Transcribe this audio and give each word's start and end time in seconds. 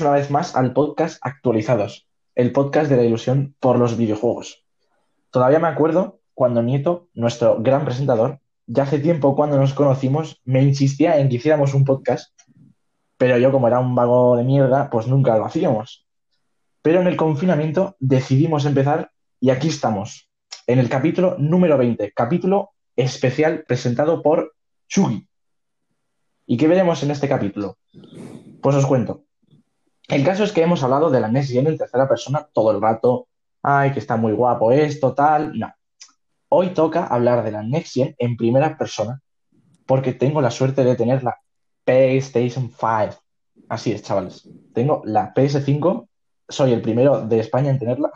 Una 0.00 0.12
vez 0.12 0.30
más 0.30 0.56
al 0.56 0.72
podcast 0.72 1.18
Actualizados, 1.20 2.08
el 2.34 2.52
podcast 2.52 2.88
de 2.88 2.96
la 2.96 3.02
ilusión 3.02 3.54
por 3.60 3.78
los 3.78 3.98
videojuegos. 3.98 4.64
Todavía 5.30 5.58
me 5.58 5.68
acuerdo 5.68 6.20
cuando 6.32 6.62
Nieto, 6.62 7.08
nuestro 7.12 7.60
gran 7.60 7.84
presentador, 7.84 8.40
ya 8.66 8.84
hace 8.84 8.98
tiempo 8.98 9.36
cuando 9.36 9.58
nos 9.58 9.74
conocimos, 9.74 10.40
me 10.44 10.62
insistía 10.62 11.18
en 11.18 11.28
que 11.28 11.36
hiciéramos 11.36 11.74
un 11.74 11.84
podcast, 11.84 12.32
pero 13.18 13.36
yo 13.36 13.52
como 13.52 13.66
era 13.66 13.78
un 13.78 13.94
vago 13.94 14.36
de 14.36 14.44
mierda, 14.44 14.88
pues 14.88 15.06
nunca 15.06 15.36
lo 15.36 15.44
hacíamos. 15.44 16.06
Pero 16.80 17.02
en 17.02 17.06
el 17.06 17.18
confinamiento 17.18 17.96
decidimos 17.98 18.64
empezar 18.64 19.10
y 19.38 19.50
aquí 19.50 19.68
estamos, 19.68 20.30
en 20.66 20.78
el 20.78 20.88
capítulo 20.88 21.36
número 21.38 21.76
20, 21.76 22.12
capítulo 22.12 22.70
especial 22.96 23.64
presentado 23.68 24.22
por 24.22 24.54
Chugi. 24.88 25.28
¿Y 26.46 26.56
qué 26.56 26.68
veremos 26.68 27.02
en 27.02 27.10
este 27.10 27.28
capítulo? 27.28 27.76
Pues 28.62 28.76
os 28.76 28.86
cuento. 28.86 29.24
El 30.10 30.24
caso 30.24 30.42
es 30.42 30.50
que 30.50 30.62
hemos 30.62 30.82
hablado 30.82 31.08
de 31.08 31.20
la 31.20 31.28
Next 31.28 31.52
Gen 31.52 31.68
en 31.68 31.78
tercera 31.78 32.08
persona 32.08 32.48
todo 32.52 32.72
el 32.72 32.82
rato. 32.82 33.28
Ay, 33.62 33.92
que 33.92 34.00
está 34.00 34.16
muy 34.16 34.32
guapo 34.32 34.72
esto, 34.72 35.14
tal. 35.14 35.56
No. 35.56 35.72
Hoy 36.48 36.70
toca 36.70 37.06
hablar 37.06 37.44
de 37.44 37.52
la 37.52 37.62
Next 37.62 37.94
Gen 37.94 38.16
en 38.18 38.36
primera 38.36 38.76
persona 38.76 39.20
porque 39.86 40.12
tengo 40.12 40.40
la 40.40 40.50
suerte 40.50 40.82
de 40.82 40.96
tener 40.96 41.22
la 41.22 41.38
PlayStation 41.84 42.70
5. 42.70 43.22
Así 43.68 43.92
es, 43.92 44.02
chavales. 44.02 44.48
Tengo 44.74 45.00
la 45.04 45.32
PS5. 45.32 46.08
Soy 46.48 46.72
el 46.72 46.82
primero 46.82 47.24
de 47.24 47.38
España 47.38 47.70
en 47.70 47.78
tenerla. 47.78 48.10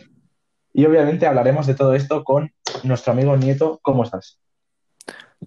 y 0.72 0.86
obviamente 0.86 1.26
hablaremos 1.26 1.66
de 1.66 1.74
todo 1.74 1.94
esto 1.94 2.24
con 2.24 2.50
nuestro 2.82 3.12
amigo 3.12 3.36
Nieto. 3.36 3.78
¿Cómo 3.82 4.04
estás? 4.04 4.40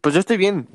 Pues 0.01 0.13
yo 0.13 0.19
estoy 0.19 0.37
bien. 0.37 0.67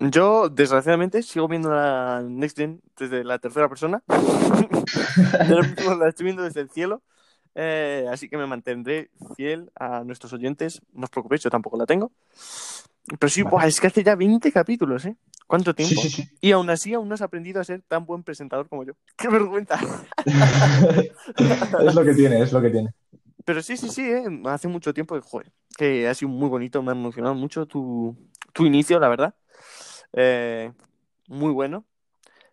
Yo, 0.00 0.48
desgraciadamente, 0.48 1.22
sigo 1.22 1.48
viendo 1.48 1.70
la 1.70 2.22
Next 2.26 2.56
Gen 2.56 2.80
desde 2.98 3.24
la 3.24 3.38
tercera 3.38 3.68
persona. 3.68 4.02
la 5.98 6.08
estoy 6.08 6.24
viendo 6.24 6.42
desde 6.42 6.60
el 6.60 6.70
cielo. 6.70 7.02
Eh, 7.54 8.06
así 8.10 8.28
que 8.28 8.36
me 8.36 8.46
mantendré 8.46 9.10
fiel 9.36 9.70
a 9.78 10.02
nuestros 10.02 10.32
oyentes. 10.32 10.82
No 10.92 11.04
os 11.04 11.10
preocupéis, 11.10 11.42
yo 11.42 11.50
tampoco 11.50 11.76
la 11.76 11.86
tengo. 11.86 12.10
Pero 13.18 13.30
sí, 13.30 13.42
buah, 13.42 13.66
es 13.66 13.80
que 13.80 13.86
hace 13.86 14.02
ya 14.02 14.16
20 14.16 14.50
capítulos, 14.50 15.04
¿eh? 15.04 15.16
¿Cuánto 15.46 15.74
tiempo? 15.74 16.00
Sí, 16.00 16.08
sí, 16.08 16.22
sí. 16.22 16.28
Y 16.40 16.52
aún 16.52 16.70
así, 16.70 16.94
aún 16.94 17.08
no 17.08 17.14
has 17.14 17.22
aprendido 17.22 17.60
a 17.60 17.64
ser 17.64 17.82
tan 17.82 18.06
buen 18.06 18.22
presentador 18.22 18.68
como 18.68 18.82
yo. 18.84 18.94
¡Qué 19.16 19.28
vergüenza! 19.28 19.78
es 20.26 21.94
lo 21.94 22.04
que 22.04 22.14
tiene, 22.14 22.40
es 22.40 22.52
lo 22.52 22.62
que 22.62 22.70
tiene. 22.70 22.94
Pero 23.44 23.62
sí, 23.62 23.76
sí, 23.76 23.90
sí, 23.90 24.02
¿eh? 24.02 24.24
hace 24.46 24.68
mucho 24.68 24.94
tiempo 24.94 25.14
que, 25.14 25.20
joder, 25.20 25.52
que 25.76 26.08
ha 26.08 26.14
sido 26.14 26.30
muy 26.30 26.48
bonito, 26.48 26.82
me 26.82 26.92
ha 26.92 26.94
emocionado 26.94 27.34
mucho 27.34 27.66
tu, 27.66 28.16
tu 28.54 28.64
inicio, 28.64 28.98
la 28.98 29.08
verdad. 29.08 29.34
Eh, 30.16 30.72
muy 31.28 31.52
bueno. 31.52 31.84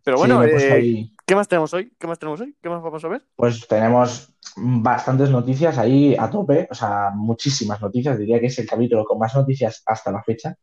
Pero 0.04 0.18
bueno, 0.18 0.40
puesto 0.40 0.58
eh, 0.58 0.72
ahí. 0.74 1.16
¿qué 1.28 1.36
más 1.36 1.48
tenemos 1.48 1.74
hoy? 1.74 1.94
¿Qué 2.00 2.08
más 2.08 2.18
tenemos 2.18 2.42
hoy? 2.42 2.56
¿Qué 2.62 2.70
más 2.70 2.82
vamos 2.82 3.04
a 3.06 3.08
ver? 3.08 3.24
Pues 3.36 3.68
tenemos 3.68 4.34
bastantes 4.56 5.30
noticias 5.30 5.78
ahí 5.78 6.16
a 6.18 6.30
tope, 6.30 6.68
o 6.72 6.74
sea, 6.74 7.12
muchísimas 7.14 7.80
noticias. 7.82 8.18
Diría 8.18 8.40
que 8.40 8.48
es 8.48 8.58
el 8.58 8.68
capítulo 8.68 9.06
con 9.06 9.20
más 9.20 9.36
noticias 9.36 9.84
hasta 9.86 10.12
la 10.12 10.24
fecha. 10.24 10.56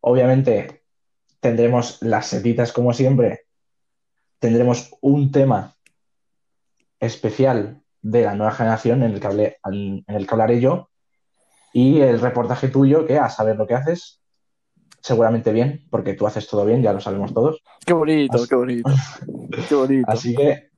Obviamente 0.00 0.82
tendremos 1.40 1.98
las 2.00 2.26
setitas 2.26 2.72
como 2.72 2.94
siempre. 2.94 3.42
Tendremos 4.38 4.90
un 5.02 5.30
tema 5.30 5.74
especial 6.98 7.82
de 8.00 8.22
la 8.22 8.34
nueva 8.34 8.52
generación 8.52 9.02
en 9.02 9.12
el 9.12 9.20
que, 9.20 9.28
hablé- 9.28 9.56
en 9.64 10.04
el 10.06 10.26
que 10.26 10.34
hablaré 10.34 10.60
yo. 10.60 10.88
Y 11.74 12.00
el 12.00 12.18
reportaje 12.20 12.68
tuyo, 12.68 13.06
que 13.06 13.18
a 13.18 13.28
saber 13.28 13.56
lo 13.56 13.66
que 13.66 13.74
haces, 13.74 14.21
seguramente 15.02 15.52
bien, 15.52 15.86
porque 15.90 16.14
tú 16.14 16.26
haces 16.26 16.46
todo 16.46 16.64
bien, 16.64 16.82
ya 16.82 16.92
lo 16.92 17.00
sabemos 17.00 17.34
todos. 17.34 17.62
Qué 17.84 17.92
bonito, 17.92 18.36
Así- 18.36 18.48
qué 18.48 18.54
bonito. 18.54 18.90
Qué 19.68 19.74
bonito. 19.74 20.10
Así 20.10 20.34
que, 20.34 20.70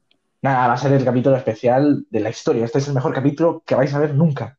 nada, 0.43 0.67
va 0.69 0.75
a 0.75 0.79
ser 0.79 0.93
el 0.93 1.05
capítulo 1.05 1.37
especial 1.37 2.07
de 2.11 2.21
la 2.21 2.31
historia. 2.31 2.65
Este 2.65 2.79
es 2.79 2.89
el 2.89 2.95
mejor 2.95 3.13
capítulo 3.13 3.63
que 3.65 3.75
vais 3.75 3.93
a 3.95 3.99
ver 4.01 4.15
nunca. 4.15 4.59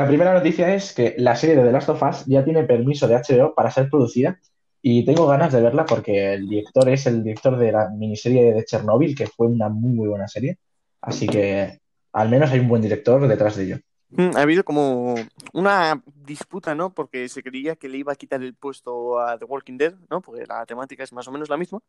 La 0.00 0.08
primera 0.08 0.32
noticia 0.32 0.74
es 0.74 0.94
que 0.94 1.14
la 1.18 1.36
serie 1.36 1.56
de 1.56 1.62
The 1.62 1.72
Last 1.72 1.90
of 1.90 2.02
Us 2.02 2.24
ya 2.24 2.42
tiene 2.42 2.64
permiso 2.64 3.06
de 3.06 3.16
HBO 3.16 3.54
para 3.54 3.70
ser 3.70 3.90
producida 3.90 4.38
y 4.80 5.04
tengo 5.04 5.26
ganas 5.26 5.52
de 5.52 5.60
verla 5.60 5.84
porque 5.84 6.32
el 6.32 6.48
director 6.48 6.88
es 6.88 7.06
el 7.06 7.22
director 7.22 7.58
de 7.58 7.70
la 7.70 7.90
miniserie 7.90 8.54
de 8.54 8.64
Chernobyl, 8.64 9.14
que 9.14 9.26
fue 9.26 9.46
una 9.46 9.68
muy, 9.68 9.92
muy 9.92 10.08
buena 10.08 10.26
serie. 10.26 10.58
Así 11.02 11.26
que 11.26 11.80
al 12.14 12.30
menos 12.30 12.50
hay 12.50 12.60
un 12.60 12.68
buen 12.68 12.80
director 12.80 13.28
detrás 13.28 13.56
de 13.56 13.64
ello. 13.64 13.78
Mm, 14.08 14.36
Ha 14.36 14.40
habido 14.40 14.64
como 14.64 15.16
una 15.52 16.02
disputa, 16.24 16.74
¿no? 16.74 16.94
Porque 16.94 17.28
se 17.28 17.42
creía 17.42 17.76
que 17.76 17.90
le 17.90 17.98
iba 17.98 18.14
a 18.14 18.16
quitar 18.16 18.42
el 18.42 18.54
puesto 18.54 19.20
a 19.20 19.38
The 19.38 19.44
Walking 19.44 19.76
Dead, 19.76 19.94
¿no? 20.08 20.22
Porque 20.22 20.46
la 20.46 20.64
temática 20.64 21.04
es 21.04 21.12
más 21.12 21.28
o 21.28 21.32
menos 21.32 21.50
la 21.50 21.58
misma. 21.58 21.80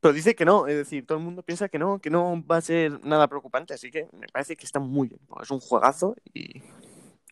Pero 0.00 0.14
dice 0.14 0.34
que 0.34 0.44
no, 0.44 0.66
es 0.66 0.76
decir, 0.76 1.06
todo 1.06 1.18
el 1.18 1.24
mundo 1.24 1.42
piensa 1.42 1.68
que 1.68 1.78
no, 1.78 1.98
que 2.00 2.10
no 2.10 2.44
va 2.46 2.58
a 2.58 2.60
ser 2.60 3.04
nada 3.04 3.26
preocupante, 3.28 3.74
así 3.74 3.90
que 3.90 4.08
me 4.12 4.28
parece 4.28 4.56
que 4.56 4.64
está 4.64 4.78
muy 4.78 5.08
bien. 5.08 5.20
Es 5.42 5.50
un 5.50 5.60
juegazo 5.60 6.14
y 6.32 6.62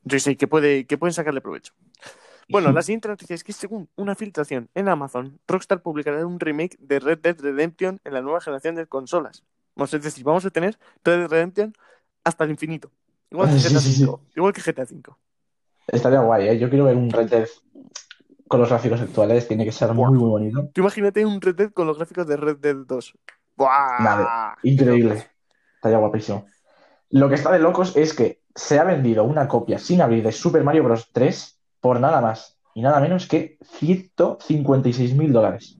yo 0.02 0.18
sé 0.18 0.36
que, 0.36 0.48
puede, 0.48 0.86
que 0.86 0.98
pueden 0.98 1.14
sacarle 1.14 1.40
provecho. 1.40 1.72
Bueno, 2.48 2.70
la 2.72 2.82
siguiente 2.82 3.08
noticia 3.08 3.34
es 3.34 3.42
que 3.42 3.52
según 3.52 3.88
una 3.96 4.14
filtración 4.14 4.68
en 4.74 4.88
Amazon, 4.88 5.40
Rockstar 5.48 5.82
publicará 5.82 6.24
un 6.24 6.38
remake 6.38 6.76
de 6.78 7.00
Red 7.00 7.18
Dead 7.18 7.36
Redemption 7.40 8.00
en 8.04 8.14
la 8.14 8.20
nueva 8.20 8.40
generación 8.40 8.76
de 8.76 8.86
consolas. 8.86 9.44
Vamos, 9.74 9.92
es 9.92 10.02
decir, 10.02 10.24
vamos 10.24 10.44
a 10.44 10.50
tener 10.50 10.78
Red 11.04 11.18
Dead 11.18 11.28
Redemption 11.28 11.72
hasta 12.24 12.44
el 12.44 12.50
infinito. 12.50 12.92
Igual 13.30 13.50
que 13.50 13.58
Sí, 13.58 13.68
GTA 13.68 13.80
sí, 13.80 13.92
sí. 13.92 14.04
V. 14.04 14.18
Igual 14.36 14.52
que 14.52 14.60
GTA 14.62 14.82
V. 14.84 15.02
Estaría 15.88 16.20
guay, 16.20 16.48
¿eh? 16.48 16.58
Yo 16.58 16.68
quiero 16.68 16.84
ver 16.84 16.96
un 16.96 17.10
Red 17.10 17.30
Dead 17.30 17.48
con 18.48 18.60
los 18.60 18.68
gráficos 18.68 19.00
actuales, 19.00 19.48
tiene 19.48 19.64
que 19.64 19.72
ser 19.72 19.92
Buah. 19.92 20.10
muy, 20.10 20.18
muy 20.18 20.28
bonito. 20.28 20.70
Tú 20.72 20.80
imagínate 20.80 21.24
un 21.24 21.40
Red 21.40 21.54
Dead 21.56 21.70
con 21.72 21.86
los 21.86 21.96
gráficos 21.96 22.26
de 22.26 22.36
Red 22.36 22.58
Dead 22.58 22.76
2. 22.86 23.14
¡Buah! 23.56 24.56
Increíble. 24.62 25.26
Estaría 25.76 25.98
guapísimo. 25.98 26.46
Lo 27.10 27.28
que 27.28 27.36
está 27.36 27.52
de 27.52 27.58
locos 27.58 27.96
es 27.96 28.14
que 28.14 28.42
se 28.54 28.78
ha 28.78 28.84
vendido 28.84 29.24
una 29.24 29.48
copia 29.48 29.78
sin 29.78 30.00
abrir 30.00 30.24
de 30.24 30.32
Super 30.32 30.64
Mario 30.64 30.84
Bros. 30.84 31.10
3 31.12 31.60
por 31.80 32.00
nada 32.00 32.20
más 32.20 32.58
y 32.74 32.82
nada 32.82 33.00
menos 33.00 33.26
que 33.26 33.58
156 33.78 35.14
mil 35.14 35.32
dólares. 35.32 35.78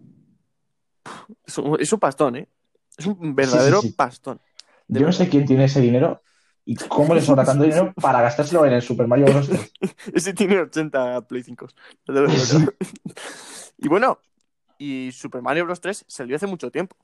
Es 1.44 1.58
un, 1.58 1.80
es 1.80 1.92
un 1.92 2.00
pastón, 2.00 2.36
¿eh? 2.36 2.48
Es 2.96 3.06
un 3.06 3.34
verdadero 3.34 3.80
sí, 3.80 3.88
sí. 3.88 3.94
pastón. 3.94 4.40
Yo 4.88 5.04
no 5.04 5.12
sé 5.12 5.28
quién 5.28 5.44
tiene 5.44 5.64
ese 5.64 5.80
dinero 5.80 6.22
y 6.68 6.74
cómo 6.74 7.14
le 7.14 7.22
sobra 7.22 7.44
tanto 7.44 7.62
dinero 7.62 7.94
para 7.94 8.20
gastárselo 8.20 8.66
en 8.66 8.72
el 8.72 8.82
Super 8.82 9.06
Mario 9.06 9.26
Bros. 9.26 9.48
3. 9.48 9.72
Ese 10.14 10.34
tiene 10.34 10.58
80 10.58 11.22
Play 11.28 11.44
5. 11.44 11.68
y 13.78 13.88
bueno, 13.88 14.18
y 14.76 15.10
Super 15.12 15.42
Mario 15.42 15.64
Bros. 15.64 15.80
3 15.80 16.04
salió 16.08 16.34
hace 16.34 16.48
mucho 16.48 16.72
tiempo. 16.72 16.96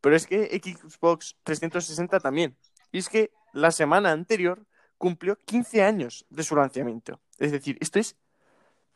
Pero 0.00 0.16
es 0.16 0.26
que 0.26 0.46
Xbox 0.60 1.36
360 1.44 2.18
también. 2.18 2.56
Y 2.90 2.98
es 2.98 3.08
que 3.08 3.30
la 3.52 3.70
semana 3.70 4.10
anterior 4.10 4.66
cumplió 4.98 5.38
15 5.44 5.84
años 5.84 6.26
de 6.28 6.42
su 6.42 6.56
lanzamiento. 6.56 7.20
Es 7.38 7.52
decir, 7.52 7.78
esto 7.80 8.00
es 8.00 8.16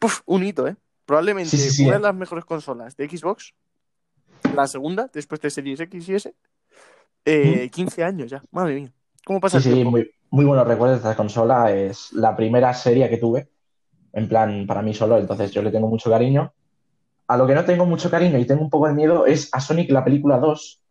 puf, 0.01 0.23
un 0.27 0.43
hito, 0.43 0.67
¿eh? 0.67 0.77
Probablemente 1.07 1.57
Sí, 1.57 1.59
sí, 1.59 1.71
sí, 1.71 1.85
una 1.85 1.95
eh. 1.95 1.99
de 1.99 2.03
las 2.03 2.15
mejores 2.15 2.45
consolas 2.45 2.97
de 2.97 3.09
Xbox. 3.09 3.55
La 4.53 4.67
segunda, 4.67 5.09
después 5.13 5.41
de 5.41 5.51
Series 5.51 5.79
X 5.79 6.09
y 6.09 6.15
S. 6.15 6.35
Eh, 7.25 7.71
15 7.71 8.03
años 8.03 8.31
ya. 8.31 8.43
Madre 8.51 8.75
mía. 8.75 8.93
¿Cómo 9.25 9.41
pasa 9.41 9.61
Sí, 9.61 9.69
el 9.69 9.75
sí, 9.77 9.85
muy, 9.85 10.11
muy 10.31 10.45
buenos 10.45 10.67
recuerdos 10.67 11.03
de 11.03 11.09
esta 11.09 11.17
consola. 11.17 11.73
Es 11.73 12.13
la 12.13 12.35
primera 12.37 12.73
serie 12.75 13.09
que 13.09 13.19
tuve, 13.19 13.49
en 14.13 14.29
plan, 14.29 14.67
para 14.67 14.83
mí 14.83 14.95
solo, 14.95 15.19
entonces 15.19 15.51
yo 15.53 15.63
le 15.63 15.71
tengo 15.71 15.89
mucho 15.89 16.11
cariño. 16.11 16.53
A 17.29 17.37
lo 17.37 17.47
que 17.47 17.55
no 17.55 17.65
tengo 17.65 17.87
mucho 17.87 18.11
cariño 18.11 18.39
y 18.39 18.45
tengo 18.45 18.63
un 18.63 18.71
poco 18.71 18.89
de 18.89 18.95
miedo 18.95 19.27
es 19.27 19.49
a 19.53 19.61
Sonic 19.61 19.91
la 19.91 20.05
película 20.05 20.39
2, 20.39 20.83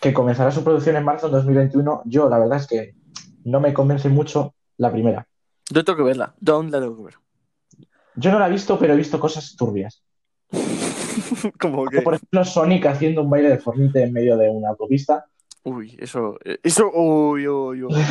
que 0.00 0.12
comenzará 0.12 0.50
su 0.50 0.64
producción 0.64 0.96
en 0.96 1.04
marzo 1.04 1.28
de 1.28 1.36
2021. 1.36 2.02
Yo, 2.06 2.28
la 2.28 2.38
verdad 2.38 2.58
es 2.58 2.66
que 2.66 2.94
no 3.44 3.60
me 3.60 3.74
convence 3.74 4.08
mucho 4.08 4.54
la 4.78 4.90
primera. 4.90 5.26
Yo 5.70 5.84
tengo 5.84 5.98
que 5.98 6.02
verla. 6.02 6.34
Don't 6.40 6.70
la 6.70 6.80
tengo 6.80 6.96
que 6.96 7.02
ver. 7.04 7.14
Yo 8.16 8.32
no 8.32 8.38
la 8.38 8.48
he 8.48 8.50
visto, 8.50 8.78
pero 8.78 8.94
he 8.94 8.96
visto 8.96 9.20
cosas 9.20 9.54
turbias. 9.56 10.02
Como 11.60 11.86
que. 11.86 12.02
Por 12.02 12.14
ejemplo, 12.14 12.44
Sonic 12.44 12.86
haciendo 12.86 13.22
un 13.22 13.30
baile 13.30 13.50
de 13.50 13.58
Fornite 13.58 14.02
en 14.02 14.12
medio 14.12 14.36
de 14.36 14.48
una 14.48 14.70
autopista. 14.70 15.26
Uy, 15.64 15.96
eso. 16.00 16.38
eh, 16.44 16.58
Eso. 16.62 16.90
Uy, 16.92 17.46
uy, 17.48 17.82
uy. 17.82 17.94
uy. 17.94 18.02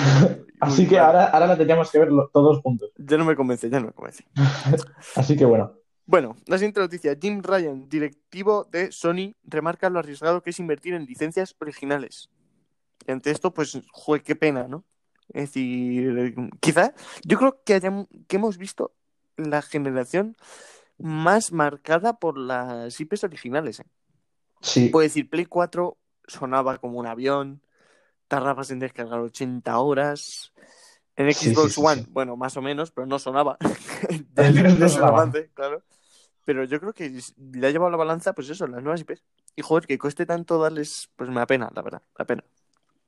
Así 0.59 0.87
que 0.87 0.99
ahora, 0.99 1.25
ahora 1.25 1.47
la 1.47 1.57
teníamos 1.57 1.91
que 1.91 1.99
ver 1.99 2.09
todos 2.33 2.59
juntos. 2.61 2.91
Ya 2.97 3.17
no 3.17 3.25
me 3.25 3.35
convence, 3.35 3.69
ya 3.69 3.79
no 3.79 3.87
me 3.87 3.93
convence. 3.93 4.25
Así 5.15 5.35
que 5.37 5.45
bueno. 5.45 5.73
Bueno, 6.05 6.35
la 6.45 6.57
siguiente 6.57 6.79
noticia. 6.79 7.17
Jim 7.19 7.41
Ryan, 7.43 7.89
directivo 7.89 8.65
de 8.71 8.91
Sony, 8.91 9.33
remarca 9.43 9.89
lo 9.89 9.99
arriesgado 9.99 10.41
que 10.41 10.51
es 10.51 10.59
invertir 10.59 10.93
en 10.93 11.05
licencias 11.05 11.55
originales. 11.59 12.29
Y 13.05 13.11
ante 13.11 13.29
esto, 13.31 13.53
pues, 13.53 13.79
joder, 13.91 14.23
qué 14.23 14.35
pena, 14.35 14.67
¿no? 14.67 14.85
Es 15.33 15.49
decir, 15.49 16.33
quizá, 16.61 16.93
yo 17.25 17.37
creo 17.37 17.61
que, 17.65 17.79
que 18.27 18.35
hemos 18.37 18.57
visto 18.57 18.93
la 19.35 19.61
generación 19.61 20.37
más 20.97 21.51
marcada 21.51 22.17
por 22.17 22.37
las 22.37 22.99
IPs 22.99 23.25
originales. 23.25 23.81
¿eh? 23.81 23.85
Sí. 24.61 24.87
Puedo 24.89 25.03
decir, 25.03 25.29
Play 25.29 25.45
4 25.45 25.97
sonaba 26.27 26.77
como 26.77 26.99
un 26.99 27.07
avión, 27.07 27.61
tardabas 28.27 28.71
en 28.71 28.79
descargar 28.79 29.19
80 29.19 29.79
horas. 29.79 30.53
En 31.15 31.33
Xbox 31.33 31.77
One, 31.77 32.05
bueno, 32.09 32.37
más 32.37 32.57
o 32.57 32.61
menos, 32.61 32.91
pero 32.91 33.07
no 33.07 33.17
sonaba. 33.17 33.57
no 34.79 34.89
sonaba, 34.89 35.31
claro. 35.53 35.81
Pero 36.45 36.63
yo 36.63 36.79
creo 36.79 36.93
que 36.93 37.11
le 37.53 37.67
ha 37.67 37.71
llevado 37.71 37.91
la 37.91 37.97
balanza, 37.97 38.33
pues 38.33 38.49
eso, 38.49 38.67
las 38.67 38.81
nuevas 38.81 39.01
IPs. 39.01 39.23
Y 39.55 39.61
joder, 39.63 39.87
que 39.87 39.97
cueste 39.97 40.25
tanto 40.25 40.59
darles, 40.59 41.09
pues 41.15 41.29
me 41.29 41.37
da 41.37 41.47
pena, 41.47 41.69
la 41.75 41.81
verdad, 41.81 42.01
da 42.17 42.25
pena. 42.25 42.43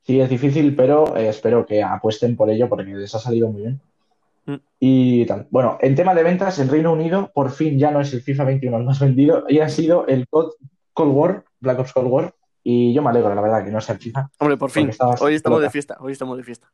Sí, 0.02 0.20
es 0.20 0.28
difícil, 0.28 0.74
pero 0.74 1.16
eh, 1.16 1.28
espero 1.28 1.64
que 1.64 1.82
apuesten 1.82 2.36
por 2.36 2.50
ello 2.50 2.68
porque 2.68 2.84
les 2.84 3.14
ha 3.14 3.18
salido 3.18 3.48
muy 3.48 3.62
bien. 3.62 3.80
Mm. 4.46 4.56
Y 4.80 5.26
tal. 5.26 5.46
Bueno, 5.50 5.78
en 5.80 5.94
tema 5.94 6.14
de 6.14 6.22
ventas, 6.22 6.58
en 6.58 6.68
Reino 6.68 6.92
Unido 6.92 7.30
por 7.32 7.50
fin 7.50 7.78
ya 7.78 7.90
no 7.90 8.00
es 8.00 8.12
el 8.12 8.22
FIFA 8.22 8.44
21 8.44 8.76
el 8.78 8.84
más 8.84 8.98
vendido 8.98 9.44
y 9.48 9.60
ha 9.60 9.68
sido 9.68 10.06
el 10.06 10.26
Cold 10.28 10.52
War, 10.96 11.44
Black 11.60 11.78
Ops 11.78 11.92
Cold 11.92 12.08
War, 12.08 12.34
y 12.62 12.92
yo 12.92 13.02
me 13.02 13.10
alegro, 13.10 13.34
la 13.34 13.40
verdad, 13.40 13.64
que 13.64 13.70
no 13.70 13.80
sea 13.80 13.94
el 13.94 14.00
FIFA. 14.00 14.30
Hombre, 14.38 14.56
por 14.56 14.70
fin. 14.70 14.90
Hoy 15.20 15.34
estamos 15.34 15.62
de 15.62 15.70
fiesta. 15.70 15.96
Hoy 16.00 16.12
estamos 16.12 16.36
de 16.36 16.44
fiesta. 16.44 16.70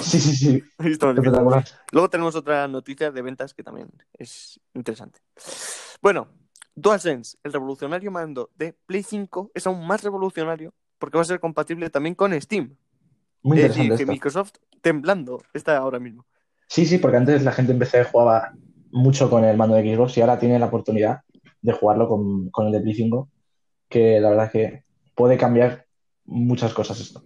Sí, 0.00 0.20
sí, 0.20 0.36
sí. 0.36 0.62
Hoy 0.78 0.92
estamos 0.92 1.16
de 1.16 1.22
fiesta. 1.22 1.64
Luego 1.90 2.10
tenemos 2.10 2.34
otra 2.36 2.68
noticia 2.68 3.10
de 3.10 3.22
ventas 3.22 3.54
que 3.54 3.62
también 3.62 3.88
es 4.12 4.60
interesante. 4.74 5.20
Bueno, 6.00 6.28
DualSense, 6.74 7.38
el 7.42 7.52
revolucionario 7.52 8.10
mando 8.10 8.50
de 8.56 8.74
Play 8.86 9.02
5, 9.02 9.52
es 9.54 9.66
aún 9.66 9.86
más 9.86 10.02
revolucionario 10.02 10.72
porque 10.98 11.18
va 11.18 11.22
a 11.22 11.26
ser 11.26 11.40
compatible 11.40 11.90
también 11.90 12.14
con 12.14 12.38
Steam. 12.40 12.76
Muy 13.42 13.56
interesante. 13.56 13.82
Es 13.82 13.90
decir, 13.90 14.06
que 14.06 14.12
Microsoft 14.12 14.52
temblando 14.80 15.42
está 15.52 15.76
ahora 15.76 15.98
mismo. 15.98 16.26
Sí, 16.68 16.86
sí, 16.86 16.98
porque 16.98 17.16
antes 17.16 17.42
la 17.42 17.52
gente 17.52 17.72
en 17.72 17.78
PC 17.78 18.04
jugaba 18.04 18.52
mucho 18.92 19.28
con 19.28 19.44
el 19.44 19.56
mando 19.56 19.74
de 19.74 19.94
Xbox 19.94 20.16
y 20.16 20.20
ahora 20.20 20.38
tiene 20.38 20.58
la 20.58 20.66
oportunidad 20.66 21.22
de 21.60 21.72
jugarlo 21.72 22.08
con, 22.08 22.50
con 22.50 22.66
el 22.66 22.72
de 22.72 22.80
Play 22.80 22.94
5, 22.94 23.28
que 23.88 24.20
la 24.20 24.30
verdad 24.30 24.46
es 24.46 24.52
que 24.52 24.84
puede 25.14 25.36
cambiar 25.36 25.86
muchas 26.24 26.72
cosas 26.74 27.00
esto. 27.00 27.22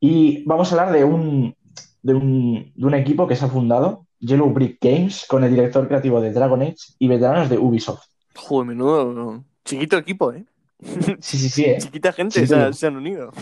Y 0.00 0.44
vamos 0.44 0.72
a 0.72 0.80
hablar 0.80 0.92
de 0.94 1.04
un, 1.04 1.56
de 2.02 2.14
un, 2.14 2.72
de 2.74 2.86
un 2.86 2.94
equipo 2.94 3.26
que 3.26 3.36
se 3.36 3.44
ha 3.44 3.48
fundado, 3.48 4.06
Yellow 4.18 4.50
Brick 4.50 4.78
Games, 4.80 5.26
con 5.28 5.44
el 5.44 5.50
director 5.50 5.86
creativo 5.86 6.20
de 6.20 6.32
Dragon 6.32 6.60
Age 6.62 6.76
y 6.98 7.08
veteranos 7.08 7.48
de 7.48 7.58
Ubisoft. 7.58 8.06
Joder, 8.34 8.68
menudo 8.68 9.44
chiquito 9.64 9.96
equipo, 9.96 10.32
¿eh? 10.32 10.44
Sí, 11.20 11.38
sí, 11.38 11.48
sí, 11.48 11.64
¿eh? 11.64 11.78
Chiquita 11.78 12.12
gente 12.12 12.46
se, 12.46 12.86
han 12.86 12.96
unido. 12.96 13.32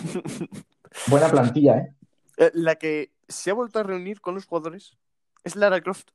Buena 1.06 1.28
plantilla, 1.28 1.78
¿eh? 1.78 1.94
¿eh? 2.36 2.50
La 2.54 2.76
que 2.76 3.12
se 3.28 3.50
ha 3.50 3.54
vuelto 3.54 3.78
a 3.78 3.82
reunir 3.82 4.20
con 4.20 4.34
los 4.34 4.44
jugadores 4.44 4.98
es 5.44 5.56
Lara 5.56 5.80
Croft, 5.80 6.08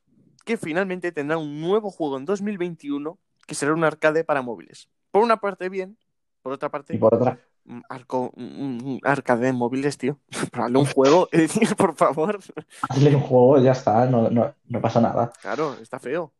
que 0.45 0.57
finalmente 0.57 1.11
tendrá 1.11 1.37
un 1.37 1.61
nuevo 1.61 1.89
juego 1.89 2.17
en 2.17 2.25
2021 2.25 3.17
que 3.47 3.55
será 3.55 3.73
un 3.73 3.83
arcade 3.83 4.23
para 4.23 4.41
móviles. 4.41 4.89
Por 5.11 5.23
una 5.23 5.37
parte, 5.37 5.69
bien, 5.69 5.97
por 6.45 6.53
otra 6.53 6.69
parte. 6.69 6.95
Y 6.95 6.99
por 6.99 7.15
otra. 7.15 7.39
Arco, 7.89 8.31
arcade 9.01 9.47
en 9.47 9.55
móviles, 9.55 9.97
tío. 9.97 10.19
Hazle 10.53 10.77
un 10.77 10.85
juego, 10.85 11.27
por 11.75 11.95
favor. 11.95 12.39
Hazle 12.87 13.15
un 13.15 13.21
juego, 13.21 13.57
ya 13.57 13.71
está, 13.71 14.05
no, 14.05 14.53
pasa 14.79 15.01
nada. 15.01 15.33
Claro, 15.41 15.75
está 15.81 15.97
feo. 15.97 16.33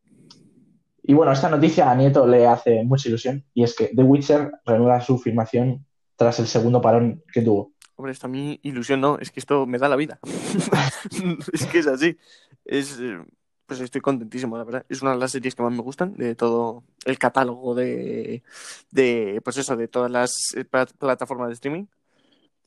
Y 1.02 1.12
bueno, 1.12 1.32
esta 1.32 1.50
noticia 1.50 1.90
a 1.90 1.96
Nieto 1.96 2.24
le 2.24 2.46
hace 2.46 2.84
mucha 2.84 3.08
ilusión 3.08 3.44
y 3.52 3.64
es 3.64 3.74
que 3.74 3.86
The 3.96 4.04
Witcher 4.04 4.52
renueva 4.64 5.00
su 5.00 5.18
filmación 5.18 5.84
tras 6.14 6.38
el 6.38 6.46
segundo 6.46 6.80
parón 6.80 7.24
que 7.32 7.42
tuvo. 7.42 7.72
Hombre, 7.96 8.12
esto 8.12 8.28
a 8.28 8.30
mí 8.30 8.60
ilusión 8.62 9.00
no, 9.00 9.18
es 9.18 9.32
que 9.32 9.40
esto 9.40 9.66
me 9.66 9.78
da 9.78 9.88
la 9.88 9.96
vida. 9.96 10.20
es 11.52 11.66
que 11.66 11.80
es 11.80 11.88
así. 11.88 12.16
Es, 12.64 13.00
eh, 13.00 13.18
pues 13.66 13.80
estoy 13.80 14.00
contentísimo, 14.00 14.56
la 14.56 14.64
verdad. 14.64 14.86
Es 14.88 15.02
una 15.02 15.12
de 15.12 15.18
las 15.18 15.32
series 15.32 15.54
que 15.54 15.62
más 15.62 15.72
me 15.72 15.82
gustan 15.82 16.14
de 16.14 16.34
todo 16.34 16.84
el 17.04 17.18
catálogo 17.18 17.74
de, 17.74 18.42
de 18.90 19.40
pues 19.42 19.56
eso, 19.56 19.76
de 19.76 19.88
todas 19.88 20.10
las 20.10 20.54
eh, 20.54 20.64
plataformas 20.64 21.48
de 21.48 21.54
streaming. 21.54 21.86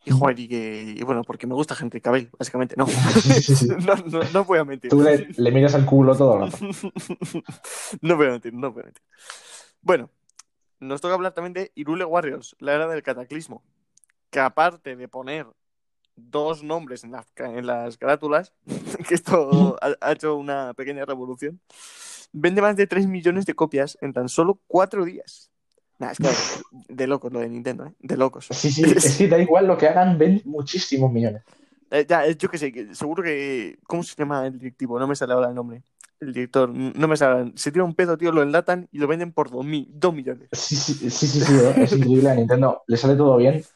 Y, 0.05 0.11
joder, 0.11 0.39
y, 0.39 1.03
bueno, 1.03 1.23
porque 1.23 1.45
me 1.45 1.53
gusta 1.53 1.75
Henry 1.79 1.99
Cavill, 1.99 2.29
básicamente, 2.37 2.75
no. 2.77 2.85
no, 3.85 3.95
no, 3.95 4.23
no, 4.31 4.45
voy 4.45 4.59
a 4.59 4.65
mentir. 4.65 4.89
Tú 4.89 5.01
le, 5.01 5.51
miras 5.51 5.75
al 5.75 5.85
culo 5.85 6.15
todo 6.15 6.35
el 6.35 6.51
rato. 6.51 6.57
no 8.01 8.15
voy 8.15 8.27
a 8.27 8.31
mentir, 8.31 8.53
no 8.53 8.71
voy 8.71 8.81
a 8.81 8.85
mentir. 8.85 9.03
Bueno, 9.81 10.09
nos 10.79 11.01
toca 11.01 11.13
hablar 11.13 11.33
también 11.33 11.53
de 11.53 11.71
Irule 11.75 12.05
Warriors, 12.05 12.55
la 12.59 12.73
era 12.73 12.87
del 12.87 13.03
cataclismo. 13.03 13.63
Que 14.29 14.39
aparte 14.39 14.95
de 14.95 15.07
poner 15.07 15.47
dos 16.19 16.63
nombres 16.63 17.03
en, 17.03 17.13
en 17.37 17.65
las 17.65 17.97
carátulas, 17.97 18.53
que 19.07 19.15
esto 19.15 19.77
ha, 19.81 20.11
hecho 20.11 20.35
una 20.35 20.73
pequeña 20.73 21.05
revolución, 21.05 21.59
vende 22.31 22.61
más 22.61 22.75
de 22.75 22.87
3 22.87 23.07
millones 23.07 23.45
de 23.45 23.55
copias 23.55 23.97
en 24.01 24.13
tan 24.13 24.29
solo 24.29 24.59
4 24.67 25.05
días. 25.05 25.51
Nah, 25.99 26.11
es 26.11 26.17
que 26.17 26.29
de 26.93 27.07
locos 27.07 27.33
lo 27.33 27.39
de 27.39 27.49
Nintendo, 27.49 27.85
¿eh? 27.85 27.93
De 27.99 28.15
locos. 28.15 28.47
Sí, 28.51 28.71
sí, 28.71 28.83
es 28.83 29.17
que 29.17 29.27
da 29.27 29.37
igual 29.37 29.67
lo 29.67 29.77
que 29.77 29.87
hagan, 29.87 30.17
ven 30.17 30.41
muchísimos 30.45 31.11
millones. 31.11 31.43
Eh, 31.91 32.05
ya, 32.07 32.25
yo 32.29 32.49
que 32.49 32.57
sé, 32.57 32.93
seguro 32.93 33.21
que. 33.21 33.79
¿Cómo 33.85 34.03
se 34.03 34.15
llama 34.15 34.47
el 34.47 34.57
directivo? 34.57 34.97
No 34.97 35.07
me 35.07 35.15
sale 35.15 35.33
ahora 35.33 35.49
el 35.49 35.55
nombre. 35.55 35.83
El 36.21 36.33
director, 36.33 36.69
no 36.69 37.07
me 37.07 37.17
sale. 37.17 37.51
Se 37.55 37.71
tira 37.71 37.83
un 37.83 37.95
pedo, 37.95 38.17
tío, 38.17 38.31
lo 38.31 38.43
enlatan 38.43 38.87
y 38.91 38.99
lo 38.99 39.07
venden 39.07 39.31
por 39.33 39.49
2 39.49 39.65
millones. 39.65 40.49
Sí, 40.51 40.75
sí, 40.75 40.93
sí, 40.93 41.09
sí, 41.09 41.27
sí 41.27 41.53
¿eh? 41.53 41.73
es 41.77 41.93
increíble 41.93 42.29
a 42.29 42.35
Nintendo. 42.35 42.83
Le 42.87 42.97
sale 42.97 43.15
todo 43.15 43.37
bien. 43.37 43.63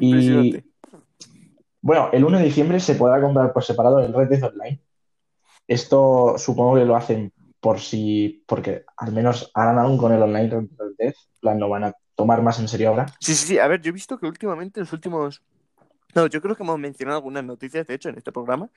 Y 0.00 0.62
bueno, 1.88 2.10
el 2.12 2.22
1 2.22 2.36
de 2.36 2.44
diciembre 2.44 2.80
se 2.80 2.96
podrá 2.96 3.18
comprar 3.18 3.50
por 3.50 3.64
separado 3.64 4.00
el 4.00 4.12
Red 4.12 4.28
Dead 4.28 4.44
Online. 4.44 4.78
Esto 5.66 6.34
supongo 6.36 6.74
que 6.74 6.84
lo 6.84 6.94
hacen 6.94 7.32
por 7.60 7.80
si, 7.80 8.44
porque 8.46 8.84
al 8.94 9.10
menos 9.10 9.50
harán 9.54 9.78
aún 9.78 9.96
con 9.96 10.12
el 10.12 10.20
online 10.20 10.50
Red 10.50 10.92
Dead, 10.98 11.14
plan, 11.40 11.58
lo 11.58 11.70
van 11.70 11.84
a 11.84 11.94
tomar 12.14 12.42
más 12.42 12.58
en 12.58 12.68
serio 12.68 12.90
ahora. 12.90 13.06
Sí, 13.20 13.34
sí, 13.34 13.46
sí. 13.46 13.58
A 13.58 13.66
ver, 13.68 13.80
yo 13.80 13.88
he 13.88 13.92
visto 13.92 14.18
que 14.18 14.26
últimamente, 14.26 14.80
en 14.80 14.84
los 14.84 14.92
últimos. 14.92 15.42
No, 16.14 16.26
yo 16.26 16.42
creo 16.42 16.54
que 16.54 16.62
hemos 16.62 16.78
mencionado 16.78 17.16
algunas 17.16 17.42
noticias, 17.42 17.86
de 17.86 17.94
hecho, 17.94 18.10
en 18.10 18.18
este 18.18 18.32
programa. 18.32 18.68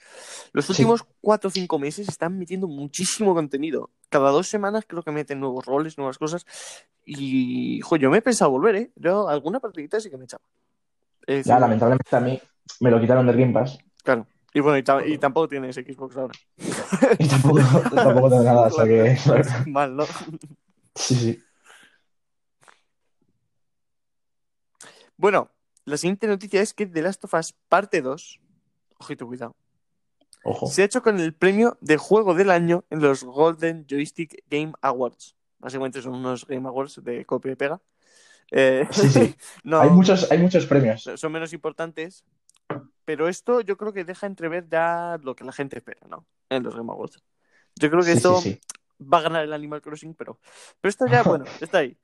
Los 0.53 0.69
últimos 0.69 1.03
cuatro 1.19 1.49
o 1.49 1.51
cinco 1.51 1.79
meses 1.79 2.07
están 2.07 2.39
metiendo 2.39 2.69
muchísimo 2.69 3.33
contenido. 3.33 3.89
Cada 4.07 4.31
dos 4.31 4.47
semanas 4.47 4.85
creo 4.87 5.03
que 5.03 5.11
meten 5.11 5.41
nuevos 5.41 5.65
roles, 5.65 5.97
nuevas 5.97 6.17
cosas. 6.17 6.45
Y, 7.05 7.81
jo, 7.81 7.97
yo 7.97 8.09
me 8.09 8.19
he 8.19 8.21
pensado 8.21 8.51
volver, 8.51 8.75
¿eh? 8.77 8.91
Yo 8.95 9.27
alguna 9.27 9.59
partidita 9.59 9.99
sí 9.99 10.09
que 10.09 10.15
me 10.15 10.23
echaba. 10.23 10.43
Ya, 11.43 11.59
lamentablemente 11.59 12.15
a 12.15 12.19
mí 12.19 12.41
me 12.79 12.91
lo 12.91 12.99
quitaron 12.99 13.25
del 13.27 13.37
Game 13.37 13.53
Pass. 13.53 13.77
Claro. 14.03 14.27
Y 14.53 14.59
bueno, 14.59 14.77
y, 15.05 15.17
tampoco 15.17 15.47
tienes 15.47 15.75
Xbox 15.75 16.17
ahora. 16.17 16.33
y 17.19 17.27
tampoco, 17.27 17.59
tampoco 17.95 18.29
tengo 18.29 18.43
nada, 18.43 18.61
o 18.63 18.69
sea 18.69 18.85
que. 18.85 19.17
Mal, 19.67 19.95
¿no? 19.95 20.05
Sí, 20.93 21.15
sí. 21.15 21.43
Bueno, 25.15 25.51
la 25.85 25.97
siguiente 25.97 26.27
noticia 26.27 26.61
es 26.61 26.73
que 26.73 26.85
The 26.85 27.01
Last 27.01 27.23
of 27.25 27.33
Us 27.35 27.53
Parte 27.69 28.01
2, 28.01 28.39
ojito, 28.97 29.27
cuidado, 29.27 29.55
Ojo. 30.43 30.67
se 30.67 30.81
ha 30.81 30.85
hecho 30.85 31.01
con 31.03 31.19
el 31.19 31.33
premio 31.33 31.77
de 31.79 31.97
juego 31.97 32.33
del 32.33 32.49
año 32.49 32.83
en 32.89 33.01
los 33.01 33.23
Golden 33.23 33.85
Joystick 33.87 34.43
Game 34.49 34.73
Awards. 34.81 35.35
Básicamente 35.59 36.01
son 36.01 36.15
unos 36.15 36.45
Game 36.47 36.67
Awards 36.67 37.03
de 37.03 37.23
copia 37.25 37.51
y 37.51 37.55
pega. 37.55 37.79
Eh, 38.51 38.85
sí, 38.91 39.09
sí. 39.09 39.35
hay, 39.73 39.89
muchos, 39.89 40.31
hay 40.31 40.37
muchos 40.37 40.65
premios. 40.65 41.09
Son 41.15 41.31
menos 41.31 41.53
importantes, 41.53 42.25
pero 43.05 43.27
esto 43.27 43.61
yo 43.61 43.77
creo 43.77 43.93
que 43.93 44.03
deja 44.03 44.27
entrever 44.27 44.67
ya 44.69 45.17
lo 45.23 45.35
que 45.35 45.43
la 45.43 45.53
gente 45.53 45.77
espera, 45.77 46.05
¿no? 46.09 46.25
En 46.49 46.63
los 46.63 46.75
Game 46.75 46.91
Awards. 46.91 47.23
Yo 47.75 47.89
creo 47.89 48.03
que 48.03 48.11
esto 48.11 48.41
va 49.01 49.19
a 49.19 49.21
ganar 49.21 49.43
el 49.43 49.53
Animal 49.53 49.81
Crossing, 49.81 50.13
pero, 50.13 50.39
pero 50.79 50.89
esto 50.89 51.07
ya, 51.07 51.23
bueno, 51.23 51.45
está 51.61 51.79
ahí. 51.79 51.97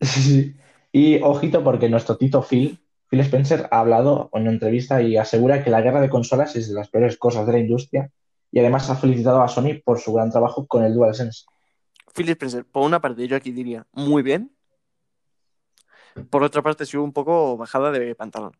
Sí, 0.00 0.54
Y 0.92 1.20
ojito, 1.22 1.62
porque 1.64 1.88
nuestro 1.88 2.16
tito 2.16 2.42
Phil, 2.42 2.80
Phil 3.08 3.20
Spencer, 3.20 3.68
ha 3.70 3.80
hablado 3.80 4.30
en 4.32 4.42
una 4.42 4.52
entrevista 4.52 5.02
y 5.02 5.16
asegura 5.16 5.62
que 5.64 5.70
la 5.70 5.82
guerra 5.82 6.00
de 6.00 6.10
consolas 6.10 6.54
es 6.56 6.68
de 6.68 6.74
las 6.74 6.88
peores 6.88 7.16
cosas 7.16 7.46
de 7.46 7.52
la 7.52 7.58
industria 7.58 8.10
y 8.52 8.60
además 8.60 8.88
ha 8.88 8.96
felicitado 8.96 9.42
a 9.42 9.48
Sony 9.48 9.80
por 9.84 9.98
su 9.98 10.12
gran 10.12 10.30
trabajo 10.30 10.66
con 10.66 10.84
el 10.84 10.94
DualSense. 10.94 11.44
Phil 12.14 12.28
Spencer, 12.28 12.64
por 12.64 12.84
una 12.84 13.00
parte, 13.00 13.26
yo 13.26 13.36
aquí 13.36 13.50
diría 13.50 13.86
muy 13.92 14.22
bien. 14.22 14.53
Por 16.30 16.42
otra 16.42 16.62
parte, 16.62 16.86
sí 16.86 16.96
un 16.96 17.12
poco 17.12 17.56
bajada 17.56 17.90
de 17.90 18.14
pantalón 18.14 18.52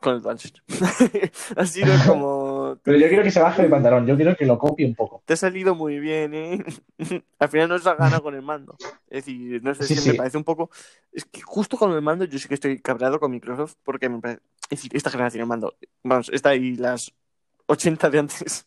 con 0.00 0.14
el 0.14 0.22
DualSense. 0.22 0.60
ha 1.56 1.66
sido 1.66 1.92
como. 2.06 2.76
Pero 2.84 2.98
yo 2.98 3.08
quiero 3.08 3.22
que 3.22 3.30
se 3.30 3.40
baje 3.40 3.62
el 3.62 3.70
pantalón, 3.70 4.06
yo 4.06 4.16
quiero 4.16 4.36
que 4.36 4.44
lo 4.46 4.58
copie 4.58 4.86
un 4.86 4.94
poco. 4.94 5.22
Te 5.24 5.32
ha 5.34 5.36
salido 5.36 5.74
muy 5.74 5.98
bien, 5.98 6.34
¿eh? 6.34 6.64
Al 7.38 7.48
final 7.48 7.68
no 7.68 7.78
se 7.78 7.88
ha 7.88 7.94
ganado 7.94 8.22
con 8.22 8.34
el 8.34 8.42
mando. 8.42 8.76
Es 9.08 9.24
decir, 9.24 9.62
no 9.62 9.74
sé 9.74 9.84
si 9.84 10.08
me 10.08 10.14
parece 10.14 10.36
un 10.36 10.44
poco. 10.44 10.70
Es 11.12 11.24
que 11.24 11.40
justo 11.40 11.76
con 11.76 11.92
el 11.92 12.02
mando 12.02 12.24
yo 12.24 12.38
sí 12.38 12.46
que 12.48 12.54
estoy 12.54 12.78
cabreado 12.80 13.18
con 13.18 13.30
Microsoft 13.30 13.74
porque 13.82 14.08
me 14.08 14.20
parece. 14.20 14.40
Es 14.68 14.78
decir, 14.78 14.96
esta 14.96 15.10
generación 15.10 15.42
de 15.42 15.46
mando. 15.46 15.74
Vamos, 16.02 16.28
está 16.32 16.50
ahí 16.50 16.76
las 16.76 17.12
80 17.66 18.10
de 18.10 18.18
antes, 18.18 18.66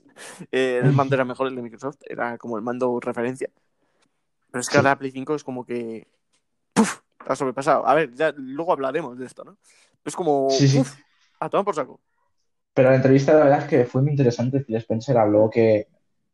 eh, 0.51 0.81
el 0.83 0.91
mando 0.93 1.15
era 1.15 1.23
mejor 1.25 1.47
el 1.47 1.55
de 1.55 1.61
Microsoft, 1.61 1.97
era 2.05 2.37
como 2.37 2.57
el 2.57 2.63
mando 2.63 2.99
referencia. 2.99 3.49
Pero 4.51 4.61
es 4.61 4.67
que 4.67 4.73
Sí. 4.73 4.77
ahora 4.77 4.97
Play 4.97 5.11
5 5.11 5.35
es 5.35 5.43
como 5.43 5.65
que. 5.65 6.07
¡Puf! 6.73 6.99
Ha 7.25 7.35
sobrepasado. 7.35 7.87
A 7.87 7.93
ver, 7.95 8.13
ya 8.13 8.33
luego 8.37 8.73
hablaremos 8.73 9.17
de 9.17 9.25
esto, 9.25 9.43
¿no? 9.43 9.57
Es 10.05 10.15
como. 10.15 10.49
Sí, 10.49 10.67
sí. 10.67 10.77
¡puf! 10.77 10.95
A 11.39 11.49
tomar 11.49 11.65
por 11.65 11.75
saco. 11.75 11.99
Pero 12.73 12.89
la 12.89 12.95
entrevista, 12.95 13.33
la 13.33 13.43
verdad 13.43 13.59
es 13.59 13.65
que 13.65 13.85
fue 13.85 14.01
muy 14.01 14.11
interesante. 14.11 14.61
Phil 14.61 14.75
Spencer 14.77 15.17
habló 15.17 15.49
que 15.49 15.87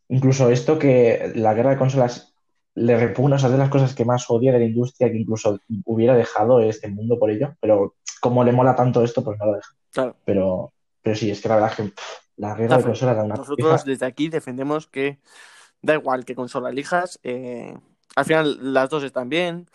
incluso 0.09 0.49
esto 0.49 0.77
que 0.77 1.31
la 1.35 1.53
guerra 1.53 1.71
de 1.71 1.77
consolas 1.77 2.33
le 2.75 2.97
repugna, 2.97 3.37
o 3.37 3.39
sea, 3.39 3.47
es 3.47 3.53
de 3.53 3.59
las 3.59 3.69
cosas 3.69 3.95
que 3.95 4.05
más 4.05 4.29
odia 4.29 4.51
de 4.51 4.59
la 4.59 4.65
industria, 4.65 5.09
que 5.09 5.17
incluso 5.17 5.59
hubiera 5.85 6.15
dejado 6.15 6.59
este 6.59 6.89
mundo 6.89 7.17
por 7.17 7.31
ello, 7.31 7.55
pero 7.61 7.95
como 8.19 8.43
le 8.43 8.51
mola 8.51 8.75
tanto 8.75 9.03
esto, 9.03 9.23
pues 9.23 9.39
no 9.39 9.45
lo 9.45 9.53
deja. 9.53 9.73
Claro. 9.91 10.15
Pero, 10.25 10.73
pero 11.01 11.15
sí, 11.15 11.31
es 11.31 11.41
que 11.41 11.47
la 11.47 11.55
verdad 11.55 11.71
es 11.71 11.77
que 11.77 11.83
pff, 11.83 12.19
la 12.37 12.55
guerra 12.55 12.77
de 12.77 12.83
consolas 12.83 13.15
da 13.15 13.23
una 13.23 13.35
Nosotros 13.35 13.85
desde 13.85 14.05
aquí 14.05 14.27
defendemos 14.27 14.87
que 14.87 15.19
da 15.81 15.93
igual 15.93 16.25
qué 16.25 16.35
consola 16.35 16.69
elijas. 16.69 17.19
eh, 17.23 17.77
al 18.15 18.25
final 18.25 18.73
las 18.73 18.89
dos 18.89 19.03
están 19.03 19.29
bien. 19.29 19.67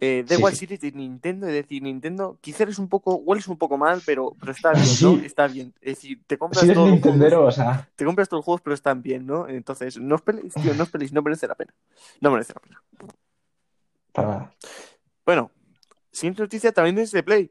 Eh, 0.00 0.24
da 0.26 0.34
Sí, 0.34 0.40
igual 0.40 0.52
sí. 0.52 0.58
si 0.58 0.64
eres 0.66 0.80
de 0.80 0.92
Nintendo, 0.92 1.46
es 1.46 1.52
decir, 1.54 1.82
Nintendo, 1.82 2.36
quizá 2.40 2.64
eres 2.64 2.78
un 2.78 2.88
poco, 2.88 3.14
hueles 3.16 3.46
un 3.48 3.56
poco 3.56 3.78
mal, 3.78 4.02
pero, 4.04 4.34
pero 4.40 4.52
está 4.52 4.72
bien, 4.72 4.84
Sí. 4.86 5.04
¿no? 5.04 5.24
Está 5.24 5.46
bien. 5.46 5.72
Es 5.80 5.96
decir, 5.96 6.20
te 6.26 6.36
compras 6.36 6.64
eres 6.64 6.74
todos 6.74 6.90
los 6.90 7.00
juegos, 7.00 7.48
o 7.48 7.50
sea, 7.52 7.88
te 7.94 8.04
compras 8.04 8.28
todos 8.28 8.38
los 8.40 8.44
juegos, 8.44 8.60
pero 8.60 8.74
están 8.74 9.02
bien, 9.02 9.24
¿no? 9.26 9.48
Entonces, 9.48 9.98
no 9.98 10.16
os 10.16 10.22
peleéis, 10.22 10.52
tío, 10.54 10.74
no 10.74 10.82
os 10.82 10.90
peleéis, 10.90 11.12
no 11.12 11.22
merece 11.22 11.46
la 11.46 11.54
pena. 11.54 11.72
No 12.20 12.30
merece 12.32 12.52
la 12.54 12.60
pena. 12.60 12.82
para 14.12 14.28
nada. 14.28 14.54
Bueno, 15.24 15.50
siguiente 16.12 16.42
noticia 16.42 16.72
también 16.72 16.98
es 16.98 17.10
de 17.12 17.22
Play. 17.22 17.50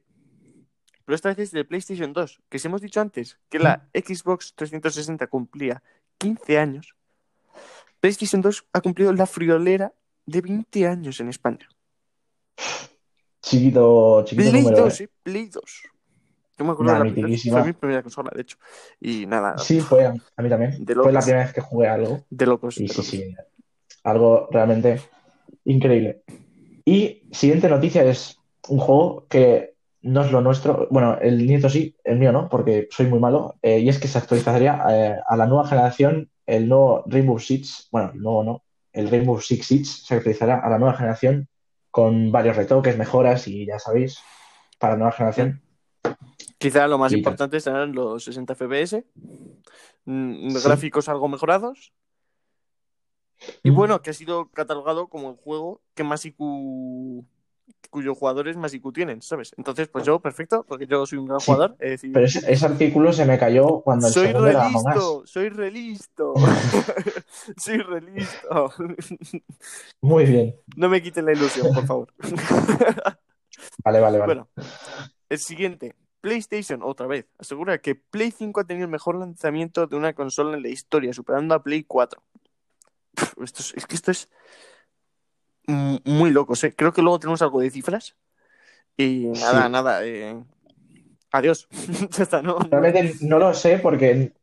Pero 1.05 1.15
esta 1.15 1.29
vez 1.29 1.39
es 1.39 1.51
de 1.51 1.65
PlayStation 1.65 2.13
2. 2.13 2.41
Que 2.49 2.59
si 2.59 2.67
hemos 2.67 2.81
dicho 2.81 3.01
antes 3.01 3.37
que 3.49 3.59
la 3.59 3.87
Xbox 3.93 4.53
360 4.55 5.27
cumplía 5.27 5.83
15 6.19 6.57
años, 6.57 6.95
PlayStation 7.99 8.41
2 8.41 8.65
ha 8.71 8.79
cumplido 8.81 9.11
la 9.11 9.25
friolera 9.25 9.93
de 10.25 10.39
20 10.41 10.87
años 10.87 11.19
en 11.19 11.27
España. 11.29 11.67
Chiquito, 13.41 14.23
chiquito 14.25 14.49
Play 14.49 14.63
número, 14.63 14.83
2, 14.83 15.01
¿eh? 15.01 15.03
¿eh? 15.03 15.09
Play 15.23 15.49
2. 15.49 15.63
Yo 16.57 16.65
me 16.65 16.71
acuerdo 16.71 16.93
Nah, 16.93 17.03
de 17.03 17.21
la 17.21 17.37
fue 17.51 17.63
mi 17.65 17.73
primera 17.73 18.01
consola, 18.01 18.31
de 18.33 18.41
hecho. 18.41 18.57
Y 18.99 19.25
nada, 19.25 19.57
Sí, 19.57 19.81
fue 19.81 20.05
a, 20.05 20.13
a 20.35 20.41
mí 20.41 20.49
también. 20.49 20.85
Fue 20.85 21.11
la 21.11 21.19
primera 21.19 21.43
vez 21.43 21.53
que 21.53 21.61
jugué 21.61 21.87
algo. 21.87 22.23
de 22.29 22.45
locos. 22.45 22.77
Y 22.77 22.87
de 22.87 22.93
sí, 22.93 23.03
sí, 23.03 23.35
algo 24.03 24.47
realmente 24.51 25.01
increíble. 25.65 26.23
Y 26.85 27.23
siguiente 27.31 27.69
noticia 27.69 28.03
es 28.03 28.39
un 28.69 28.79
juego 28.79 29.25
que 29.27 29.73
no 30.03 30.23
es 30.23 30.31
lo 30.31 30.41
nuestro. 30.41 30.87
Bueno, 30.91 31.17
el 31.21 31.45
nieto 31.45 31.69
sí, 31.69 31.95
el 32.03 32.19
mío 32.19 32.31
no, 32.31 32.49
porque 32.49 32.87
soy 32.91 33.07
muy 33.07 33.19
malo. 33.19 33.55
Eh, 33.61 33.79
y 33.79 33.89
es 33.89 33.99
que 33.99 34.07
se 34.07 34.17
actualizaría 34.17 34.81
eh, 34.89 35.19
a 35.25 35.35
la 35.37 35.47
nueva 35.47 35.67
generación 35.67 36.29
el 36.45 36.67
nuevo 36.69 37.03
Rainbow 37.07 37.39
Six. 37.39 37.89
Bueno, 37.91 38.11
el 38.13 38.21
nuevo 38.21 38.43
no. 38.43 38.63
El 38.91 39.09
Rainbow 39.09 39.39
Six 39.41 39.65
Siege 39.65 39.85
se 39.85 40.15
actualizará 40.15 40.59
a 40.59 40.69
la 40.69 40.77
nueva 40.77 40.95
generación 40.95 41.47
con 41.93 42.31
varios 42.31 42.55
retoques, 42.55 42.97
mejoras 42.97 43.47
y 43.47 43.67
ya 43.67 43.77
sabéis, 43.77 44.17
para 44.79 44.93
la 44.93 44.97
nueva 44.97 45.11
generación. 45.11 45.61
Quizá 46.57 46.87
lo 46.87 46.97
más 46.97 47.11
Y 47.11 47.15
tal. 47.15 47.19
importante 47.19 47.59
serán 47.59 47.93
los 47.93 48.23
60 48.23 48.55
FPS, 48.55 49.05
mm, 50.05 50.49
Sí. 50.49 50.67
gráficos 50.67 51.07
algo 51.07 51.27
mejorados. 51.27 51.93
Y 53.61 53.69
bueno, 53.69 54.01
que 54.01 54.09
ha 54.09 54.13
sido 54.13 54.49
catalogado 54.49 55.07
como 55.07 55.29
el 55.29 55.35
juego 55.35 55.81
que 55.93 56.03
más 56.03 56.25
IQ, 56.25 57.25
cuyos 57.89 58.17
jugadores 58.17 58.57
más 58.57 58.73
IQ 58.73 58.91
tienen, 58.91 59.21
¿sabes? 59.21 59.53
Entonces, 59.57 59.87
pues 59.87 60.03
yo, 60.03 60.19
perfecto, 60.19 60.65
porque 60.67 60.87
yo 60.87 61.05
soy 61.05 61.19
un 61.19 61.27
gran 61.27 61.39
Sí, 61.39 61.45
jugador. 61.45 61.75
Pero 61.77 62.25
ese, 62.25 62.51
ese 62.51 62.65
artículo 62.65 63.13
se 63.13 63.25
me 63.25 63.37
cayó 63.37 63.81
cuando 63.81 64.07
el 64.07 64.13
soy 64.13 64.31
relisto, 64.33 65.23
soy 65.25 65.49
relisto, 65.49 66.33
soy 67.57 67.77
relisto. 67.77 68.73
Muy 70.01 70.25
bien. 70.25 70.55
no 70.75 70.89
me 70.89 71.01
quiten 71.01 71.25
la 71.25 71.33
ilusión, 71.33 71.73
por 71.73 71.85
favor. 71.85 72.13
Vale, 73.83 73.99
vale, 73.99 74.17
vale. 74.17 74.33
Bueno, 74.33 74.49
el 75.29 75.39
siguiente. 75.39 75.95
PlayStation, 76.21 76.81
otra 76.83 77.05
vez, 77.05 77.27
asegura 77.37 77.77
que 77.79 77.95
Play 77.95 78.31
5 78.31 78.61
ha 78.61 78.63
tenido 78.63 78.85
el 78.85 78.91
mejor 78.91 79.15
lanzamiento 79.15 79.87
de 79.87 79.95
una 79.97 80.13
consola 80.13 80.55
en 80.55 80.63
la 80.63 80.69
historia, 80.69 81.11
superando 81.13 81.53
a 81.53 81.61
Play 81.61 81.83
4. 81.83 82.21
Pff, 83.13 83.33
Esto 83.43 83.61
es, 83.61 83.73
es 83.75 83.85
que 83.85 83.95
esto 83.95 84.11
es 84.11 84.29
muy 85.67 86.31
loco, 86.31 86.53
¿eh? 86.61 86.73
Creo 86.75 86.93
que 86.93 87.01
luego 87.01 87.19
tenemos 87.19 87.41
algo 87.41 87.61
de 87.61 87.69
cifras. 87.71 88.15
Y 88.97 89.25
nada, 89.27 89.65
Sí. 89.65 89.71
nada. 89.71 90.05
eh, 90.05 90.43
Adiós. 91.31 91.67
ya 92.17 92.23
está, 92.23 92.41
¿no? 92.41 92.59
Realmente 92.59 93.15
no 93.21 93.39
lo 93.39 93.53
sé 93.53 93.79
porque 93.79 94.33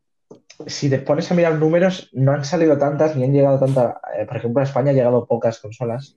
si 0.66 0.90
te 0.90 0.98
pones 0.98 1.30
a 1.30 1.34
mirar 1.34 1.54
números, 1.54 2.10
no 2.12 2.32
han 2.32 2.44
salido 2.44 2.76
tantas 2.78 3.16
ni 3.16 3.24
han 3.24 3.32
llegado 3.32 3.58
tantas. 3.60 3.94
eh, 4.18 4.26
por 4.26 4.36
ejemplo, 4.36 4.60
a 4.60 4.64
España 4.64 4.90
han 4.90 4.96
llegado 4.96 5.26
pocas 5.26 5.58
consolas. 5.60 6.16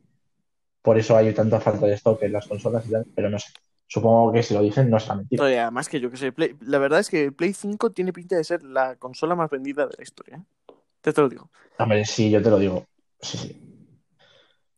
Por 0.81 0.97
eso 0.97 1.15
hay 1.15 1.33
tanta 1.33 1.59
falta 1.61 1.85
de 1.85 1.93
stock 1.93 2.21
en 2.23 2.33
las 2.33 2.47
consolas 2.47 2.85
y 2.87 2.91
tal, 2.91 3.05
pero 3.15 3.29
no 3.29 3.39
sé. 3.39 3.53
Supongo 3.87 4.33
que 4.33 4.43
si 4.43 4.53
lo 4.53 4.61
dicen 4.61 4.89
no 4.89 4.99
será 4.99 5.15
mentira. 5.15 5.43
Oye, 5.43 5.59
además 5.59 5.87
que 5.87 5.99
yo 5.99 6.09
que 6.09 6.17
sé, 6.17 6.31
Play- 6.31 6.55
la 6.61 6.77
verdad 6.79 6.99
es 6.99 7.09
que 7.09 7.31
Play 7.31 7.53
5 7.53 7.91
tiene 7.91 8.11
pinta 8.11 8.35
de 8.35 8.43
ser 8.43 8.63
la 8.63 8.95
consola 8.95 9.35
más 9.35 9.49
vendida 9.49 9.85
de 9.87 9.95
la 9.97 10.03
historia. 10.03 10.37
¿eh? 10.37 10.73
Te, 11.01 11.13
te 11.13 11.21
lo 11.21 11.29
digo. 11.29 11.49
Hombre, 11.77 12.03
sí, 12.05 12.29
yo 12.31 12.41
te 12.41 12.49
lo 12.49 12.57
digo. 12.57 12.85
Sí, 13.21 13.37
sí. 13.37 13.72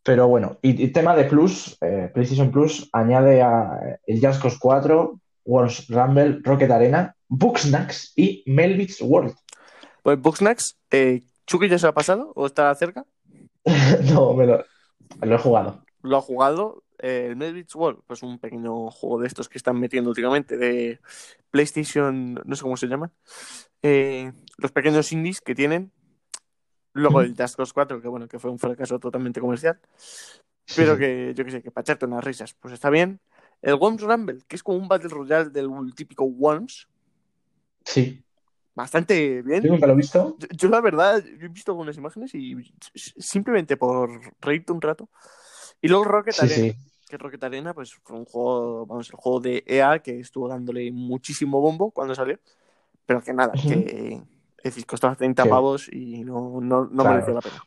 Pero 0.05 0.27
bueno, 0.27 0.59
y, 0.61 0.83
y 0.83 0.87
tema 0.89 1.15
de 1.15 1.23
Plus, 1.23 1.77
eh, 1.81 2.11
PlayStation 2.13 2.51
Plus 2.51 2.87
añade 2.93 3.41
a 3.41 3.79
eh, 3.83 3.99
el 4.05 4.21
Just 4.23 4.39
Cause 4.39 4.57
4, 4.61 5.19
Wars 5.45 5.87
Rumble, 5.89 6.41
Rocket 6.43 6.69
Arena, 6.69 7.15
Booksnacks 7.27 8.13
y 8.15 8.43
Melvitz 8.45 9.01
World. 9.01 9.33
Pues 10.03 10.21
Bugsnax, 10.21 10.77
eh, 10.91 11.23
¿Chucky 11.47 11.67
ya 11.67 11.79
se 11.79 11.87
ha 11.87 11.93
pasado 11.93 12.31
o 12.35 12.45
está 12.45 12.73
cerca? 12.75 13.03
No, 14.13 14.33
me 14.35 14.45
lo, 14.45 14.63
lo 15.21 15.35
he 15.35 15.39
jugado. 15.39 15.83
lo 16.03 16.17
ha 16.17 16.21
jugado. 16.21 16.83
Eh, 16.99 17.25
el 17.29 17.35
Melvitz 17.35 17.75
World, 17.75 18.01
pues 18.05 18.21
un 18.21 18.37
pequeño 18.37 18.91
juego 18.91 19.19
de 19.19 19.27
estos 19.27 19.49
que 19.49 19.57
están 19.57 19.79
metiendo 19.79 20.11
últimamente 20.11 20.55
de 20.55 20.99
PlayStation, 21.49 22.35
no 22.45 22.55
sé 22.55 22.61
cómo 22.61 22.77
se 22.77 22.87
llaman. 22.87 23.11
Eh, 23.81 24.31
los 24.57 24.71
pequeños 24.71 25.11
indies 25.11 25.41
que 25.41 25.55
tienen. 25.55 25.91
Luego 26.95 27.19
el 27.21 27.35
Just 27.37 27.57
Cause 27.57 27.73
4, 27.73 28.01
que 28.01 28.07
bueno, 28.07 28.27
que 28.27 28.39
fue 28.39 28.49
un 28.49 28.57
fracaso 28.57 28.97
totalmente 28.99 29.41
comercial. 29.41 29.77
Pero 30.75 30.97
que 30.97 31.33
yo 31.35 31.43
que 31.43 31.51
sé, 31.51 31.61
que 31.61 31.69
para 31.69 31.83
echarte 31.83 32.05
unas 32.05 32.23
risas, 32.23 32.53
pues 32.53 32.73
está 32.73 32.89
bien. 32.89 33.19
El 33.61 33.75
Worms 33.75 34.01
Rumble, 34.01 34.39
que 34.47 34.55
es 34.55 34.63
como 34.63 34.77
un 34.77 34.87
Battle 34.87 35.09
Royale 35.09 35.49
del 35.49 35.69
típico 35.93 36.23
Worms, 36.23 36.87
Sí. 37.83 38.23
bastante 38.73 39.41
bien. 39.41 39.61
Yo 39.61 39.71
nunca 39.71 39.87
lo 39.87 39.93
he 39.93 39.97
visto. 39.97 40.37
Yo, 40.39 40.47
yo 40.55 40.69
la 40.69 40.79
verdad, 40.81 41.23
yo 41.23 41.45
he 41.45 41.49
visto 41.49 41.71
algunas 41.73 41.97
imágenes 41.97 42.33
y 42.33 42.55
simplemente 42.93 43.75
por 43.77 44.09
reírte 44.39 44.71
un 44.71 44.81
rato. 44.81 45.09
Y 45.81 45.89
luego 45.89 46.05
Rocket 46.05 46.33
Sí, 46.33 46.45
Arena, 46.45 46.73
sí. 46.73 46.79
que 47.09 47.17
Rocket 47.17 47.43
Arena 47.43 47.73
pues 47.73 47.93
fue 48.03 48.17
un 48.17 48.25
juego, 48.25 48.85
vamos, 48.85 49.09
el 49.09 49.15
juego 49.15 49.39
de 49.41 49.63
EA 49.67 49.99
que 49.99 50.19
estuvo 50.19 50.47
dándole 50.47 50.91
muchísimo 50.93 51.59
bombo 51.59 51.91
cuando 51.91 52.15
salió, 52.15 52.39
pero 53.05 53.21
que 53.21 53.33
nada, 53.33 53.53
Ujú. 53.55 53.67
que 53.67 54.23
es 54.65 54.71
decir, 54.73 54.85
costaba 54.87 55.15
30 55.15 55.43
Que- 55.43 55.49
pavos 55.49 55.87
y 55.93 56.23
no, 56.23 56.59
no, 56.59 56.85
no 56.85 57.03
Claro. 57.03 57.09
mereció 57.11 57.33
la 57.35 57.41
pena. 57.41 57.63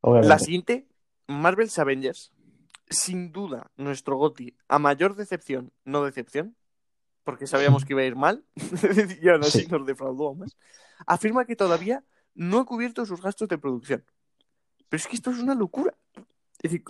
Obviamente. 0.00 0.28
La 0.28 0.38
siguiente, 0.38 0.86
Marvel's 1.26 1.78
Avengers, 1.78 2.32
sin 2.88 3.32
duda 3.32 3.70
nuestro 3.76 4.16
GOTY 4.16 4.56
a 4.68 4.78
mayor 4.78 5.16
decepción, 5.16 5.72
no 5.84 6.04
decepción, 6.04 6.54
porque 7.24 7.48
sabíamos 7.48 7.84
que 7.84 7.94
iba 7.94 8.02
a 8.02 8.04
ir 8.04 8.14
mal, 8.14 8.44
y 9.20 9.28
así 9.28 9.62
Sí. 9.62 9.66
nos 9.66 9.84
defraudó 9.86 10.34
más, 10.34 10.56
afirma 11.06 11.44
que 11.44 11.56
todavía 11.56 12.04
no 12.34 12.60
ha 12.60 12.64
cubierto 12.64 13.04
sus 13.06 13.20
gastos 13.20 13.48
de 13.48 13.58
producción. 13.58 14.04
Pero 14.88 15.00
es 15.00 15.08
que 15.08 15.16
esto 15.16 15.30
es 15.32 15.38
una 15.38 15.56
locura. 15.56 15.94
Es 16.62 16.70
decir, 16.70 16.84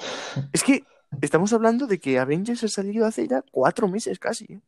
es 0.52 0.62
que 0.62 0.84
estamos 1.22 1.54
hablando 1.54 1.86
de 1.86 1.98
que 1.98 2.18
Avengers 2.18 2.62
ha 2.64 2.68
salido 2.68 3.06
hace 3.06 3.26
ya 3.26 3.42
cuatro 3.50 3.88
meses 3.88 4.18
casi. 4.18 4.44
¿eh? 4.52 4.60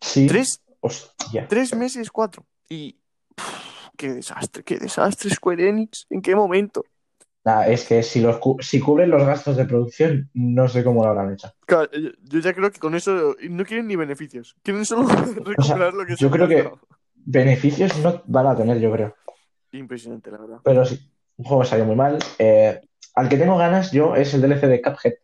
Sí. 0.00 0.26
Tres, 0.26 0.62
Hostia. 0.80 1.46
tres 1.48 1.74
meses, 1.74 2.10
cuatro. 2.10 2.46
Y 2.68 2.98
pff, 3.34 3.88
qué 3.96 4.12
desastre, 4.14 4.62
qué 4.62 4.78
desastre 4.78 5.30
Square 5.30 5.68
Enix. 5.68 6.06
¿En 6.10 6.22
qué 6.22 6.34
momento? 6.36 6.84
Nah, 7.44 7.62
es 7.66 7.86
que 7.86 8.02
si, 8.02 8.20
los, 8.20 8.38
cu- 8.38 8.58
si 8.60 8.78
cubren 8.80 9.10
los 9.10 9.24
gastos 9.24 9.56
de 9.56 9.64
producción, 9.64 10.28
no 10.34 10.68
sé 10.68 10.84
cómo 10.84 11.02
lo 11.02 11.10
habrán 11.10 11.32
hecho. 11.32 11.50
Claro, 11.66 11.88
yo 12.24 12.40
ya 12.40 12.52
creo 12.52 12.70
que 12.70 12.78
con 12.78 12.94
eso 12.94 13.36
no 13.48 13.64
quieren 13.64 13.86
ni 13.86 13.96
beneficios. 13.96 14.54
Quieren 14.62 14.84
solo 14.84 15.08
recuperar 15.44 15.94
lo 15.94 16.04
que 16.04 16.16
se 16.16 16.22
yo 16.24 16.30
creo 16.30 16.48
que-. 16.48 16.70
Beneficios 17.14 17.96
no 17.98 18.22
van 18.26 18.46
a 18.48 18.56
tener, 18.56 18.78
yo 18.80 18.92
creo. 18.92 19.14
Impresionante, 19.72 20.30
la 20.30 20.38
verdad. 20.38 20.58
Pero 20.64 20.84
sí, 20.84 20.98
un 21.36 21.44
juego 21.44 21.64
salió 21.64 21.84
muy 21.86 21.96
mal. 21.96 22.18
Eh, 22.38 22.80
al 23.14 23.28
que 23.28 23.36
tengo 23.36 23.56
ganas 23.56 23.92
yo 23.92 24.14
es 24.14 24.34
el 24.34 24.42
DLC 24.42 24.66
de 24.66 24.82
Cuphead, 24.82 25.14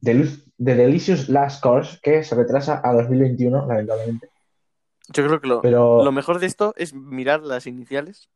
de, 0.00 0.28
de 0.58 0.74
Delicious 0.74 1.28
Last 1.28 1.62
Course, 1.62 1.98
que 2.02 2.22
se 2.24 2.34
retrasa 2.34 2.80
a 2.84 2.92
2021, 2.92 3.66
lamentablemente. 3.66 4.28
Yo 5.12 5.26
creo 5.26 5.40
que 5.40 5.48
lo, 5.48 5.60
Pero 5.60 6.02
lo 6.04 6.12
mejor 6.12 6.38
de 6.38 6.46
esto 6.46 6.74
es 6.76 6.94
mirar 6.94 7.42
las 7.42 7.66
iniciales 7.66 8.28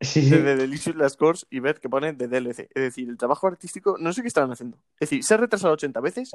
sí, 0.00 0.22
sí, 0.22 0.30
de 0.30 0.38
The 0.38 0.56
Delicious 0.56 0.96
Last 0.96 1.18
Course 1.18 1.46
y 1.50 1.60
ver 1.60 1.80
que 1.80 1.88
pone 1.88 2.12
de 2.12 2.28
DLC. 2.28 2.68
Es 2.74 2.82
decir, 2.82 3.08
el 3.08 3.16
trabajo 3.16 3.46
artístico, 3.46 3.96
no 3.98 4.12
sé 4.12 4.22
qué 4.22 4.28
estaban 4.28 4.50
haciendo. 4.52 4.78
Es 5.00 5.10
decir, 5.10 5.24
se 5.24 5.34
ha 5.34 5.36
retrasado 5.38 5.74
80 5.74 6.00
veces 6.00 6.30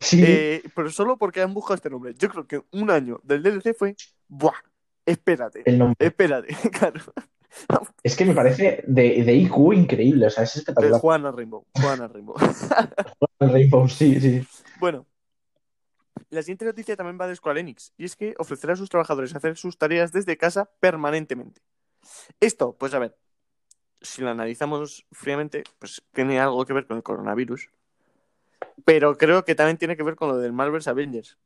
Sí, 0.00 0.22
Eh, 0.24 0.62
pero 0.76 0.90
solo 0.90 1.16
porque 1.16 1.42
han 1.42 1.52
buscado 1.54 1.74
este 1.74 1.90
nombre. 1.90 2.14
Yo 2.16 2.28
creo 2.28 2.46
que 2.46 2.62
un 2.72 2.90
año 2.90 3.20
del 3.24 3.42
DLC 3.42 3.74
fue. 3.76 3.96
¡Buah! 4.28 4.52
Espérate, 5.04 5.62
el 5.64 5.78
nombre. 5.78 5.96
espérate. 6.06 6.48
Claro. 6.72 7.00
Es 8.02 8.14
que 8.14 8.26
me 8.26 8.34
parece 8.34 8.84
de, 8.86 9.24
de 9.24 9.34
IQ 9.34 9.72
increíble, 9.72 10.26
o 10.26 10.30
sea, 10.30 10.44
es 10.44 10.54
espectacular. 10.54 11.00
Juana 11.00 11.32
Rainbow. 11.32 11.64
Juana 11.72 12.06
Rainbow. 12.06 12.36
El 13.40 13.50
Rainbow, 13.50 13.88
sí, 13.88 14.20
sí. 14.20 14.46
Bueno, 14.78 15.06
la 16.30 16.42
siguiente 16.42 16.64
noticia 16.64 16.96
también 16.96 17.18
va 17.20 17.26
de 17.26 17.36
Square 17.36 17.60
Enix, 17.60 17.92
y 17.96 18.04
es 18.04 18.16
que 18.16 18.34
ofrecerá 18.38 18.72
a 18.74 18.76
sus 18.76 18.90
trabajadores 18.90 19.34
hacer 19.34 19.56
sus 19.56 19.78
tareas 19.78 20.12
desde 20.12 20.36
casa 20.36 20.70
permanentemente. 20.80 21.62
Esto, 22.40 22.74
pues 22.74 22.94
a 22.94 22.98
ver, 22.98 23.16
si 24.00 24.22
lo 24.22 24.30
analizamos 24.30 25.06
fríamente, 25.12 25.64
pues 25.78 26.02
tiene 26.12 26.40
algo 26.40 26.64
que 26.64 26.72
ver 26.72 26.86
con 26.86 26.96
el 26.96 27.02
coronavirus, 27.02 27.70
pero 28.84 29.16
creo 29.16 29.44
que 29.44 29.54
también 29.54 29.78
tiene 29.78 29.96
que 29.96 30.02
ver 30.02 30.16
con 30.16 30.28
lo 30.28 30.38
del 30.38 30.52
Marvel's 30.52 30.88
Avengers. 30.88 31.36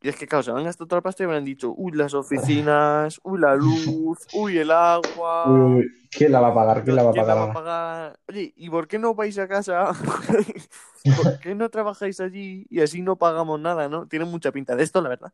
Y 0.00 0.08
es 0.08 0.16
que, 0.16 0.26
claro, 0.26 0.42
se 0.42 0.50
han 0.50 0.62
gastado 0.62 0.86
toda 0.86 0.98
la 0.98 1.02
pasta 1.02 1.24
y 1.24 1.26
me 1.26 1.34
han 1.36 1.44
dicho, 1.44 1.74
uy, 1.76 1.92
las 1.92 2.14
oficinas, 2.14 3.20
uy, 3.24 3.40
la 3.40 3.56
luz, 3.56 4.26
uy, 4.32 4.58
el 4.58 4.70
agua. 4.70 5.50
Uy, 5.50 5.60
uy, 5.60 5.92
¿quién 6.10 6.32
la 6.32 6.40
va 6.40 6.48
a 6.48 6.54
pagar? 6.54 6.84
¿Quién 6.84 6.96
la 6.96 7.02
va 7.02 7.10
a 7.10 7.52
pagar? 7.52 8.18
Oye, 8.28 8.52
¿y 8.56 8.70
por 8.70 8.86
qué 8.86 8.98
no 8.98 9.14
vais 9.14 9.38
a 9.38 9.48
casa? 9.48 9.92
¿Por 11.22 11.38
qué 11.40 11.54
no 11.54 11.68
trabajáis 11.68 12.20
allí 12.20 12.66
y 12.70 12.80
así 12.80 13.02
no 13.02 13.16
pagamos 13.16 13.60
nada, 13.60 13.88
no? 13.88 14.06
Tiene 14.06 14.24
mucha 14.24 14.52
pinta 14.52 14.76
de 14.76 14.84
esto, 14.84 15.00
la 15.00 15.08
verdad. 15.08 15.32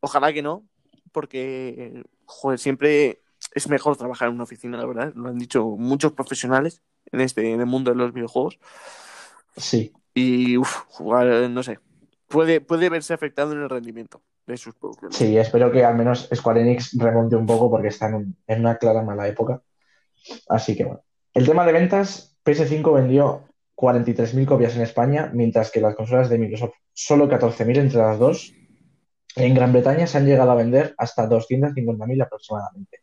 Ojalá 0.00 0.32
que 0.32 0.42
no, 0.42 0.64
porque, 1.12 2.04
joder, 2.24 2.58
siempre 2.58 3.22
es 3.54 3.68
mejor 3.68 3.96
trabajar 3.96 4.28
en 4.28 4.34
una 4.34 4.44
oficina, 4.44 4.76
la 4.76 4.86
verdad. 4.86 5.12
Lo 5.14 5.28
han 5.28 5.38
dicho 5.38 5.64
muchos 5.64 6.12
profesionales 6.12 6.82
en 7.12 7.20
este 7.20 7.52
en 7.52 7.60
el 7.60 7.66
mundo 7.66 7.90
de 7.90 7.96
los 7.96 8.12
videojuegos. 8.12 8.58
Sí, 9.56 9.92
Y, 10.14 10.56
uff, 10.56 10.84
jugar, 10.88 11.26
no 11.50 11.62
sé, 11.62 11.80
puede, 12.28 12.60
puede 12.60 12.88
verse 12.88 13.14
afectado 13.14 13.52
en 13.52 13.62
el 13.62 13.68
rendimiento 13.68 14.22
de 14.46 14.56
sus 14.56 14.74
producciones. 14.74 15.16
sí, 15.16 15.36
espero 15.36 15.70
que 15.72 15.84
al 15.84 15.96
menos 15.96 16.28
Square 16.34 16.62
Enix 16.62 16.96
remonte 16.98 17.36
un 17.36 17.46
poco 17.46 17.70
porque 17.70 17.88
está 17.88 18.06
en, 18.08 18.14
un- 18.14 18.36
en 18.46 18.60
una 18.60 18.76
clara 18.76 19.02
mala 19.02 19.26
época. 19.28 19.60
Así 20.48 20.76
que 20.76 20.84
bueno. 20.84 21.02
El 21.34 21.46
tema 21.46 21.64
de 21.66 21.72
ventas, 21.72 22.36
PS5 22.44 22.94
vendió 22.94 23.44
43.000 23.76 24.46
copias 24.46 24.74
en 24.76 24.82
España, 24.82 25.30
mientras 25.34 25.70
que 25.70 25.80
las 25.80 25.94
consolas 25.94 26.28
de 26.30 26.38
Microsoft 26.38 26.74
solo 26.92 27.28
14.000 27.28 27.76
entre 27.78 27.98
las 27.98 28.18
dos. 28.18 28.52
En 29.36 29.54
Gran 29.54 29.72
Bretaña 29.72 30.06
se 30.06 30.18
han 30.18 30.26
llegado 30.26 30.50
a 30.50 30.54
vender 30.56 30.94
hasta 30.98 31.28
250.000 31.28 32.22
aproximadamente. 32.22 32.98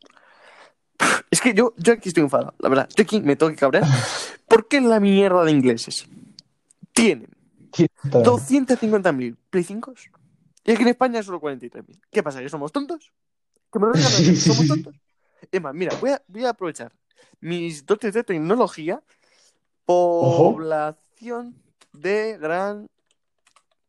Es 1.32 1.40
que 1.40 1.54
yo, 1.54 1.74
yo 1.78 1.94
aquí 1.94 2.10
estoy 2.10 2.24
enfadado, 2.24 2.54
la 2.60 2.70
verdad. 2.70 2.90
Yo 2.96 3.04
aquí 3.04 3.22
me 3.22 3.36
tengo 3.36 3.52
que 3.52 3.58
cabrear. 3.58 3.86
¿Por 4.50 4.68
qué 4.68 4.82
la 4.82 5.00
mierda 5.00 5.44
de 5.46 5.52
ingleses 5.52 6.08
tienen 6.94 7.30
250.000 8.04 9.38
Play 9.50 9.64
5 9.64 9.94
y 10.66 10.72
aquí 10.72 10.82
en 10.82 10.88
España 10.90 11.22
solo 11.22 11.40
43.000? 11.40 12.02
¿Qué 12.10 12.24
pasa? 12.24 12.42
¿Que 12.42 12.50
somos 12.50 12.72
tontos? 12.72 13.14
¿Que 13.72 13.80
me 13.80 13.88
lo 13.88 13.94
digan 13.94 14.36
¿Somos 14.36 14.68
tontos? 14.68 14.96
Es 15.52 15.62
más, 15.62 15.76
mira, 15.76 15.96
voy 16.02 16.10
a, 16.10 16.24
voy 16.28 16.46
a 16.46 16.50
aprovechar 16.50 16.92
mis 17.40 17.86
dotes 17.86 18.14
de 18.14 18.24
tecnología. 18.24 19.02
Población 19.86 21.56
de 21.94 22.38
Gran 22.40 22.90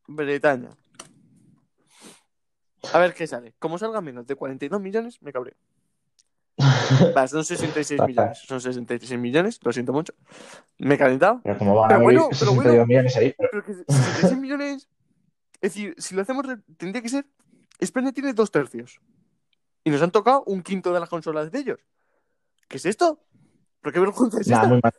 Bretaña. 0.06 0.70
A 2.92 2.98
ver 2.98 3.14
qué 3.14 3.26
sale. 3.26 3.54
Como 3.58 3.78
salga 3.78 4.00
menos 4.02 4.26
de 4.26 4.34
42 4.34 4.80
millones, 4.80 5.20
me 5.22 5.32
cabreo. 5.32 5.56
Va, 7.16 7.28
son 7.28 7.44
66 7.44 8.00
millones. 8.06 8.38
Son 8.46 8.60
66 8.60 9.20
millones, 9.20 9.60
lo 9.62 9.72
siento 9.72 9.92
mucho. 9.92 10.14
Me 10.78 10.94
he 10.94 10.98
calentado. 10.98 11.40
Pero 11.44 11.58
como 11.58 11.74
van 11.74 11.88
Pero 11.88 12.00
a 12.00 12.02
bueno, 12.02 12.20
pero 12.30 12.38
62 12.38 12.64
bueno. 12.64 12.86
millones 12.86 13.16
ahí. 13.16 13.34
Pero 13.38 13.64
que 13.64 13.74
66 13.74 14.38
millones. 14.38 14.88
Es 15.60 15.74
decir, 15.74 15.94
si 15.98 16.14
lo 16.14 16.22
hacemos, 16.22 16.46
tendría 16.76 17.02
que 17.02 17.08
ser. 17.08 17.26
España 17.78 18.12
tiene 18.12 18.32
dos 18.32 18.50
tercios. 18.50 19.00
Y 19.84 19.90
nos 19.90 20.00
han 20.02 20.10
tocado 20.10 20.42
un 20.46 20.62
quinto 20.62 20.92
de 20.92 21.00
las 21.00 21.08
consolas 21.08 21.50
de 21.52 21.58
ellos. 21.58 21.78
¿Qué 22.68 22.78
es 22.78 22.86
esto? 22.86 23.20
¿Pero 23.82 23.92
qué 23.92 24.00
vergüenza 24.00 24.40
es 24.40 24.46
esta? 24.48 24.66
muy 24.66 24.80
mal. 24.82 24.92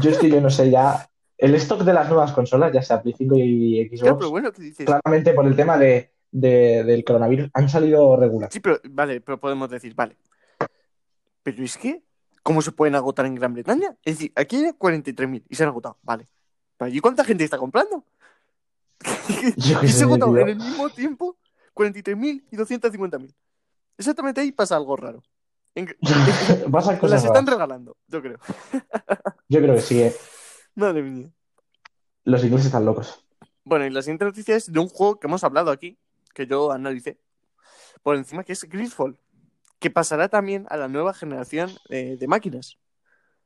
Yo 0.00 0.10
es 0.10 0.18
que 0.18 0.28
yo 0.28 0.40
no 0.40 0.50
sé 0.50 0.70
ya. 0.70 1.08
El 1.38 1.54
stock 1.56 1.82
de 1.82 1.92
las 1.92 2.08
nuevas 2.08 2.32
consolas, 2.32 2.72
ya 2.72 2.82
sea 2.82 3.02
Play 3.02 3.14
5 3.16 3.34
y 3.38 3.88
Claro, 3.90 3.96
Xbox, 4.14 4.18
pero 4.18 4.30
bueno, 4.30 4.52
¿qué 4.52 4.62
dices? 4.62 4.86
claramente 4.86 5.32
por 5.32 5.44
el 5.46 5.56
tema 5.56 5.76
de, 5.78 6.12
de- 6.30 6.84
del 6.84 7.02
coronavirus, 7.04 7.50
han 7.54 7.68
salido 7.68 8.16
regular. 8.16 8.48
Sí, 8.52 8.60
pero 8.60 8.78
vale, 8.90 9.20
pero 9.20 9.40
podemos 9.40 9.68
decir, 9.70 9.92
vale. 9.94 10.16
Pero 11.42 11.64
es 11.64 11.76
que, 11.76 12.02
¿cómo 12.42 12.62
se 12.62 12.72
pueden 12.72 12.94
agotar 12.94 13.26
en 13.26 13.34
Gran 13.34 13.52
Bretaña? 13.54 13.96
Es 14.04 14.16
decir, 14.18 14.32
aquí 14.36 14.56
hay 14.56 14.72
43.000 14.72 15.44
y 15.48 15.54
se 15.54 15.62
han 15.64 15.70
agotado, 15.70 15.98
vale. 16.02 16.28
¿Pero 16.76 16.86
allí 16.88 17.00
cuánta 17.00 17.24
gente 17.24 17.44
está 17.44 17.58
comprando? 17.58 18.04
Yo 19.56 19.80
y 19.82 19.88
se 19.88 19.92
sé, 19.98 20.02
ha 20.04 20.06
agotado 20.06 20.36
en 20.38 20.48
el 20.48 20.56
mismo 20.56 20.88
tiempo 20.90 21.36
43.000 21.74 22.44
y 22.50 22.56
250.000. 22.56 23.34
Exactamente 23.98 24.40
ahí 24.40 24.52
pasa 24.52 24.76
algo 24.76 24.96
raro. 24.96 25.22
En- 25.74 25.94
Pasan 26.70 26.98
las 27.02 27.24
están 27.24 27.46
raras. 27.46 27.50
regalando, 27.50 27.96
yo 28.08 28.20
creo. 28.22 28.38
Yo 29.48 29.60
creo 29.60 29.74
que 29.74 29.80
sí, 29.80 30.02
eh. 30.02 30.14
Madre 30.74 31.02
mía. 31.02 31.30
Los 32.24 32.44
ingleses 32.44 32.66
están 32.66 32.84
locos. 32.84 33.24
Bueno, 33.64 33.86
y 33.86 33.90
la 33.90 34.02
siguiente 34.02 34.24
noticia 34.24 34.54
es 34.56 34.70
de 34.70 34.78
un 34.78 34.88
juego 34.88 35.18
que 35.18 35.26
hemos 35.26 35.42
hablado 35.44 35.70
aquí, 35.70 35.98
que 36.34 36.46
yo 36.46 36.72
analicé 36.72 37.18
por 38.02 38.16
encima, 38.16 38.42
que 38.44 38.52
es 38.52 38.64
Gridfall, 38.64 39.18
que 39.82 39.90
pasará 39.90 40.28
también 40.30 40.66
a 40.70 40.78
la 40.78 40.88
nueva 40.88 41.14
generación 41.14 41.70
eh, 41.90 42.16
de 42.20 42.28
máquinas. 42.28 42.78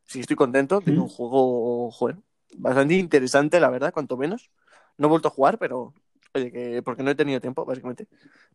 Sí, 0.06 0.20
estoy 0.20 0.36
contento 0.36 0.80
de 0.80 0.92
Mm. 0.92 1.00
un 1.00 1.08
juego, 1.08 1.90
joder, 1.92 2.18
bastante 2.56 2.94
interesante, 2.96 3.60
la 3.60 3.70
verdad, 3.70 3.92
cuanto 3.92 4.16
menos. 4.18 4.50
No 4.98 5.08
he 5.08 5.10
vuelto 5.10 5.28
a 5.28 5.32
jugar, 5.32 5.58
pero, 5.58 5.94
oye, 6.34 6.52
que 6.52 6.82
porque 6.82 7.02
no 7.02 7.10
he 7.10 7.16
tenido 7.16 7.40
tiempo, 7.40 7.64
básicamente. 7.64 8.08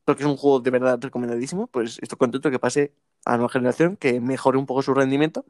Porque 0.06 0.24
es 0.24 0.30
un 0.30 0.38
juego 0.38 0.60
de 0.62 0.72
verdad 0.72 1.00
recomendadísimo, 1.02 1.68
pues 1.68 2.00
estoy 2.02 2.18
contento 2.20 2.50
de 2.50 2.54
que 2.54 2.60
pase 2.60 2.94
a 3.26 3.32
la 3.34 3.38
nueva 3.40 3.50
generación, 3.54 3.98
que 3.98 4.22
mejore 4.22 4.58
un 4.60 4.68
poco 4.68 4.82
su 4.84 4.94
rendimiento 4.94 5.46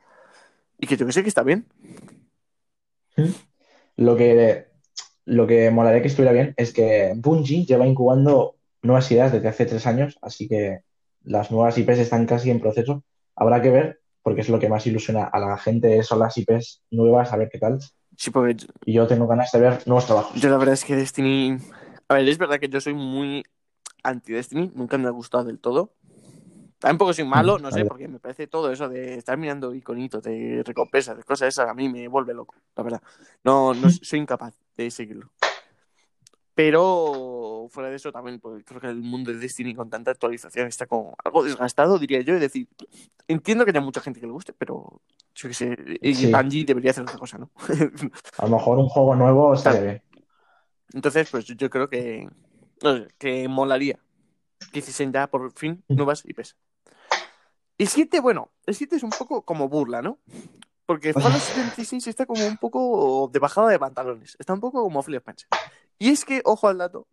y 0.79 0.87
que 0.87 0.97
yo 0.97 1.05
que 1.07 1.13
sé 1.13 1.23
que 1.23 1.29
está 1.29 1.43
bien. 1.43 1.67
Lo 3.97 4.15
que, 4.17 4.67
lo 5.25 5.47
que 5.47 5.71
molaría 5.71 6.01
que 6.01 6.07
estuviera 6.07 6.33
bien 6.33 6.53
es 6.57 6.73
que 6.73 7.13
Bungie 7.15 7.65
lleva 7.65 7.87
incubando 7.87 8.57
nuevas 8.81 9.11
ideas 9.11 9.31
desde 9.31 9.47
hace 9.49 9.65
tres 9.65 9.85
años, 9.87 10.17
así 10.21 10.47
que 10.47 10.81
las 11.23 11.51
nuevas 11.51 11.77
IPs 11.77 11.99
están 11.99 12.25
casi 12.25 12.49
en 12.49 12.59
proceso. 12.59 13.03
Habrá 13.35 13.61
que 13.61 13.69
ver, 13.69 14.01
porque 14.23 14.41
es 14.41 14.49
lo 14.49 14.59
que 14.59 14.69
más 14.69 14.85
ilusiona 14.87 15.25
a 15.25 15.39
la 15.39 15.57
gente, 15.57 16.01
son 16.03 16.19
las 16.19 16.37
IPs 16.37 16.83
nuevas, 16.91 17.31
a 17.33 17.37
ver 17.37 17.49
qué 17.51 17.59
tal. 17.59 17.79
Sí, 18.17 18.29
porque 18.29 18.55
Y 18.85 18.93
yo 18.93 19.07
tengo 19.07 19.27
ganas 19.27 19.51
de 19.51 19.59
ver 19.59 19.81
nuevos 19.87 20.05
trabajos. 20.05 20.39
Yo 20.39 20.49
la 20.49 20.57
verdad 20.57 20.73
es 20.73 20.85
que 20.85 20.95
Destiny... 20.95 21.57
A 22.07 22.15
ver, 22.15 22.27
es 22.27 22.37
verdad 22.37 22.59
que 22.59 22.67
yo 22.67 22.81
soy 22.81 22.93
muy 22.93 23.43
anti-Destiny, 24.03 24.71
nunca 24.75 24.97
me 24.97 25.07
ha 25.07 25.11
gustado 25.11 25.45
del 25.45 25.59
todo. 25.59 25.93
Tampoco 26.79 27.13
soy 27.13 27.25
malo, 27.25 27.59
no 27.59 27.71
sé, 27.71 27.85
porque 27.85 28.07
me 28.07 28.19
parece 28.19 28.47
todo 28.47 28.71
eso 28.71 28.89
de 28.89 29.15
estar 29.15 29.37
mirando 29.37 29.73
iconitos, 29.75 30.23
de 30.23 30.63
recompensas, 30.65 31.15
de 31.15 31.23
cosas 31.23 31.49
esas, 31.49 31.69
a 31.69 31.75
mí 31.75 31.87
me 31.87 32.07
vuelve 32.07 32.33
loco, 32.33 32.55
la 32.75 32.83
verdad. 32.83 33.01
No, 33.43 33.75
no 33.75 33.87
soy 34.01 34.19
incapaz 34.19 34.55
de 34.75 34.89
seguirlo. 34.89 35.29
Pero 36.53 37.67
fuera 37.69 37.89
de 37.89 37.95
eso 37.95 38.11
también, 38.11 38.39
pues, 38.39 38.63
creo 38.65 38.81
que 38.81 38.87
el 38.87 39.01
mundo 39.01 39.31
de 39.31 39.37
Destiny 39.37 39.73
con 39.73 39.89
tanta 39.89 40.11
actualización 40.11 40.67
está 40.67 40.85
como 40.85 41.15
algo 41.23 41.43
desgastado, 41.43 41.97
diría 41.97 42.21
yo. 42.21 42.35
Es 42.35 42.41
decir, 42.41 42.67
entiendo 43.27 43.63
que 43.63 43.71
haya 43.71 43.81
mucha 43.81 44.01
gente 44.01 44.19
que 44.19 44.25
le 44.25 44.33
guste, 44.33 44.53
pero 44.53 45.01
yo 45.33 45.47
qué 45.47 45.53
sé, 45.53 45.77
Sí. 46.13 46.31
Bungie 46.31 46.65
debería 46.65 46.91
hacer 46.91 47.03
otra 47.03 47.17
cosa, 47.17 47.37
¿no? 47.37 47.51
A 48.37 48.45
lo 48.45 48.57
mejor 48.57 48.77
un 48.79 48.89
juego 48.89 49.15
nuevo 49.15 49.53
estaría 49.53 49.81
bien. 49.81 50.03
Entonces, 50.93 51.29
pues 51.29 51.45
yo 51.45 51.69
creo 51.69 51.89
que, 51.89 52.27
no 52.83 52.97
sé, 52.97 53.07
que 53.17 53.47
molaría 53.47 53.99
que 54.71 54.79
hiciesen 54.79 55.11
ya 55.11 55.27
por 55.27 55.51
fin 55.53 55.83
nuevas 55.87 56.23
IPs. 56.25 56.55
Y 57.77 57.87
7, 57.87 58.19
bueno, 58.19 58.51
el 58.65 58.75
7 58.75 58.97
es 58.97 59.03
un 59.03 59.09
poco 59.09 59.43
como 59.43 59.69
burla, 59.69 60.01
¿no? 60.01 60.19
Porque 60.85 61.13
Fallout 61.13 61.41
76 61.41 62.07
está 62.07 62.25
como 62.25 62.45
un 62.45 62.57
poco 62.57 63.29
de 63.31 63.39
bajada 63.39 63.69
de 63.69 63.79
pantalones. 63.79 64.35
Está 64.37 64.53
un 64.53 64.59
poco 64.59 64.83
como 64.83 65.01
Phil 65.01 65.15
Spencer. 65.15 65.47
Y 66.01 66.09
es 66.09 66.25
que, 66.25 66.41
ojo 66.45 66.67
al 66.67 66.79
dato, 66.79 67.07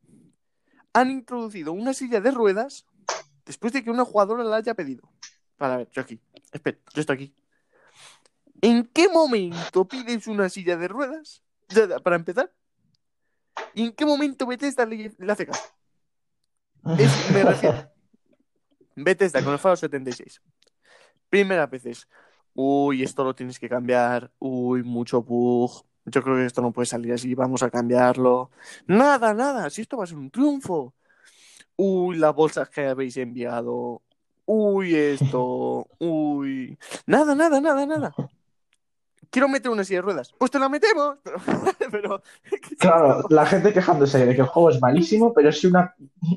han 0.94 1.10
introducido 1.10 1.74
una 1.74 1.92
silla 1.92 2.22
de 2.22 2.30
ruedas 2.30 2.86
después 3.44 3.70
de 3.74 3.84
que 3.84 3.90
una 3.90 4.02
jugadora 4.02 4.42
la 4.44 4.56
haya 4.56 4.72
pedido. 4.72 5.12
Para 5.58 5.76
ver, 5.76 5.90
yo 5.90 6.00
aquí. 6.00 6.18
Espera, 6.50 6.78
yo 6.94 7.02
estoy 7.02 7.14
aquí. 7.14 7.34
¿En 8.62 8.86
qué 8.86 9.10
momento 9.10 9.86
pides 9.86 10.26
una 10.26 10.48
silla 10.48 10.78
de 10.78 10.88
ruedas? 10.88 11.42
Para 12.02 12.16
empezar. 12.16 12.50
¿Y 13.74 13.84
en 13.84 13.92
qué 13.92 14.06
momento 14.06 14.46
Bethesda 14.46 14.86
le, 14.86 15.12
le 15.18 15.32
hace 15.32 15.44
caso? 15.44 15.64
Es- 16.96 17.30
me 17.30 17.44
refiero. 17.44 17.92
Bethesda 18.96 19.44
con 19.44 19.52
el 19.52 19.58
Fallout 19.58 19.80
76. 19.80 20.40
Primeras 21.28 21.68
veces. 21.68 22.08
Uy, 22.54 23.02
esto 23.02 23.22
lo 23.22 23.34
tienes 23.34 23.58
que 23.58 23.68
cambiar. 23.68 24.32
Uy, 24.38 24.82
mucho 24.82 25.22
bug. 25.22 25.84
Yo 26.10 26.22
creo 26.22 26.36
que 26.36 26.46
esto 26.46 26.62
no 26.62 26.72
puede 26.72 26.86
salir 26.86 27.12
así. 27.12 27.34
Vamos 27.34 27.62
a 27.62 27.70
cambiarlo. 27.70 28.50
Nada, 28.86 29.34
nada. 29.34 29.70
Si 29.70 29.82
esto 29.82 29.96
va 29.96 30.04
a 30.04 30.06
ser 30.06 30.18
un 30.18 30.30
triunfo. 30.30 30.94
Uy, 31.76 32.16
las 32.16 32.34
bolsas 32.34 32.68
que 32.68 32.86
habéis 32.86 33.16
enviado. 33.16 34.02
Uy, 34.46 34.94
esto. 34.94 35.86
Uy. 35.98 36.78
Nada, 37.06 37.34
nada, 37.34 37.60
nada, 37.60 37.86
nada. 37.86 38.14
quiero 39.30 39.48
meter 39.48 39.70
una 39.70 39.84
silla 39.84 39.98
de 39.98 40.02
ruedas. 40.02 40.34
Pues 40.38 40.50
te 40.50 40.58
la 40.58 40.68
metemos. 40.68 41.18
Pero, 41.90 42.22
Claro, 42.78 43.24
la 43.28 43.46
gente 43.46 43.72
quejándose 43.72 44.24
de 44.24 44.34
que 44.34 44.40
el 44.40 44.46
juego 44.46 44.70
es 44.70 44.80
malísimo, 44.80 45.32
pero 45.32 45.52
si 45.52 45.66
una, 45.66 45.94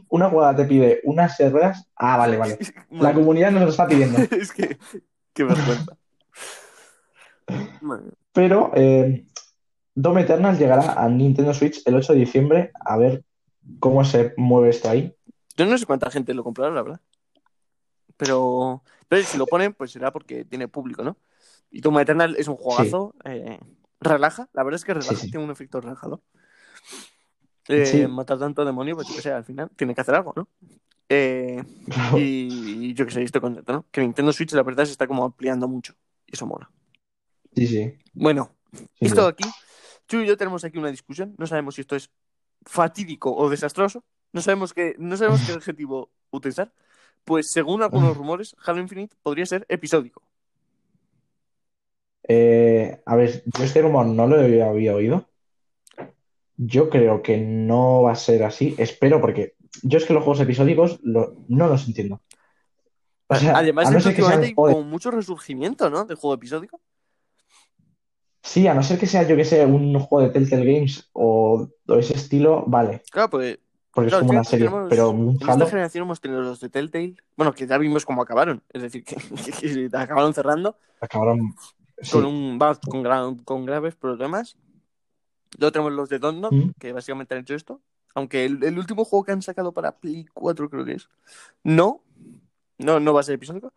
una 0.10 0.30
jugada 0.30 0.56
te 0.56 0.66
pide 0.66 1.02
unas 1.04 1.36
silla 1.36 1.50
de 1.50 1.54
ruedas, 1.54 1.88
ah, 1.96 2.18
vale, 2.18 2.38
vale. 2.38 2.60
La 2.90 3.14
comunidad 3.14 3.52
nos 3.52 3.64
lo 3.64 3.70
está 3.70 3.88
pidiendo. 3.88 4.20
es 4.20 4.52
que, 4.52 4.78
qué 5.34 5.44
vergüenza. 5.44 5.98
Pero 8.34 8.72
eh, 8.76 9.26
Doom 9.96 10.18
Eternal 10.20 10.58
llegará 10.58 10.94
a 10.94 11.10
Nintendo 11.10 11.54
Switch 11.54 11.82
el 11.86 11.96
8 11.96 12.14
de 12.14 12.20
diciembre. 12.20 12.72
A 12.86 12.98
ver 12.98 13.24
cómo 13.80 14.04
se 14.06 14.34
mueve 14.38 14.70
esto 14.70 14.90
ahí. 14.90 15.16
Yo 15.58 15.66
no 15.66 15.78
sé 15.78 15.86
cuánta 15.86 16.10
gente 16.10 16.34
lo 16.34 16.44
comprará, 16.44 16.74
la 16.74 16.82
verdad. 16.82 17.02
Pero, 18.18 18.84
pero 19.08 19.24
si 19.24 19.38
lo 19.38 19.46
ponen, 19.48 19.74
pues 19.74 19.92
será 19.92 20.12
porque 20.12 20.46
tiene 20.46 20.68
público, 20.68 21.04
¿no? 21.04 21.18
Y 21.70 21.82
Doom 21.82 22.00
Eternal 22.00 22.36
es 22.38 22.48
un 22.48 22.56
juegazo. 22.56 23.14
eh, 23.26 23.60
relaja, 24.00 24.50
la 24.54 24.64
verdad 24.64 24.78
es 24.78 24.86
que 24.86 24.94
relaja, 24.94 25.16
Sí, 25.16 25.26
sí. 25.26 25.32
tiene 25.32 25.46
un 25.46 25.52
efecto 25.52 25.80
relajador. 25.82 26.22
Eh. 27.68 28.08
Matar 28.08 28.40
tanto 28.40 28.66
demonio, 28.66 28.96
pues 28.96 29.08
yo 29.08 29.16
que 29.16 29.22
sé, 29.22 29.32
al 29.32 29.44
final 29.46 29.70
tiene 29.76 29.94
que 29.96 30.02
hacer 30.02 30.16
algo, 30.16 30.34
¿no? 30.36 30.48
Eh, 31.08 31.64
Claro. 31.86 32.18
y, 32.18 32.88
y 32.90 32.94
yo 32.94 33.06
que 33.06 33.12
sé, 33.12 33.22
estoy 33.24 33.42
contento, 33.42 33.72
¿no? 33.74 33.86
Que 33.92 34.02
Nintendo 34.02 34.34
Switch, 34.34 34.54
la 34.54 34.64
verdad, 34.64 34.86
se 34.86 34.92
está 34.92 35.08
como 35.08 35.24
ampliando 35.24 35.68
mucho. 35.68 35.94
Y 36.26 36.34
eso 36.34 36.46
mola. 36.48 36.70
Sí, 37.56 37.68
sí. 37.68 37.94
Bueno, 38.14 38.50
esto 39.00 39.24
de 39.24 39.30
aquí, 39.30 39.44
tú 40.12 40.20
y 40.20 40.28
yo 40.28 40.36
tenemos 40.38 40.64
aquí 40.66 40.78
una 40.78 40.90
discusión. 40.92 41.34
No 41.38 41.48
sabemos 41.48 41.76
si 41.76 41.82
esto 41.82 41.96
es 41.96 42.10
fatídico 42.66 43.34
o 43.34 43.50
desastroso. 43.50 44.04
No 44.34 44.42
sabemos 44.42 44.74
qué, 44.74 44.96
no 45.00 45.16
sabemos 45.18 45.42
qué 45.46 45.54
adjetivo 45.54 46.12
utilizar. 46.32 46.74
Pues 47.24 47.50
según 47.52 47.82
algunos 47.82 48.18
rumores, 48.18 48.56
Halo 48.66 48.82
Infinite 48.82 49.16
podría 49.24 49.46
ser 49.46 49.66
episódico. 49.70 50.22
Eh, 52.28 53.02
a 53.06 53.16
ver, 53.16 53.44
yo 53.46 53.64
este 53.64 53.82
rumor 53.82 54.06
no 54.06 54.28
lo 54.28 54.36
había 54.40 54.96
oído. 54.96 55.30
Yo 56.58 56.90
creo 56.90 57.22
que 57.24 57.38
no 57.38 58.04
va 58.04 58.12
a 58.12 58.16
ser 58.16 58.44
así. 58.44 58.76
Espero, 58.78 59.20
porque 59.22 59.56
yo 59.82 59.98
es 59.98 60.06
que 60.06 60.14
los 60.14 60.24
juegos 60.24 60.42
episódicos 60.42 61.00
lo- 61.04 61.36
no 61.48 61.68
los 61.68 61.88
entiendo. 61.88 62.22
O 63.28 63.36
sea, 63.36 63.58
Además, 63.58 63.90
no 63.92 63.98
es 63.98 64.04
que 64.06 64.22
de- 64.22 64.54
como 64.56 64.84
mucho 64.84 65.10
resurgimiento, 65.10 65.90
¿no? 65.90 66.06
Del 66.06 66.18
juego 66.18 66.36
episódico. 66.36 66.82
Sí, 68.44 68.68
a 68.68 68.74
no 68.74 68.82
ser 68.84 68.98
que 69.00 69.06
sea, 69.08 69.28
yo 69.28 69.36
que 69.36 69.46
sé, 69.46 69.66
un 69.66 69.98
juego 70.00 70.28
de 70.28 70.34
Telltale 70.34 70.66
Games 70.74 71.10
o, 71.14 71.68
o 71.88 71.96
ese 71.96 72.16
estilo, 72.16 72.64
vale, 72.68 73.04
Claro, 73.12 73.30
pues 73.30 73.60
porque 73.94 74.08
es 74.10 74.16
como 74.16 74.32
una 74.32 74.44
serie, 74.44 74.68
tenemos- 74.68 74.90
pero 74.90 75.10
un 75.10 75.38
en 75.42 75.50
esta 75.50 75.66
generación 75.68 76.04
hemos 76.06 76.22
tenido 76.22 76.42
los 76.42 76.60
de 76.62 76.70
Telltale. 76.70 77.16
Bueno, 77.36 77.54
que 77.54 77.68
ya 77.68 77.78
vimos 77.78 78.06
cómo 78.06 78.22
acabaron. 78.22 78.64
Es 78.72 78.82
decir, 78.82 79.04
que, 79.04 79.16
que 79.90 79.90
acabaron 79.98 80.34
cerrando 80.34 80.78
acabaron. 81.02 81.54
sí. 82.02 82.12
con 82.14 82.26
un 82.26 82.58
con, 82.88 83.04
gra- 83.04 83.44
con 83.44 83.66
graves 83.66 83.96
problemas. 83.96 84.56
Luego 85.58 85.72
tenemos 85.74 85.92
los 85.94 86.08
de 86.10 86.20
Dontnod, 86.20 86.52
Mm. 86.54 86.72
que 86.80 86.94
básicamente 86.94 87.36
han 87.36 87.42
hecho 87.42 87.54
esto. 87.54 87.82
Aunque 88.16 88.46
el, 88.46 88.64
el 88.64 88.80
último 88.80 89.04
juego 89.06 89.26
que 89.26 89.34
han 89.34 89.42
sacado 89.42 89.72
para 89.74 89.92
Play 89.92 90.26
4 90.34 90.70
creo 90.70 90.86
que 90.86 90.94
es. 90.94 91.10
No, 91.64 92.02
no, 92.78 93.00
no 93.02 93.14
va 93.14 93.20
a 93.20 93.24
ser 93.24 93.36
episódico. 93.36 93.74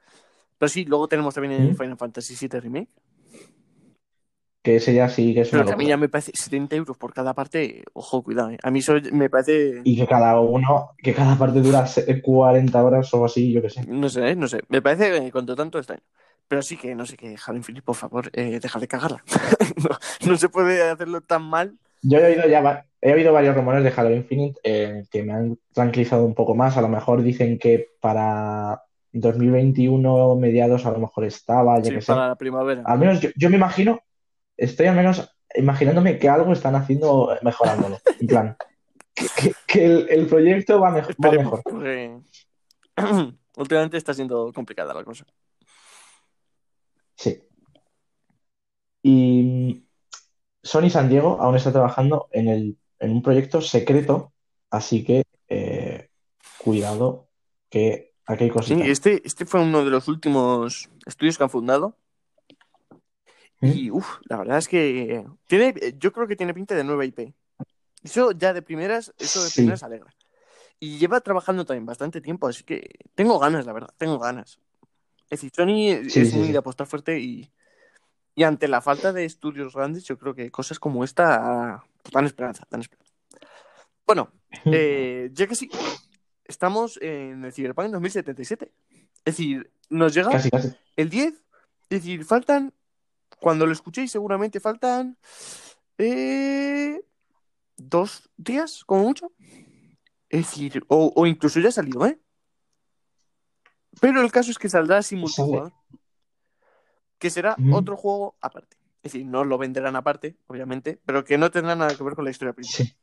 Pero 0.58 0.68
sí, 0.68 0.84
luego 0.84 1.08
tenemos 1.08 1.34
también 1.34 1.60
el 1.60 1.72
Mm. 1.72 1.76
Final 1.76 1.96
Fantasy 1.98 2.34
VII 2.40 2.60
Remake. 2.60 2.88
Que 4.64 4.76
ese 4.76 4.94
ya 4.94 5.10
sí 5.10 5.34
que 5.34 5.42
es 5.42 5.50
Pero 5.50 5.60
una 5.62 5.68
que 5.68 5.74
a 5.74 5.76
mí 5.76 5.86
ya 5.86 5.98
me 5.98 6.08
parece 6.08 6.32
70 6.34 6.74
euros 6.74 6.96
por 6.96 7.12
cada 7.12 7.34
parte. 7.34 7.84
Ojo, 7.92 8.22
cuidado. 8.24 8.48
eh. 8.50 8.58
A 8.62 8.70
mí 8.70 8.78
eso 8.78 8.94
me 9.12 9.28
parece... 9.28 9.82
Y 9.84 9.94
que 9.96 10.06
cada 10.06 10.40
uno, 10.40 10.92
que 10.96 11.12
cada 11.12 11.36
parte 11.36 11.60
dura 11.60 11.86
se- 11.86 12.22
40 12.22 12.82
horas 12.82 13.12
o 13.12 13.26
así, 13.26 13.52
yo 13.52 13.60
que 13.60 13.68
sé. 13.68 13.84
No 13.86 14.08
sé, 14.08 14.30
¿eh? 14.30 14.34
no 14.36 14.48
sé. 14.48 14.62
Me 14.70 14.80
parece 14.80 15.14
eh, 15.18 15.30
cuanto 15.30 15.54
tanto 15.54 15.76
extraño. 15.78 16.00
Pero 16.48 16.62
sí 16.62 16.78
que, 16.78 16.94
no 16.94 17.04
sé, 17.04 17.16
que 17.18 17.36
Halo 17.46 17.58
Infinite, 17.58 17.84
por 17.84 17.94
favor, 17.94 18.30
eh, 18.32 18.58
deja 18.58 18.78
de 18.80 18.88
cagarla. 18.88 19.22
no, 20.22 20.30
no 20.30 20.36
se 20.38 20.48
puede 20.48 20.82
hacerlo 20.82 21.20
tan 21.20 21.42
mal. 21.42 21.74
Yo 22.00 22.18
he 22.18 22.24
oído 22.24 22.48
ya 22.48 22.62
va- 22.62 22.86
he 23.02 23.12
oído 23.12 23.34
varios 23.34 23.54
rumores 23.54 23.84
de 23.84 23.92
Halo 23.94 24.14
Infinite 24.14 24.58
eh, 24.64 25.04
que 25.10 25.22
me 25.24 25.32
han 25.34 25.58
tranquilizado 25.74 26.24
un 26.24 26.34
poco 26.34 26.54
más. 26.54 26.76
A 26.78 26.80
lo 26.80 26.88
mejor 26.88 27.22
dicen 27.22 27.58
que 27.58 27.90
para 28.00 28.80
2021 29.12 30.36
mediados 30.36 30.86
a 30.86 30.90
lo 30.90 30.98
mejor 30.98 31.24
estaba, 31.24 31.78
ya 31.78 31.84
Sí, 31.84 31.94
que 31.96 32.00
sé. 32.00 32.12
para 32.12 32.28
la 32.28 32.34
primavera. 32.36 32.82
Al 32.84 32.98
menos 32.98 33.20
yo, 33.20 33.28
yo 33.36 33.50
me 33.50 33.56
imagino, 33.56 34.00
estoy 34.56 34.86
al 34.86 34.96
menos 34.96 35.30
imaginándome 35.54 36.18
que 36.18 36.28
algo 36.28 36.52
están 36.52 36.74
haciendo 36.74 37.36
mejorándolo. 37.42 37.98
En 38.20 38.26
plan, 38.26 38.56
que, 39.66 39.84
el, 39.84 40.06
el 40.10 40.26
proyecto 40.26 40.80
va, 40.80 40.90
mejor, 40.90 41.14
va 41.24 42.16
últimamente 43.56 43.96
está 43.96 44.14
siendo 44.14 44.52
complicada 44.52 44.94
la 44.94 45.04
cosa. 45.04 45.24
Sí. 47.16 47.42
Y 49.02 49.86
Sony 50.62 50.90
San 50.90 51.08
Diego 51.08 51.38
aún 51.40 51.56
está 51.56 51.72
trabajando 51.72 52.28
en, 52.32 52.48
el, 52.48 52.78
en 52.98 53.10
un 53.10 53.22
proyecto 53.22 53.60
secreto, 53.60 54.32
así 54.70 55.04
que 55.04 55.24
eh, 55.48 56.08
cuidado, 56.58 57.28
que 57.68 58.14
aquí 58.26 58.44
hay 58.44 58.50
Sí, 58.50 58.54
cositas. 58.54 58.88
este, 58.88 59.22
este 59.24 59.44
fue 59.44 59.60
uno 59.60 59.84
de 59.84 59.90
los 59.90 60.08
últimos 60.08 60.90
estudios 61.06 61.36
que 61.36 61.44
han 61.44 61.50
fundado. 61.50 61.98
¿Mm? 63.64 63.72
Y 63.78 63.90
uff, 63.90 64.18
la 64.24 64.36
verdad 64.38 64.58
es 64.58 64.68
que 64.68 65.24
tiene, 65.46 65.74
yo 65.98 66.12
creo 66.12 66.26
que 66.26 66.36
tiene 66.36 66.54
pinta 66.54 66.74
de 66.74 66.84
nueva 66.84 67.04
IP. 67.04 67.32
Eso 68.02 68.32
ya 68.32 68.52
de 68.52 68.62
primeras, 68.62 69.12
eso 69.18 69.42
de 69.42 69.48
Sí. 69.50 69.60
primeras 69.60 69.82
alegra. 69.82 70.14
Y 70.80 70.98
lleva 70.98 71.20
trabajando 71.20 71.64
también 71.64 71.86
bastante 71.86 72.20
tiempo, 72.20 72.46
así 72.48 72.62
que 72.64 72.90
tengo 73.14 73.38
ganas, 73.38 73.64
la 73.64 73.72
verdad, 73.72 73.94
tengo 73.96 74.18
ganas. 74.18 74.58
Es 75.30 75.40
decir, 75.40 75.50
Sony 75.54 76.08
Sí, 76.10 76.20
es 76.20 76.30
sí, 76.30 76.36
muy 76.36 76.52
de 76.52 76.58
apostar 76.58 76.86
fuerte 76.86 77.18
y, 77.18 77.50
y 78.34 78.42
ante 78.42 78.68
la 78.68 78.80
falta 78.82 79.12
de 79.12 79.24
estudios 79.24 79.74
grandes, 79.74 80.04
yo 80.04 80.18
creo 80.18 80.34
que 80.34 80.50
cosas 80.50 80.78
como 80.78 81.02
esta 81.04 81.82
dan 82.12 82.26
esperanza, 82.26 82.66
dan 82.70 82.82
esperanza. 82.82 83.12
Bueno, 84.06 84.30
eh, 84.66 85.30
ya 85.32 85.46
que 85.46 85.54
sí, 85.54 85.70
estamos 86.44 86.98
en 87.00 87.44
el 87.44 87.52
Cyberpunk 87.52 87.90
2077. 87.90 88.70
Es 89.24 89.36
decir, 89.36 89.70
nos 89.88 90.12
llega 90.12 90.30
Casi, 90.30 90.50
casi. 90.50 90.74
el 90.96 91.08
10. 91.08 91.32
Es 91.88 92.02
decir, 92.02 92.24
faltan, 92.24 92.74
cuando 93.40 93.66
lo 93.66 93.72
escuchéis 93.72 94.10
seguramente 94.10 94.60
faltan 94.60 95.16
eh, 95.98 97.00
dos 97.76 98.30
días, 98.36 98.84
como 98.84 99.02
mucho. 99.04 99.32
Es 100.28 100.40
decir, 100.50 100.84
o, 100.88 101.12
o 101.14 101.26
incluso 101.26 101.60
ya 101.60 101.68
ha 101.68 101.72
salido, 101.72 102.06
¿eh? 102.06 102.18
Pero 104.00 104.20
el 104.20 104.32
caso 104.32 104.50
es 104.50 104.58
que 104.58 104.68
saldrá 104.68 105.02
sin 105.02 105.20
multijugador. 105.20 105.72
Que 107.18 107.30
será 107.30 107.54
Mm. 107.58 107.74
otro 107.74 107.96
juego 107.96 108.36
aparte. 108.40 108.76
Es 109.02 109.12
decir, 109.12 109.26
no 109.26 109.44
lo 109.44 109.58
venderán 109.58 109.96
aparte, 109.96 110.36
obviamente, 110.46 111.00
pero 111.04 111.24
que 111.24 111.38
no 111.38 111.50
tendrá 111.50 111.76
nada 111.76 111.94
que 111.96 112.02
ver 112.02 112.14
con 112.14 112.24
la 112.24 112.30
historia 112.30 112.54
principal. 112.54 112.86
Sí, 112.86 112.94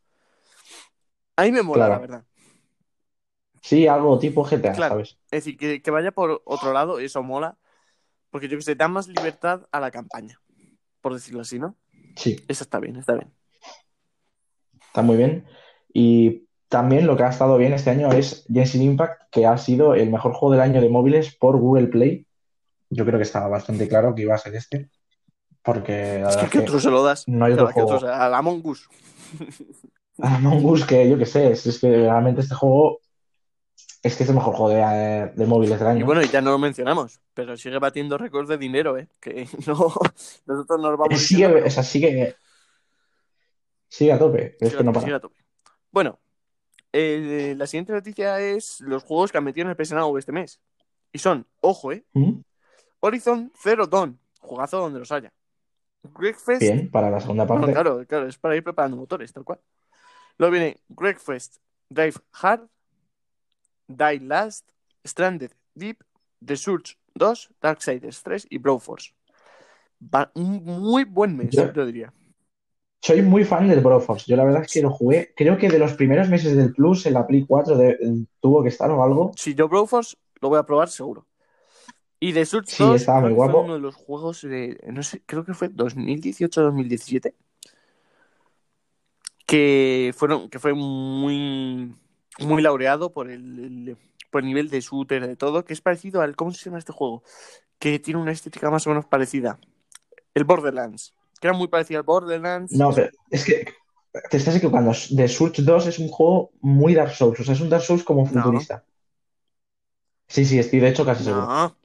A 1.38 1.44
mí 1.44 1.52
me 1.52 1.62
mola, 1.62 1.86
Claro. 1.86 1.94
la 1.94 2.00
verdad. 2.00 2.26
sí, 3.62 3.88
algo 3.88 4.18
tipo 4.20 4.44
GTA, 4.44 4.74
Claro. 4.74 4.96
¿sabes? 4.96 5.18
Es 5.26 5.44
decir, 5.46 5.58
que, 5.58 5.82
que 5.82 5.92
vaya 5.92 6.12
por 6.12 6.42
otro 6.46 6.74
lado, 6.74 7.00
eso 7.00 7.24
mola. 7.24 7.58
Porque 8.32 8.48
yo 8.48 8.58
que 8.58 8.64
sé, 8.64 8.76
da 8.76 8.88
más 8.88 9.08
libertad 9.08 9.68
a 9.72 9.80
la 9.80 9.92
campaña. 9.92 10.40
Por 11.02 11.14
decirlo 11.14 11.42
así, 11.42 11.60
¿no? 11.60 11.76
Sí, 12.16 12.38
Eso 12.48 12.64
está 12.64 12.80
bien, 12.80 12.96
está 12.96 13.14
bien. 13.14 13.32
está 14.88 15.02
muy 15.02 15.18
bien. 15.18 15.46
Y 15.94 16.48
también 16.70 17.06
lo 17.08 17.16
que 17.18 17.24
ha 17.24 17.30
estado 17.30 17.58
bien 17.58 17.74
este 17.74 17.90
año 17.90 18.12
es 18.12 18.46
Genshin 18.52 18.82
Impact, 18.82 19.24
que 19.32 19.46
ha 19.46 19.58
sido 19.58 19.94
el 19.94 20.10
mejor 20.10 20.34
juego 20.34 20.54
del 20.54 20.62
año 20.62 20.82
de 20.82 20.90
móviles 20.90 21.36
por 21.36 21.58
Google 21.58 21.88
Play. 21.88 22.26
Yo 22.90 23.06
creo 23.06 23.18
que 23.20 23.24
estaba 23.24 23.48
bastante 23.48 23.88
claro 23.88 24.14
que 24.16 24.24
iba 24.24 24.36
a 24.36 24.38
ser 24.38 24.56
este, 24.56 24.90
porque 25.64 26.20
la 26.20 26.30
Es 26.30 26.36
que 26.38 26.42
verdad 26.42 26.46
¿a 26.46 26.50
qué 26.50 26.58
es 26.58 26.64
que 26.64 26.70
otro 26.70 26.80
se 26.80 26.90
lo 26.90 27.04
das? 27.04 27.24
no 27.28 27.46
hay 27.46 27.54
otro 27.54 27.68
¿a 27.70 27.74
qué 27.74 27.82
otro 27.82 28.00
juego. 28.00 28.14
se- 28.14 28.22
Al 28.22 28.34
Among 28.34 28.62
Us. 28.66 28.90
a 30.22 30.36
Among 30.36 30.66
Us 30.66 30.86
que 30.86 31.10
yo 31.10 31.18
qué 31.18 31.26
sé, 31.26 31.52
es, 31.52 31.66
es 31.66 31.80
que 31.80 31.90
realmente 31.90 32.42
este 32.42 32.56
juego 32.56 33.00
es 34.04 34.16
que 34.16 34.24
es 34.24 34.30
el 34.30 34.36
mejor 34.36 34.56
juego 34.56 34.70
de, 34.72 35.32
de 35.36 35.46
móviles 35.46 35.80
del 35.80 35.88
Y 35.94 36.04
año. 36.04 36.06
bueno, 36.06 36.22
y 36.24 36.30
ya 36.30 36.42
no 36.42 36.52
lo 36.52 36.58
mencionamos, 36.60 37.22
pero 37.34 37.58
sigue 37.58 37.78
batiendo 37.80 38.18
récords 38.18 38.50
de 38.50 38.58
dinero, 38.58 38.98
¿eh? 38.98 39.10
Que 39.20 39.48
no, 39.68 39.74
nosotros 40.46 40.82
nos 40.82 40.98
vamos 40.98 41.22
sigue, 41.22 41.48
diciendo, 41.48 41.64
o 41.64 41.70
sea, 41.70 41.84
sigue, 41.84 42.36
sigue 43.88 44.12
a 44.14 44.20
tope, 44.20 44.56
pero 44.60 44.70
es 44.70 44.74
sigue 44.74 44.78
que 44.78 44.84
no 44.84 44.94
para. 44.94 45.06
sigue 45.06 45.16
a 45.16 45.20
tope. 45.20 45.38
Bueno, 45.92 46.20
eh, 46.94 47.56
la 47.58 47.68
siguiente 47.68 47.94
noticia 47.94 48.40
es 48.40 48.82
los 48.82 49.04
juegos 49.04 49.32
que 49.32 49.38
han 49.40 49.44
metido 49.44 49.66
en 49.66 49.72
el 49.72 49.78
PS 49.78 49.94
Now 49.94 50.18
este 50.18 50.32
mes. 50.32 50.62
Y 51.14 51.20
son, 51.20 51.48
ojo, 51.62 51.92
¿eh? 51.92 52.06
¿Mm? 52.14 52.42
Horizon 53.02 53.52
Zero 53.62 53.88
Dawn, 53.88 54.20
jugazo 54.40 54.80
donde 54.80 55.00
los 55.00 55.12
haya. 55.12 55.34
Wreckfest 56.04 56.62
Bien, 56.62 56.90
para 56.92 57.10
la 57.12 57.20
segunda 57.20 57.46
Bueno, 57.46 57.62
parte. 57.64 57.74
claro, 57.74 58.06
claro, 58.08 58.28
es 58.28 58.38
para 58.38 58.56
ir 58.56 58.64
preparando 58.64 58.98
motores, 58.98 59.32
tal 59.34 59.44
cual. 59.44 59.60
Luego 60.38 60.54
viene 60.54 60.78
Wreckfest, 60.90 61.58
Drive 61.90 62.16
Hard, 62.34 62.68
Die 63.98 64.20
Last, 64.22 64.70
Stranded 65.06 65.52
Deep, 65.76 66.04
The 66.46 66.56
Surge 66.56 66.98
2, 67.16 67.50
Darksiders 67.62 68.24
3 68.24 68.48
y 68.50 68.58
Broforce. 68.58 69.14
Va 70.02 70.32
un 70.36 70.64
muy 70.64 71.04
buen 71.04 71.36
mes, 71.38 71.52
Yo- 71.52 71.72
yo 71.74 71.86
diría. 71.86 72.14
Soy 73.04 73.22
muy 73.24 73.44
fan 73.46 73.68
del 73.68 73.80
Broforce. 73.82 74.26
Yo 74.30 74.36
la 74.36 74.44
verdad 74.44 74.62
es 74.64 74.72
que 74.72 74.82
lo 74.82 74.92
jugué, 74.92 75.34
creo 75.36 75.58
que 75.58 75.70
de 75.70 75.80
los 75.80 75.94
primeros 75.94 76.30
meses 76.30 76.56
del 76.56 76.72
Plus 76.74 77.06
en 77.08 77.14
la 77.14 77.26
Play 77.26 77.46
4 77.48 77.76
de- 77.78 77.98
tuvo 78.40 78.62
que 78.62 78.70
estar 78.70 78.92
o 78.92 79.04
algo. 79.04 79.32
Si 79.36 79.56
yo 79.56 79.68
Broforce 79.68 80.16
lo 80.40 80.50
voy 80.50 80.60
a 80.60 80.64
probar 80.64 80.90
seguro. 80.90 81.26
Y 82.20 82.34
The 82.34 82.46
Surge 82.46 82.72
Sí, 82.76 82.84
2 82.84 82.96
estaba 83.02 83.22
muy 83.22 83.30
creo 83.30 83.36
que 83.38 83.44
fue 83.46 83.54
guapo. 83.54 83.66
uno 83.66 83.74
de 83.74 83.80
los 83.80 83.96
juegos 83.96 84.42
de, 84.44 84.80
no 84.92 85.02
sé, 85.02 85.24
creo 85.26 85.44
que 85.44 85.56
fue 85.56 85.70
2018-2017, 85.70 87.34
que 89.46 90.14
fueron, 90.16 90.50
que 90.50 90.60
fue 90.60 90.74
muy, 90.74 91.96
muy 92.40 92.62
laureado 92.62 93.12
por 93.12 93.30
el, 93.30 93.60
el- 93.60 93.98
por 94.30 94.42
el 94.42 94.48
nivel 94.48 94.70
de 94.70 94.80
shooter 94.80 95.28
de 95.28 95.36
todo, 95.36 95.66
que 95.66 95.74
es 95.74 95.82
parecido 95.82 96.22
al, 96.22 96.36
¿cómo 96.38 96.52
se 96.54 96.64
llama 96.64 96.80
este 96.80 96.94
juego? 96.94 97.22
Que 97.80 98.00
tiene 98.00 98.20
una 98.22 98.32
estética 98.32 98.72
más 98.72 98.86
o 98.88 98.90
menos 98.92 99.06
parecida. 99.06 99.60
El 100.34 100.46
Borderlands, 100.46 101.14
que 101.42 101.48
era 101.48 101.58
muy 101.58 101.68
parecido 101.68 102.00
al 102.00 102.06
Borderlands. 102.06 102.72
No, 102.72 102.94
pero 102.94 103.10
es 103.30 103.44
que 103.44 103.66
te 104.30 104.38
estás 104.38 104.56
equivocando. 104.56 104.92
The 105.16 105.28
Surge 105.28 105.62
2 105.62 105.88
es 105.88 106.00
un 106.00 106.08
juego 106.08 106.52
muy 106.62 106.94
Dark 106.94 107.12
Souls. 107.12 107.40
O 107.42 107.44
sea, 107.44 107.54
es 107.54 107.60
un 107.62 107.70
Dark 107.70 107.84
Souls 107.84 108.04
como 108.04 108.24
No. 108.24 108.44
futurista. 108.44 108.86
Sí, 110.28 110.46
sí, 110.46 110.60
estoy 110.60 110.80
de 110.80 110.90
hecho 110.90 111.06
casi 111.06 111.26
seguro. 111.26 111.46
No, 111.46 111.76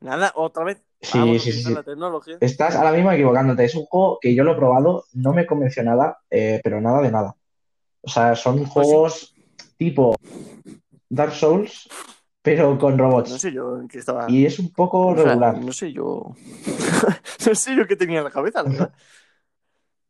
nada, 0.00 0.32
otra 0.36 0.64
vez. 0.64 0.82
Sí, 1.02 1.18
Vamos 1.18 1.42
sí, 1.42 1.52
sí, 1.52 1.74
la 1.74 1.82
tecnología. 1.82 2.38
Estás 2.40 2.76
ahora 2.76 2.92
mismo 2.92 3.12
equivocándote. 3.12 3.64
Es 3.64 3.74
un 3.74 3.84
juego 3.84 4.18
que 4.22 4.34
yo 4.34 4.42
lo 4.42 4.52
he 4.52 4.56
probado, 4.56 5.04
no 5.12 5.34
me 5.34 5.44
convenció 5.44 5.82
nada, 5.82 6.18
eh, 6.30 6.60
pero 6.64 6.80
nada 6.80 7.02
de 7.02 7.10
nada. 7.10 7.36
O 8.00 8.08
sea, 8.08 8.34
son 8.36 8.60
Pues 8.60 8.68
juegos 8.70 9.33
tipo 9.76 10.16
Dark 11.08 11.32
Souls, 11.32 11.88
pero 12.42 12.78
con 12.78 12.96
No 12.96 13.04
robots. 13.04 13.30
sé 13.40 13.52
yo 13.52 13.78
en 13.80 13.88
qué 13.88 13.98
estaba. 13.98 14.30
Y 14.30 14.44
es 14.46 14.58
un 14.58 14.72
poco 14.72 15.08
O 15.08 15.16
sea, 15.16 15.24
regular. 15.24 15.58
no 15.58 15.72
sé 15.72 15.92
yo. 15.92 16.34
no 17.46 17.54
sé 17.54 17.76
yo 17.76 17.86
qué 17.86 17.96
tenía 17.96 18.18
en 18.18 18.24
la 18.24 18.30
cabeza, 18.30 18.62
la 18.62 18.70
verdad. 18.70 18.92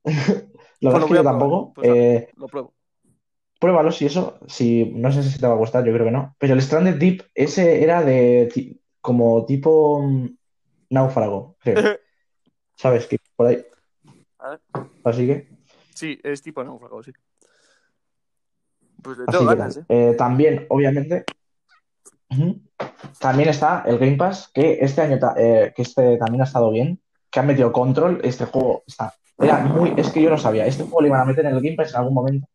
La 0.05 0.13
verdad 0.13 0.49
Pues 0.81 0.95
es 0.95 1.01
lo 1.01 1.09
que 1.09 1.15
yo 1.15 1.23
tampoco. 1.25 1.73
Pues 1.75 1.89
Eh, 1.89 2.29
lo 2.37 2.47
pruebo. 2.47 2.75
pruébalo 3.59 3.91
si 3.93 4.07
eso, 4.07 4.39
si 4.47 4.87
no 4.95 5.11
sé 5.13 5.23
si 5.23 5.39
te 5.39 5.47
va 5.47 5.55
a 5.55 5.57
gustar, 5.57 5.85
yo 5.85 5.93
creo 5.93 6.07
que 6.07 6.13
no. 6.13 6.37
Pero 6.39 6.55
el 6.55 6.63
Stranded 6.63 6.97
Deep, 6.97 7.23
ese 7.35 7.83
era 7.83 8.03
de 8.03 8.79
como 9.01 9.45
tipo 9.47 10.03
mm, 10.03 10.29
náufrago, 10.91 11.57
creo. 11.61 11.99
¿Sabes? 12.77 13.07
Que 13.07 13.19
por 13.37 13.47
ahí. 13.47 13.65
A 14.39 14.51
ver. 14.51 14.61
Así 15.05 15.27
que, 15.27 15.49
Sí, 15.95 16.19
es 16.25 16.43
tipo 16.43 16.63
náufrago, 16.65 17.03
sí. 17.03 17.13
Pues 19.05 19.19
le 19.19 19.27
tengo 19.27 19.45
ganas. 19.45 19.77
¿eh? 19.77 19.85
Eh, 19.89 20.15
también, 20.17 20.67
obviamente, 20.71 21.25
también 23.21 23.49
está 23.51 23.85
el 23.87 23.99
Game 23.99 24.17
Pass, 24.17 24.51
que 24.53 24.79
este 24.81 25.03
año 25.03 25.19
ta- 25.19 25.35
eh, 25.37 25.73
que 25.77 25.83
este 25.83 26.17
también 26.17 26.41
ha 26.41 26.45
estado 26.45 26.71
bien, 26.71 27.01
que 27.31 27.39
han 27.39 27.47
metido 27.47 27.71
Control, 27.71 28.21
este 28.25 28.47
juego 28.47 28.83
está, 28.87 29.15
era 29.39 29.59
muy, 29.61 29.93
es 29.97 30.11
que 30.11 30.23
yo 30.23 30.31
no 30.31 30.39
sabía, 30.39 30.67
este 30.67 30.83
juego 30.85 31.03
lo 31.03 31.07
iban 31.09 31.21
a 31.21 31.25
meter 31.27 31.45
en 31.45 31.55
el 31.55 31.63
Game 31.63 31.77
Pass 31.77 31.91
en 31.91 31.99
algún 31.99 32.15
momento, 32.15 32.49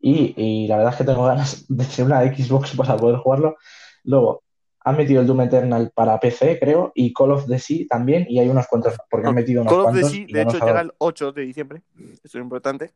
y, 0.00 0.34
y 0.36 0.66
la 0.66 0.76
verdad 0.76 0.92
es 0.92 0.98
que 0.98 1.04
tengo 1.04 1.24
ganas 1.24 1.64
de 1.68 1.84
ser 1.84 2.04
una 2.04 2.20
Xbox 2.22 2.76
para 2.76 2.96
poder 2.96 3.16
jugarlo. 3.16 3.56
Luego, 4.04 4.42
han 4.80 4.96
metido 4.96 5.20
el 5.20 5.26
Doom 5.26 5.40
Eternal 5.42 5.90
para 5.94 6.20
PC, 6.20 6.58
creo, 6.60 6.92
y 6.94 7.12
Call 7.12 7.32
of 7.32 7.46
the 7.46 7.58
Sea 7.58 7.86
también, 7.88 8.26
y 8.28 8.38
hay 8.38 8.48
unos 8.48 8.66
cuantos, 8.66 8.94
porque 9.10 9.28
han 9.28 9.34
metido 9.34 9.62
unos 9.62 9.72
Call 9.72 9.80
of 9.80 9.94
the 9.94 10.00
cuantos 10.00 10.12
Sea, 10.12 10.26
de 10.28 10.42
hecho, 10.42 10.66
llega 10.66 10.80
el 10.80 10.92
8 10.98 11.32
de 11.32 11.42
diciembre. 11.42 11.82
Esto 12.12 12.28
es 12.28 12.34
importante. 12.36 12.92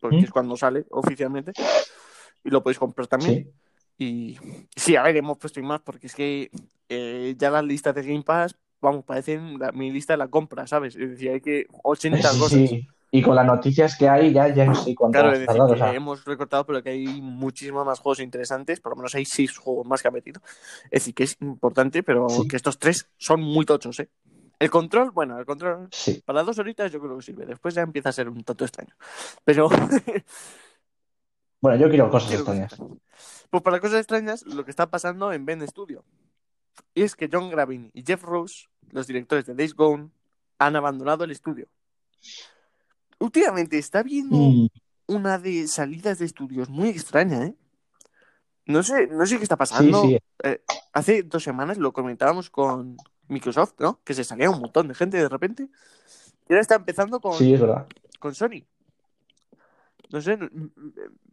Porque 0.00 0.18
¿Mm? 0.18 0.24
es 0.24 0.30
cuando 0.30 0.56
sale 0.56 0.86
oficialmente. 0.90 1.52
Y 2.48 2.50
lo 2.50 2.62
podéis 2.62 2.78
comprar 2.78 3.06
también. 3.06 3.44
Sí, 3.44 3.52
Y 3.98 4.38
sí, 4.74 4.96
a 4.96 5.02
ver, 5.02 5.16
hemos 5.18 5.36
puesto 5.36 5.60
y 5.60 5.62
más 5.62 5.80
porque 5.82 6.06
es 6.06 6.14
que 6.14 6.50
eh, 6.88 7.34
ya 7.36 7.50
las 7.50 7.62
listas 7.62 7.94
de 7.94 8.02
Game 8.02 8.22
Pass, 8.22 8.56
vamos, 8.80 9.04
parecen 9.04 9.58
la- 9.58 9.70
mi 9.72 9.90
lista 9.90 10.14
de 10.14 10.16
la 10.16 10.28
compra, 10.28 10.66
¿sabes? 10.66 10.96
Es 10.96 11.10
decir, 11.10 11.30
hay 11.30 11.40
que 11.42 11.66
80 11.84 12.28
cosas. 12.38 12.50
sí, 12.70 12.88
y 13.10 13.20
con 13.22 13.34
las 13.34 13.44
noticias 13.44 13.96
que 13.98 14.08
hay 14.08 14.32
ya, 14.32 14.48
ya 14.54 14.64
no 14.66 14.74
sé 14.74 14.94
cuánto 14.94 15.18
Claro, 15.18 15.32
es 15.32 15.40
decir, 15.40 15.46
tardado, 15.48 15.70
o 15.70 15.72
que 15.74 15.78
sea, 15.80 15.92
hemos 15.94 16.24
recortado, 16.24 16.64
pero 16.64 16.82
que 16.82 16.90
hay 16.90 17.06
muchísimos 17.20 17.84
más 17.84 17.98
juegos 18.00 18.20
interesantes. 18.20 18.80
Por 18.80 18.92
lo 18.92 18.96
menos 18.96 19.14
hay 19.14 19.24
seis 19.26 19.56
juegos 19.58 19.86
más 19.86 20.00
que 20.00 20.08
ha 20.08 20.10
metido. 20.10 20.40
Es 20.84 21.02
decir, 21.02 21.14
que 21.14 21.24
es 21.24 21.36
importante, 21.40 22.02
pero 22.02 22.28
Sí. 22.30 22.46
que 22.48 22.56
estos 22.56 22.78
tres 22.78 23.08
son 23.18 23.40
muy 23.42 23.64
tochos, 23.66 23.98
¿eh? 24.00 24.08
El 24.58 24.70
control, 24.70 25.10
bueno, 25.12 25.38
el 25.38 25.46
control 25.46 25.88
sí. 25.92 26.20
para 26.24 26.42
dos 26.42 26.58
horitas 26.58 26.90
yo 26.90 27.00
creo 27.00 27.16
que 27.16 27.22
sirve. 27.22 27.46
Después 27.46 27.74
ya 27.74 27.82
empieza 27.82 28.08
a 28.08 28.12
ser 28.12 28.28
un 28.28 28.42
tanto 28.42 28.64
extraño. 28.64 28.94
Pero 29.44 29.68
Bueno, 31.60 31.78
yo 31.78 31.88
quiero 31.88 32.10
cosas 32.10 32.28
Quiero 32.28 32.42
extrañas. 32.42 32.76
Pues 33.50 33.62
para 33.62 33.80
cosas 33.80 33.98
extrañas, 34.00 34.42
lo 34.46 34.64
que 34.64 34.70
está 34.70 34.90
pasando 34.90 35.32
en 35.32 35.44
Ben 35.44 35.66
Studio. 35.66 36.04
Es 36.94 37.16
que 37.16 37.28
John 37.32 37.50
Gravin 37.50 37.90
y 37.94 38.04
Jeff 38.04 38.22
Rose, 38.22 38.66
los 38.90 39.06
directores 39.06 39.46
de 39.46 39.54
Days 39.54 39.74
Gone, 39.74 40.10
han 40.58 40.76
abandonado 40.76 41.24
el 41.24 41.30
estudio. 41.30 41.68
Últimamente 43.18 43.78
está 43.78 44.02
viendo 44.02 44.36
Mm, 44.36 44.66
una 45.06 45.38
de 45.38 45.66
salidas 45.66 46.18
de 46.18 46.26
estudios 46.26 46.68
muy 46.68 46.90
extraña, 46.90 47.44
¿eh? 47.46 47.54
No 48.66 48.82
sé, 48.82 49.06
no 49.06 49.24
sé 49.26 49.38
qué 49.38 49.42
está 49.42 49.56
sí, 49.56 49.58
pasando. 49.58 50.02
sí, 50.02 50.18
Eh, 50.44 50.60
hace 50.92 51.22
dos 51.22 51.42
semanas 51.42 51.78
lo 51.78 51.92
comentábamos 51.92 52.50
con 52.50 52.96
Microsoft, 53.26 53.74
¿no? 53.78 54.00
Que 54.04 54.14
se 54.14 54.24
salía 54.24 54.50
un 54.50 54.60
montón 54.60 54.88
de 54.88 54.94
gente 54.94 55.16
de 55.16 55.28
repente. 55.28 55.68
Y 56.48 56.52
ahora 56.52 56.60
está 56.60 56.76
empezando 56.76 57.20
con, 57.20 57.34
sí, 57.34 57.54
es 57.54 57.62
con 58.18 58.34
Sony. 58.34 58.64
No 60.10 60.20
sé, 60.20 60.38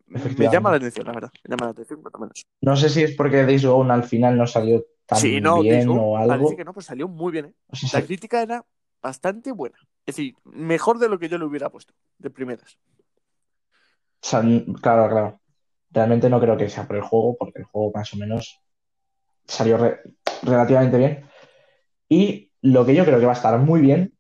me 0.07 0.49
llama 0.51 0.71
la 0.71 0.77
atención, 0.77 1.05
la 1.07 1.13
verdad. 1.13 1.31
Me 1.43 1.55
llama 1.55 1.65
la 1.65 1.71
atención, 1.71 2.01
cuanto 2.01 2.19
menos. 2.19 2.45
No 2.61 2.75
sé 2.75 2.89
si 2.89 3.03
es 3.03 3.15
porque 3.15 3.43
Days 3.45 3.65
Gone 3.65 3.93
al 3.93 4.03
final 4.03 4.37
no 4.37 4.47
salió 4.47 4.85
tan 5.05 5.19
Sí, 5.19 5.41
no, 5.41 5.61
bien 5.61 5.87
Gone 5.87 5.99
o 6.01 6.17
algo. 6.17 6.29
parece 6.37 6.55
que 6.57 6.65
no, 6.65 6.73
pues 6.73 6.85
salió 6.85 7.07
muy 7.07 7.31
bien, 7.31 7.45
¿eh? 7.45 7.53
O 7.67 7.75
sea, 7.75 7.99
La 7.99 8.05
crítica 8.05 8.41
era 8.41 8.65
bastante 9.01 9.51
buena. 9.51 9.77
Es 10.05 10.15
decir, 10.15 10.35
mejor 10.43 10.99
de 10.99 11.09
lo 11.09 11.17
que 11.19 11.29
yo 11.29 11.37
le 11.37 11.45
hubiera 11.45 11.69
puesto, 11.69 11.93
de 12.19 12.29
primeras. 12.29 12.77
o 14.21 14.27
sea, 14.27 14.41
claro, 14.81 15.09
claro. 15.09 15.41
Realmente 15.91 16.29
no 16.29 16.39
creo 16.39 16.57
que 16.57 16.69
sea 16.69 16.85
por 16.87 16.97
el 16.97 17.01
juego, 17.03 17.37
porque 17.37 17.59
el 17.59 17.65
juego 17.65 17.91
más 17.93 18.13
o 18.13 18.17
menos 18.17 18.59
salió 19.47 19.77
re- 19.77 20.01
relativamente 20.43 20.97
bien. 20.97 21.25
Y 22.09 22.51
lo 22.61 22.85
que 22.85 22.95
yo 22.95 23.05
creo 23.05 23.19
que 23.19 23.25
va 23.25 23.31
a 23.33 23.35
estar 23.35 23.57
muy 23.59 23.81
bien, 23.81 24.14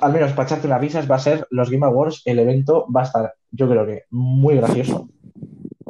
al 0.00 0.12
menos 0.12 0.32
para 0.32 0.44
echarte 0.46 0.66
unas 0.66 0.80
risas, 0.80 1.10
va 1.10 1.16
a 1.16 1.20
ser 1.20 1.46
los 1.50 1.70
Game 1.70 1.86
Awards. 1.86 2.22
El 2.24 2.38
evento 2.38 2.86
va 2.90 3.02
a 3.02 3.04
estar, 3.04 3.34
yo 3.50 3.68
creo 3.68 3.86
que 3.86 4.04
muy 4.10 4.56
gracioso. 4.56 5.08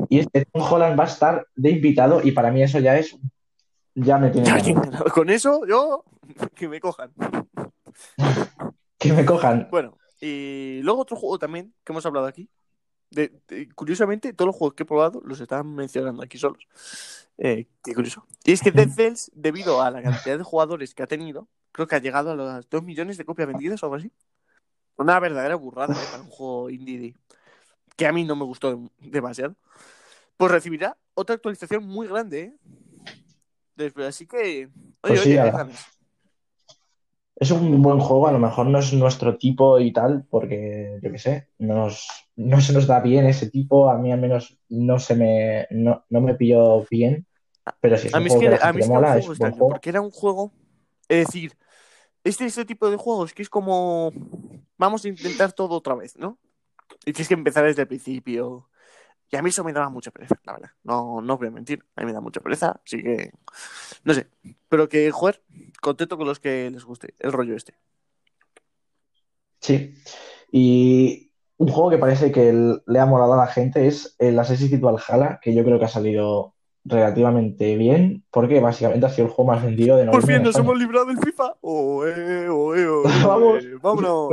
Y 0.09 0.19
es 0.21 0.27
que 0.33 0.45
Tom 0.45 0.63
Holland 0.63 0.99
va 0.99 1.05
a 1.05 1.09
estar 1.09 1.47
de 1.57 1.71
invitado 1.71 2.21
y 2.23 2.33
para 2.33 2.51
mí 2.51 2.63
eso 2.63 2.79
ya 2.79 2.97
es, 2.99 3.17
ya 3.95 4.19
me 4.19 4.31
tiene. 4.31 4.51
Con 5.13 5.31
eso, 5.31 5.63
yo, 5.67 6.05
que 6.55 6.69
me 6.69 6.81
cojan. 6.81 7.13
Que 8.99 9.13
me 9.13 9.27
cojan. 9.27 9.69
Bueno, 9.71 9.99
y 10.19 10.81
luego 10.83 11.03
otro 11.03 11.15
juego 11.17 11.39
también 11.39 11.75
que 11.85 11.93
hemos 11.93 12.07
hablado 12.07 12.27
aquí. 12.27 12.49
De, 13.11 13.39
de- 13.49 13.69
curiosamente, 13.75 14.33
todos 14.33 14.47
los 14.47 14.57
juegos 14.57 14.75
que 14.75 14.83
he 14.85 14.87
probado 14.87 15.21
los 15.27 15.39
están 15.41 15.75
mencionando 15.75 16.23
aquí 16.23 16.39
solos. 16.39 16.67
Eh, 17.37 17.69
qué 17.83 17.95
curioso. 17.95 18.27
Y 18.45 18.53
es 18.53 18.63
que 18.63 18.71
Dead 18.73 18.89
Cells, 18.89 19.31
debido 19.35 19.83
a 19.83 19.91
la 19.91 20.03
cantidad 20.03 20.39
de 20.39 20.45
jugadores 20.45 20.95
que 20.95 21.03
ha 21.03 21.07
tenido, 21.07 21.49
creo 21.75 21.89
que 21.89 21.97
ha 21.97 22.01
llegado 22.01 22.33
a 22.33 22.37
los 22.37 22.71
2 22.71 22.85
millones 22.85 23.19
de 23.19 23.27
copias 23.27 23.49
vendidas 23.49 23.83
o 23.83 23.87
algo 23.89 23.97
así. 23.97 24.13
Una 24.99 25.21
verdadera 25.21 25.57
burrada 25.57 25.95
¿eh? 25.95 26.07
para 26.11 26.23
un 26.25 26.31
juego 26.31 26.71
indie 26.71 27.17
que 27.97 28.07
a 28.07 28.13
mí 28.13 28.25
no 28.25 28.37
me 28.37 28.45
gustó 28.45 28.91
demasiado. 29.01 29.57
Pues 30.39 30.53
recibirá 30.53 30.97
otra 31.15 31.37
actualización 31.37 31.87
muy 31.87 32.09
grande, 32.09 32.57
¿eh? 33.79 33.93
Así 34.07 34.27
que, 34.27 34.39
oye, 34.39 34.71
Pues 35.03 35.21
sí, 35.21 35.31
oye, 35.31 35.41
a- 35.41 35.45
hay 35.45 35.51
ganas. 35.51 35.87
Es 37.37 37.51
un 37.51 37.83
buen 37.83 37.99
juego, 37.99 38.29
a 38.29 38.33
lo 38.33 38.39
mejor 38.39 38.67
no 38.67 38.79
es 38.79 38.93
nuestro 38.93 39.37
tipo 39.39 39.81
y 39.81 39.93
tal, 39.93 40.25
porque 40.31 41.01
yo 41.03 41.11
qué 41.11 41.19
sé, 41.19 41.49
no, 41.59 41.75
nos- 41.75 42.07
no 42.37 42.61
se 42.61 42.73
nos 42.73 42.87
da 42.87 43.01
bien 43.01 43.27
ese 43.27 43.51
tipo, 43.51 43.91
a 43.91 43.99
mí 43.99 44.13
al 44.13 44.21
menos 44.21 44.57
no 44.69 45.01
se 45.01 45.17
me, 45.17 45.67
no, 45.71 46.05
no 46.11 46.21
me 46.21 46.35
pilló 46.37 46.85
bien, 46.89 47.27
pero 47.81 47.97
si 47.99 48.07
es 48.09 48.15
A 48.15 48.19
un 48.19 48.23
mí 48.23 48.27
es 48.27 48.39
juego 48.39 48.43
que, 48.43 48.59
que 48.59 48.63
a 48.63 48.67
la 48.69 48.73
mí 48.73 48.81
es 48.81 48.87
que 48.87 48.91
un 48.93 48.95
mola, 48.97 49.19
es 49.19 49.29
un 49.29 49.35
juego. 49.51 49.69
porque 49.69 49.91
era 49.91 50.01
un 50.01 50.11
juego. 50.13 50.53
Es 51.21 51.27
decir, 51.27 51.57
este 52.25 52.47
ese 52.47 52.65
tipo 52.65 52.91
de 52.91 52.97
juegos 52.97 53.35
que 53.35 53.43
es 53.43 53.51
como. 53.51 54.13
Vamos 54.77 55.05
a 55.05 55.09
intentar 55.09 55.53
todo 55.53 55.77
otra 55.77 55.95
vez, 55.95 56.17
¿no? 56.17 56.39
Y 57.07 57.13
tienes 57.13 57.29
que 57.29 57.35
empezar 57.35 57.65
desde 57.65 57.83
el 57.83 57.89
principio. 57.89 58.69
Y 59.31 59.37
a 59.37 59.43
mí 59.43 59.51
eso 59.51 59.65
me 59.65 59.73
daba 59.73 59.89
mucha 59.89 60.11
pereza, 60.11 60.37
la 60.45 60.53
verdad. 60.53 60.71
No, 60.83 61.21
no 61.21 61.39
voy 61.39 61.49
a 61.49 61.51
mentir, 61.51 61.85
a 61.97 62.01
mí 62.01 62.07
me 62.07 62.13
da 62.13 62.21
mucha 62.21 62.41
pereza, 62.41 62.81
así 62.85 63.03
que. 63.03 63.33
No 64.05 64.15
sé. 64.15 64.29
Pero 64.69 64.89
que, 64.89 65.11
joder, 65.11 65.43
contento 65.81 66.17
con 66.17 66.27
los 66.27 66.41
que 66.41 66.71
les 66.71 66.85
guste 66.85 67.15
el 67.19 67.33
rollo 67.33 67.57
este. 67.57 67.79
Sí, 69.61 69.95
y 70.53 71.33
un 71.57 71.69
juego 71.69 71.91
que 71.91 71.99
parece 71.99 72.31
que 72.31 72.53
le 72.53 72.99
ha 72.99 73.07
molado 73.07 73.35
a 73.35 73.39
la 73.39 73.47
gente 73.47 73.87
es 73.87 74.15
el 74.19 74.39
Assassin's 74.39 74.71
Creed 74.71 74.83
Valhalla, 74.83 75.41
que 75.41 75.55
yo 75.55 75.65
creo 75.65 75.79
que 75.79 75.87
ha 75.87 75.89
salido 75.89 76.54
relativamente 76.85 77.77
bien, 77.77 78.25
porque 78.31 78.61
básicamente 78.61 79.07
ha 79.07 79.11
sido 79.11 79.29
el 79.29 79.33
juego 79.33 79.53
más 79.53 79.63
vendido 79.63 79.97
de 79.97 80.07
Por 80.07 80.27
fin 80.27 80.43
nos 80.43 80.57
hemos 80.57 80.79
librado 80.79 81.07
del 81.07 81.19
FIFA. 81.19 81.55
Oe, 81.63 82.49
oe, 82.49 82.87
oe, 82.87 83.03
Vamos. 83.27 83.65
vámonos. 83.81 84.31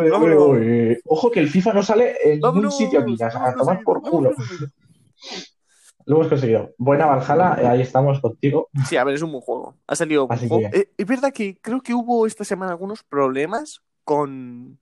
Ojo 1.06 1.32
que 1.32 1.40
el 1.40 1.50
FIFA 1.50 1.74
no 1.74 1.84
sale 1.84 2.16
en 2.24 2.40
ningún 2.40 2.72
sitio 2.72 3.00
aquí, 3.00 3.16
a, 3.22 3.54
tomar 3.54 3.82
por 3.84 4.02
culo. 4.02 4.32
Lo 6.06 6.16
hemos 6.16 6.28
conseguido. 6.30 6.74
Buena 6.78 7.06
Valhalla, 7.06 7.62
eh, 7.62 7.68
ahí 7.68 7.82
estamos 7.82 8.20
contigo. 8.20 8.70
Sí, 8.88 8.98
a 8.98 9.04
ver, 9.04 9.14
es 9.16 9.22
un 9.22 9.32
buen 9.32 9.42
juego. 9.42 9.76
Ha 9.86 9.96
salido 9.96 10.26
Así 10.30 10.48
juego. 10.48 10.70
que- 10.72 10.80
Eh, 10.80 10.92
es 10.98 11.06
verdad 11.06 11.32
que 11.32 11.58
creo 11.62 11.82
que 11.82 11.94
hubo 11.94 12.26
esta 12.26 12.44
semana 12.44 12.72
algunos 12.72 13.04
problemas 13.04 13.82
con, 14.04 14.80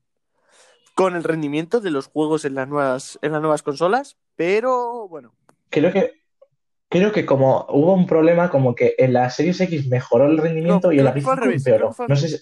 con 0.95 1.15
el 1.17 1.23
rendimiento 1.25 1.81
de 1.81 1.91
los 1.91 2.07
juegos 2.07 2.45
en 2.45 2.55
las 2.55 2.69
nuevas, 2.69 3.19
en 3.21 3.33
las 3.33 3.41
nuevas 3.41 3.63
consolas, 3.63 4.17
pero 4.37 5.09
bueno. 5.09 5.33
Creo 5.69 5.91
que 5.91 6.18
creo 6.89 7.11
que 7.11 7.25
como 7.25 7.65
hubo 7.69 7.93
un 7.93 8.05
problema, 8.07 8.49
como 8.49 8.75
que 8.75 8.95
en 8.97 9.13
la 9.13 9.29
Series 9.29 9.61
X 9.61 9.87
mejoró 9.87 10.25
el 10.25 10.37
rendimiento 10.37 10.87
No, 10.87 10.93
y 10.93 10.99
en 10.99 11.05
la 11.05 11.11
creo 11.13 11.21
que 11.21 11.25
fue 11.25 11.33
al 11.33 11.39
P5 11.39 11.43
revés, 11.43 11.65
empeoró. 11.67 11.95
No 12.07 12.15
sé 12.15 12.27
si... 12.29 12.37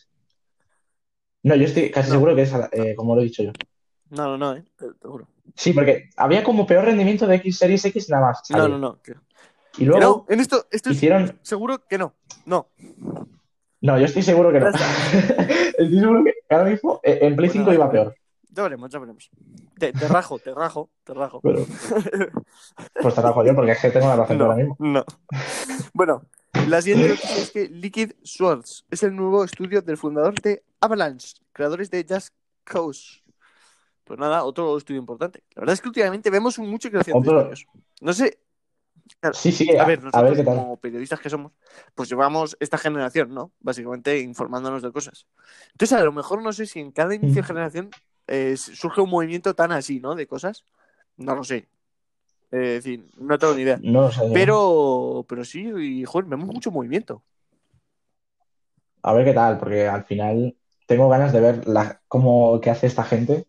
No, 1.43 1.55
yo 1.55 1.65
estoy 1.65 1.91
casi 1.91 2.09
No. 2.09 2.15
seguro 2.15 2.35
que 2.35 2.41
es 2.41 2.53
eh, 2.71 2.95
como 2.95 3.15
lo 3.15 3.21
he 3.21 3.25
dicho 3.25 3.43
yo. 3.43 3.51
No, 4.09 4.23
no, 4.25 4.37
no, 4.37 4.55
eh, 4.55 4.63
te, 4.77 4.85
te 4.99 5.07
juro. 5.07 5.27
Sí, 5.55 5.73
porque 5.73 6.09
había 6.17 6.43
como 6.43 6.65
peor 6.65 6.85
rendimiento 6.85 7.27
de 7.27 7.35
X 7.35 7.57
Series 7.57 7.85
X 7.85 8.09
nada 8.09 8.27
más. 8.27 8.41
No, 8.49 8.67
no, 8.67 8.77
no. 8.77 9.01
Que, 9.01 9.13
Y 9.77 9.85
luego 9.85 10.01
no, 10.01 10.25
en 10.33 10.39
esto, 10.39 10.65
esto 10.71 10.89
es 10.89 10.95
hicieron. 10.97 11.37
seguro 11.41 11.85
que 11.87 11.97
no. 11.97 12.13
No. 12.45 12.67
No, 13.81 13.99
yo 13.99 14.05
estoy 14.05 14.23
seguro 14.23 14.51
que 14.51 14.59
no. 14.59 14.67
Estoy 15.77 15.99
seguro 15.99 16.23
que 16.23 16.33
ahora 16.49 16.65
mismo 16.69 16.99
eh, 17.03 17.19
en 17.21 17.35
Play 17.35 17.49
Bueno, 17.49 17.65
5 17.65 17.73
iba 17.73 17.91
peor. 17.91 18.15
Ya 18.57 18.63
veremos, 18.63 18.89
ya 18.89 18.97
veremos. 18.97 19.29
Te, 19.77 19.93
te 19.93 20.07
rajo, 20.07 20.39
te 20.39 20.51
rajo, 20.51 20.89
te 21.03 21.13
rajo. 21.13 21.41
Pero, 21.41 21.63
pues 23.03 23.13
te 23.13 23.21
rajo 23.21 23.45
yo 23.45 23.53
porque 23.53 23.73
es 23.73 23.79
que 23.79 23.91
tengo 23.91 24.07
la 24.07 24.15
razón 24.15 24.39
No, 24.39 24.45
ahora 24.45 24.55
mismo. 24.57 24.75
no. 24.79 25.05
Bueno, 25.93 26.23
la 26.67 26.81
siguiente 26.81 27.09
noticia 27.09 27.35
es 27.43 27.51
que 27.51 27.67
Liquid 27.69 28.13
Swords 28.23 28.83
es 28.89 29.03
el 29.03 29.15
nuevo 29.15 29.43
estudio 29.43 29.83
del 29.83 29.97
fundador 29.97 30.33
de 30.41 30.63
Avalanche, 30.81 31.35
creadores 31.53 31.91
de 31.91 32.03
Just 32.09 32.33
Cause. 32.63 33.21
Pues 34.03 34.19
nada, 34.19 34.43
otro 34.43 34.75
estudio 34.75 34.99
importante. 35.01 35.43
La 35.53 35.59
verdad 35.61 35.73
es 35.75 35.81
que 35.81 35.89
últimamente 35.89 36.31
vemos 36.31 36.57
mucha 36.57 36.89
creación 36.89 37.21
de 37.21 37.27
estudios. 37.29 37.67
No 38.01 38.11
sé, 38.13 38.39
Sí, 39.33 39.53
sí, 39.53 39.77
a 39.77 39.83
a, 39.83 39.85
ver, 39.85 39.99
a 39.99 40.01
nosotros 40.03 40.29
ver 40.31 40.37
qué 40.39 40.43
tal. 40.43 40.57
como 40.57 40.77
periodistas 40.77 41.19
que 41.21 41.29
somos, 41.29 41.53
pues 41.95 42.09
llevamos 42.09 42.57
esta 42.59 42.77
generación, 42.77 43.33
¿no? 43.33 43.51
Básicamente 43.61 44.19
informándonos 44.19 44.81
de 44.81 44.91
cosas. 44.91 45.27
Entonces, 45.71 45.97
a 45.97 46.03
lo 46.03 46.11
mejor 46.11 46.41
no 46.41 46.51
sé 46.51 46.65
si 46.65 46.81
en 46.81 46.91
cada 46.91 47.15
inicio 47.15 47.35
de 47.35 47.41
Mm. 47.41 47.45
generación 47.45 47.89
eh, 48.27 48.55
surge 48.57 49.01
un 49.01 49.09
movimiento 49.09 49.53
tan 49.55 49.71
así, 49.71 49.99
¿no? 49.99 50.15
De 50.15 50.27
cosas. 50.27 50.63
No 51.17 51.35
lo 51.35 51.43
sé. 51.43 51.67
Eh, 52.51 52.77
es 52.77 52.83
decir, 52.83 53.05
no 53.17 53.37
tengo 53.37 53.55
ni 53.55 53.63
idea. 53.63 53.79
No 53.81 54.01
lo 54.01 54.11
sé. 54.11 54.21
Pero, 54.33 55.25
pero 55.27 55.43
sí, 55.43 55.69
y 55.77 56.05
joder, 56.05 56.29
vemos 56.29 56.47
mucho 56.47 56.71
movimiento. 56.71 57.23
A 59.01 59.13
ver 59.13 59.25
qué 59.25 59.33
tal, 59.33 59.57
porque 59.57 59.87
al 59.87 60.03
final 60.05 60.55
tengo 60.85 61.09
ganas 61.09 61.33
de 61.33 61.41
ver 61.41 61.67
la, 61.67 62.01
cómo 62.07 62.59
qué 62.61 62.69
hace 62.69 62.87
esta 62.87 63.03
gente. 63.03 63.45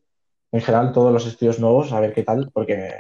En 0.51 0.61
general, 0.61 0.93
todos 0.93 1.13
los 1.13 1.27
estudios 1.27 1.59
nuevos, 1.59 1.93
a 1.93 2.01
ver 2.01 2.13
qué 2.15 2.23
tal, 2.23 2.51
porque 2.53 2.95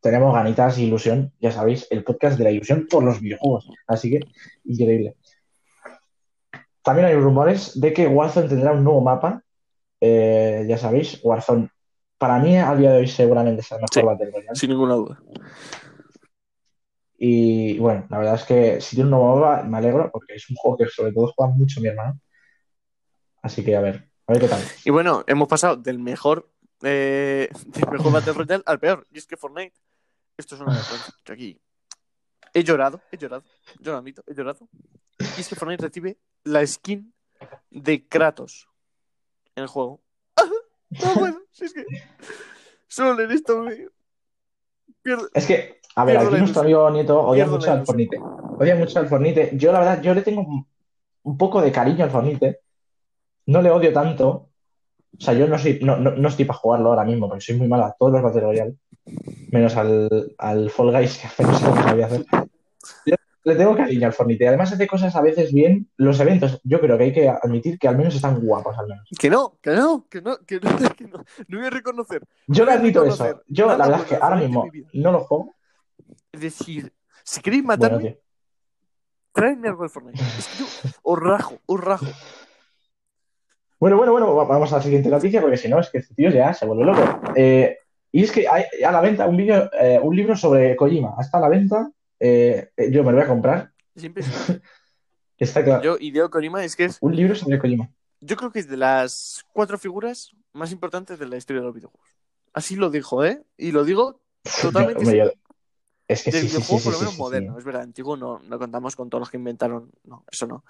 tenemos 0.00 0.34
ganitas 0.34 0.78
y 0.78 0.84
ilusión, 0.84 1.32
ya 1.40 1.50
sabéis, 1.50 1.86
el 1.90 2.04
podcast 2.04 2.36
de 2.38 2.44
la 2.44 2.50
ilusión 2.50 2.86
por 2.90 3.04
los 3.04 3.20
videojuegos. 3.20 3.70
Así 3.86 4.10
que, 4.10 4.20
increíble. 4.64 5.16
También 6.82 7.08
hay 7.08 7.14
rumores 7.14 7.80
de 7.80 7.92
que 7.92 8.06
Warzone 8.06 8.48
tendrá 8.48 8.72
un 8.72 8.84
nuevo 8.84 9.00
mapa. 9.00 9.43
Eh, 10.00 10.64
ya 10.68 10.78
sabéis, 10.78 11.20
Warzone, 11.22 11.70
para 12.18 12.38
mí, 12.38 12.56
a 12.56 12.74
día 12.74 12.92
de 12.92 12.98
hoy, 12.98 13.08
seguramente 13.08 13.60
es 13.62 13.70
el 13.72 13.78
mejor 13.78 13.88
Sí. 13.92 14.02
Battle 14.02 14.30
Royale. 14.30 14.54
Sin 14.54 14.70
ninguna 14.70 14.94
duda. 14.94 15.20
Y 17.16 17.78
bueno, 17.78 18.06
la 18.10 18.18
verdad 18.18 18.34
es 18.34 18.44
que 18.44 18.80
si 18.80 18.96
tiene 18.96 19.06
un 19.06 19.10
nuevo 19.12 19.36
mapa, 19.36 19.62
me 19.62 19.78
alegro, 19.78 20.10
porque 20.10 20.34
es 20.34 20.48
un 20.50 20.56
juego 20.56 20.76
que 20.76 20.86
sobre 20.86 21.12
todo 21.12 21.32
juega 21.34 21.52
mucho 21.52 21.80
mi 21.80 21.88
hermano. 21.88 22.20
Así 23.42 23.64
que 23.64 23.76
a 23.76 23.80
ver, 23.80 24.08
a 24.26 24.32
ver 24.32 24.42
qué 24.42 24.48
tal. 24.48 24.60
Y 24.84 24.90
bueno, 24.90 25.24
hemos 25.26 25.48
pasado 25.48 25.76
del 25.76 25.98
mejor, 25.98 26.50
eh, 26.82 27.48
del 27.66 27.90
mejor 27.90 28.12
Battle 28.12 28.32
Royale 28.32 28.62
al 28.66 28.80
peor. 28.80 29.06
Y 29.10 29.18
es 29.18 29.26
que 29.26 29.36
Fortnite, 29.36 29.76
esto 30.36 30.54
es 30.54 30.60
una 30.60 30.72
vergüenza. 30.74 31.12
Yo 31.24 31.34
aquí 31.34 31.60
he 32.52 32.62
llorado, 32.62 33.00
he 33.10 33.16
llorado, 33.16 33.44
yo 33.80 33.92
lo 33.92 33.98
admito, 33.98 34.22
he 34.26 34.34
llorado. 34.34 34.68
Y 35.18 35.40
es 35.40 35.48
que 35.48 35.54
Fortnite 35.54 35.84
recibe 35.84 36.18
la 36.44 36.66
skin 36.66 37.12
de 37.70 38.06
Kratos 38.06 38.68
en 39.56 39.62
el 39.62 39.68
juego. 39.68 40.00
No 40.90 41.14
puedo, 41.14 41.38
si 41.52 41.64
es 41.64 41.72
que 41.74 41.84
solo 42.88 43.22
en 43.22 43.30
esto 43.30 43.60
me 43.62 43.88
pierdo. 45.02 45.28
Es 45.34 45.46
que, 45.46 45.80
a 45.96 46.04
ver, 46.04 46.16
Pierdo 46.16 46.30
aquí 46.30 46.38
nuestro 46.40 46.62
amigo 46.62 46.90
Nieto 46.90 47.20
odia 47.20 47.46
mucho 47.46 47.72
al. 47.72 47.84
Fornite. 47.86 48.18
Odia 48.58 48.74
mucho 48.76 48.98
al 48.98 49.08
Fornite. 49.08 49.50
Yo, 49.54 49.72
la 49.72 49.80
verdad, 49.80 50.02
yo 50.02 50.14
le 50.14 50.22
tengo 50.22 50.42
un- 50.42 50.66
un 51.24 51.38
poco 51.38 51.60
de 51.60 51.72
cariño 51.72 52.04
al 52.04 52.10
Fornite. 52.10 52.60
No 53.46 53.62
le 53.62 53.70
odio 53.70 53.92
tanto. 53.92 54.50
O 55.16 55.20
sea, 55.20 55.32
yo 55.34 55.46
no, 55.46 55.58
soy, 55.58 55.78
no, 55.80 55.96
no, 55.96 56.10
no 56.10 56.28
estoy 56.28 56.44
para 56.44 56.58
jugarlo 56.58 56.88
ahora 56.90 57.04
mismo, 57.04 57.28
porque 57.28 57.44
soy 57.44 57.56
muy 57.56 57.68
malo 57.68 57.84
a 57.84 57.94
todos 57.98 58.12
los 58.12 58.22
Battle 58.22 58.40
Royale. 58.40 58.74
Menos 59.52 59.76
al, 59.76 60.34
al 60.38 60.70
Fall 60.70 60.90
Guys, 60.92 61.18
que 61.20 61.26
apenas 61.28 61.60
que 61.60 61.82
sabía 61.82 62.06
hacer. 62.06 62.24
Yo 63.06 63.14
le 63.44 63.54
tengo 63.56 63.76
cariño 63.76 64.06
al 64.06 64.12
Fornite. 64.12 64.48
Además, 64.48 64.72
hace 64.72 64.86
cosas 64.86 65.14
a 65.14 65.20
veces 65.20 65.52
bien. 65.52 65.88
Los 65.96 66.18
eventos, 66.20 66.60
yo 66.64 66.80
creo 66.80 66.96
que 66.98 67.04
hay 67.04 67.12
que 67.12 67.28
admitir 67.28 67.78
que 67.78 67.86
al 67.88 67.96
menos 67.98 68.14
están 68.14 68.40
guapos, 68.40 68.76
al 68.78 68.88
menos. 68.88 69.08
Que 69.18 69.28
no, 69.30 69.58
que 69.60 69.70
no, 69.72 70.06
que 70.08 70.20
no, 70.22 70.38
que 70.46 70.60
no, 70.60 70.70
que 70.96 71.04
no. 71.06 71.24
No 71.48 71.58
voy 71.58 71.66
a 71.66 71.70
reconocer. 71.70 72.22
Yo 72.46 72.64
le 72.64 72.72
admito 72.72 73.04
eso. 73.04 73.42
Yo, 73.46 73.66
la 73.66 73.76
verdad 73.76 74.00
es 74.00 74.06
que 74.06 74.14
bueno 74.14 74.24
ahora 74.24 74.36
mismo 74.36 74.66
no 74.94 75.12
lo 75.12 75.20
juego. 75.20 75.54
Es 76.32 76.40
decir, 76.40 76.92
si 77.22 77.40
queréis 77.40 77.62
Bueno, 77.64 77.82
matarme, 77.82 78.10
tío. 78.10 78.18
traedme 79.32 79.68
algo 79.68 79.82
de 79.84 79.88
Fortnite. 79.90 80.22
Es 80.22 80.48
que 80.48 80.58
yo 80.58 80.66
os 81.02 81.18
rajo, 81.18 81.58
os 81.66 81.80
rajo. 81.80 82.06
Bueno, 83.78 83.96
bueno, 83.98 84.12
bueno, 84.12 84.34
va- 84.34 84.44
vamos 84.44 84.72
a 84.72 84.76
la 84.76 84.82
siguiente 84.82 85.08
noticia 85.10 85.40
porque 85.40 85.56
si 85.56 85.68
no 85.68 85.78
es 85.80 85.90
que 85.90 85.98
este 85.98 86.14
tío 86.14 86.30
ya 86.30 86.54
se 86.54 86.64
vuelve 86.66 86.84
loco. 86.84 87.20
Eh, 87.36 87.76
y 88.12 88.22
es 88.24 88.32
que 88.32 88.48
hay 88.48 88.64
a 88.84 88.92
la 88.92 89.00
venta 89.00 89.26
un 89.26 89.36
vídeo, 89.36 89.68
eh, 89.78 89.98
un 90.02 90.14
libro 90.16 90.36
sobre 90.36 90.74
Kojima. 90.76 91.14
Está 91.20 91.38
a 91.38 91.42
la 91.42 91.48
venta. 91.48 91.90
Eh, 92.26 92.70
yo 92.90 93.04
me 93.04 93.10
lo 93.12 93.18
voy 93.18 93.24
a 93.24 93.28
comprar. 93.28 93.72
Siempre 93.96 94.22
es- 94.22 94.28
Está 95.38 95.62
claro. 95.64 95.82
Yo, 95.82 95.96
Hideo 95.98 96.30
Kojima, 96.30 96.64
es 96.64 96.74
que 96.76 96.84
es, 96.84 96.98
Un 97.00 97.14
libro 97.16 97.34
sobre 97.34 97.58
Kojima. 97.58 97.90
yo 98.20 98.36
creo 98.36 98.50
que 98.52 98.60
es 98.60 98.68
de 98.68 98.76
las 98.76 99.44
cuatro 99.52 99.76
figuras 99.78 100.30
más 100.52 100.70
importantes 100.72 101.18
de 101.18 101.26
la 101.26 101.36
historia 101.36 101.60
de 101.60 101.66
los 101.66 101.74
videojuegos. 101.74 102.08
Así 102.52 102.76
lo 102.76 102.88
dijo, 102.88 103.24
¿eh? 103.24 103.42
Y 103.58 103.72
lo 103.72 103.84
digo 103.84 104.20
totalmente 104.62 105.00
hombre, 105.00 105.18
yo- 105.18 105.32
es 106.06 106.22
que 106.22 106.30
del 106.30 106.42
sí, 106.42 106.48
sí, 106.48 106.54
sí, 106.54 106.62
videojuego, 106.62 106.78
sí, 106.80 106.84
por 106.84 106.92
lo 106.94 106.98
menos 107.00 107.18
moderno. 107.18 107.58
Es 107.58 107.64
verdad, 107.64 107.82
antiguo 107.82 108.16
no, 108.16 108.38
no 108.38 108.58
contamos 108.58 108.94
con 108.96 109.10
todos 109.10 109.20
los 109.22 109.30
que 109.30 109.36
inventaron. 109.38 109.90
No, 110.04 110.24
eso 110.30 110.46
no. 110.46 110.64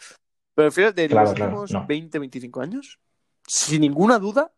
Pero 0.54 0.70
fíjate, 0.72 1.02
de 1.02 1.08
Claro, 1.08 1.26
los 1.28 1.34
claro, 1.34 1.50
últimos 1.60 1.70
no. 1.72 1.86
20, 1.86 2.18
25 2.18 2.60
años, 2.62 2.98
sin 3.46 3.80
ninguna 3.82 4.18
duda, 4.18 4.52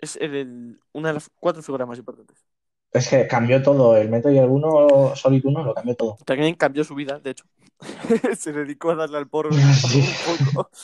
es 0.00 0.16
el- 0.16 0.34
el- 0.34 0.80
una 0.92 1.08
de 1.08 1.14
las 1.14 1.28
cuatro 1.38 1.62
figuras 1.62 1.86
más 1.86 1.98
importantes. 1.98 2.44
Es 2.92 3.08
que 3.08 3.26
cambió 3.26 3.62
todo. 3.62 3.96
El 3.96 4.08
Metal 4.08 4.32
Gear 4.32 4.48
1, 4.48 5.16
Solid 5.16 5.44
1, 5.44 5.64
lo 5.64 5.74
cambió 5.74 5.94
todo. 5.94 6.16
También 6.24 6.54
cambió 6.54 6.84
su 6.84 6.94
vida, 6.94 7.18
de 7.18 7.30
hecho. 7.30 7.44
Se 8.38 8.52
dedicó 8.52 8.90
a 8.92 8.96
darle 8.96 9.18
al 9.18 9.28
porro 9.28 9.50
Sí. 9.52 10.02
un 10.40 10.46
poco. 10.54 10.70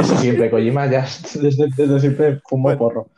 Eso 0.00 0.16
siempre, 0.18 0.50
Kojima 0.50 0.86
ya 0.90 1.06
desde, 1.34 1.68
desde 1.74 2.00
siempre 2.00 2.40
fumó 2.46 2.64
Bueno. 2.64 2.78
porro. 2.78 3.10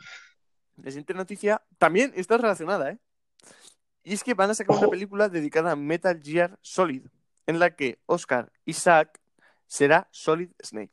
La 0.77 0.89
siguiente 0.89 1.13
noticia 1.13 1.61
también 1.77 2.13
está 2.15 2.37
relacionada, 2.37 2.91
¿eh? 2.91 2.97
Y 4.03 4.13
es 4.13 4.23
que 4.23 4.33
van 4.33 4.49
a 4.49 4.53
sacar 4.55 4.75
una 4.75 4.83
Ojo. 4.85 4.91
película 4.91 5.29
dedicada 5.29 5.71
a 5.71 5.75
Metal 5.75 6.19
Gear 6.23 6.57
Solid, 6.61 7.03
en 7.45 7.59
la 7.59 7.75
que 7.75 7.99
Oscar 8.07 8.51
Isaac 8.65 9.19
será 9.67 10.07
Solid 10.11 10.49
Snake. 10.63 10.91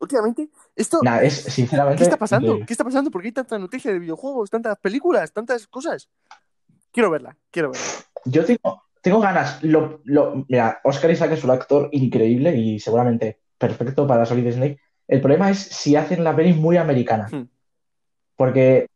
Últimamente, 0.00 0.48
esto, 0.74 1.00
es 1.22 1.34
sinceramente. 1.34 1.98
¿qué 1.98 2.04
está 2.04 2.16
pasando? 2.16 2.58
¿Qué 2.66 2.72
está 2.72 2.84
pasando? 2.84 3.10
¿Por 3.10 3.20
qué 3.20 3.28
hay 3.28 3.32
tanta 3.32 3.58
noticia 3.58 3.92
de 3.92 3.98
videojuegos, 3.98 4.48
tantas 4.48 4.78
películas, 4.78 5.30
tantas 5.32 5.66
cosas? 5.66 6.08
Quiero 6.90 7.10
verla, 7.10 7.36
quiero 7.50 7.70
verla. 7.70 7.86
Yo 8.24 8.44
tengo, 8.46 8.82
tengo 9.02 9.20
ganas. 9.20 9.62
Lo, 9.62 10.00
lo- 10.04 10.44
mira, 10.48 10.80
Oscar 10.84 11.10
Isaac 11.10 11.32
es 11.32 11.44
un 11.44 11.50
actor 11.50 11.90
increíble 11.92 12.56
y 12.56 12.80
seguramente 12.80 13.40
perfecto 13.58 14.06
para 14.06 14.24
Solid 14.24 14.50
Snake. 14.52 14.80
El 15.06 15.20
problema 15.20 15.50
es 15.50 15.58
si 15.58 15.96
hacen 15.96 16.24
la 16.24 16.34
peli 16.34 16.54
muy 16.54 16.78
americana. 16.78 17.28
Hmm. 17.30 17.48
Porque 18.36 18.86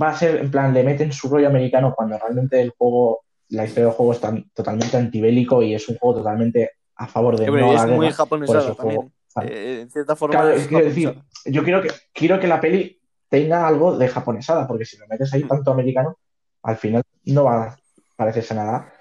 va 0.00 0.10
a 0.10 0.16
ser, 0.16 0.36
en 0.36 0.50
plan, 0.50 0.74
le 0.74 0.82
meten 0.82 1.12
su 1.12 1.28
rollo 1.28 1.46
americano 1.48 1.94
cuando 1.96 2.18
realmente 2.18 2.60
el 2.60 2.70
juego, 2.70 3.20
la 3.50 3.64
historia 3.64 3.86
del 3.86 3.94
juego 3.94 4.12
es 4.12 4.20
tan- 4.20 4.50
totalmente 4.50 4.96
antibélico 4.96 5.62
y 5.62 5.74
es 5.74 5.88
un 5.88 5.96
juego 5.96 6.18
totalmente 6.18 6.72
a 6.96 7.06
favor 7.06 7.38
de 7.38 7.46
no 7.46 7.72
la 7.72 7.74
es 7.74 7.86
muy 7.86 8.06
el 8.08 8.76
también. 8.76 8.96
juego. 8.96 9.12
Eh, 9.42 9.80
en 9.82 9.90
cierta 9.90 10.16
forma. 10.16 10.40
Claro, 10.40 10.50
es 10.50 10.66
quiero 10.66 10.84
decir, 10.84 11.22
yo 11.46 11.62
quiero 11.62 11.82
que, 11.82 11.90
quiero 12.12 12.40
que 12.40 12.48
la 12.48 12.60
peli 12.60 13.00
tenga 13.28 13.66
algo 13.66 13.96
de 13.96 14.08
japonesada, 14.08 14.66
porque 14.66 14.84
si 14.84 14.96
lo 14.98 15.06
metes 15.06 15.32
ahí 15.32 15.44
Hmm. 15.44 15.48
tanto 15.48 15.70
americano, 15.70 16.18
al 16.62 16.76
final 16.76 17.02
no 17.26 17.44
va 17.44 17.64
a 17.64 17.76
parecerse 18.16 18.54
nada 18.54 18.92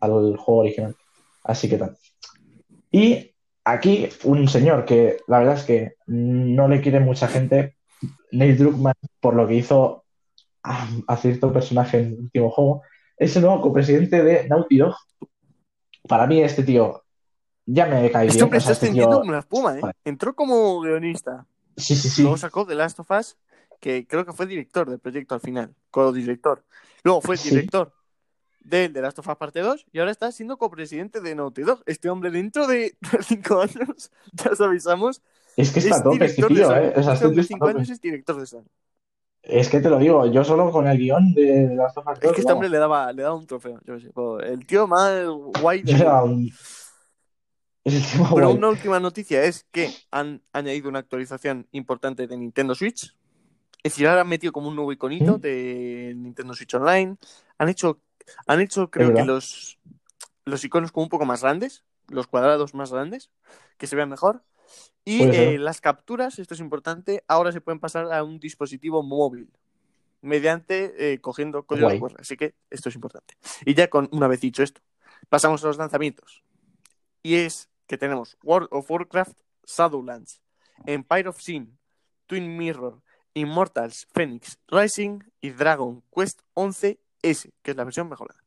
al 0.00 0.36
juego 0.36 0.62
original. 0.62 0.96
Así 1.44 1.68
que 1.68 1.78
tal. 1.78 1.96
Y 2.90 3.34
aquí 3.64 4.08
un 4.24 4.48
señor 4.48 4.84
que 4.84 5.18
la 5.26 5.38
verdad 5.38 5.56
es 5.56 5.64
que 5.64 5.94
no 6.06 6.68
le 6.68 6.80
quiere 6.80 7.00
mucha 7.00 7.28
gente, 7.28 7.76
Neil 8.32 8.56
Druckmann, 8.56 8.94
por 9.20 9.34
lo 9.34 9.46
que 9.46 9.54
hizo 9.54 10.04
a, 10.62 10.88
a 11.06 11.16
cierto 11.16 11.52
personaje 11.52 11.98
en 11.98 12.06
el 12.06 12.20
último 12.20 12.50
juego, 12.50 12.82
es 13.16 13.36
el 13.36 13.42
nuevo 13.42 13.60
copresidente 13.60 14.22
de 14.24 14.48
Naughty 14.48 14.78
Dog. 14.78 14.96
Para 16.08 16.26
mí 16.26 16.42
este 16.42 16.62
tío 16.62 17.03
ya 17.66 17.86
me 17.86 18.10
cae 18.10 18.26
Este 18.26 18.36
bien. 18.38 18.44
hombre 18.44 18.58
o 18.58 18.60
sea, 18.60 18.72
está 18.72 18.86
este 18.86 18.94
tío- 18.98 19.22
la 19.24 19.38
espuma, 19.38 19.76
¿eh? 19.76 19.80
Vale. 19.80 19.94
Entró 20.04 20.34
como 20.34 20.80
guionista. 20.80 21.46
Sí, 21.76 21.96
sí, 21.96 22.08
sí. 22.08 22.22
Luego 22.22 22.36
sacó 22.36 22.66
The 22.66 22.74
Last 22.74 23.00
of 23.00 23.10
Us, 23.10 23.36
que 23.80 24.06
creo 24.06 24.24
que 24.24 24.32
fue 24.32 24.46
director 24.46 24.88
del 24.88 24.98
proyecto 25.00 25.34
al 25.34 25.40
final, 25.40 25.74
co-director. 25.90 26.64
Luego 27.02 27.20
fue 27.20 27.36
Sí. 27.36 27.50
director 27.50 27.92
de 28.60 28.88
The 28.88 29.02
Last 29.02 29.18
of 29.18 29.28
Us 29.28 29.36
Parte 29.36 29.60
2 29.60 29.86
y 29.92 29.98
ahora 29.98 30.10
está 30.10 30.30
siendo 30.32 30.56
copresidente 30.56 31.20
de 31.20 31.34
Naughty 31.34 31.62
Dog. 31.62 31.82
Este 31.86 32.08
hombre 32.08 32.30
dentro 32.30 32.66
de 32.66 32.96
5 33.20 33.60
años, 33.60 34.10
ya 34.32 34.50
os 34.52 34.60
avisamos, 34.60 35.20
Es 35.56 35.70
que 35.72 35.80
está 35.80 35.96
es 35.96 35.96
este 35.98 36.10
director 36.10 36.48
de 36.48 36.54
tío. 36.54 36.76
¿eh? 36.76 36.92
O 36.96 37.02
sea, 37.02 37.12
Este 37.14 37.26
este 37.26 37.28
de 37.34 37.40
está 37.40 37.54
a 37.54 37.56
5 37.56 37.66
tope. 37.66 37.76
años 37.78 37.90
es 37.90 38.00
director 38.00 38.40
de 38.40 38.46
Sony. 38.46 38.64
Es 39.42 39.68
que 39.68 39.80
te 39.80 39.90
lo 39.90 39.98
digo, 39.98 40.24
yo 40.26 40.42
solo 40.42 40.70
con 40.70 40.86
el 40.86 40.96
guion 40.96 41.34
de, 41.34 41.74
las 41.76 41.92
dos 41.94 42.04
Es 42.22 42.32
que 42.32 42.40
este 42.40 42.52
hombre 42.52 42.70
le 42.70 42.78
daba, 42.78 43.12
le 43.12 43.22
daba 43.22 43.34
un 43.34 43.46
trofeo, 43.46 43.78
yo 43.84 44.00
sé. 44.00 44.10
El 44.50 44.64
tío 44.64 44.86
más 44.86 45.26
guay 45.60 45.82
de... 45.82 45.92
Pero 48.34 48.50
una 48.50 48.68
última 48.68 48.98
noticia 48.98 49.44
es 49.44 49.66
que 49.70 49.92
han 50.10 50.42
añadido 50.52 50.88
una 50.88 51.00
actualización 51.00 51.68
importante 51.72 52.26
de 52.26 52.36
Nintendo 52.36 52.74
Switch. 52.74 53.14
Es 53.82 53.92
decir, 53.92 54.06
ahora 54.08 54.22
han 54.22 54.28
metido 54.28 54.52
como 54.52 54.68
un 54.68 54.76
nuevo 54.76 54.92
iconito 54.92 55.36
de 55.36 56.14
Nintendo 56.16 56.54
Switch 56.54 56.72
Online. 56.74 57.16
Han 57.58 57.68
hecho, 57.68 58.00
han 58.46 58.60
hecho 58.62 58.90
creo 58.90 59.12
que 59.12 59.24
los, 59.24 59.78
los 60.46 60.64
iconos 60.64 60.92
como 60.92 61.04
un 61.04 61.10
poco 61.10 61.26
más 61.26 61.42
grandes, 61.42 61.84
los 62.08 62.26
cuadrados 62.26 62.72
más 62.72 62.90
grandes, 62.90 63.30
que 63.76 63.86
se 63.86 63.96
vean 63.96 64.08
mejor. 64.08 64.42
Y 65.04 65.24
eh, 65.24 65.58
las 65.58 65.82
capturas, 65.82 66.38
esto 66.38 66.54
es 66.54 66.60
importante, 66.60 67.22
ahora 67.28 67.52
se 67.52 67.60
pueden 67.60 67.78
pasar 67.78 68.10
a 68.10 68.24
un 68.24 68.40
dispositivo 68.40 69.02
móvil 69.02 69.50
mediante 70.22 71.12
eh, 71.12 71.20
cogiendo 71.20 71.66
código 71.66 71.90
de 71.90 72.00
QR. 72.00 72.14
Así 72.18 72.38
que 72.38 72.54
esto 72.70 72.88
es 72.88 72.94
importante. 72.94 73.34
Y 73.66 73.74
ya 73.74 73.88
con 73.88 74.08
una 74.12 74.26
vez 74.26 74.40
dicho 74.40 74.62
esto, 74.62 74.80
pasamos 75.28 75.62
a 75.62 75.66
los 75.66 75.76
lanzamientos. 75.76 76.42
Y 77.22 77.34
es 77.34 77.68
que 77.86 77.98
tenemos 77.98 78.36
World 78.42 78.68
of 78.70 78.90
Warcraft 78.90 79.38
Shadowlands, 79.66 80.40
Empire 80.86 81.28
of 81.28 81.40
Sin, 81.40 81.78
Twin 82.26 82.56
Mirror, 82.56 83.00
Immortals, 83.34 84.06
Phoenix 84.12 84.58
Rising 84.68 85.20
y 85.40 85.50
Dragon 85.50 86.02
Quest 86.14 86.40
11S, 86.54 87.50
que 87.62 87.70
es 87.70 87.76
la 87.76 87.84
versión 87.84 88.08
mejorada. 88.08 88.40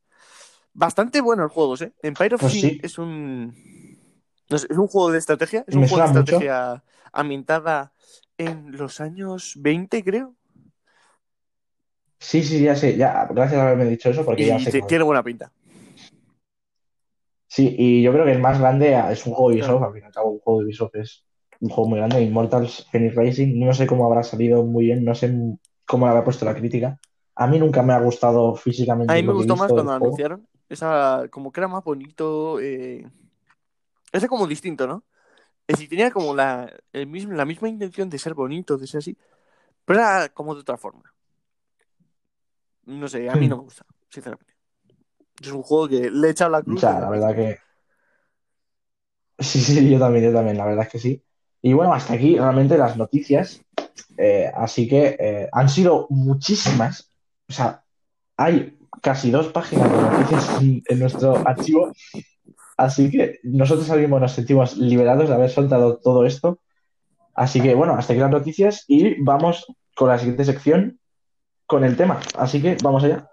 Bastante 0.72 1.20
bueno 1.20 1.42
el 1.42 1.48
juego, 1.48 1.76
¿eh? 1.76 1.92
Empire 2.02 2.36
of 2.36 2.40
pues 2.40 2.52
Sin 2.52 2.80
es 2.82 2.98
un 2.98 3.54
es 4.48 4.64
un 4.70 4.86
juego 4.86 5.10
de 5.10 5.18
estrategia, 5.18 5.64
es 5.66 5.74
un 5.74 5.86
juego 5.86 6.02
de 6.02 6.20
estrategia 6.20 6.82
ambientada 7.12 7.92
en 8.38 8.76
los 8.76 9.00
años 9.00 9.54
20, 9.58 10.02
creo. 10.04 10.34
Sí, 12.18 12.42
sí, 12.42 12.62
ya 12.62 12.74
sé, 12.74 12.96
ya, 12.96 13.26
gracias 13.30 13.58
por 13.58 13.68
haberme 13.68 13.84
dicho 13.84 14.10
eso 14.10 14.24
porque 14.24 14.46
ya 14.46 14.58
sé. 14.58 14.82
Tiene 14.82 15.04
buena 15.04 15.22
pinta. 15.22 15.52
Sí, 17.50 17.74
y 17.78 18.02
yo 18.02 18.12
creo 18.12 18.26
que 18.26 18.32
el 18.32 18.40
más 18.40 18.60
grande 18.60 18.94
es 19.10 19.26
un 19.26 19.32
juego 19.32 19.50
de 19.50 19.56
Ubisoft, 19.56 19.82
al 19.82 19.92
fin 19.94 20.02
y 20.02 20.06
al 20.06 20.12
cabo, 20.12 20.30
un 20.32 20.38
juego 20.38 20.60
de 20.60 20.66
Ubisoft 20.66 20.94
es 20.96 21.24
un 21.60 21.70
juego 21.70 21.88
muy 21.88 21.98
grande, 21.98 22.22
Immortals 22.22 22.86
Phoenix 22.92 23.14
Racing, 23.14 23.58
no 23.58 23.72
sé 23.72 23.86
cómo 23.86 24.06
habrá 24.06 24.22
salido 24.22 24.62
muy 24.64 24.84
bien, 24.84 25.04
no 25.04 25.14
sé 25.14 25.34
cómo 25.86 26.06
le 26.06 26.10
habrá 26.10 26.24
puesto 26.24 26.44
la 26.44 26.54
crítica. 26.54 27.00
A 27.34 27.46
mí 27.46 27.58
nunca 27.58 27.82
me 27.82 27.94
ha 27.94 28.00
gustado 28.00 28.54
físicamente. 28.54 29.12
A 29.12 29.16
mí 29.16 29.22
me 29.22 29.32
gustó 29.32 29.56
más 29.56 29.72
cuando 29.72 29.92
lo 29.92 29.96
anunciaron, 29.96 30.46
esa, 30.68 31.24
como 31.30 31.50
que 31.50 31.60
era 31.60 31.68
más 31.68 31.82
bonito, 31.82 32.60
eh... 32.60 33.08
ese 34.12 34.28
como 34.28 34.46
distinto, 34.46 34.86
¿no? 34.86 35.04
Es 35.66 35.76
decir, 35.76 35.88
tenía 35.88 36.10
como 36.10 36.34
la, 36.34 36.70
el 36.92 37.06
mismo, 37.06 37.32
la 37.32 37.44
misma 37.44 37.68
intención 37.68 38.10
de 38.10 38.18
ser 38.18 38.34
bonito, 38.34 38.76
de 38.76 38.86
ser 38.86 38.98
así, 38.98 39.16
pero 39.84 40.00
era 40.00 40.28
como 40.28 40.54
de 40.54 40.60
otra 40.60 40.76
forma. 40.76 41.14
No 42.84 43.08
sé, 43.08 43.28
a 43.28 43.36
mí 43.36 43.48
no 43.48 43.56
me 43.56 43.62
gusta, 43.62 43.84
sinceramente. 44.08 44.57
Es 45.40 45.52
un 45.52 45.62
juego 45.62 45.88
que 45.88 46.10
le 46.10 46.30
echa 46.30 46.48
la 46.48 46.62
cruz. 46.62 46.78
O 46.78 46.80
sea, 46.80 47.00
la 47.00 47.10
verdad 47.10 47.34
que. 47.34 47.58
Sí, 49.38 49.60
sí, 49.60 49.88
yo 49.88 49.98
también, 49.98 50.24
yo 50.24 50.32
también, 50.32 50.56
la 50.56 50.64
verdad 50.64 50.86
es 50.86 50.90
que 50.90 50.98
sí. 50.98 51.22
Y 51.62 51.72
bueno, 51.72 51.92
hasta 51.92 52.14
aquí 52.14 52.36
realmente 52.36 52.76
las 52.76 52.96
noticias. 52.96 53.62
Eh, 54.16 54.50
así 54.54 54.88
que 54.88 55.16
eh, 55.18 55.48
han 55.52 55.68
sido 55.68 56.06
muchísimas. 56.10 57.12
O 57.48 57.52
sea, 57.52 57.84
hay 58.36 58.78
casi 59.00 59.30
dos 59.30 59.48
páginas 59.48 59.90
de 59.90 59.98
noticias 59.98 60.60
en, 60.88 60.98
nuestro 60.98 61.36
archivo. 61.46 61.92
Así 62.76 63.10
que 63.10 63.40
nosotros 63.42 63.88
mismo 63.96 64.18
nos 64.20 64.32
sentimos 64.32 64.76
liberados 64.76 65.28
de 65.28 65.34
haber 65.34 65.50
soltado 65.50 65.98
todo 65.98 66.24
esto. 66.24 66.60
Así 67.34 67.60
que 67.60 67.74
bueno, 67.74 67.94
hasta 67.94 68.12
aquí 68.12 68.20
las 68.20 68.30
noticias 68.30 68.84
y 68.88 69.20
vamos 69.22 69.66
con 69.94 70.08
la 70.08 70.18
siguiente 70.18 70.44
sección 70.44 70.98
con 71.66 71.84
el 71.84 71.96
tema. 71.96 72.20
Así 72.36 72.60
que 72.60 72.76
vamos 72.82 73.04
allá. 73.04 73.30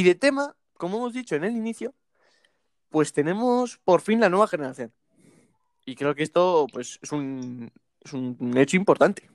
Y 0.00 0.02
de 0.02 0.14
tema, 0.14 0.56
como 0.78 0.96
hemos 0.96 1.12
dicho 1.12 1.36
en 1.36 1.44
el 1.44 1.54
inicio, 1.54 1.94
pues 2.88 3.12
tenemos 3.12 3.76
por 3.84 4.00
fin 4.00 4.18
la 4.18 4.30
nueva 4.30 4.46
generación. 4.48 4.94
Y 5.84 5.94
creo 5.94 6.14
que 6.14 6.22
esto 6.22 6.66
pues, 6.72 6.98
es, 7.02 7.12
un, 7.12 7.70
es 8.02 8.14
un 8.14 8.56
hecho 8.56 8.78
importante. 8.78 9.30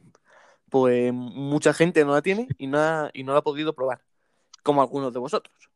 Pues 0.72 1.13
mucha 1.13 1.72
gente 1.72 2.03
no 2.03 2.13
la 2.13 2.24
tiene 2.24 2.47
y 2.57 2.66
no, 2.66 2.80
ha, 2.80 3.11
y 3.13 3.24
no 3.24 3.34
la 3.34 3.39
ha 3.39 3.43
podido 3.43 3.76
probar, 3.76 4.01
como 4.63 4.82
algunos 4.82 5.13
de 5.13 5.20
vosotros. 5.20 5.70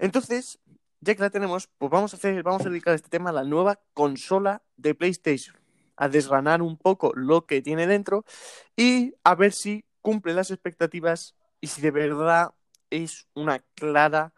Entonces, 0.00 0.58
ya 0.98 1.14
que 1.14 1.22
la 1.22 1.30
tenemos, 1.30 1.68
pues 1.78 1.92
vamos 1.92 2.12
a 2.12 2.16
hacer, 2.16 2.42
vamos 2.42 2.66
a 2.66 2.70
dedicar 2.70 2.96
este 2.96 3.10
tema 3.10 3.30
a 3.30 3.34
la 3.34 3.44
nueva 3.44 3.78
consola 3.92 4.64
de 4.76 4.96
PlayStation, 4.96 5.56
a 5.94 6.08
desgranar 6.08 6.60
un 6.60 6.76
poco 6.76 7.12
lo 7.14 7.46
que 7.46 7.62
tiene 7.62 7.86
dentro 7.86 8.24
y 8.74 9.14
a 9.22 9.36
ver 9.36 9.52
si 9.52 9.84
cumple 10.02 10.34
las 10.34 10.50
expectativas 10.50 11.36
y 11.60 11.68
si 11.68 11.82
de 11.82 11.92
verdad 11.92 12.52
es 12.90 13.26
una 13.34 13.60
clara, 13.74 14.32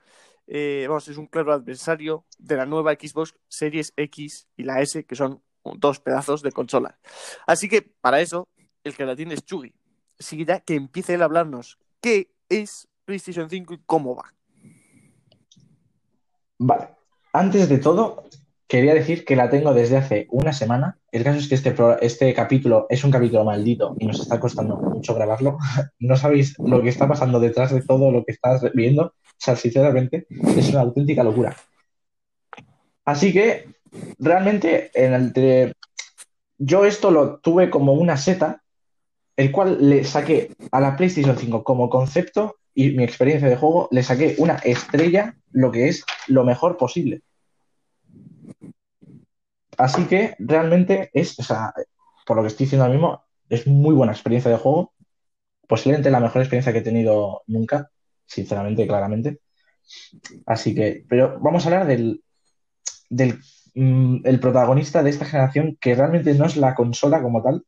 eh, 0.46 0.86
vamos, 0.88 1.08
es 1.08 1.16
un 1.16 1.26
claro 1.26 1.52
adversario 1.52 2.24
de 2.38 2.56
la 2.56 2.66
nueva 2.66 2.92
Xbox 2.92 3.34
Series 3.48 3.92
X 3.96 4.48
y 4.56 4.64
la 4.64 4.80
S, 4.80 5.04
que 5.04 5.16
son 5.16 5.42
dos 5.76 6.00
pedazos 6.00 6.42
de 6.42 6.52
consola. 6.52 6.98
Así 7.46 7.68
que 7.68 7.82
para 7.82 8.20
eso, 8.20 8.48
el 8.84 8.94
que 8.94 9.04
la 9.04 9.16
tiene 9.16 9.34
es 9.34 9.44
Chugi. 9.44 9.74
Así 10.18 10.44
que 10.44 10.62
que 10.64 10.74
empiece 10.74 11.14
él 11.14 11.22
a 11.22 11.26
hablarnos 11.26 11.78
qué 12.00 12.32
es 12.48 12.88
PlayStation 13.04 13.50
5 13.50 13.74
y 13.74 13.82
cómo 13.84 14.16
va. 14.16 14.32
Vale. 16.58 16.88
Antes 17.32 17.68
de 17.68 17.78
todo, 17.78 18.24
quería 18.68 18.94
decir 18.94 19.24
que 19.24 19.36
la 19.36 19.50
tengo 19.50 19.74
desde 19.74 19.96
hace 19.96 20.26
una 20.30 20.52
semana. 20.52 20.98
El 21.12 21.24
caso 21.24 21.38
es 21.38 21.48
que 21.48 21.54
este, 21.54 21.74
este 22.00 22.34
capítulo 22.34 22.86
es 22.88 23.04
un 23.04 23.10
capítulo 23.10 23.44
maldito 23.44 23.94
y 23.98 24.06
nos 24.06 24.20
está 24.20 24.40
costando 24.40 24.76
mucho 24.76 25.14
grabarlo. 25.14 25.58
No 25.98 26.16
sabéis 26.16 26.58
lo 26.58 26.82
que 26.82 26.88
está 26.88 27.08
pasando 27.08 27.40
detrás 27.40 27.72
de 27.72 27.82
todo 27.82 28.10
lo 28.10 28.24
que 28.24 28.32
estás 28.32 28.62
viendo. 28.74 29.04
O 29.04 29.38
sea, 29.38 29.56
sinceramente, 29.56 30.26
es 30.56 30.70
una 30.70 30.80
auténtica 30.80 31.22
locura. 31.22 31.56
Así 33.04 33.32
que, 33.32 33.66
realmente, 34.18 34.90
en 34.94 35.14
el 35.14 35.32
yo 36.58 36.84
esto 36.84 37.10
lo 37.10 37.38
tuve 37.38 37.70
como 37.70 37.92
una 37.92 38.16
seta, 38.16 38.62
el 39.36 39.52
cual 39.52 39.90
le 39.90 40.04
saqué 40.04 40.52
a 40.72 40.80
la 40.80 40.96
PlayStation 40.96 41.36
5 41.36 41.62
como 41.62 41.90
concepto 41.90 42.56
y 42.74 42.90
mi 42.90 43.04
experiencia 43.04 43.48
de 43.48 43.56
juego, 43.56 43.88
le 43.90 44.02
saqué 44.02 44.34
una 44.38 44.56
estrella, 44.56 45.36
lo 45.50 45.70
que 45.70 45.88
es 45.88 46.04
lo 46.28 46.44
mejor 46.44 46.76
posible. 46.76 47.22
Así 49.76 50.06
que 50.06 50.34
realmente 50.38 51.10
es, 51.12 51.38
o 51.38 51.42
sea, 51.42 51.72
por 52.26 52.36
lo 52.36 52.42
que 52.42 52.48
estoy 52.48 52.64
diciendo 52.64 52.84
ahora 52.84 52.94
mismo, 52.94 53.24
es 53.48 53.66
muy 53.66 53.94
buena 53.94 54.12
experiencia 54.12 54.50
de 54.50 54.56
juego. 54.58 54.94
Posiblemente 55.68 56.10
la 56.10 56.20
mejor 56.20 56.42
experiencia 56.42 56.72
que 56.72 56.78
he 56.78 56.82
tenido 56.82 57.42
nunca, 57.46 57.90
sinceramente, 58.26 58.86
claramente. 58.86 59.40
Así 60.46 60.74
que, 60.74 61.04
pero 61.08 61.38
vamos 61.40 61.64
a 61.64 61.68
hablar 61.68 61.86
del, 61.86 62.22
del 63.10 63.38
mm, 63.74 64.18
el 64.24 64.40
protagonista 64.40 65.02
de 65.02 65.10
esta 65.10 65.24
generación, 65.24 65.76
que 65.80 65.94
realmente 65.94 66.34
no 66.34 66.46
es 66.46 66.56
la 66.56 66.74
consola 66.74 67.22
como 67.22 67.42
tal, 67.42 67.64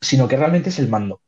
sino 0.00 0.28
que 0.28 0.36
realmente 0.36 0.70
es 0.70 0.78
el 0.78 0.88
mando. 0.88 1.20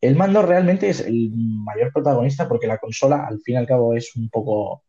El 0.00 0.16
mando 0.16 0.42
realmente 0.42 0.88
es 0.88 1.00
el 1.00 1.30
mayor 1.34 1.92
protagonista 1.92 2.48
porque 2.48 2.66
la 2.66 2.78
consola, 2.78 3.26
al 3.26 3.40
fin 3.40 3.54
y 3.54 3.58
al 3.58 3.66
cabo, 3.66 3.94
es 3.94 4.16
un 4.16 4.30
poco 4.30 4.82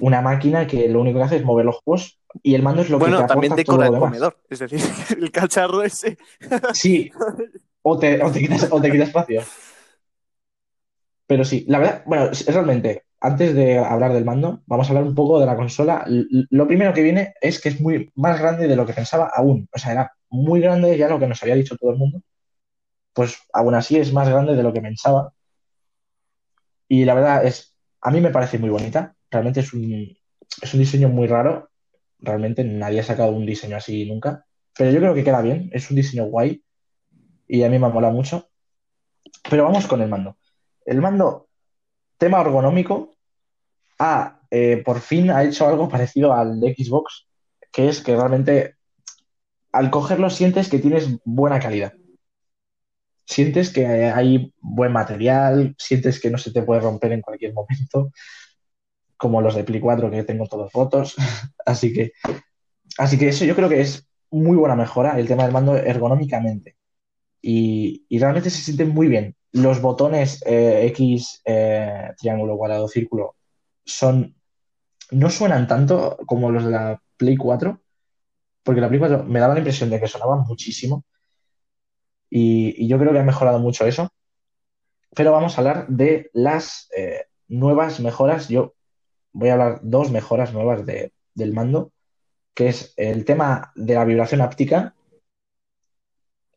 una 0.00 0.20
máquina 0.20 0.66
que 0.66 0.88
lo 0.88 1.00
único 1.00 1.18
que 1.18 1.24
hace 1.24 1.36
es 1.36 1.44
mover 1.44 1.66
los 1.66 1.78
juegos 1.84 2.20
y 2.42 2.54
el 2.54 2.62
mando 2.62 2.82
es 2.82 2.90
lo 2.90 2.98
que 2.98 3.06
te 3.06 3.24
también 3.24 3.54
decora 3.54 3.86
el 3.86 3.98
comedor, 3.98 4.38
es 4.48 4.58
decir, 4.58 4.80
el 5.18 5.30
cacharro 5.30 5.82
ese. 5.82 6.16
Sí, 6.72 7.10
o 7.82 7.98
te, 7.98 8.22
o 8.22 8.30
te, 8.30 8.40
quitas, 8.40 8.68
o 8.70 8.80
te 8.80 8.90
quitas 8.90 9.08
espacio. 9.08 9.42
Pero 11.26 11.44
sí, 11.44 11.64
la 11.68 11.78
verdad, 11.78 12.02
bueno, 12.06 12.30
realmente, 12.46 13.04
antes 13.20 13.54
de 13.54 13.78
hablar 13.78 14.12
del 14.12 14.24
mando, 14.24 14.62
vamos 14.66 14.86
a 14.86 14.90
hablar 14.90 15.04
un 15.04 15.14
poco 15.14 15.40
de 15.40 15.46
la 15.46 15.56
consola. 15.56 16.04
Lo 16.06 16.66
primero 16.66 16.92
que 16.92 17.02
viene 17.02 17.34
es 17.40 17.60
que 17.60 17.70
es 17.70 17.80
muy 17.80 18.10
más 18.16 18.38
grande 18.40 18.68
de 18.68 18.76
lo 18.76 18.84
que 18.84 18.92
pensaba 18.92 19.30
aún. 19.34 19.68
O 19.72 19.78
sea, 19.78 19.92
era 19.92 20.12
muy 20.28 20.60
grande, 20.60 20.96
ya 20.98 21.08
lo 21.08 21.18
que 21.18 21.26
nos 21.26 21.42
había 21.42 21.54
dicho 21.54 21.76
todo 21.76 21.92
el 21.92 21.98
mundo, 21.98 22.20
pues 23.12 23.38
aún 23.52 23.74
así 23.74 23.96
es 23.96 24.12
más 24.12 24.28
grande 24.28 24.54
de 24.56 24.62
lo 24.62 24.72
que 24.72 24.80
pensaba. 24.80 25.32
Y 26.88 27.04
la 27.04 27.14
verdad 27.14 27.46
es, 27.46 27.74
a 28.00 28.10
mí 28.10 28.20
me 28.20 28.30
parece 28.30 28.58
muy 28.58 28.70
bonita. 28.70 29.14
Realmente 29.30 29.60
es 29.60 29.72
un, 29.72 30.14
es 30.60 30.74
un 30.74 30.80
diseño 30.80 31.08
muy 31.08 31.26
raro. 31.26 31.70
Realmente 32.22 32.64
nadie 32.64 33.00
ha 33.00 33.04
sacado 33.04 33.32
un 33.32 33.44
diseño 33.44 33.76
así 33.76 34.06
nunca. 34.06 34.46
Pero 34.76 34.90
yo 34.90 35.00
creo 35.00 35.14
que 35.14 35.24
queda 35.24 35.42
bien. 35.42 35.70
Es 35.72 35.90
un 35.90 35.96
diseño 35.96 36.26
guay. 36.26 36.64
Y 37.46 37.62
a 37.62 37.68
mí 37.68 37.78
me 37.78 37.86
ha 37.86 37.90
molado 37.90 38.14
mucho. 38.14 38.48
Pero 39.50 39.64
vamos 39.64 39.86
con 39.86 40.00
el 40.00 40.08
mando. 40.08 40.36
El 40.84 41.00
mando, 41.00 41.48
tema 42.18 42.40
ergonómico, 42.40 43.16
ha, 43.98 44.40
eh, 44.50 44.82
por 44.84 45.00
fin 45.00 45.30
ha 45.30 45.44
hecho 45.44 45.66
algo 45.66 45.88
parecido 45.88 46.32
al 46.32 46.60
de 46.60 46.74
Xbox, 46.74 47.26
que 47.72 47.88
es 47.88 48.00
que 48.00 48.16
realmente 48.16 48.76
al 49.72 49.90
cogerlo 49.90 50.30
sientes 50.30 50.68
que 50.68 50.78
tienes 50.78 51.08
buena 51.24 51.58
calidad. 51.60 51.94
Sientes 53.24 53.72
que 53.72 53.86
hay 53.86 54.52
buen 54.60 54.92
material, 54.92 55.74
sientes 55.78 56.20
que 56.20 56.30
no 56.30 56.38
se 56.38 56.52
te 56.52 56.62
puede 56.62 56.80
romper 56.80 57.12
en 57.12 57.22
cualquier 57.22 57.54
momento, 57.54 58.12
como 59.22 59.40
los 59.40 59.54
de 59.54 59.62
Play 59.62 59.78
4 59.78 60.10
que 60.10 60.24
tengo 60.24 60.48
todos 60.48 60.72
rotos. 60.72 61.14
así 61.64 61.92
que, 61.92 62.10
así 62.98 63.16
que 63.16 63.28
eso 63.28 63.44
yo 63.44 63.54
creo 63.54 63.68
que 63.68 63.80
es 63.80 64.08
muy 64.32 64.56
buena 64.56 64.74
mejora 64.74 65.16
el 65.16 65.28
tema 65.28 65.44
del 65.44 65.52
mando 65.52 65.76
ergonómicamente. 65.76 66.76
Y, 67.40 68.04
realmente 68.18 68.50
se 68.50 68.62
siente 68.62 68.84
muy 68.84 69.06
bien. 69.06 69.36
Los 69.52 69.80
botones 69.80 70.42
eh, 70.44 70.86
X, 70.88 71.40
eh, 71.44 72.10
triángulo, 72.18 72.56
cuadrado, 72.56 72.88
círculo 72.88 73.36
son 73.84 74.34
no 75.12 75.30
suenan 75.30 75.68
tanto 75.68 76.18
como 76.26 76.50
los 76.50 76.64
de 76.64 76.70
la 76.70 77.02
Play 77.16 77.36
4, 77.36 77.80
porque 78.64 78.80
la 78.80 78.88
Play 78.88 78.98
4 78.98 79.24
me 79.24 79.38
daba 79.38 79.54
la 79.54 79.60
impresión 79.60 79.88
de 79.90 80.00
que 80.00 80.08
sonaban 80.08 80.40
muchísimo 80.48 81.04
y, 82.28 82.88
yo 82.88 82.98
creo 82.98 83.12
que 83.12 83.20
ha 83.20 83.24
mejorado 83.24 83.60
mucho 83.60 83.86
eso. 83.86 84.08
Pero 85.14 85.30
vamos 85.30 85.54
a 85.54 85.60
hablar 85.60 85.86
de 85.88 86.30
las 86.32 86.88
eh, 86.96 87.26
nuevas 87.46 88.00
mejoras. 88.00 88.48
Yo 88.48 88.74
voy 89.32 89.48
a 89.48 89.52
hablar 89.54 89.80
dos 89.82 90.10
mejoras 90.10 90.52
nuevas 90.52 90.84
del 90.86 91.52
mando, 91.52 91.92
que 92.54 92.68
es 92.68 92.94
el 92.96 93.24
tema 93.24 93.72
de 93.74 93.94
la 93.94 94.04
vibración 94.04 94.40
áptica 94.40 94.94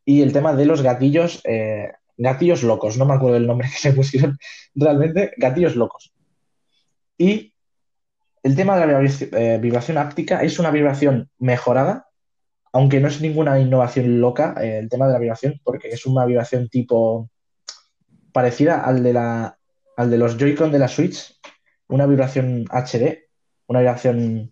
y 0.03 0.21
el 0.21 0.33
tema 0.33 0.53
de 0.53 0.65
los 0.65 0.81
gatillos, 0.81 1.41
eh, 1.45 1.91
gatillos 2.17 2.63
locos. 2.63 2.97
No 2.97 3.05
me 3.05 3.15
acuerdo 3.15 3.37
el 3.37 3.47
nombre 3.47 3.69
que 3.69 3.77
se 3.77 3.93
pusieron 3.93 4.37
realmente, 4.75 5.33
gatillos 5.37 5.75
locos. 5.75 6.13
Y 7.17 7.53
el 8.43 8.55
tema 8.55 8.77
de 8.77 8.87
la 8.87 9.01
eh, 9.03 9.57
vibración 9.59 9.97
áptica 9.97 10.43
es 10.43 10.59
una 10.59 10.69
vibración 10.69 11.29
mejorada, 11.39 12.09
aunque 12.71 12.99
no 12.99 13.07
es 13.07 13.21
ninguna 13.21 13.59
innovación 13.59 14.19
loca 14.19 14.53
eh, 14.61 14.79
el 14.79 14.89
tema 14.89 15.07
de 15.07 15.13
la 15.13 15.19
vibración, 15.19 15.59
porque 15.63 15.89
es 15.89 16.05
una 16.05 16.25
vibración 16.25 16.69
tipo 16.69 17.29
parecida 18.31 18.81
al 18.81 19.01
de, 19.01 19.13
la, 19.13 19.57
al 19.95 20.11
de 20.11 20.17
los 20.17 20.37
Joy-Con 20.37 20.71
de 20.71 20.79
la 20.79 20.89
Switch, 20.89 21.34
una 21.87 22.05
vibración 22.05 22.65
HD, 22.69 23.29
una 23.67 23.79
vibración 23.79 24.51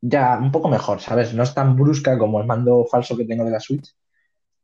ya 0.00 0.38
un 0.38 0.52
poco 0.52 0.68
mejor, 0.68 1.00
¿sabes? 1.00 1.34
No 1.34 1.42
es 1.42 1.54
tan 1.54 1.76
brusca 1.76 2.18
como 2.18 2.40
el 2.40 2.46
mando 2.46 2.84
falso 2.90 3.16
que 3.16 3.24
tengo 3.24 3.44
de 3.44 3.50
la 3.50 3.60
Switch. 3.60 3.94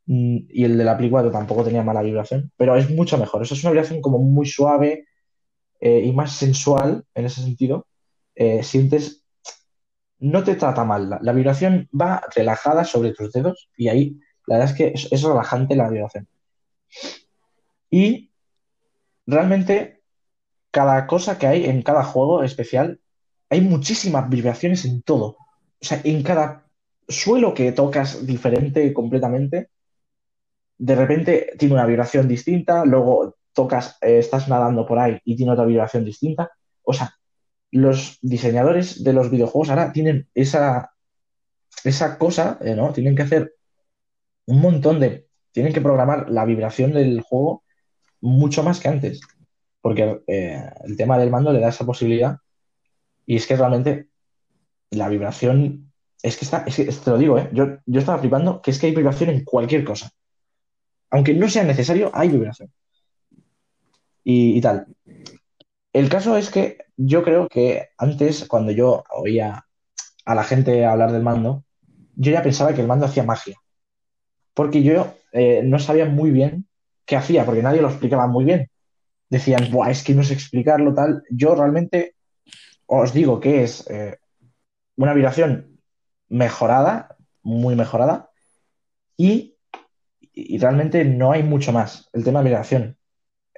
Mm, 0.07 0.39
y 0.49 0.65
el 0.65 0.77
de 0.79 0.85
la 0.85 0.97
Play 0.97 1.11
4 1.11 1.31
tampoco 1.31 1.65
tenía 1.65 1.83
mala 1.83 2.03
vibración, 2.03 2.53
pero 2.57 2.77
es 2.77 2.91
mucho 2.91 3.17
mejor. 3.19 3.43
Eso 3.43 3.55
es 3.55 3.63
una 3.65 3.73
vibración 3.73 4.01
como 4.01 4.19
muy 4.19 4.47
suave, 4.47 5.07
eh, 5.81 6.03
y 6.05 6.13
más 6.13 6.33
sensual 6.37 7.05
en 7.15 7.25
ese 7.25 7.41
sentido, 7.41 7.87
eh, 8.35 8.63
sientes, 8.63 9.25
no 10.19 10.45
te 10.45 10.55
trata 10.55 10.85
mal. 10.85 11.19
La, 11.23 11.33
vibración 11.33 11.89
va 11.99 12.23
relajada 12.37 12.85
sobre 12.85 13.13
tus 13.13 13.33
dedos 13.33 13.71
y 13.77 13.89
ahí 13.89 14.21
la 14.47 14.59
verdad 14.59 14.73
es 14.73 14.77
que 14.77 14.93
es, 15.11 15.23
relajante 15.23 15.77
la 15.77 15.89
vibración. 15.89 16.29
Y 17.91 18.31
realmente 19.27 20.00
cada 20.71 21.07
cosa 21.07 21.39
que 21.39 21.47
hay 21.47 21.64
en 21.66 21.83
cada 21.83 22.05
juego 22.05 22.43
especial, 22.43 23.01
hay 23.49 23.61
muchísimas 23.61 24.29
vibraciones 24.29 24.85
en 24.85 25.03
todo. 25.03 25.37
O 25.81 25.85
sea, 25.85 26.01
en 26.05 26.23
cada 26.23 26.66
suelo 27.09 27.55
que 27.55 27.73
tocas 27.73 28.27
diferente 28.27 28.93
completamente, 28.93 29.71
de 30.79 30.95
repente 30.95 31.53
tiene 31.59 31.75
una 31.75 31.87
vibración 31.87 32.29
distinta, 32.29 32.85
luego 32.85 33.37
tocas, 33.53 33.99
eh, 34.01 34.18
estás 34.18 34.49
nadando 34.49 34.87
por 34.87 34.99
ahí 34.99 35.18
y 35.25 35.37
tiene 35.37 35.53
otra 35.53 35.64
vibración 35.66 36.05
distinta. 36.05 36.51
O 36.83 36.93
sea, 36.93 37.14
los 37.71 38.18
diseñadores 38.23 39.05
de 39.05 39.12
los 39.12 39.31
videojuegos 39.31 39.71
ahora 39.71 39.93
tienen 39.93 40.29
esa, 40.35 40.93
esa 41.85 42.18
cosa, 42.18 42.59
eh, 42.61 42.75
¿no? 42.75 42.93
Tienen 42.93 43.14
que 43.14 43.23
hacer 43.23 43.55
un 44.47 44.61
montón 44.61 45.01
de. 45.01 45.27
Tienen 45.53 45.73
que 45.73 45.81
programar 45.81 46.31
la 46.31 46.45
vibración 46.45 46.93
del 46.93 47.21
juego 47.23 47.64
mucho 48.21 48.62
más 48.62 48.81
que 48.81 48.89
antes. 48.89 49.21
Porque 49.81 50.22
eh, 50.26 50.70
el 50.85 50.97
tema 50.97 51.18
del 51.18 51.31
mando 51.31 51.53
le 51.53 51.61
da 51.61 51.68
esa 51.68 51.87
posibilidad. 51.87 52.37
Y 53.26 53.37
es 53.37 53.47
que 53.47 53.57
realmente 53.57 54.09
la 54.91 55.09
vibración. 55.09 55.93
Es 56.22 56.37
que 56.37 56.45
está. 56.45 56.64
Es 56.66 56.76
que, 56.76 56.85
te 56.85 57.11
lo 57.11 57.18
digo, 57.18 57.39
¿eh? 57.39 57.49
Yo, 57.53 57.78
yo 57.87 58.01
estaba 58.01 58.18
flipando 58.18 58.61
que 58.61 58.70
es 58.70 58.78
que 58.78 58.87
hay 58.87 58.95
vibración 58.95 59.31
en 59.31 59.45
cualquier 59.45 59.85
cosa. 59.85 60.11
Aunque 61.11 61.35
no 61.35 61.49
sea 61.49 61.64
necesario, 61.64 62.11
hay 62.14 62.28
vibración 62.28 62.70
y, 64.24 64.61
tal. 64.61 64.87
El 65.93 66.09
caso 66.09 66.37
es 66.37 66.51
que 66.51 66.78
yo 66.97 67.22
creo 67.22 67.49
que 67.49 67.89
antes, 67.99 68.47
cuando 68.47 68.72
yo 68.72 69.05
oía 69.11 69.66
a 70.24 70.35
la 70.35 70.45
gente 70.45 70.85
hablar 70.85 71.12
del 71.12 71.22
mando, 71.22 71.64
yo 72.14 72.33
ya 72.33 72.43
pensaba 72.43 72.74
que 72.74 72.81
el 72.81 72.87
mando 72.87 73.07
hacía 73.07 73.24
magia. 73.24 73.57
Porque 74.55 74.83
yo 74.83 75.14
eh, 75.33 75.62
no 75.64 75.78
sabía 75.78 76.07
muy 76.07 76.31
bien 76.31 76.66
qué 77.07 77.16
hacía, 77.16 77.45
porque 77.45 77.62
nadie 77.62 77.83
lo 77.83 77.89
explicaba 77.89 78.26
muy 78.26 78.45
bien. 78.45 78.70
Decían, 79.31 79.70
Buah, 79.70 79.91
es 79.91 80.03
que 80.03 80.14
no 80.14 80.24
sé 80.24 80.35
explicarlo 80.35 80.93
tal. 80.93 81.22
Yo 81.31 81.55
realmente 81.55 82.16
os 82.87 83.12
digo 83.14 83.39
que 83.39 83.62
es 83.62 83.89
eh, 83.89 84.18
una 84.97 85.14
vibración 85.14 85.81
mejorada, 86.28 87.16
muy 87.43 87.76
mejorada, 87.76 88.31
y, 89.16 89.57
realmente 90.59 91.05
no 91.05 91.33
hay 91.33 91.43
mucho 91.43 91.72
más. 91.72 92.09
El 92.12 92.24
tema 92.24 92.41
de 92.41 92.49
vibración. 92.49 92.97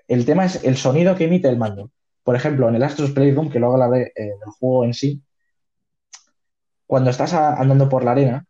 El 0.08 0.24
tema 0.24 0.44
es 0.44 0.64
el 0.64 0.76
sonido 0.76 1.14
que 1.16 1.24
emite 1.24 1.48
el 1.48 1.56
mando. 1.56 1.90
Por 2.24 2.36
ejemplo, 2.36 2.68
en 2.68 2.74
el 2.74 2.82
Astros 2.82 3.12
Playroom, 3.12 3.50
que 3.50 3.58
luego 3.58 3.74
hablaré 3.74 4.12
eh, 4.16 4.24
del 4.24 4.50
juego 4.58 4.84
en 4.84 4.94
sí, 4.94 5.22
cuando 6.86 7.10
estás 7.10 7.32
andando 7.32 7.88
por 7.88 8.04
la 8.04 8.12
arena, 8.12 8.46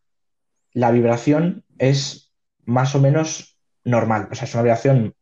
la 0.72 0.90
vibración 0.90 1.64
es 1.78 2.32
más 2.64 2.94
o 2.94 3.00
menos 3.00 3.58
normal. 3.84 4.28
O 4.32 4.34
sea, 4.34 4.44
es 4.44 4.54
una 4.54 4.64
vibración 4.64 5.14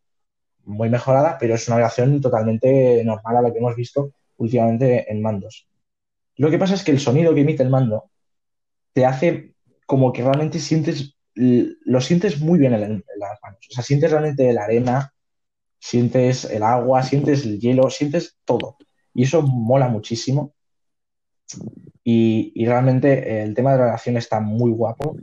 muy 0.71 0.89
mejorada, 0.89 1.37
pero 1.39 1.55
es 1.55 1.67
una 1.69 1.77
vibración 1.77 2.21
totalmente 2.21 3.03
normal 3.05 3.37
a 3.37 3.43
la 3.43 3.53
que 3.53 3.59
hemos 3.59 3.77
visto 3.77 4.13
últimamente 4.37 5.11
en 5.11 5.21
mandos. 5.21 5.69
Lo 6.37 6.51
que 6.51 6.59
pasa 6.59 6.75
es 6.75 6.83
que 6.83 6.93
el 6.93 7.01
sonido 7.01 7.35
que 7.35 7.43
emite 7.43 7.63
el 7.63 7.71
mando 7.71 8.11
te 8.93 9.05
hace 9.05 9.55
como 9.87 10.13
que 10.13 10.23
realmente 10.23 10.59
sientes, 10.59 11.17
lo 11.35 12.01
sientes 12.01 12.41
muy 12.41 12.59
bien 12.59 12.73
en, 12.75 13.05
las 13.19 13.39
manos. 13.43 13.67
O 13.71 13.75
sea, 13.75 13.85
sientes 13.85 14.11
realmente 14.11 14.53
la 14.53 14.65
arena, 14.65 15.13
sientes 15.79 16.45
el 16.45 16.63
agua, 16.63 17.03
sientes 17.03 17.45
el 17.45 17.59
hielo, 17.59 17.91
sientes 17.91 18.39
todo. 18.45 18.77
Y 19.13 19.25
eso 19.25 19.43
mola 19.43 19.89
muchísimo. 19.89 20.55
Y, 22.05 22.65
realmente 22.65 23.43
el 23.43 23.55
tema 23.55 23.73
de 23.73 23.79
la 23.79 23.85
relación 23.87 24.17
está 24.17 24.41
muy 24.41 24.71
guapo 24.71 25.17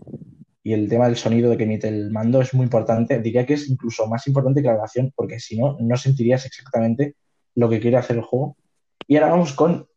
y 0.68 0.74
el 0.74 0.90
tema 0.90 1.06
del 1.06 1.16
sonido 1.16 1.50
de 1.50 1.56
que 1.56 1.64
emite 1.64 1.88
el 1.88 2.12
mando 2.12 2.42
es 2.42 2.54
muy 2.54 2.66
importante. 2.66 3.22
Diría 3.22 3.46
que 3.46 3.54
es 3.54 3.70
incluso 3.70 4.06
más 4.06 4.28
importante 4.28 4.62
que 4.62 4.68
la 4.68 4.74
grabación 4.74 5.14
porque 5.16 5.40
si 5.40 5.58
no, 5.58 5.78
no 5.80 5.96
sentirías 5.96 6.46
exactamente 6.46 7.16
lo 7.56 7.70
que 7.70 7.80
quiere 7.80 7.96
hacer 7.96 8.18
el 8.18 8.24
juego. 8.24 8.58
Y 9.08 9.16
ahora 9.16 9.32
vamos 9.32 9.54
con 9.54 9.88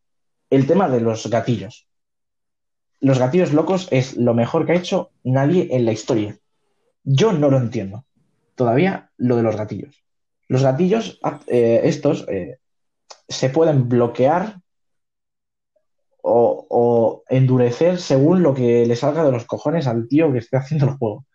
el 0.48 0.68
tema 0.68 0.88
de 0.88 1.00
los 1.00 1.28
gatillos. 1.28 1.88
Los 3.00 3.18
gatillos 3.18 3.52
locos 3.52 3.88
es 3.90 4.16
lo 4.16 4.32
mejor 4.32 4.64
que 4.64 4.70
ha 4.70 4.76
hecho 4.76 5.10
nadie 5.24 5.66
en 5.72 5.86
la 5.86 5.90
historia. 5.90 6.38
Yo 7.02 7.32
no 7.32 7.50
lo 7.50 7.56
entiendo. 7.56 8.04
Todavía 8.54 9.10
lo 9.16 9.34
de 9.34 9.42
los 9.42 9.56
gatillos. 9.56 10.04
Los 10.46 10.62
gatillos, 10.62 11.18
eh, 11.48 11.80
estos, 11.82 12.28
eh, 12.28 12.58
se 13.28 13.50
pueden 13.50 13.88
bloquear 13.88 14.59
o, 16.22 17.22
endurecer 17.28 17.98
según 17.98 18.42
lo 18.42 18.54
que 18.54 18.86
le 18.86 18.96
salga 18.96 19.24
de 19.24 19.32
los 19.32 19.44
cojones 19.46 19.86
al 19.86 20.08
tío 20.08 20.32
que 20.32 20.38
esté 20.38 20.56
haciendo 20.56 20.86
el 20.86 20.92
juego. 20.92 21.26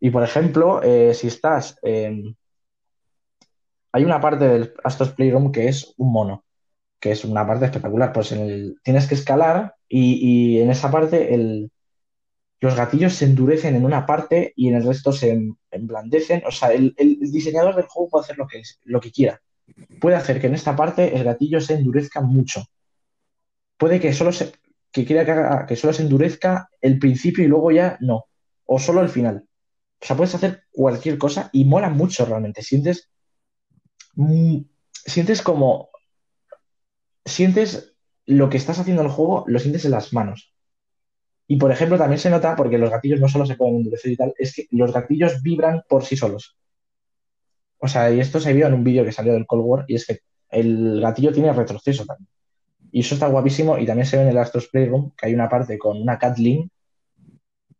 Y 0.00 0.10
por 0.10 0.22
ejemplo, 0.22 0.82
eh, 0.82 1.14
si 1.14 1.28
estás. 1.28 1.78
hay 1.84 2.34
una 4.04 4.20
parte 4.20 4.46
del 4.48 4.74
Astros 4.84 5.12
Playroom 5.12 5.52
que 5.52 5.68
es 5.68 5.94
un 5.96 6.12
mono, 6.12 6.44
que 7.00 7.12
es 7.12 7.24
una 7.24 7.46
parte 7.46 7.66
espectacular. 7.66 8.12
Pues 8.12 8.34
tienes 8.82 9.06
que 9.06 9.14
escalar 9.14 9.74
y 9.88 10.58
en 10.60 10.70
esa 10.70 10.90
parte 10.90 11.34
el, 11.34 11.70
los 12.60 12.74
gatillos 12.74 13.14
se 13.14 13.26
endurecen 13.26 13.76
en 13.76 13.84
una 13.84 14.06
parte 14.06 14.52
y 14.56 14.68
en 14.68 14.76
el 14.76 14.84
resto 14.84 15.12
se 15.12 15.38
emblandecen. 15.70 16.42
O 16.46 16.50
sea, 16.50 16.72
el, 16.72 16.94
diseñador 16.96 17.76
del 17.76 17.86
juego 17.86 18.08
puede 18.08 18.24
hacer 18.24 18.38
lo 18.38 18.46
que, 18.46 18.62
lo 18.84 19.00
que 19.00 19.12
quiera. 19.12 19.40
Puede 20.00 20.16
hacer 20.16 20.40
que 20.40 20.46
en 20.46 20.54
esta 20.54 20.74
parte 20.74 21.14
el 21.14 21.24
gatillo 21.24 21.60
se 21.60 21.74
endurezca 21.74 22.20
mucho. 22.20 22.64
Puede 23.76 24.00
que 24.00 24.12
solo 24.12 24.32
se, 24.32 24.52
que 24.92 25.04
quiera 25.04 25.24
que, 25.24 25.32
haga, 25.32 25.66
que 25.66 25.76
solo 25.76 25.92
se 25.92 26.02
endurezca 26.02 26.68
el 26.80 26.98
principio 26.98 27.44
y 27.44 27.48
luego 27.48 27.70
ya 27.70 27.98
no, 28.00 28.26
o 28.64 28.78
solo 28.78 29.02
el 29.02 29.08
final. 29.08 29.46
O 30.00 30.06
sea, 30.06 30.16
puedes 30.16 30.34
hacer 30.34 30.64
cualquier 30.72 31.18
cosa 31.18 31.50
y 31.52 31.64
mola 31.64 31.90
mucho 31.90 32.24
realmente. 32.24 32.62
Sientes, 32.62 33.10
mm, 34.14 34.58
sientes 34.92 35.42
como, 35.42 35.90
sientes 37.24 37.94
lo 38.26 38.50
que 38.50 38.56
estás 38.56 38.78
haciendo 38.78 39.02
en 39.02 39.08
el 39.08 39.14
juego, 39.14 39.44
lo 39.46 39.58
sientes 39.58 39.84
en 39.84 39.92
las 39.92 40.12
manos. 40.12 40.54
Y 41.46 41.56
por 41.56 41.70
ejemplo, 41.70 41.98
también 41.98 42.18
se 42.18 42.30
nota, 42.30 42.56
porque 42.56 42.78
los 42.78 42.90
gatillos 42.90 43.20
no 43.20 43.28
solo 43.28 43.46
se 43.46 43.56
pueden 43.56 43.76
endurecer 43.76 44.12
y 44.12 44.16
tal, 44.16 44.34
es 44.36 44.54
que 44.54 44.66
los 44.70 44.92
gatillos 44.92 45.42
vibran 45.42 45.82
por 45.88 46.04
sí 46.04 46.16
solos. 46.16 46.56
O 47.78 47.88
sea, 47.88 48.10
y 48.10 48.20
esto 48.20 48.40
se 48.40 48.52
vio 48.52 48.66
en 48.66 48.74
un 48.74 48.84
vídeo 48.84 49.04
que 49.04 49.12
salió 49.12 49.32
del 49.32 49.46
Cold 49.46 49.62
War, 49.64 49.84
y 49.88 49.94
es 49.94 50.06
que 50.06 50.20
el 50.48 51.00
gatillo 51.00 51.32
tiene 51.32 51.52
retroceso 51.52 52.04
también. 52.04 52.28
Y 52.96 53.00
eso 53.00 53.12
está 53.12 53.26
guapísimo, 53.26 53.76
y 53.76 53.84
también 53.84 54.06
se 54.06 54.16
ve 54.16 54.22
en 54.22 54.30
el 54.30 54.38
Astros 54.38 54.68
Playroom, 54.68 55.10
que 55.10 55.26
hay 55.26 55.34
una 55.34 55.50
parte 55.50 55.76
con 55.76 56.00
una 56.00 56.18
Catlin 56.18 56.70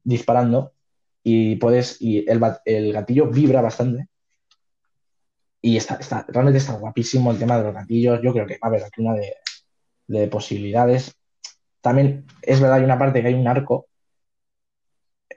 disparando, 0.04 0.74
y 1.22 1.56
puedes, 1.56 2.02
y 2.02 2.18
el, 2.28 2.38
el 2.66 2.92
gatillo 2.92 3.26
vibra 3.30 3.62
bastante. 3.62 4.08
Y 5.62 5.78
está, 5.78 5.94
está, 5.94 6.26
realmente 6.28 6.58
está 6.58 6.74
guapísimo 6.74 7.30
el 7.30 7.38
tema 7.38 7.56
de 7.56 7.64
los 7.64 7.72
gatillos. 7.72 8.20
Yo 8.22 8.34
creo 8.34 8.46
que 8.46 8.58
va 8.62 8.66
a 8.66 8.66
haber 8.66 8.84
aquí 8.84 9.00
una 9.00 9.14
de, 9.14 9.36
de 10.06 10.28
posibilidades. 10.28 11.16
También 11.80 12.26
es 12.42 12.60
verdad, 12.60 12.76
hay 12.76 12.84
una 12.84 12.98
parte 12.98 13.22
que 13.22 13.28
hay 13.28 13.34
un 13.34 13.48
arco. 13.48 13.88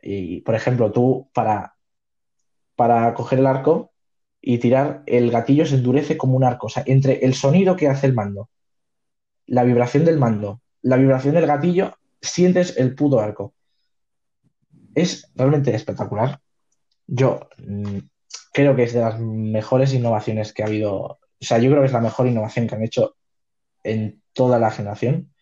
Y, 0.04 0.42
por 0.42 0.56
ejemplo, 0.56 0.92
tú 0.92 1.30
para, 1.34 1.78
para 2.76 3.14
coger 3.14 3.40
el 3.40 3.48
arco 3.48 3.94
y 4.42 4.58
tirar, 4.58 5.04
el 5.06 5.32
gatillo 5.32 5.66
se 5.66 5.76
endurece 5.76 6.18
como 6.18 6.36
un 6.36 6.44
arco. 6.44 6.68
O 6.68 6.70
sea, 6.70 6.84
entre 6.86 7.24
el 7.24 7.34
sonido 7.34 7.78
que 7.78 7.88
hace 7.88 8.08
el 8.08 8.14
mando, 8.14 8.50
la 9.50 9.64
vibración 9.64 10.06
del 10.06 10.20
mando, 10.20 10.62
la 10.84 10.96
vibración 10.98 11.34
del 11.34 11.48
gatillo, 11.48 11.98
sientes 12.22 12.78
el 12.78 12.94
puto 12.94 13.20
arco. 13.20 13.54
Es 14.94 15.30
realmente 15.36 15.74
espectacular. 15.74 16.40
Yo 17.08 17.50
mm, 17.58 17.98
creo 18.54 18.76
que 18.76 18.84
es 18.84 18.94
de 18.94 19.02
las 19.02 19.20
mejores 19.20 19.94
innovaciones 19.94 20.54
que 20.54 20.64
ha 20.64 20.68
habido. 20.68 20.96
O 21.02 21.20
sea, 21.40 21.58
yo 21.58 21.70
creo 21.72 21.82
que 21.82 21.88
es 21.88 21.94
la 21.94 22.02
mejor 22.02 22.28
innovación 22.28 22.68
que 22.68 22.76
han 22.76 22.84
hecho 22.84 23.16
en 23.84 24.22
toda 24.34 24.60
la 24.60 24.70
generación. 24.70 25.34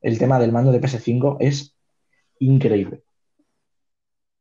El 0.00 0.18
tema 0.18 0.40
del 0.40 0.50
mando 0.50 0.72
de 0.72 0.80
PS5 0.80 1.36
es 1.38 1.76
increíble. 2.40 3.04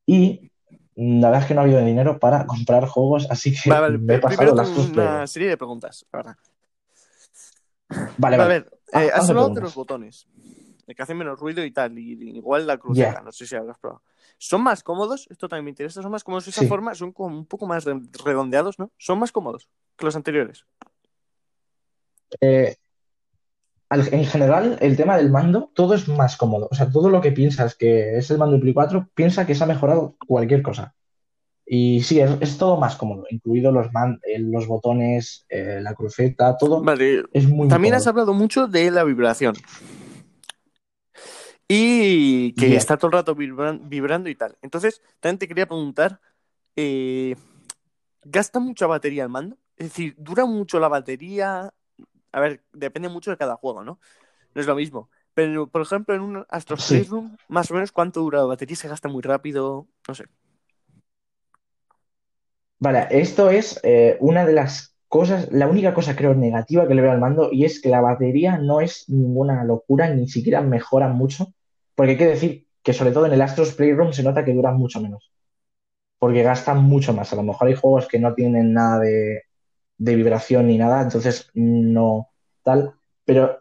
Y 0.08 0.52
la 0.96 1.28
verdad 1.28 1.44
es 1.44 1.48
que 1.48 1.54
no 1.54 1.62
ha 1.62 1.64
habido 1.64 1.86
dinero 1.86 2.20
para 2.20 2.48
comprar 2.48 2.88
juegos, 2.88 3.28
así 3.30 3.54
que 3.54 3.70
me 4.00 4.16
he 4.16 4.20
pasado 4.20 4.56
las 4.56 4.70
una 4.70 5.28
serie 5.28 5.50
de 5.50 5.58
preguntas, 5.58 6.06
Vale, 8.18 8.38
vale. 8.38 8.44
A 8.44 8.48
ver, 8.48 8.72
eh, 8.94 9.12
has 9.14 9.30
hablado 9.30 9.50
de 9.50 9.62
los 9.62 9.76
botones, 9.76 10.28
que 10.86 11.02
hacen 11.02 11.18
menos 11.18 11.40
ruido 11.40 11.64
y 11.64 11.72
tal, 11.72 11.98
y, 11.98 12.38
igual 12.38 12.68
la 12.68 12.78
cruceta, 12.78 13.22
no 13.22 13.32
sé 13.32 13.46
si 13.48 13.56
habrás 13.56 13.78
probado. 13.80 14.04
¿Son 14.38 14.62
más 14.62 14.82
cómodos? 14.82 15.28
Esto 15.30 15.48
también 15.48 15.66
me 15.66 15.70
interesa. 15.70 16.02
¿Son 16.02 16.12
más 16.12 16.24
cómodos 16.24 16.46
de 16.46 16.52
esa 16.52 16.66
forma? 16.66 16.96
Son 16.96 17.12
como 17.12 17.38
un 17.38 17.46
poco 17.46 17.68
más 17.68 17.86
redondeados, 17.86 18.80
¿no? 18.80 18.92
¿Son 18.98 19.20
más 19.20 19.32
cómodos 19.32 19.70
que 19.96 20.06
los 20.06 20.16
anteriores? 20.16 20.66
Eh, 22.40 22.76
en 23.92 24.26
general, 24.26 24.78
el 24.82 24.96
tema 24.96 25.18
del 25.18 25.30
mando, 25.30 25.70
todo 25.76 25.94
es 25.94 26.08
más 26.08 26.38
cómodo. 26.38 26.70
O 26.72 26.76
sea, 26.76 26.90
todo 26.90 27.10
lo 27.10 27.22
que 27.22 27.32
piensas 27.32 27.76
que 27.76 28.18
es 28.18 28.32
el 28.32 28.38
mando 28.38 28.56
de 28.56 28.62
Play 28.62 28.74
4, 28.74 29.10
piensa 29.14 29.46
que 29.46 29.54
se 29.54 29.64
ha 29.64 29.68
mejorado 29.68 30.16
cualquier 30.26 30.62
cosa. 30.62 30.96
Y 31.74 32.04
sí, 32.04 32.20
es, 32.20 32.58
todo 32.58 32.76
más 32.76 32.98
cómodo, 32.98 33.24
incluido 33.30 33.72
los, 33.72 33.88
eh, 34.24 34.40
los 34.40 34.68
botones, 34.68 35.46
eh, 35.48 35.80
la 35.82 35.94
cruceta, 35.96 36.58
todo. 36.58 36.84
Vale. 36.84 37.24
Es 37.32 37.48
muy 37.48 37.70
También 37.70 37.94
has 37.94 38.06
hablado 38.08 38.34
mucho 38.34 38.68
de 38.68 38.92
la 38.92 39.06
vibración. 39.06 39.56
Y 41.70 42.52
que 42.56 42.76
está 42.76 42.98
todo 42.98 43.08
el 43.08 43.14
rato 43.14 43.36
vibrando 43.36 44.30
y 44.30 44.36
tal. 44.36 44.58
Entonces, 44.62 45.02
también 45.22 45.40
te 45.40 45.48
quería 45.48 45.66
preguntar, 45.66 46.20
eh, 46.76 47.38
¿gasta 48.26 48.60
mucha 48.60 48.86
batería 48.86 49.24
el 49.24 49.30
mando? 49.30 49.56
Es 49.78 49.92
decir, 49.92 50.14
¿dura 50.18 50.44
mucho 50.44 50.78
la 50.78 50.90
batería? 50.90 51.74
A 52.34 52.40
ver, 52.42 52.66
depende 52.74 53.08
mucho 53.08 53.32
de 53.32 53.38
cada 53.38 53.56
juego, 53.56 53.82
¿no? 53.86 53.98
No 54.54 54.60
es 54.60 54.68
lo 54.68 54.76
mismo. 54.76 55.10
Pero, 55.34 55.68
por 55.68 55.84
ejemplo, 55.84 56.14
en 56.16 56.22
un 56.22 56.46
Astro 56.50 56.76
Playroom, 56.76 57.38
más 57.48 57.72
o 57.72 57.76
menos, 57.76 57.94
¿cuánto 57.94 58.20
dura 58.20 58.40
la 58.40 58.46
batería? 58.46 58.76
¿Se 58.76 58.90
gasta 58.90 59.08
muy 59.08 59.22
rápido? 59.22 59.88
No 60.06 60.16
sé. 60.16 60.26
Vale, 62.82 63.08
esto 63.12 63.52
es 63.52 63.80
eh, 63.84 64.18
una 64.20 64.44
de 64.44 64.54
las 64.54 64.96
cosas, 65.08 65.52
la 65.52 65.68
única 65.68 65.94
cosa 65.94 66.16
creo 66.16 66.34
negativa 66.34 66.88
que 66.88 66.96
le 66.96 67.04
veo 67.04 67.12
al 67.12 67.20
mando 67.20 67.50
y 67.52 67.64
es 67.64 67.80
que 67.80 67.90
la 67.90 68.02
batería 68.02 68.58
no 68.58 68.82
es 68.82 69.08
ninguna 69.08 69.64
locura, 69.64 70.10
ni 70.10 70.28
siquiera 70.28 70.62
mejora 70.62 71.08
mucho, 71.10 71.54
porque 71.94 72.14
hay 72.14 72.18
que 72.18 72.28
decir 72.28 72.68
que 72.82 72.94
sobre 72.94 73.12
todo 73.12 73.28
en 73.28 73.34
el 73.34 73.42
Astros 73.44 73.74
Playroom 73.74 74.14
se 74.14 74.24
nota 74.24 74.44
que 74.44 74.56
dura 74.56 74.72
mucho 74.72 75.00
menos, 75.00 75.32
porque 76.18 76.42
gastan 76.42 76.84
mucho 76.84 77.14
más. 77.14 77.32
A 77.32 77.36
lo 77.36 77.44
mejor 77.44 77.68
hay 77.68 77.76
juegos 77.76 78.08
que 78.08 78.18
no 78.18 78.34
tienen 78.34 78.74
nada 78.74 78.98
de, 78.98 79.44
de 80.00 80.16
vibración 80.16 80.66
ni 80.66 80.80
nada, 80.80 81.04
entonces 81.04 81.52
no 81.54 82.30
tal, 82.64 82.96
pero 83.24 83.60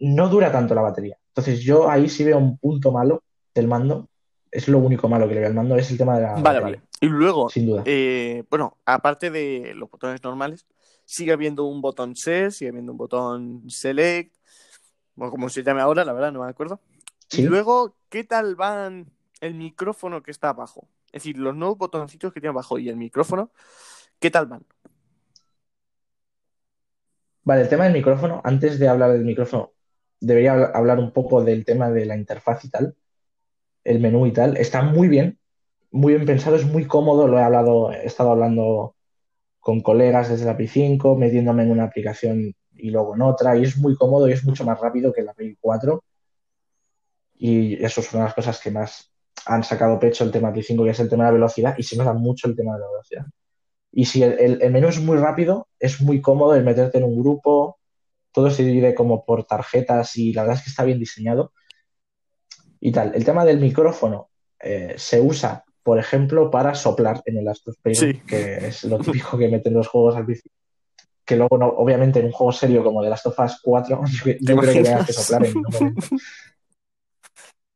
no 0.00 0.28
dura 0.28 0.52
tanto 0.52 0.74
la 0.74 0.82
batería. 0.82 1.16
Entonces 1.28 1.60
yo 1.60 1.88
ahí 1.88 2.10
sí 2.10 2.22
veo 2.22 2.36
un 2.36 2.58
punto 2.58 2.92
malo 2.92 3.22
del 3.54 3.66
mando. 3.66 4.10
Es 4.50 4.68
lo 4.68 4.78
único 4.78 5.08
malo 5.08 5.26
que 5.26 5.34
le 5.34 5.40
veo 5.40 5.48
al 5.48 5.54
mando, 5.54 5.76
es 5.76 5.90
el 5.90 5.96
tema 5.96 6.16
de 6.16 6.22
la. 6.22 6.34
Vale, 6.34 6.60
vale. 6.60 6.80
Y 7.00 7.06
luego, 7.08 7.50
sin 7.50 7.66
duda. 7.66 7.82
Eh, 7.84 8.44
bueno, 8.50 8.78
aparte 8.84 9.30
de 9.30 9.72
los 9.74 9.90
botones 9.90 10.22
normales, 10.22 10.66
sigue 11.04 11.32
habiendo 11.32 11.64
un 11.64 11.80
botón 11.80 12.16
Set, 12.16 12.50
sigue 12.50 12.70
habiendo 12.70 12.92
un 12.92 12.98
botón 12.98 13.68
Select, 13.68 14.34
o 15.16 15.30
como 15.30 15.48
se 15.48 15.62
llame 15.62 15.80
ahora, 15.80 16.04
la 16.04 16.12
verdad, 16.12 16.32
no 16.32 16.42
me 16.44 16.50
acuerdo. 16.50 16.80
Y 17.32 17.42
luego, 17.42 17.96
¿qué 18.08 18.24
tal 18.24 18.54
van 18.54 19.10
el 19.40 19.54
micrófono 19.54 20.22
que 20.22 20.30
está 20.30 20.50
abajo? 20.50 20.88
Es 21.06 21.22
decir, 21.22 21.38
los 21.38 21.54
nuevos 21.54 21.78
botoncitos 21.78 22.32
que 22.32 22.40
tiene 22.40 22.52
abajo 22.52 22.78
y 22.78 22.88
el 22.88 22.96
micrófono, 22.96 23.50
¿qué 24.18 24.30
tal 24.30 24.46
van? 24.46 24.64
Vale, 27.44 27.62
el 27.62 27.68
tema 27.68 27.84
del 27.84 27.92
micrófono, 27.92 28.40
antes 28.44 28.78
de 28.78 28.88
hablar 28.88 29.12
del 29.12 29.24
micrófono, 29.24 29.72
debería 30.20 30.52
hablar 30.52 30.98
un 30.98 31.12
poco 31.12 31.44
del 31.44 31.64
tema 31.64 31.90
de 31.90 32.04
la 32.04 32.16
interfaz 32.16 32.64
y 32.64 32.70
tal, 32.70 32.96
el 33.84 34.00
menú 34.00 34.26
y 34.26 34.32
tal. 34.32 34.56
Está 34.56 34.82
muy 34.82 35.08
bien, 35.08 35.38
muy 35.96 36.14
bien 36.14 36.26
pensado, 36.26 36.56
es 36.56 36.66
muy 36.66 36.86
cómodo. 36.86 37.26
Lo 37.26 37.38
he 37.38 37.42
hablado, 37.42 37.92
he 37.92 38.06
estado 38.06 38.30
hablando 38.32 38.96
con 39.60 39.80
colegas 39.80 40.28
desde 40.28 40.46
la 40.46 40.56
Play 40.56 40.68
5, 40.68 41.16
metiéndome 41.16 41.64
en 41.64 41.72
una 41.72 41.84
aplicación 41.84 42.54
y 42.74 42.90
luego 42.90 43.14
en 43.16 43.22
otra, 43.22 43.56
y 43.56 43.64
es 43.64 43.76
muy 43.78 43.96
cómodo 43.96 44.28
y 44.28 44.32
es 44.32 44.44
mucho 44.44 44.64
más 44.64 44.78
rápido 44.80 45.12
que 45.12 45.22
la 45.22 45.34
Play 45.34 45.56
4. 45.60 46.04
Y 47.38 47.82
eso 47.84 48.00
es 48.00 48.12
una 48.12 48.22
de 48.24 48.28
las 48.28 48.34
cosas 48.34 48.60
que 48.60 48.70
más 48.70 49.10
han 49.46 49.64
sacado 49.64 49.98
pecho 49.98 50.24
el 50.24 50.30
tema 50.30 50.52
Play 50.52 50.62
5, 50.62 50.84
que 50.84 50.90
es 50.90 51.00
el 51.00 51.08
tema 51.08 51.24
de 51.24 51.30
la 51.30 51.34
velocidad, 51.34 51.74
y 51.78 51.82
se 51.82 51.96
nota 51.96 52.12
mucho 52.12 52.48
el 52.48 52.56
tema 52.56 52.74
de 52.74 52.80
la 52.80 52.88
velocidad. 52.88 53.26
Y 53.92 54.04
si 54.04 54.22
el, 54.22 54.58
menú 54.70 54.88
es 54.88 55.00
muy 55.00 55.16
rápido, 55.16 55.68
es 55.78 56.00
muy 56.02 56.20
cómodo 56.20 56.54
el 56.54 56.64
meterte 56.64 56.98
en 56.98 57.04
un 57.04 57.18
grupo, 57.18 57.78
todo 58.30 58.50
se 58.50 58.62
divide 58.64 58.94
como 58.94 59.24
por 59.24 59.44
tarjetas 59.44 60.16
y 60.16 60.32
la 60.34 60.42
verdad 60.42 60.58
es 60.58 60.64
que 60.64 60.70
está 60.70 60.84
bien 60.84 60.98
diseñado. 60.98 61.52
Y 62.78 62.92
tal, 62.92 63.14
el 63.14 63.24
tema 63.24 63.44
del 63.44 63.58
micrófono 63.58 64.28
eh, 64.60 64.94
se 64.98 65.20
usa, 65.20 65.64
por 65.86 66.00
ejemplo, 66.00 66.50
para 66.50 66.74
soplar 66.74 67.22
en 67.26 67.38
el 67.38 67.46
Astros 67.46 67.76
Playroom, 67.76 68.26
que 68.26 68.56
es 68.56 68.82
lo 68.82 68.98
típico 68.98 69.38
que 69.38 69.46
meten 69.46 69.72
los 69.72 69.86
juegos 69.86 70.16
al 70.16 70.24
principio. 70.24 70.50
Que 71.24 71.36
luego, 71.36 71.56
no, 71.56 71.68
obviamente, 71.68 72.18
en 72.18 72.26
un 72.26 72.32
juego 72.32 72.50
serio 72.50 72.82
como 72.82 73.04
The 73.04 73.08
Last 73.08 73.26
of 73.26 73.38
Us 73.38 73.60
4, 73.62 74.00
yo, 74.40 74.56
creo 74.56 74.72
que 74.72 74.82
tengas 74.82 75.06
que 75.06 75.12
soplar 75.12 75.46
en 75.46 75.54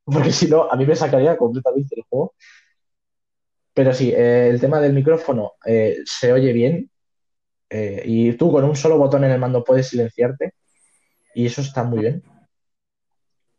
Porque 0.05 0.33
si 0.33 0.49
no, 0.49 0.69
a 0.69 0.75
mí 0.75 0.87
me 0.87 0.97
sacaría 0.97 1.37
completamente 1.37 1.95
el 1.95 2.03
juego. 2.03 2.35
Pero 3.75 3.95
sí, 3.95 4.11
eh, 4.11 4.49
el 4.49 4.61
tema 4.61 4.81
del 4.81 4.93
micrófono 4.93 5.53
eh, 5.65 5.99
se 6.05 6.33
oye 6.33 6.53
bien 6.53 6.91
eh, 7.71 8.03
y 8.05 8.33
tú 8.33 8.51
con 8.51 8.65
un 8.65 8.75
solo 8.75 8.99
botón 8.99 9.23
en 9.23 9.31
el 9.31 9.39
mando 9.39 9.63
puedes 9.63 9.87
silenciarte 9.87 10.55
y 11.33 11.47
eso 11.47 11.61
está 11.61 11.85
muy 11.85 12.01
bien. 12.01 12.25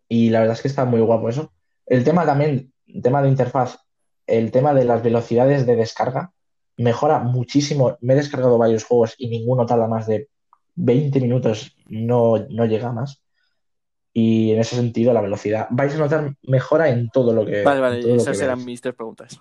Y 0.10 0.30
la 0.30 0.42
verdad 0.42 0.58
es 0.58 0.62
que 0.62 0.68
está 0.68 0.84
muy 0.84 1.00
guapo 1.00 1.30
eso. 1.30 1.54
El 1.86 2.04
tema 2.04 2.26
también, 2.26 2.74
el 2.88 3.02
tema 3.02 3.22
de 3.22 3.30
interfaz, 3.30 3.78
el 4.28 4.52
tema 4.52 4.74
de 4.74 4.86
las 4.86 5.04
velocidades 5.04 5.66
de 5.66 5.76
descarga 5.76 6.32
mejora 6.78 7.20
muchísimo. 7.20 7.98
Me 8.02 8.14
he 8.14 8.18
descargado 8.18 8.58
varios 8.58 8.84
juegos 8.84 9.16
y 9.18 9.30
ninguno 9.30 9.66
tarda 9.66 9.88
más 9.88 10.08
de 10.08 10.30
20 10.76 11.20
minutos, 11.20 11.76
no, 11.88 12.38
no 12.50 12.66
llega 12.66 12.92
más. 12.92 13.22
Y 14.14 14.52
en 14.52 14.60
ese 14.60 14.76
sentido, 14.76 15.14
la 15.14 15.22
velocidad. 15.22 15.68
Vais 15.70 15.94
a 15.96 15.98
notar 15.98 16.36
mejora 16.44 16.90
en 16.90 17.10
todo 17.10 17.34
lo 17.34 17.46
que. 17.46 17.64
Vale, 17.64 17.80
vale, 17.80 18.16
esas 18.16 18.40
eran 18.42 18.64
mis 18.66 18.82
tres 18.82 18.94
preguntas. 18.94 19.40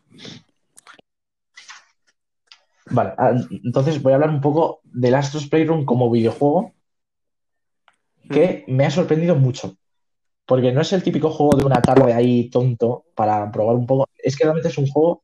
Vale, 2.90 3.14
ah, 3.18 3.32
entonces 3.64 4.02
voy 4.02 4.12
a 4.12 4.16
hablar 4.16 4.30
un 4.30 4.40
poco 4.40 4.80
del 4.84 5.14
Astros 5.14 5.48
Playroom 5.48 5.84
como 5.84 6.10
videojuego 6.10 6.72
que 8.28 8.64
me 8.68 8.84
ha 8.86 8.90
sorprendido 8.90 9.34
mucho. 9.34 9.76
Porque 10.46 10.72
no 10.72 10.80
es 10.80 10.92
el 10.92 11.02
típico 11.02 11.30
juego 11.30 11.56
de 11.56 11.64
una 11.64 11.80
tarde 11.80 12.12
ahí 12.12 12.50
tonto 12.50 13.06
para 13.14 13.50
probar 13.52 13.76
un 13.76 13.86
poco. 13.86 14.08
Es 14.18 14.36
que 14.36 14.44
realmente 14.44 14.68
es 14.68 14.78
un 14.78 14.88
juego 14.88 15.22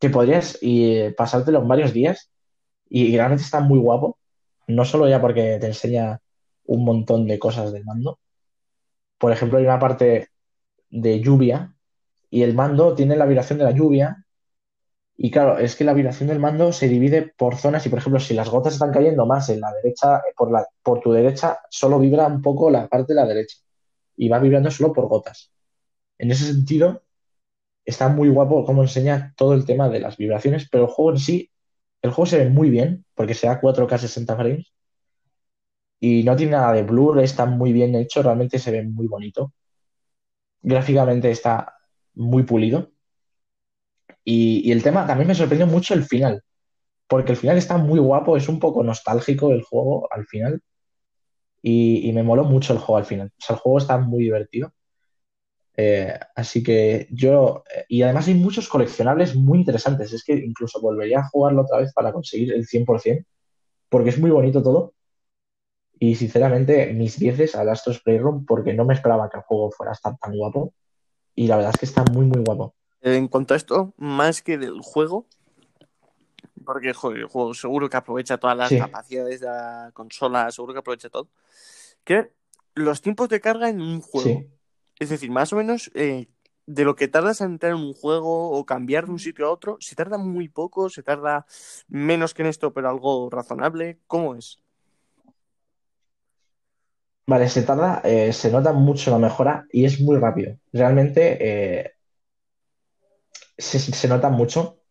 que 0.00 0.10
podrías 0.10 0.58
pasártelo 1.16 1.60
en 1.60 1.68
varios 1.68 1.92
días 1.92 2.30
y 2.88 3.16
realmente 3.16 3.44
está 3.44 3.60
muy 3.60 3.78
guapo. 3.78 4.18
No 4.66 4.84
solo 4.84 5.08
ya 5.08 5.20
porque 5.20 5.58
te 5.60 5.66
enseña 5.66 6.20
un 6.66 6.84
montón 6.84 7.26
de 7.26 7.38
cosas 7.38 7.72
del 7.72 7.84
mando, 7.84 8.18
por 9.18 9.32
ejemplo, 9.32 9.58
hay 9.58 9.64
una 9.64 9.78
parte 9.78 10.28
de 10.90 11.20
lluvia 11.20 11.74
y 12.30 12.42
el 12.42 12.54
mando 12.54 12.94
tiene 12.94 13.16
la 13.16 13.26
vibración 13.26 13.58
de 13.58 13.64
la 13.64 13.70
lluvia. 13.70 14.24
Y 15.16 15.30
claro, 15.30 15.58
es 15.58 15.76
que 15.76 15.84
la 15.84 15.94
vibración 15.94 16.28
del 16.28 16.40
mando 16.40 16.72
se 16.72 16.88
divide 16.88 17.32
por 17.36 17.56
zonas 17.56 17.86
y, 17.86 17.88
por 17.88 18.00
ejemplo, 18.00 18.20
si 18.20 18.34
las 18.34 18.50
gotas 18.50 18.74
están 18.74 18.92
cayendo 18.92 19.26
más 19.26 19.48
en 19.48 19.60
la 19.60 19.72
derecha, 19.82 20.20
por, 20.36 20.50
la, 20.50 20.66
por 20.82 21.00
tu 21.00 21.12
derecha, 21.12 21.58
solo 21.70 21.98
vibra 21.98 22.26
un 22.26 22.42
poco 22.42 22.70
la 22.70 22.88
parte 22.88 23.14
de 23.14 23.20
la 23.20 23.26
derecha 23.26 23.56
y 24.16 24.28
va 24.28 24.38
vibrando 24.38 24.70
solo 24.70 24.92
por 24.92 25.08
gotas. 25.08 25.52
En 26.18 26.30
ese 26.30 26.46
sentido, 26.46 27.02
está 27.84 28.08
muy 28.08 28.28
guapo 28.28 28.64
cómo 28.64 28.82
enseña 28.82 29.34
todo 29.36 29.54
el 29.54 29.64
tema 29.66 29.88
de 29.88 30.00
las 30.00 30.16
vibraciones, 30.16 30.68
pero 30.70 30.84
el 30.84 30.90
juego 30.90 31.12
en 31.12 31.18
sí, 31.18 31.50
el 32.02 32.10
juego 32.10 32.26
se 32.26 32.38
ve 32.38 32.50
muy 32.50 32.70
bien, 32.70 33.04
porque 33.14 33.34
se 33.34 33.46
da 33.46 33.60
4K 33.60 33.98
60 33.98 34.36
frames, 34.36 34.74
y 36.00 36.22
no 36.22 36.36
tiene 36.36 36.52
nada 36.52 36.72
de 36.72 36.82
blur, 36.82 37.20
está 37.20 37.46
muy 37.46 37.72
bien 37.72 37.94
hecho, 37.94 38.22
realmente 38.22 38.58
se 38.58 38.70
ve 38.70 38.82
muy 38.82 39.06
bonito. 39.06 39.52
Gráficamente 40.62 41.30
está 41.30 41.74
muy 42.14 42.42
pulido. 42.42 42.90
Y, 44.24 44.70
el 44.72 44.82
tema 44.82 45.06
también 45.06 45.28
me 45.28 45.34
sorprendió 45.34 45.66
mucho 45.66 45.94
el 45.94 46.04
final, 46.04 46.42
porque 47.08 47.32
el 47.32 47.38
final 47.38 47.58
está 47.58 47.78
muy 47.78 47.98
guapo, 48.00 48.36
es 48.36 48.48
un 48.48 48.58
poco 48.58 48.82
nostálgico 48.82 49.52
el 49.52 49.62
juego 49.62 50.08
al 50.12 50.26
final, 50.26 50.62
y, 51.66 52.10
y 52.10 52.12
me 52.12 52.22
moló 52.22 52.44
mucho 52.44 52.74
el 52.74 52.78
juego 52.78 52.98
al 52.98 53.06
final. 53.06 53.28
O 53.28 53.42
sea, 53.42 53.56
el 53.56 53.60
juego 53.60 53.78
está 53.78 53.96
muy 53.96 54.24
divertido. 54.24 54.74
Eh, 55.78 56.12
así 56.36 56.62
que 56.62 57.08
yo, 57.10 57.64
eh, 57.74 57.86
y 57.88 58.02
además 58.02 58.28
hay 58.28 58.34
muchos 58.34 58.68
coleccionables 58.68 59.34
muy 59.34 59.60
interesantes. 59.60 60.12
Es 60.12 60.22
que 60.24 60.34
incluso 60.34 60.78
volvería 60.82 61.20
a 61.20 61.28
jugarlo 61.30 61.62
otra 61.62 61.78
vez 61.78 61.90
para 61.94 62.12
conseguir 62.12 62.52
el 62.52 62.66
100%, 62.66 63.24
porque 63.88 64.10
es 64.10 64.18
muy 64.18 64.30
bonito 64.30 64.62
todo. 64.62 64.92
Y 65.98 66.16
sinceramente, 66.16 66.92
mis 66.92 67.18
10 67.18 67.54
al 67.54 67.70
Astros 67.70 68.02
Playroom, 68.02 68.44
porque 68.44 68.74
no 68.74 68.84
me 68.84 68.92
esperaba 68.92 69.30
que 69.30 69.38
el 69.38 69.44
juego 69.44 69.70
fuera 69.70 69.92
a 69.92 69.94
estar 69.94 70.18
tan 70.18 70.36
guapo. 70.36 70.74
Y 71.34 71.46
la 71.46 71.56
verdad 71.56 71.72
es 71.72 71.80
que 71.80 71.86
está 71.86 72.04
muy, 72.12 72.26
muy 72.26 72.42
guapo. 72.44 72.74
En 73.00 73.28
cuanto 73.28 73.54
a 73.54 73.56
esto, 73.56 73.94
más 73.96 74.42
que 74.42 74.58
del 74.58 74.80
juego, 74.82 75.28
porque 76.64 76.88
el 76.88 76.94
juego 76.94 77.54
seguro 77.54 77.88
que 77.88 77.96
aprovecha 77.96 78.38
todas 78.38 78.56
las 78.56 78.72
capacidades 78.72 79.40
de 79.40 79.46
la 79.46 79.90
consola, 79.92 80.50
seguro 80.50 80.72
que 80.72 80.80
aprovecha 80.80 81.10
todo. 81.10 81.28
Que 82.04 82.32
los 82.74 83.00
tiempos 83.00 83.28
de 83.28 83.40
carga 83.40 83.68
en 83.68 83.80
un 83.80 84.00
juego. 84.00 84.44
Es 84.98 85.10
decir, 85.10 85.30
más 85.30 85.52
o 85.52 85.56
menos 85.56 85.90
eh, 85.94 86.28
de 86.66 86.84
lo 86.84 86.96
que 86.96 87.08
tardas 87.08 87.40
en 87.40 87.52
entrar 87.52 87.72
en 87.72 87.78
un 87.78 87.92
juego 87.92 88.50
o 88.50 88.64
cambiar 88.64 89.06
de 89.06 89.12
un 89.12 89.18
sitio 89.18 89.46
a 89.46 89.50
otro, 89.50 89.76
se 89.80 89.94
tarda 89.94 90.18
muy 90.18 90.48
poco, 90.48 90.88
se 90.88 91.02
tarda 91.02 91.46
menos 91.88 92.34
que 92.34 92.42
en 92.42 92.48
esto, 92.48 92.72
pero 92.72 92.88
algo 92.88 93.28
razonable. 93.30 93.98
¿Cómo 94.06 94.34
es? 94.34 94.60
Vale, 97.26 97.48
se 97.48 97.62
tarda, 97.62 98.02
eh, 98.04 98.32
se 98.32 98.50
nota 98.50 98.72
mucho 98.72 99.10
la 99.10 99.18
mejora 99.18 99.66
y 99.72 99.84
es 99.84 100.00
muy 100.00 100.18
rápido. 100.18 100.58
Realmente 100.72 101.38
eh, 101.40 101.94
se, 103.56 104.08
nota 104.08 104.28
mucho 104.28 104.83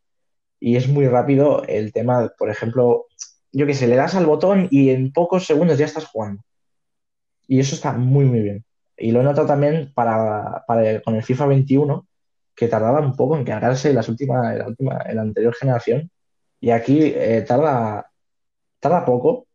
y 0.66 0.78
es 0.78 0.88
muy 0.88 1.10
rápido 1.10 1.66
el 1.66 1.92
tema, 1.92 2.32
por 2.38 2.50
ejemplo, 2.50 3.08
yo 3.52 3.66
que 3.66 3.74
sé, 3.74 3.86
le 3.86 3.98
das 3.98 4.16
al 4.16 4.26
botón 4.26 4.70
y 4.72 4.92
en 4.92 5.12
pocos 5.12 5.46
segundos 5.46 5.78
ya 5.78 5.84
estás 5.84 6.06
jugando. 6.06 6.42
Y 7.50 7.60
eso 7.60 7.76
está 7.76 7.92
muy, 7.92 8.24
muy 8.24 8.40
bien. 8.40 8.64
Y 8.96 9.12
lo 9.12 9.20
he 9.20 9.24
notado 9.26 9.46
también 9.46 9.92
para, 9.94 10.64
con 11.04 11.16
el 11.16 11.22
FIFA 11.22 11.48
21, 11.48 12.08
que 12.56 12.70
tardaba 12.70 13.02
un 13.02 13.14
poco 13.14 13.36
en 13.36 13.44
cargarse 13.44 13.94
las 13.94 14.08
últimas, 14.08 14.56
la, 14.56 14.66
última, 14.66 15.02
en 15.06 15.18
la 15.18 15.24
anterior 15.24 15.54
generación. 15.54 16.10
Y 16.62 16.70
aquí 16.70 17.12
eh, 17.14 17.44
tarda, 17.46 18.10
tarda 18.80 19.04
poco, 19.04 19.48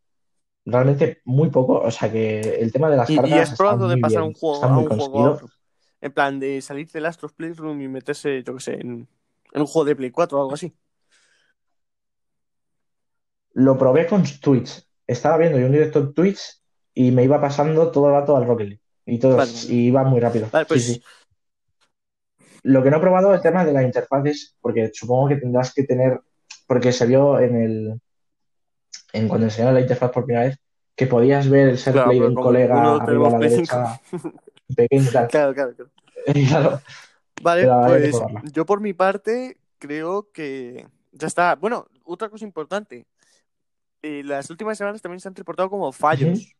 realmente 0.67 1.23
muy 1.25 1.49
poco. 1.49 1.79
O 1.79 1.91
sea 1.91 2.13
que 2.13 2.39
el 2.39 2.71
tema 2.71 2.91
de 2.91 2.99
las 2.99 3.09
cargas. 3.09 3.31
¿Y 3.31 3.33
has 3.33 3.57
probado 3.57 3.89
de 3.89 3.97
pasar 3.97 4.25
un 4.25 4.35
juego 4.35 4.63
a 4.63 4.79
un 4.79 4.87
juego 4.87 5.41
En 6.03 6.13
plan, 6.13 6.39
de 6.39 6.61
salir 6.61 6.87
del 6.91 7.07
Astros 7.07 7.33
Playroom 7.33 7.81
y 7.81 7.89
meterse, 7.89 8.43
yo 8.43 8.53
qué 8.57 8.61
sé, 8.61 8.75
en, 8.75 9.09
un 9.55 9.67
juego 9.67 9.87
de 9.87 9.97
Play 9.97 10.11
4 10.11 10.37
o 10.37 10.43
algo 10.43 10.53
así. 10.53 10.75
Lo 13.59 13.77
probé 13.77 14.07
con 14.07 14.23
Twitch. 14.23 14.85
Estaba 15.05 15.37
viendo 15.37 15.59
yo 15.59 15.67
un 15.67 15.73
directo 15.73 15.99
en 15.99 16.15
Twitch 16.15 16.61
y 16.95 17.11
me 17.11 17.25
iba 17.25 17.41
pasando 17.41 17.91
todo 17.91 18.07
el 18.07 18.15
rato 18.15 18.37
al 18.37 18.47
Rocket 18.47 18.69
League. 18.69 18.83
Y 19.05 19.19
todo 19.19 19.43
iba 19.69 20.05
muy 20.05 20.21
rápido. 20.21 20.49
Pues 20.69 21.01
Lo 22.63 22.83
que 22.83 22.91
no 22.91 22.99
he 22.99 23.01
probado 23.01 23.33
es 23.33 23.39
el 23.39 23.43
tema 23.43 23.65
de 23.65 23.73
las 23.73 23.83
interfaces, 23.83 24.55
porque 24.61 24.91
supongo 24.93 25.29
que 25.29 25.37
tendrás 25.37 25.75
que 25.75 25.83
tener, 25.83 26.21
porque 26.69 26.93
se 26.93 27.07
vio 27.07 27.41
en 27.41 27.57
el 27.57 28.01
en 29.13 29.27
cuando 29.27 29.47
enseñaron 29.47 29.75
la 29.75 29.81
interfaz 29.81 30.13
por 30.13 30.25
primera 30.25 30.47
vez, 30.47 30.59
que 30.95 31.07
podías 31.07 31.49
ver 31.49 31.71
el 31.71 31.79
ser 31.79 31.95
play 31.95 32.21
de 32.21 32.27
un 32.27 32.35
colega 32.35 32.97
arriba 32.97 33.27
a 33.27 33.31
la 33.33 33.39
derecha, 33.39 34.01
pequeño 34.77 35.11
Claro, 35.31 35.55
claro, 35.55 35.75
claro. 35.75 36.81
Vale, 37.43 37.69
pues 37.87 38.21
yo 38.53 38.67
por 38.67 38.81
mi 38.81 38.93
parte 38.93 39.57
creo 39.79 40.31
que 40.33 40.87
ya 41.11 41.27
está. 41.27 41.57
Bueno, 41.57 41.89
otra 42.05 42.29
cosa 42.29 42.45
importante. 42.45 43.07
Eh, 44.09 44.23
las 44.25 44.49
últimas 44.49 44.79
semanas 44.79 45.03
también 45.03 45.21
se 45.21 45.29
han 45.29 45.35
reportado 45.35 45.69
como 45.69 45.93
fallos 45.93 46.57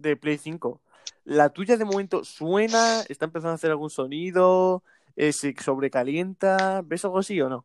de 0.00 0.16
Play 0.16 0.38
5. 0.38 0.80
La 1.24 1.50
tuya 1.50 1.76
de 1.76 1.84
momento 1.84 2.24
suena, 2.24 3.02
está 3.08 3.26
empezando 3.26 3.52
a 3.52 3.54
hacer 3.54 3.70
algún 3.70 3.90
sonido, 3.90 4.82
eh, 5.14 5.32
se 5.32 5.54
sobrecalienta, 5.62 6.82
¿ves 6.84 7.04
algo 7.04 7.20
así 7.20 7.40
o 7.40 7.48
no? 7.48 7.64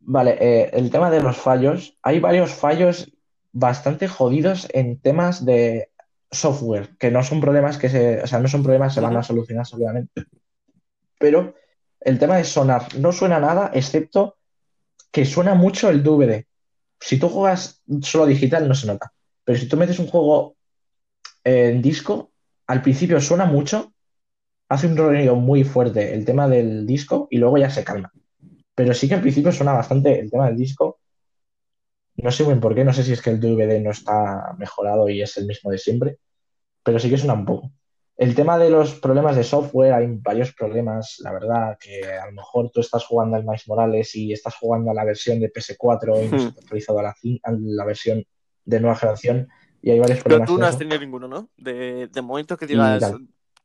Vale, 0.00 0.36
eh, 0.40 0.70
el 0.72 0.90
tema 0.90 1.12
de 1.12 1.22
los 1.22 1.36
fallos, 1.36 1.96
hay 2.02 2.18
varios 2.18 2.52
fallos 2.54 3.12
bastante 3.52 4.08
jodidos 4.08 4.66
en 4.72 4.98
temas 4.98 5.44
de 5.44 5.92
software, 6.28 6.96
que 6.98 7.12
no 7.12 7.22
son 7.22 7.40
problemas 7.40 7.78
que 7.78 7.88
se, 7.88 8.20
o 8.20 8.26
sea, 8.26 8.40
no 8.40 8.48
son 8.48 8.64
problemas 8.64 8.92
que 8.92 8.94
se 8.96 9.06
van 9.06 9.16
a 9.16 9.22
solucionar 9.22 9.64
seguramente. 9.64 10.24
Pero 11.20 11.54
el 12.00 12.18
tema 12.18 12.36
de 12.36 12.42
sonar, 12.42 12.96
no 12.98 13.12
suena 13.12 13.38
nada, 13.38 13.70
excepto 13.72 14.39
que 15.10 15.24
suena 15.24 15.54
mucho 15.54 15.90
el 15.90 16.02
DVD. 16.02 16.46
Si 17.00 17.18
tú 17.18 17.28
juegas 17.28 17.82
solo 18.02 18.26
digital, 18.26 18.68
no 18.68 18.74
se 18.74 18.86
nota. 18.86 19.12
Pero 19.44 19.58
si 19.58 19.68
tú 19.68 19.76
metes 19.76 19.98
un 19.98 20.06
juego 20.06 20.56
en 21.44 21.82
disco, 21.82 22.32
al 22.66 22.82
principio 22.82 23.20
suena 23.20 23.46
mucho, 23.46 23.92
hace 24.68 24.86
un 24.86 24.96
sonido 24.96 25.34
muy 25.36 25.64
fuerte 25.64 26.14
el 26.14 26.24
tema 26.24 26.48
del 26.48 26.86
disco 26.86 27.26
y 27.30 27.38
luego 27.38 27.58
ya 27.58 27.70
se 27.70 27.84
calma. 27.84 28.12
Pero 28.74 28.94
sí 28.94 29.08
que 29.08 29.14
al 29.14 29.20
principio 29.22 29.52
suena 29.52 29.72
bastante 29.72 30.20
el 30.20 30.30
tema 30.30 30.46
del 30.46 30.56
disco. 30.56 31.00
No 32.16 32.30
sé 32.30 32.44
bien 32.44 32.60
por 32.60 32.74
qué, 32.74 32.84
no 32.84 32.92
sé 32.92 33.02
si 33.02 33.12
es 33.12 33.22
que 33.22 33.30
el 33.30 33.40
DVD 33.40 33.80
no 33.80 33.90
está 33.90 34.54
mejorado 34.58 35.08
y 35.08 35.22
es 35.22 35.36
el 35.38 35.46
mismo 35.46 35.70
de 35.70 35.78
siempre, 35.78 36.18
pero 36.82 36.98
sí 36.98 37.10
que 37.10 37.18
suena 37.18 37.34
un 37.34 37.46
poco. 37.46 37.72
El 38.20 38.34
tema 38.34 38.58
de 38.58 38.68
los 38.68 38.96
problemas 38.96 39.34
de 39.34 39.42
software, 39.42 39.94
hay 39.94 40.06
varios 40.20 40.52
problemas, 40.52 41.16
la 41.20 41.32
verdad, 41.32 41.78
que 41.80 42.04
a 42.04 42.26
lo 42.26 42.32
mejor 42.32 42.70
tú 42.70 42.80
estás 42.80 43.06
jugando 43.06 43.34
al 43.34 43.44
Miles 43.44 43.66
Morales 43.66 44.14
y 44.14 44.34
estás 44.34 44.56
jugando 44.56 44.90
a 44.90 44.94
la 44.94 45.06
versión 45.06 45.40
de 45.40 45.50
PS4 45.50 46.26
y 46.26 46.28
no 46.28 46.38
se 46.38 46.44
hmm. 46.44 46.48
ha 46.48 46.60
actualizado 46.60 46.98
a 46.98 47.02
la, 47.02 47.08
a 47.44 47.52
la 47.52 47.84
versión 47.86 48.22
de 48.66 48.78
nueva 48.78 48.94
generación 48.96 49.48
y 49.80 49.92
hay 49.92 50.00
varios 50.00 50.20
problemas. 50.22 50.46
Pero 50.46 50.54
tú 50.54 50.60
no 50.60 50.66
has 50.66 50.76
tenido 50.76 51.00
ninguno, 51.00 51.28
¿no? 51.28 51.48
De, 51.56 52.10
momento 52.22 52.58
que 52.58 52.66
digas, 52.66 53.10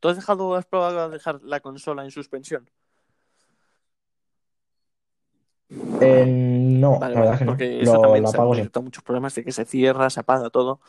¿tú 0.00 0.08
has 0.08 0.16
dejado, 0.16 0.54
has 0.54 0.64
probado 0.64 1.10
dejar 1.10 1.42
la 1.42 1.60
consola 1.60 2.02
en 2.02 2.10
suspensión? 2.10 2.70
Eh, 6.00 6.24
no, 6.26 6.98
la 6.98 7.08
verdad 7.08 7.38
que 7.38 7.44
no. 7.44 7.50
Porque 7.50 7.82
eso 7.82 8.00
también 8.00 8.26
se 8.26 8.40
han 8.40 8.84
muchos 8.84 9.04
problemas 9.04 9.34
de 9.34 9.44
que 9.44 9.52
se 9.52 9.66
cierra, 9.66 10.08
se 10.08 10.20
apaga 10.20 10.48
todo. 10.48 10.80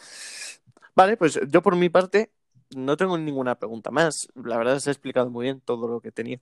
Vale, 0.96 1.18
pues 1.18 1.38
yo 1.50 1.62
por 1.62 1.76
mi 1.76 1.90
parte 1.90 2.32
no 2.76 2.98
tengo 2.98 3.18
ninguna 3.18 3.56
pregunta 3.56 3.92
más. 3.92 4.28
La 4.36 4.58
verdad 4.58 4.80
se 4.80 4.90
ha 4.90 4.94
explicado 4.94 5.30
muy 5.30 5.46
bien 5.46 5.62
todo 5.62 5.88
lo 5.88 6.02
que 6.02 6.12
tenía, 6.12 6.40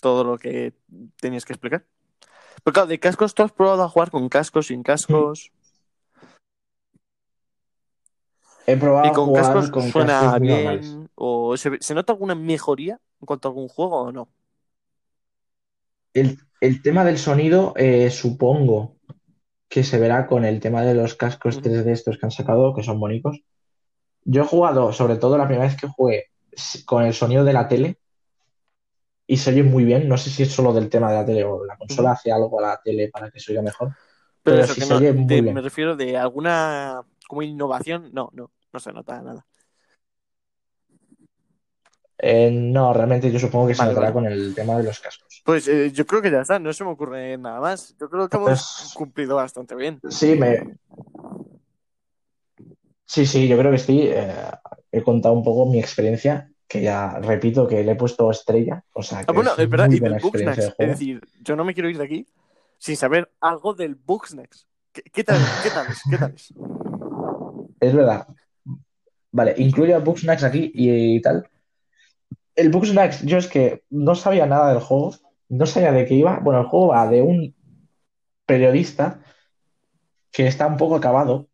todo 0.00 0.24
lo 0.24 0.38
que 0.38 0.74
tenías 1.20 1.44
que 1.44 1.52
explicar. 1.52 1.84
Pero 2.64 2.72
claro, 2.72 2.88
de 2.88 2.98
cascos, 2.98 3.34
¿tú 3.34 3.42
has 3.42 3.52
probado 3.52 3.82
a 3.82 3.88
jugar 3.88 4.10
con 4.10 4.28
cascos, 4.28 4.68
sin 4.68 4.82
cascos? 4.82 5.52
He 8.66 8.76
probado 8.76 9.08
¿Y 9.08 9.12
con 9.12 9.32
cascos 9.32 9.90
suena 9.92 10.38
bien? 10.38 11.08
¿O 11.14 11.56
se, 11.56 11.94
nota 11.94 12.12
alguna 12.12 12.34
mejoría 12.34 13.00
en 13.20 13.26
cuanto 13.26 13.48
a 13.48 13.50
algún 13.50 13.68
juego 13.68 14.02
o 14.02 14.12
no? 14.12 14.28
El, 16.12 16.82
tema 16.82 17.04
del 17.04 17.18
sonido, 17.18 17.74
eh, 17.76 18.10
supongo 18.10 18.96
que 19.68 19.84
se 19.84 19.98
verá 19.98 20.26
con 20.26 20.44
el 20.44 20.60
tema 20.60 20.82
de 20.82 20.94
los 20.94 21.14
cascos 21.14 21.60
3D 21.60 21.92
estos 21.92 22.18
que 22.18 22.26
han 22.26 22.30
sacado, 22.30 22.74
que 22.74 22.82
son 22.82 22.98
bonitos. 22.98 23.42
Yo 24.26 24.42
he 24.42 24.46
jugado, 24.46 24.92
sobre 24.92 25.16
todo 25.16 25.38
la 25.38 25.46
primera 25.46 25.66
vez 25.66 25.76
que 25.76 25.88
jugué, 25.88 26.26
con 26.84 27.04
el 27.04 27.14
sonido 27.14 27.44
de 27.44 27.52
la 27.52 27.68
tele 27.68 27.98
y 29.26 29.36
se 29.36 29.50
oye 29.50 29.62
muy 29.62 29.84
bien. 29.84 30.08
No 30.08 30.18
sé 30.18 30.30
si 30.30 30.42
es 30.42 30.52
solo 30.52 30.72
del 30.72 30.88
tema 30.88 31.10
de 31.10 31.16
la 31.16 31.24
tele 31.24 31.44
o 31.44 31.64
la 31.64 31.76
consola 31.76 32.12
hace 32.12 32.30
algo 32.30 32.58
a 32.58 32.68
la 32.68 32.80
tele 32.82 33.08
para 33.08 33.30
que 33.30 33.40
se 33.40 33.52
oiga 33.52 33.62
mejor. 33.62 33.94
Pero, 34.42 34.66
se 34.66 34.94
oye 34.94 35.12
muy 35.12 35.40
bien. 35.40 35.54
Me 35.54 35.60
refiero 35.60 35.96
de 35.96 36.16
alguna 36.16 37.02
como 37.28 37.42
innovación, 37.42 38.10
no, 38.12 38.30
no 38.32 38.50
no 38.76 38.80
se 38.80 38.92
nota 38.92 39.22
nada. 39.22 39.46
Eh, 42.18 42.50
no, 42.50 42.92
realmente 42.92 43.30
yo 43.32 43.38
supongo 43.38 43.68
que 43.68 43.74
se 43.74 43.84
notará 43.84 44.12
con 44.12 44.26
el 44.26 44.54
tema 44.54 44.76
de 44.76 44.84
los 44.84 45.00
cascos. 45.00 45.42
Pues 45.44 45.66
eh, 45.68 45.90
yo 45.92 46.06
creo 46.06 46.20
que 46.20 46.30
ya 46.30 46.42
está, 46.42 46.58
no 46.58 46.72
se 46.74 46.84
me 46.84 46.90
ocurre 46.90 47.38
nada 47.38 47.58
más. 47.58 47.96
Yo 47.98 48.10
creo 48.10 48.28
que 48.28 48.36
hemos 48.36 48.48
pues 48.48 48.92
cumplido 48.94 49.36
bastante 49.36 49.74
bien. 49.74 50.00
Sí, 50.10 50.34
me. 50.34 50.76
Sí, 53.06 53.24
sí, 53.24 53.48
yo 53.48 53.56
creo 53.56 53.70
que 53.70 53.78
sí. 53.78 54.02
Eh, 54.02 54.30
he 54.92 55.02
contado 55.02 55.34
un 55.34 55.44
poco 55.44 55.66
mi 55.66 55.78
experiencia, 55.78 56.50
que 56.68 56.82
ya 56.82 57.18
repito 57.20 57.66
que 57.66 57.82
le 57.84 57.92
he 57.92 57.96
puesto 57.96 58.30
estrella. 58.30 58.84
O 58.92 59.02
sea, 59.02 59.20
que 59.20 59.26
Ah, 59.28 59.32
bueno, 59.32 59.52
es 59.52 59.58
es 59.60 59.70
verdad, 59.70 59.86
muy 59.86 59.96
y 59.96 60.00
buena 60.00 60.16
del 60.16 60.24
experiencia 60.24 60.64
de 60.64 60.70
juego. 60.72 60.92
Es 60.92 60.98
decir, 60.98 61.20
yo 61.42 61.56
no 61.56 61.64
me 61.64 61.72
quiero 61.72 61.88
ir 61.88 61.98
de 61.98 62.04
aquí 62.04 62.26
sin 62.78 62.96
saber 62.96 63.30
algo 63.40 63.74
del 63.74 63.94
Bugsnax. 63.94 64.66
¿Qué, 64.92 65.02
qué 65.02 65.24
tal, 65.24 65.38
qué 65.62 65.70
tal 65.70 65.86
es? 65.88 66.02
¿Qué 66.10 66.18
tal 66.18 66.34
es? 66.34 66.52
Es 67.80 67.94
verdad. 67.94 68.26
Vale, 69.30 69.54
incluye 69.58 69.94
a 69.94 69.98
Bugsnax 69.98 70.44
aquí 70.44 70.72
y, 70.74 71.20
tal. 71.20 71.48
El 72.54 72.70
Bugsnax, 72.70 73.22
yo 73.22 73.36
es 73.38 73.46
que 73.46 73.84
no 73.90 74.14
sabía 74.14 74.46
nada 74.46 74.70
del 74.72 74.80
juego, 74.80 75.14
no 75.48 75.66
sabía 75.66 75.92
de 75.92 76.06
qué 76.06 76.14
iba. 76.14 76.40
Bueno, 76.40 76.60
el 76.60 76.66
juego 76.66 76.88
va 76.88 77.06
de 77.06 77.22
un 77.22 77.54
periodista 78.46 79.20
que 80.32 80.46
está 80.46 80.66
un 80.66 80.76
poco 80.76 80.96
acabado 80.96 81.48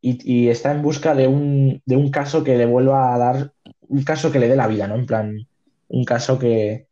y, 0.00 0.44
y 0.44 0.48
está 0.48 0.72
en 0.72 0.82
busca 0.82 1.14
de 1.14 1.26
un, 1.26 1.82
de 1.84 1.96
un 1.96 2.10
caso 2.10 2.44
que 2.44 2.56
le 2.56 2.66
vuelva 2.66 3.14
a 3.14 3.18
dar, 3.18 3.52
un 3.88 4.02
caso 4.04 4.30
que 4.30 4.38
le 4.38 4.48
dé 4.48 4.56
la 4.56 4.66
vida, 4.66 4.86
¿no? 4.86 4.96
En 4.96 5.06
plan, 5.06 5.46
un 5.88 6.04
caso 6.04 6.38
que, 6.38 6.88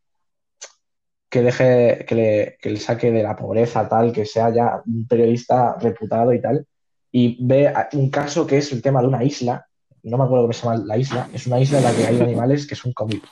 que 1.29 1.41
deje, 1.41 2.05
que 2.07 2.15
le, 2.15 2.57
que 2.61 2.69
le 2.69 2.79
saque 2.79 3.11
de 3.11 3.23
la 3.23 3.35
pobreza, 3.35 3.87
tal, 3.87 4.11
que 4.11 4.25
sea 4.25 4.53
ya 4.53 4.81
un 4.85 5.07
periodista 5.07 5.77
reputado 5.79 6.33
y 6.33 6.41
tal. 6.41 6.65
Y 7.11 7.37
ve 7.45 7.73
un 7.93 8.09
caso 8.09 8.45
que 8.45 8.57
es 8.57 8.71
el 8.71 8.81
tema 8.81 9.01
de 9.01 9.07
una 9.07 9.23
isla, 9.23 9.65
no 10.03 10.17
me 10.17 10.23
acuerdo 10.23 10.43
cómo 10.43 10.53
se 10.53 10.63
llama 10.63 10.83
la 10.85 10.97
isla, 10.97 11.29
es 11.33 11.47
una 11.47 11.59
isla 11.59 11.79
en 11.79 11.83
la 11.83 11.95
que 11.95 12.05
hay 12.05 12.21
animales 12.21 12.67
que 12.67 12.75
son 12.75 12.93
comidos. 12.93 13.29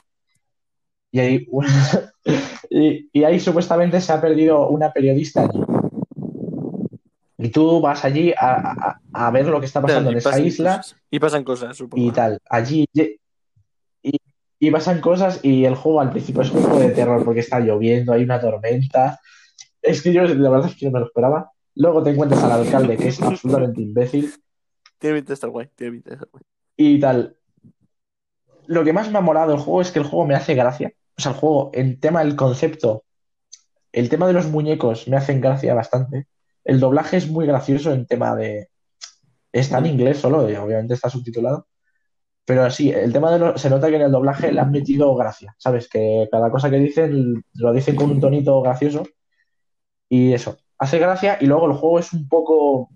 Y 1.11 1.19
ahí, 1.19 1.47
y, 3.13 3.23
ahí 3.23 3.39
supuestamente 3.39 4.01
se 4.01 4.11
ha 4.11 4.19
perdido 4.19 4.67
una 4.67 4.91
periodista. 4.91 5.49
Y 7.37 7.49
tú 7.49 7.81
vas 7.81 8.05
allí 8.05 8.33
a, 8.39 8.99
a- 9.13 9.27
a 9.27 9.31
ver 9.31 9.47
lo 9.47 9.59
que 9.59 9.65
está 9.65 9.81
pasando 9.81 10.09
en 10.11 10.17
esa 10.17 10.29
isla. 10.47 10.85
Y 11.11 11.19
pasan 11.19 11.43
cosas, 11.43 11.75
supongo. 11.77 12.05
y 12.05 12.11
tal. 12.11 12.39
Allí 12.49 12.85
y, 12.93 13.19
y 14.59 14.71
pasan 14.71 15.01
cosas 15.01 15.39
y 15.43 15.65
el 15.65 15.75
juego 15.75 15.99
al 16.01 16.11
principio 16.11 16.41
es 16.43 16.51
un 16.51 16.61
juego 16.63 16.79
de 16.79 16.89
terror 16.91 17.23
porque 17.25 17.41
está 17.41 17.59
lloviendo, 17.59 18.13
hay 18.13 18.23
una 18.23 18.39
tormenta. 18.39 19.19
Es 19.81 20.01
que 20.01 20.13
yo 20.13 20.23
la 20.23 20.49
verdad 20.49 20.69
es 20.69 20.75
que 20.75 20.85
no 20.85 20.91
me 20.91 20.99
lo 20.99 21.07
esperaba. 21.07 21.51
Luego 21.75 22.01
te 22.03 22.11
encuentras 22.11 22.41
al 22.43 22.51
alcalde 22.53 22.97
que 22.97 23.09
es 23.09 23.21
absolutamente 23.21 23.81
imbécil 23.81 24.33
Tiene 24.97 25.17
pinta 25.17 25.29
de 25.29 25.33
estar 25.33 25.49
guay. 25.49 25.69
Tiene 25.75 25.91
pinta 25.93 26.09
de 26.11 26.15
estar 26.15 26.29
guay. 26.31 26.43
y 26.77 26.99
tal. 26.99 27.35
Lo 28.67 28.83
que 28.83 28.93
más 28.93 29.11
me 29.11 29.17
ha 29.17 29.21
molado 29.21 29.51
del 29.51 29.59
juego 29.59 29.81
es 29.81 29.91
que 29.91 29.99
el 29.99 30.05
juego 30.05 30.25
me 30.25 30.35
hace 30.35 30.55
gracia. 30.55 30.91
O 31.17 31.21
sea, 31.21 31.31
el 31.33 31.37
juego, 31.37 31.69
en 31.73 31.99
tema 31.99 32.23
del 32.23 32.35
concepto, 32.35 33.03
el 33.91 34.09
tema 34.09 34.25
de 34.27 34.33
los 34.33 34.47
muñecos 34.47 35.07
me 35.07 35.17
hacen 35.17 35.39
gracia 35.41 35.73
bastante. 35.73 36.27
El 36.65 36.79
doblaje 36.79 37.17
es 37.17 37.29
muy 37.29 37.45
gracioso 37.45 37.93
en 37.93 38.05
tema 38.05 38.35
de... 38.35 38.69
Está 39.53 39.77
en 39.77 39.85
inglés 39.85 40.17
solo, 40.17 40.49
y 40.49 40.55
obviamente 40.55 40.95
está 40.95 41.09
subtitulado. 41.09 41.67
Pero 42.45 42.69
sí, 42.69 42.91
el 42.91 43.13
tema 43.13 43.31
de 43.31 43.57
se 43.57 43.69
nota 43.69 43.89
que 43.89 43.95
en 43.95 44.03
el 44.03 44.11
doblaje 44.11 44.51
le 44.51 44.59
han 44.59 44.71
metido 44.71 45.15
gracia, 45.15 45.55
¿sabes? 45.57 45.87
Que 45.87 46.27
cada 46.31 46.51
cosa 46.51 46.69
que 46.69 46.77
dicen 46.77 47.43
lo 47.53 47.73
dicen 47.73 47.95
con 47.95 48.11
un 48.11 48.19
tonito 48.19 48.61
gracioso. 48.61 49.03
Y 50.09 50.33
eso, 50.33 50.57
hace 50.77 50.99
gracia 50.99 51.37
y 51.41 51.47
luego 51.47 51.67
el 51.67 51.73
juego 51.73 51.99
es 51.99 52.13
un 52.13 52.27
poco 52.27 52.89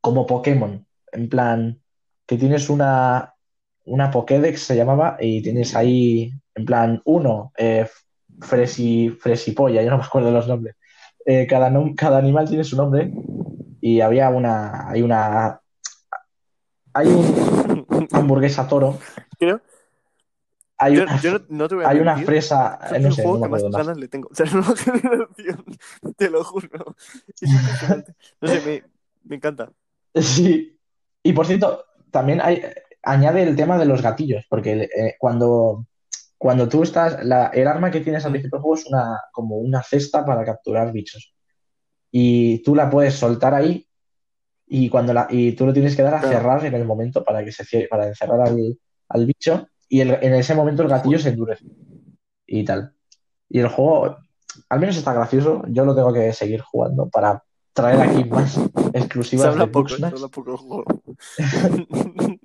como 0.00 0.26
Pokémon, 0.26 0.86
en 1.12 1.28
plan 1.28 1.80
que 2.26 2.36
tienes 2.36 2.68
una, 2.68 3.34
una 3.84 4.10
Pokédex, 4.10 4.60
se 4.62 4.76
llamaba, 4.76 5.16
y 5.20 5.42
tienes 5.42 5.74
ahí, 5.74 6.32
en 6.54 6.64
plan, 6.64 7.00
uno, 7.04 7.52
eh, 7.56 7.88
Fresi, 8.40 9.10
Fresipolla, 9.10 9.82
yo 9.82 9.90
no 9.90 9.98
me 9.98 10.04
acuerdo 10.04 10.30
los 10.30 10.48
nombres. 10.48 10.76
Eh, 11.26 11.46
cada, 11.48 11.72
cada 11.96 12.18
animal 12.18 12.48
tiene 12.48 12.62
su 12.62 12.76
nombre 12.76 13.12
y 13.80 14.00
había 14.00 14.30
una, 14.30 14.88
hay 14.88 15.02
una, 15.02 15.60
hay 16.94 17.08
un 17.08 18.08
hamburguesa 18.12 18.68
toro, 18.68 18.98
Creo. 19.38 19.60
hay 20.78 20.94
Yo, 20.94 21.02
una, 21.02 21.20
yo 21.20 21.38
no, 21.48 21.66
no 21.66 21.88
hay 21.88 21.98
una 21.98 22.16
fresa, 22.18 22.78
Creo 22.88 22.94
eh, 22.94 23.00
no 23.00 23.08
es 23.08 23.14
sé, 23.16 23.22
no 23.22 23.28
juego 23.28 23.48
me 23.48 23.58
que 23.58 23.64
más 23.64 23.72
ganas 23.76 23.98
le 23.98 24.08
tengo. 24.08 24.28
O 24.32 24.34
sea, 24.34 24.46
nueva 24.46 24.76
generación, 24.76 25.64
te 26.16 26.30
lo 26.30 26.44
juro. 26.44 26.94
Es. 27.40 27.50
No 28.40 28.48
sé, 28.48 28.60
me, 28.64 28.84
me 29.24 29.36
encanta. 29.36 29.72
Sí. 30.14 30.78
Y 31.24 31.32
por 31.32 31.46
cierto, 31.46 31.84
también 32.12 32.40
hay, 32.40 32.62
añade 33.02 33.42
el 33.42 33.56
tema 33.56 33.78
de 33.78 33.86
los 33.86 34.00
gatillos, 34.00 34.44
porque 34.48 34.82
eh, 34.82 35.16
cuando, 35.18 35.86
cuando 36.38 36.68
tú 36.68 36.82
estás, 36.82 37.24
la- 37.24 37.46
el 37.48 37.66
arma 37.66 37.90
que 37.90 38.00
tienes 38.00 38.24
al 38.24 38.30
Mm. 38.30 38.34
principio 38.34 38.56
del 38.58 38.62
juego 38.62 38.76
es 38.76 38.86
una, 38.86 39.20
como 39.32 39.56
una 39.56 39.82
cesta 39.82 40.24
para 40.24 40.44
capturar 40.44 40.92
bichos. 40.92 41.34
Y 42.10 42.62
tú 42.62 42.74
la 42.74 42.88
puedes 42.90 43.14
soltar 43.14 43.54
ahí 43.54 43.86
y, 44.66 44.88
cuando 44.88 45.12
la, 45.14 45.26
y 45.30 45.52
tú 45.52 45.66
lo 45.66 45.72
tienes 45.72 45.96
que 45.96 46.02
dar 46.02 46.14
a 46.14 46.20
Claro. 46.20 46.36
cerrar 46.36 46.64
en 46.66 46.74
el 46.74 46.84
momento 46.84 47.22
para 47.24 47.44
que 47.44 47.52
se 47.52 47.64
cierre, 47.64 47.88
para 47.88 48.06
encerrar 48.06 48.40
al, 48.40 48.78
al 49.08 49.26
bicho 49.26 49.68
y 49.88 50.00
el- 50.00 50.18
en 50.22 50.34
ese 50.34 50.54
momento 50.54 50.82
el 50.82 50.88
gatillo 50.88 51.18
se 51.18 51.30
endurece 51.30 51.64
y 52.46 52.64
tal. 52.64 52.92
Y 53.48 53.60
el 53.60 53.68
juego, 53.68 54.16
al 54.68 54.80
menos 54.80 54.96
está 54.96 55.12
gracioso, 55.14 55.62
yo 55.68 55.84
lo 55.84 55.94
tengo 55.94 56.12
que 56.12 56.32
seguir 56.32 56.60
jugando 56.62 57.08
para 57.08 57.42
traer 57.72 58.00
aquí 58.00 58.24
más 58.30 58.54
Se 58.54 58.60
exclusivas 58.92 59.48
habla 59.48 59.66
de 59.66 59.70
poco, 59.70 59.88
se 59.90 60.04
habla 60.06 60.28
poco 60.28 60.56
juego. 60.56 60.84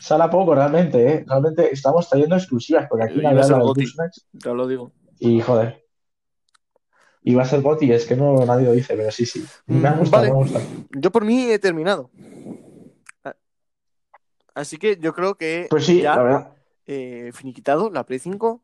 Sale 0.00 0.28
poco 0.30 0.54
realmente, 0.54 1.12
¿eh? 1.12 1.24
Realmente 1.26 1.72
estamos 1.72 2.08
trayendo 2.08 2.36
exclusivas, 2.36 2.86
porque 2.88 3.04
aquí 3.04 3.14
ser 3.20 3.26
habla 3.26 3.42
de 3.46 3.52
Ya 4.32 4.52
lo 4.52 4.66
digo. 4.68 4.92
y 5.18 5.40
joder. 5.40 5.84
Y 7.22 7.34
va 7.34 7.42
a 7.42 7.46
ser 7.46 7.60
Goti, 7.62 7.92
es 7.92 8.06
que 8.06 8.16
no 8.16 8.46
nadie 8.46 8.66
lo 8.66 8.72
dice, 8.72 8.96
pero 8.96 9.10
sí, 9.10 9.26
sí. 9.26 9.44
Me 9.66 9.88
ha 9.88 9.92
Mm, 9.94 9.98
gustado, 9.98 10.22
vale. 10.22 10.32
me 10.32 10.38
ha 10.38 10.42
gustado. 10.44 10.64
Yo 10.90 11.10
por 11.10 11.24
mí 11.24 11.50
he 11.50 11.58
terminado. 11.58 12.10
A- 13.24 13.36
Así 14.54 14.78
que 14.78 14.96
yo 14.98 15.12
creo 15.12 15.34
que 15.34 15.66
Pues 15.68 15.84
sí, 15.84 16.00
ya 16.00 16.16
la 16.16 16.22
verdad. 16.22 16.52
eh, 16.86 17.30
finiquitado 17.34 17.90
la 17.90 18.06
Play 18.06 18.18
5. 18.20 18.62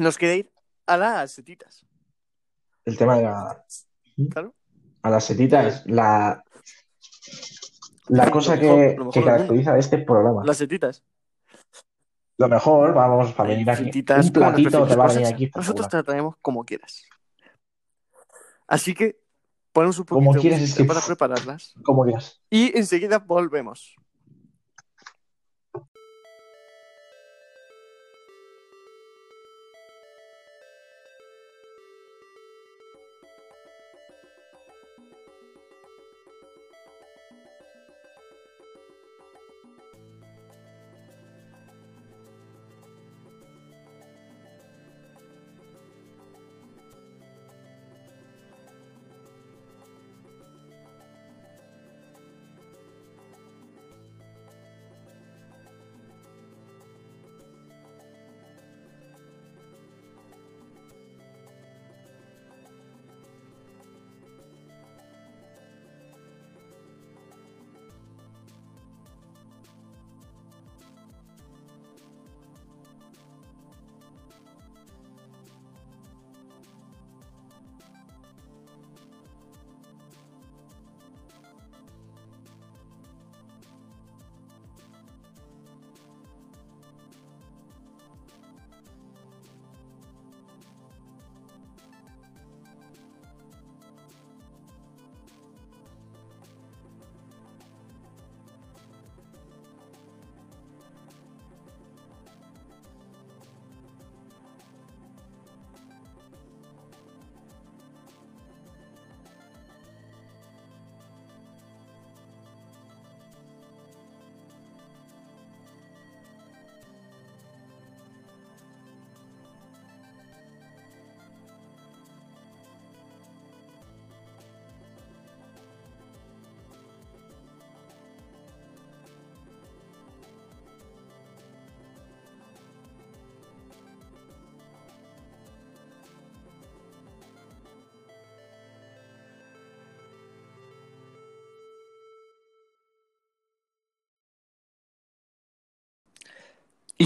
Nos 0.00 0.16
queda 0.16 0.34
ir 0.36 0.50
a 0.86 0.96
las 0.96 1.32
setitas. 1.32 1.84
El 2.84 2.96
tema 2.96 3.16
de 3.16 3.24
la, 3.24 3.64
Claro. 4.30 4.54
a 5.02 5.10
las 5.10 5.24
setitas, 5.24 5.84
la, 5.86 6.42
la 8.08 8.30
cosa 8.30 8.56
lo 8.56 8.60
mejor- 8.62 8.76
que, 8.78 8.96
lo 8.96 9.04
mejor 9.06 9.12
que 9.12 9.24
caracteriza 9.24 9.78
este 9.78 9.98
programa. 9.98 10.42
Las 10.44 10.56
setitas. 10.56 11.04
Lo 12.38 12.48
mejor, 12.48 12.94
vamos, 12.94 13.32
para 13.32 13.48
venir 13.50 13.68
aquí. 13.70 13.84
Un 13.84 13.92
como 14.30 14.32
platito 14.32 14.86
te 14.86 14.96
va 14.96 15.04
a 15.06 15.08
venir 15.08 15.26
aquí. 15.26 15.50
Nosotros 15.54 15.88
te 15.88 15.96
la 15.96 16.02
traemos 16.04 16.36
como 16.40 16.64
quieras. 16.64 17.04
Así 18.66 18.94
que 18.94 19.18
ponemos 19.72 19.98
un 19.98 20.04
Como 20.04 20.26
poquito 20.32 20.34
de 20.36 20.40
quieras, 20.42 20.60
es 20.60 20.68
musiquita 20.68 20.84
que- 20.84 20.88
para 20.94 21.06
prepararlas. 21.06 21.74
Como 21.84 22.04
quieras. 22.04 22.40
Y 22.50 22.76
enseguida 22.78 23.18
volvemos. 23.18 23.96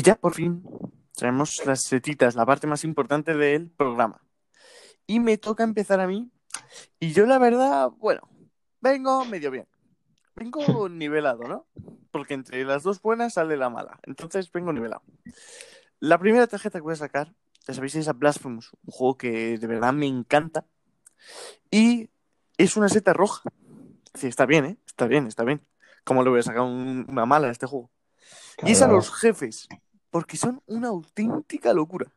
Y 0.02 0.04
ya 0.04 0.16
por 0.16 0.34
fin 0.34 0.64
tenemos 1.14 1.64
las 1.64 1.82
setitas, 1.82 2.34
la 2.34 2.44
parte 2.44 2.66
más 2.66 2.82
importante 2.82 3.36
del 3.36 3.70
programa. 3.70 4.20
Y 5.06 5.20
me 5.20 5.38
toca 5.38 5.62
empezar 5.62 6.00
a 6.00 6.08
mí. 6.08 6.28
Y 6.98 7.12
yo 7.12 7.24
la 7.24 7.38
verdad, 7.38 7.88
bueno, 7.98 8.28
vengo 8.80 9.24
medio 9.24 9.52
bien. 9.52 9.68
Vengo 10.34 10.88
nivelado, 10.88 11.44
¿no? 11.44 11.68
Porque 12.10 12.34
entre 12.34 12.64
las 12.64 12.82
dos 12.82 13.00
buenas 13.00 13.34
sale 13.34 13.56
la 13.56 13.70
mala. 13.70 14.00
Entonces 14.02 14.50
vengo 14.50 14.72
nivelado. 14.72 15.04
La 16.00 16.18
primera 16.18 16.48
tarjeta 16.48 16.80
que 16.80 16.82
voy 16.82 16.94
a 16.94 16.96
sacar, 16.96 17.32
ya 17.68 17.72
sabéis, 17.72 17.94
es 17.94 18.08
a 18.08 18.12
Blasphemous, 18.12 18.72
un 18.84 18.90
juego 18.90 19.16
que 19.16 19.56
de 19.56 19.66
verdad 19.68 19.92
me 19.92 20.08
encanta. 20.08 20.66
Y 21.70 22.10
es 22.58 22.76
una 22.76 22.88
seta 22.88 23.12
roja. 23.12 23.48
Sí, 24.14 24.26
está 24.26 24.46
bien, 24.46 24.64
¿eh? 24.64 24.78
Está 24.84 25.06
bien, 25.06 25.28
está 25.28 25.44
bien. 25.44 25.64
¿Cómo 26.02 26.24
le 26.24 26.30
voy 26.30 26.40
a 26.40 26.42
sacar 26.42 26.62
una 26.62 27.24
mala 27.24 27.46
a 27.46 27.52
este 27.52 27.66
juego? 27.66 27.92
Y 28.64 28.72
es 28.72 28.82
a 28.82 28.88
los 28.88 29.12
jefes, 29.12 29.68
porque 30.12 30.36
son 30.36 30.62
una 30.66 30.88
auténtica 30.88 31.72
locura. 31.72 32.12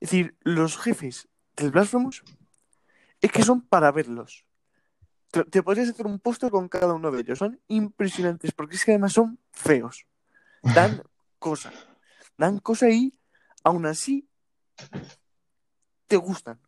Es 0.00 0.10
decir, 0.10 0.36
los 0.40 0.76
jefes 0.76 1.28
del 1.56 1.70
Blasphemous 1.70 2.24
es 3.20 3.30
que 3.30 3.44
son 3.44 3.62
para 3.62 3.92
verlos. 3.92 4.44
Te, 5.30 5.62
podrías 5.62 5.90
hacer 5.90 6.06
un 6.06 6.18
póster 6.18 6.50
con 6.50 6.68
cada 6.68 6.92
uno 6.94 7.12
de 7.12 7.20
ellos. 7.20 7.38
Son 7.38 7.60
impresionantes, 7.68 8.50
porque 8.50 8.74
es 8.74 8.84
que 8.84 8.90
además 8.90 9.12
son 9.12 9.38
feos. 9.52 10.06
Dan 10.60 11.00
cosa. 11.38 11.72
Dan 12.36 12.58
cosa 12.58 12.90
y 12.90 13.16
aún 13.62 13.86
así 13.86 14.28
te 16.08 16.16
gustan. 16.16 16.58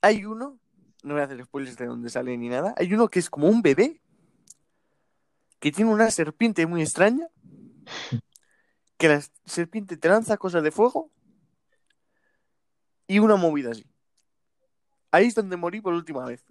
Hay 0.00 0.24
uno, 0.24 0.60
no 1.02 1.14
voy 1.14 1.22
a 1.22 1.24
hacer 1.24 1.44
spoilers 1.44 1.76
de 1.76 1.86
dónde 1.86 2.08
sale 2.08 2.38
ni 2.38 2.48
nada, 2.48 2.72
hay 2.76 2.94
uno 2.94 3.08
que 3.08 3.18
es 3.18 3.28
como 3.28 3.48
un 3.48 3.62
bebé 3.62 4.00
que 5.58 5.72
tiene 5.72 5.90
una 5.90 6.08
serpiente 6.12 6.66
muy 6.66 6.82
extraña, 6.82 7.26
que 8.98 9.08
la 9.08 9.22
serpiente 9.46 9.96
te 9.96 10.08
lanza 10.08 10.36
cosas 10.36 10.62
de 10.62 10.72
fuego 10.72 11.10
y 13.06 13.20
una 13.20 13.36
movida 13.36 13.70
así. 13.70 13.86
Ahí 15.10 15.26
es 15.26 15.34
donde 15.34 15.56
morí 15.56 15.80
por 15.80 15.94
última 15.94 16.26
vez. 16.26 16.44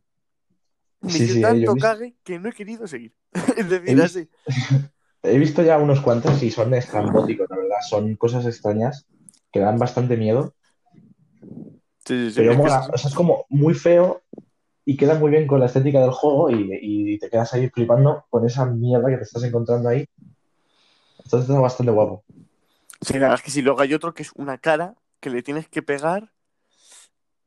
Me 1.02 1.14
dio 1.14 1.42
tanto 1.42 1.76
cague 1.76 2.16
que 2.24 2.40
no 2.40 2.50
he 2.50 2.54
querido 2.54 2.88
seguir. 2.88 3.14
es 3.58 3.70
decir, 3.70 4.00
he 4.00 4.04
así. 4.04 4.30
He 5.24 5.38
visto 5.40 5.62
ya 5.62 5.78
unos 5.78 6.00
cuantos 6.00 6.42
y 6.42 6.52
son 6.52 6.74
estrambóticos, 6.74 7.50
la 7.50 7.58
verdad. 7.58 7.78
Son 7.90 8.16
cosas 8.16 8.46
extrañas 8.46 9.08
que 9.52 9.60
dan 9.60 9.78
bastante 9.78 10.16
miedo. 10.16 10.54
Sí, 12.06 12.30
sí, 12.30 12.30
sí. 12.30 12.36
Pero 12.38 12.52
es, 12.52 12.58
que 12.58 12.64
mola. 12.64 12.90
O 12.94 12.98
sea, 12.98 13.10
es 13.10 13.16
como 13.16 13.46
muy 13.50 13.74
feo 13.74 14.22
y 14.86 14.96
queda 14.96 15.16
muy 15.16 15.32
bien 15.32 15.48
con 15.48 15.60
la 15.60 15.66
estética 15.66 16.00
del 16.00 16.12
juego 16.12 16.50
y, 16.50 16.70
y 16.82 17.20
te 17.20 17.30
quedas 17.30 17.54
ahí 17.54 17.70
flipando 17.70 18.26
con 18.30 18.46
esa 18.46 18.66
mierda 18.66 19.10
que 19.10 19.18
te 19.18 19.24
estás 19.24 19.44
encontrando 19.44 19.90
ahí. 19.90 20.08
Entonces 21.28 21.50
está 21.50 21.60
bastante 21.60 21.92
guapo. 21.92 22.24
Sí, 23.02 23.14
la 23.16 23.20
verdad 23.20 23.36
es 23.36 23.42
que 23.42 23.52
si 23.52 23.62
luego 23.62 23.82
hay 23.82 23.94
otro 23.94 24.14
que 24.14 24.24
es 24.24 24.32
una 24.36 24.58
cara 24.58 24.96
que 25.20 25.30
le 25.30 25.44
tienes 25.44 25.68
que 25.68 25.82
pegar 25.82 26.32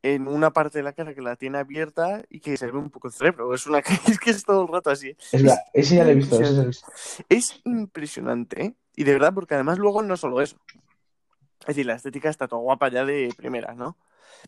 en 0.03 0.29
una 0.29 0.53
parte 0.53 0.79
de 0.79 0.85
la 0.85 0.93
cara 0.93 1.15
que 1.15 1.23
la 1.23 1.37
tiene 1.37 1.57
abierta 1.57 2.23
y 2.29 2.41
que 2.41 2.59
se 2.59 2.67
ve 2.67 2.77
un 2.77 2.91
poco 2.91 3.09
el 3.09 3.15
cerebro. 3.15 3.55
Es 3.55 3.67
una 3.67 3.79
es 4.07 4.19
que 4.19 4.31
es 4.31 4.45
todo 4.45 4.63
el 4.65 4.69
rato 4.69 4.91
así. 4.91 5.17
Es 5.33 5.43
verdad, 5.43 5.61
ese 5.73 5.97
ya 5.97 6.05
lo 6.05 6.11
he 6.11 6.15
visto, 6.15 6.37
ese 6.37 6.51
ya 6.53 6.57
lo 6.59 6.63
he 6.65 6.67
visto. 6.67 6.93
Es 7.31 7.59
impresionante, 7.65 8.65
¿eh? 8.65 8.75
Y 8.97 9.05
de 9.05 9.15
verdad, 9.15 9.33
porque 9.33 9.55
además 9.55 9.79
luego 9.79 10.03
no 10.03 10.19
solo 10.19 10.43
eso. 10.43 10.59
Es 11.61 11.69
decir, 11.69 11.87
la 11.87 11.95
estética 11.95 12.29
está 12.29 12.49
todo 12.49 12.61
guapa 12.61 12.91
ya 12.91 13.07
de 13.07 13.33
primeras, 13.35 13.79
¿no? 13.79 13.97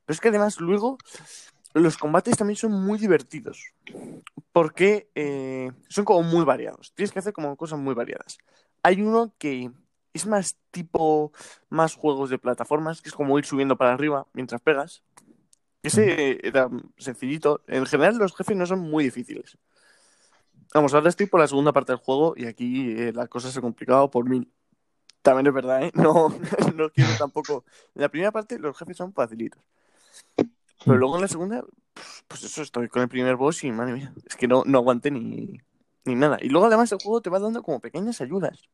Pero 0.04 0.14
es 0.14 0.20
que 0.20 0.28
además 0.28 0.60
luego 0.60 0.98
los 1.72 1.96
combates 1.96 2.36
también 2.36 2.56
son 2.58 2.72
muy 2.72 2.98
divertidos. 2.98 3.72
Porque 4.52 5.08
eh, 5.14 5.72
son 5.88 6.04
como 6.04 6.22
muy 6.22 6.44
variados. 6.44 6.92
Tienes 6.94 7.12
que 7.12 7.20
hacer 7.20 7.32
como 7.32 7.56
cosas 7.56 7.78
muy 7.78 7.94
variadas. 7.94 8.36
Hay 8.82 9.00
uno 9.00 9.32
que 9.38 9.70
es 10.12 10.26
más 10.26 10.56
tipo, 10.70 11.32
más 11.68 11.94
juegos 11.94 12.30
de 12.30 12.38
plataformas, 12.38 13.00
que 13.00 13.08
es 13.08 13.14
como 13.14 13.38
ir 13.38 13.44
subiendo 13.44 13.76
para 13.76 13.92
arriba 13.94 14.26
mientras 14.32 14.60
pegas. 14.60 15.02
Ese 15.82 16.46
era 16.46 16.68
sencillito. 16.96 17.62
En 17.66 17.86
general 17.86 18.16
los 18.16 18.36
jefes 18.36 18.56
no 18.56 18.66
son 18.66 18.80
muy 18.80 19.04
difíciles. 19.04 19.58
Vamos, 20.74 20.94
ahora 20.94 21.08
estoy 21.08 21.26
por 21.26 21.40
la 21.40 21.48
segunda 21.48 21.72
parte 21.72 21.92
del 21.92 21.98
juego 21.98 22.34
y 22.36 22.46
aquí 22.46 22.92
eh, 22.92 23.12
la 23.12 23.26
cosa 23.26 23.50
se 23.50 23.58
ha 23.58 23.62
complicado 23.62 24.10
por 24.10 24.28
mil. 24.28 24.50
También 25.20 25.46
es 25.46 25.52
verdad, 25.52 25.84
¿eh? 25.84 25.92
No, 25.94 26.28
no 26.74 26.90
quiero 26.90 27.10
tampoco... 27.18 27.64
En 27.94 28.02
la 28.02 28.08
primera 28.08 28.32
parte 28.32 28.58
los 28.58 28.76
jefes 28.76 28.96
son 28.96 29.12
facilitos. 29.12 29.62
Pero 30.84 30.98
luego 30.98 31.16
en 31.16 31.22
la 31.22 31.28
segunda, 31.28 31.64
pues 32.26 32.42
eso, 32.42 32.62
estoy 32.62 32.88
con 32.88 33.02
el 33.02 33.08
primer 33.08 33.36
boss 33.36 33.62
y 33.64 33.70
madre 33.70 33.92
mía, 33.92 34.12
es 34.26 34.34
que 34.34 34.48
no, 34.48 34.64
no 34.66 34.78
aguanté 34.78 35.10
ni, 35.10 35.60
ni 36.04 36.14
nada. 36.14 36.38
Y 36.40 36.48
luego 36.48 36.66
además 36.66 36.90
el 36.92 36.98
juego 36.98 37.20
te 37.20 37.30
va 37.30 37.38
dando 37.38 37.62
como 37.62 37.80
pequeñas 37.80 38.20
ayudas. 38.20 38.68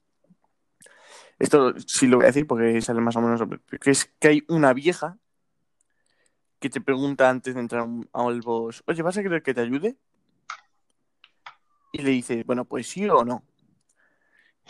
Esto 1.39 1.75
sí 1.79 2.07
lo 2.07 2.17
voy 2.17 2.25
a 2.25 2.29
decir 2.29 2.47
porque 2.47 2.81
sale 2.81 3.01
más 3.01 3.17
o 3.17 3.21
menos 3.21 3.43
que 3.81 3.91
es 3.91 4.07
que 4.19 4.29
hay 4.29 4.45
una 4.49 4.73
vieja 4.73 5.19
que 6.59 6.69
te 6.69 6.81
pregunta 6.81 7.31
antes 7.31 7.55
de 7.55 7.61
entrar 7.61 7.87
al 8.13 8.41
boss, 8.41 8.83
oye, 8.87 9.03
¿vas 9.03 9.17
a 9.17 9.23
querer 9.23 9.43
que 9.43 9.55
te 9.55 9.61
ayude? 9.61 9.97
Y 11.93 12.03
le 12.03 12.11
dices, 12.11 12.45
bueno, 12.45 12.65
pues 12.65 12.89
sí 12.89 13.09
o 13.09 13.25
no. 13.25 13.45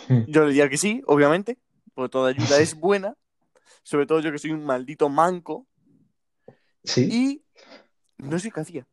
Hmm. 0.09 0.25
Yo 0.29 0.43
le 0.43 0.49
diría 0.49 0.69
que 0.69 0.77
sí, 0.77 1.03
obviamente, 1.07 1.59
porque 1.95 2.11
toda 2.11 2.29
ayuda 2.31 2.59
es 2.61 2.75
buena, 2.75 3.17
sobre 3.83 4.07
todo 4.07 4.21
yo 4.21 4.31
que 4.31 4.39
soy 4.39 4.51
un 4.51 4.65
maldito 4.65 5.09
manco, 5.09 5.67
Sí. 6.85 7.09
y 7.11 7.45
no 8.19 8.39
sé 8.39 8.51
qué 8.51 8.61
hacía. 8.61 8.87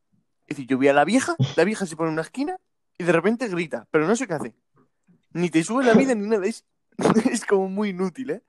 Es 0.48 0.58
decir, 0.58 0.68
yo 0.68 0.78
vi 0.78 0.88
a 0.88 0.94
la 0.94 1.06
vieja, 1.06 1.36
la 1.56 1.64
vieja 1.66 1.86
se 1.86 1.96
pone 1.96 2.10
en 2.10 2.14
una 2.14 2.22
esquina 2.24 2.58
y 2.98 3.04
de 3.04 3.12
repente 3.12 3.48
grita, 3.48 3.88
pero 3.92 4.08
no 4.08 4.16
sé 4.16 4.28
qué 4.28 4.34
hace. 4.34 4.56
Ni 5.34 5.50
te 5.50 5.64
sube 5.64 5.84
la 5.84 5.94
vida 5.94 6.16
ni 6.16 6.28
nada, 6.28 6.46
es, 6.46 6.66
es 7.32 7.46
como 7.46 7.68
muy 7.70 7.90
inútil, 7.90 8.30
¿eh? 8.32 8.44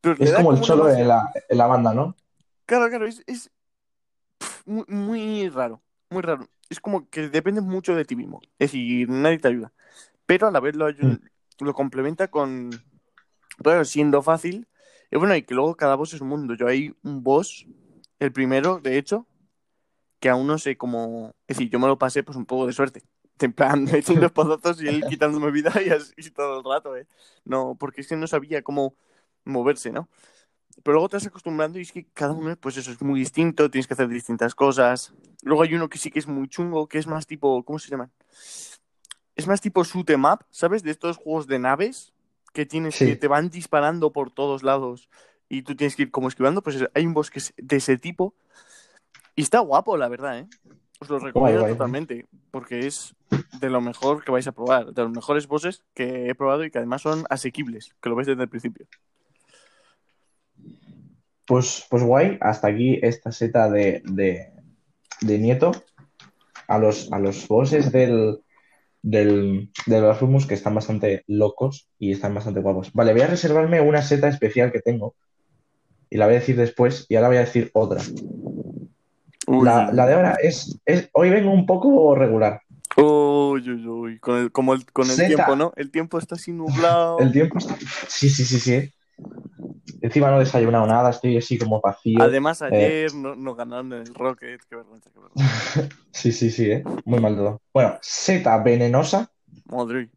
Pero 0.00 0.16
Es 0.18 0.32
como 0.32 0.52
el 0.52 0.60
cholo 0.60 0.90
en 0.90 1.08
la, 1.08 1.32
en 1.48 1.58
la 1.58 1.66
banda, 1.66 1.92
¿no? 1.92 2.16
Claro, 2.66 2.88
claro, 2.88 3.06
es, 3.06 3.22
es 3.26 3.50
muy, 4.64 4.84
muy 4.88 5.48
raro, 5.48 5.82
muy 6.10 6.22
raro. 6.22 6.48
Es 6.68 6.80
como 6.80 7.08
que 7.10 7.28
depende 7.28 7.60
mucho 7.60 7.94
de 7.94 8.04
ti 8.04 8.14
mismo. 8.16 8.40
Es 8.58 8.70
decir, 8.70 9.08
nadie 9.08 9.38
te 9.38 9.48
ayuda. 9.48 9.72
Pero 10.26 10.46
a 10.46 10.50
la 10.50 10.60
vez 10.60 10.76
lo, 10.76 10.88
ayu- 10.88 11.20
lo 11.58 11.74
complementa 11.74 12.28
con, 12.28 12.70
bueno, 13.58 13.84
siendo 13.84 14.22
fácil. 14.22 14.68
Y 15.10 15.16
bueno, 15.18 15.34
y 15.34 15.42
que 15.42 15.54
luego 15.54 15.76
cada 15.76 15.96
boss 15.96 16.14
es 16.14 16.20
un 16.20 16.28
mundo. 16.28 16.54
Yo 16.54 16.68
hay 16.68 16.94
un 17.02 17.22
boss, 17.24 17.66
el 18.20 18.32
primero, 18.32 18.78
de 18.78 18.96
hecho, 18.98 19.26
que 20.20 20.28
aún 20.28 20.46
no 20.46 20.58
sé 20.58 20.76
cómo... 20.76 21.32
Es 21.48 21.56
decir, 21.56 21.70
yo 21.70 21.80
me 21.80 21.88
lo 21.88 21.98
pasé 21.98 22.22
pues 22.22 22.36
un 22.36 22.46
poco 22.46 22.66
de 22.66 22.72
suerte. 22.72 23.02
En 23.40 23.52
plan, 23.52 23.88
echando 23.94 24.26
espadazos 24.26 24.82
y 24.82 24.88
él 24.88 25.04
quitándome 25.08 25.50
vida 25.50 25.72
y 25.84 25.88
así 25.90 26.30
todo 26.30 26.58
el 26.58 26.64
rato, 26.64 26.96
¿eh? 26.96 27.06
No, 27.44 27.74
porque 27.78 28.02
es 28.02 28.08
que 28.08 28.16
no 28.16 28.26
sabía 28.26 28.62
cómo 28.62 28.94
moverse, 29.44 29.90
¿no? 29.90 30.08
Pero 30.82 30.94
luego 30.94 31.08
te 31.08 31.16
vas 31.16 31.26
acostumbrando 31.26 31.78
y 31.78 31.82
es 31.82 31.92
que 31.92 32.06
cada 32.14 32.32
uno, 32.32 32.54
pues 32.56 32.76
eso 32.76 32.90
es 32.90 33.00
muy 33.02 33.20
distinto, 33.20 33.70
tienes 33.70 33.86
que 33.86 33.94
hacer 33.94 34.08
distintas 34.08 34.54
cosas. 34.54 35.12
Luego 35.42 35.62
hay 35.62 35.74
uno 35.74 35.88
que 35.88 35.98
sí 35.98 36.10
que 36.10 36.18
es 36.18 36.26
muy 36.26 36.48
chungo, 36.48 36.86
que 36.86 36.98
es 36.98 37.06
más 37.06 37.26
tipo, 37.26 37.62
¿cómo 37.64 37.78
se 37.78 37.88
llama? 37.90 38.10
Es 39.36 39.46
más 39.46 39.60
tipo 39.60 39.82
shoot 39.84 40.08
'em 40.10 40.24
up, 40.24 40.44
¿sabes? 40.50 40.82
De 40.82 40.90
estos 40.90 41.16
juegos 41.16 41.46
de 41.46 41.58
naves 41.58 42.12
que 42.52 42.66
tienes 42.66 42.94
Sí. 42.96 43.06
que 43.06 43.16
te 43.16 43.28
van 43.28 43.48
disparando 43.50 44.12
por 44.12 44.30
todos 44.30 44.62
lados 44.62 45.08
y 45.48 45.62
tú 45.62 45.74
tienes 45.76 45.96
que 45.96 46.02
ir 46.02 46.10
como 46.10 46.28
esquivando, 46.28 46.62
pues 46.62 46.84
hay 46.94 47.06
un 47.06 47.14
boss 47.14 47.30
que 47.30 47.38
es 47.40 47.52
de 47.56 47.76
ese 47.76 47.96
tipo 47.96 48.34
y 49.34 49.42
está 49.42 49.60
guapo, 49.60 49.96
la 49.96 50.08
verdad, 50.08 50.38
¿eh? 50.40 50.48
Os 51.00 51.08
lo 51.08 51.18
recomiendo 51.18 51.60
guay. 51.60 51.72
totalmente, 51.72 52.26
porque 52.50 52.86
es 52.86 53.14
de 53.58 53.70
lo 53.70 53.80
mejor 53.80 54.22
que 54.22 54.30
vais 54.30 54.46
a 54.46 54.52
probar, 54.52 54.92
de 54.92 55.02
los 55.02 55.10
mejores 55.10 55.46
bosses 55.46 55.82
que 55.94 56.28
he 56.28 56.34
probado 56.34 56.64
y 56.64 56.70
que 56.70 56.78
además 56.78 57.02
son 57.02 57.24
asequibles, 57.30 57.94
que 58.02 58.10
lo 58.10 58.16
ves 58.16 58.26
desde 58.26 58.42
el 58.42 58.48
principio. 58.48 58.86
Pues, 61.46 61.86
pues 61.90 62.02
guay, 62.02 62.38
hasta 62.40 62.68
aquí 62.68 62.98
esta 63.02 63.32
seta 63.32 63.70
de, 63.70 64.02
de, 64.04 64.52
de 65.22 65.38
Nieto 65.38 65.72
a 66.68 66.78
los, 66.78 67.10
a 67.12 67.18
los 67.18 67.48
bosses 67.48 67.90
del, 67.90 68.38
del, 69.02 69.70
de 69.86 70.00
los 70.00 70.20
Rumus 70.20 70.46
que 70.46 70.54
están 70.54 70.74
bastante 70.74 71.24
locos 71.26 71.88
y 71.98 72.12
están 72.12 72.34
bastante 72.34 72.60
guapos. 72.60 72.92
Vale, 72.92 73.12
voy 73.12 73.22
a 73.22 73.26
reservarme 73.26 73.80
una 73.80 74.02
seta 74.02 74.28
especial 74.28 74.70
que 74.70 74.80
tengo 74.80 75.14
y 76.10 76.18
la 76.18 76.26
voy 76.26 76.36
a 76.36 76.40
decir 76.40 76.56
después 76.56 77.06
y 77.08 77.16
ahora 77.16 77.28
voy 77.28 77.38
a 77.38 77.40
decir 77.40 77.70
otra. 77.72 78.02
La, 79.62 79.90
la 79.92 80.06
de 80.06 80.14
ahora 80.14 80.36
es, 80.42 80.78
es, 80.84 81.08
hoy 81.12 81.30
vengo 81.30 81.50
un 81.50 81.66
poco 81.66 82.14
regular. 82.14 82.60
uy, 82.96 83.68
uy, 83.70 83.86
uy, 83.86 84.18
con 84.20 84.38
el, 84.38 84.52
como 84.52 84.74
el, 84.74 84.84
con 84.92 85.06
el 85.08 85.16
Zeta. 85.16 85.28
tiempo, 85.28 85.56
¿no? 85.56 85.72
El 85.76 85.90
tiempo 85.90 86.18
está 86.18 86.34
así 86.36 86.52
nublado. 86.52 87.18
El 87.18 87.32
tiempo 87.32 87.58
está... 87.58 87.76
Sí, 88.08 88.28
sí, 88.30 88.44
sí, 88.44 88.60
sí. 88.60 88.92
Encima 90.02 90.30
no 90.30 90.36
he 90.36 90.40
desayunado 90.40 90.86
nada, 90.86 91.10
estoy 91.10 91.36
así 91.36 91.58
como 91.58 91.80
vacío. 91.80 92.22
Además, 92.22 92.62
ayer 92.62 93.14
no, 93.14 93.34
no 93.34 93.54
ganaron 93.54 93.92
en 93.92 94.00
el 94.02 94.14
Rocket, 94.14 94.60
qué 94.68 94.76
vergüenza, 94.76 95.10
qué 95.12 95.20
vergüenza. 95.20 95.88
Sí, 96.12 96.32
sí, 96.32 96.50
sí, 96.50 96.70
¿eh? 96.70 96.84
Muy 97.04 97.20
mal 97.20 97.36
todo. 97.36 97.60
Bueno, 97.72 97.98
seta 98.02 98.58
venenosa 98.62 99.30
Madre. 99.66 100.10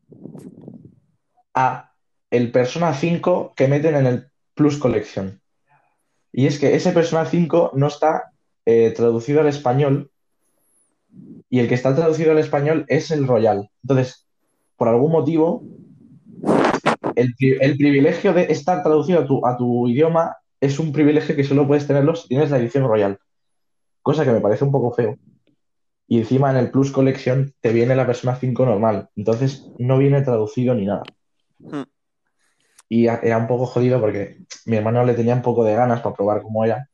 a 1.53 1.91
el 2.31 2.51
Persona 2.51 2.93
5 2.93 3.53
que 3.55 3.67
meten 3.67 3.95
en 3.95 4.05
el 4.07 4.27
Plus 4.53 4.77
Collection. 4.77 5.39
Y 6.31 6.47
es 6.47 6.59
que 6.59 6.75
ese 6.75 6.91
Persona 6.91 7.25
5 7.25 7.71
no 7.75 7.87
está 7.87 8.32
eh, 8.65 8.93
traducido 8.95 9.41
al 9.41 9.47
español 9.47 10.11
y 11.49 11.59
el 11.59 11.67
que 11.67 11.75
está 11.75 11.95
traducido 11.95 12.31
al 12.31 12.39
español 12.39 12.85
es 12.87 13.11
el 13.11 13.27
Royal. 13.27 13.69
Entonces, 13.83 14.27
por 14.75 14.87
algún 14.87 15.11
motivo, 15.11 15.63
el, 17.15 17.77
privilegio 17.77 18.33
de 18.33 18.43
estar 18.43 18.81
traducido 18.81 19.19
a 19.19 19.27
tu, 19.27 19.45
a 19.45 19.57
tu 19.57 19.87
idioma 19.87 20.37
es 20.59 20.79
un 20.79 20.91
privilegio 20.91 21.35
que 21.35 21.43
solo 21.43 21.67
puedes 21.67 21.85
tenerlo 21.85 22.15
si 22.15 22.27
tienes 22.27 22.49
la 22.49 22.57
edición 22.57 22.87
Royal. 22.87 23.19
Cosa 24.01 24.25
que 24.25 24.31
me 24.31 24.41
parece 24.41 24.63
un 24.63 24.71
poco 24.71 24.91
feo. 24.91 25.17
Y 26.07 26.19
encima 26.19 26.51
en 26.51 26.57
el 26.57 26.71
Plus 26.71 26.91
Collection 26.91 27.53
te 27.61 27.71
viene 27.71 27.95
la 27.95 28.05
Persona 28.05 28.35
5 28.35 28.65
normal. 28.65 29.09
Entonces 29.15 29.69
no 29.77 29.97
viene 29.97 30.21
traducido 30.21 30.73
ni 30.75 30.85
nada. 30.85 31.03
Hmm. 31.59 31.83
Y 32.89 33.07
era 33.07 33.37
un 33.37 33.47
poco 33.47 33.65
jodido 33.65 33.99
porque 33.99 34.37
mi 34.65 34.77
hermano 34.77 35.03
le 35.05 35.13
tenía 35.13 35.33
un 35.33 35.41
poco 35.41 35.63
de 35.63 35.75
ganas 35.75 36.01
para 36.01 36.15
probar 36.15 36.41
cómo 36.41 36.63
era. 36.65 36.89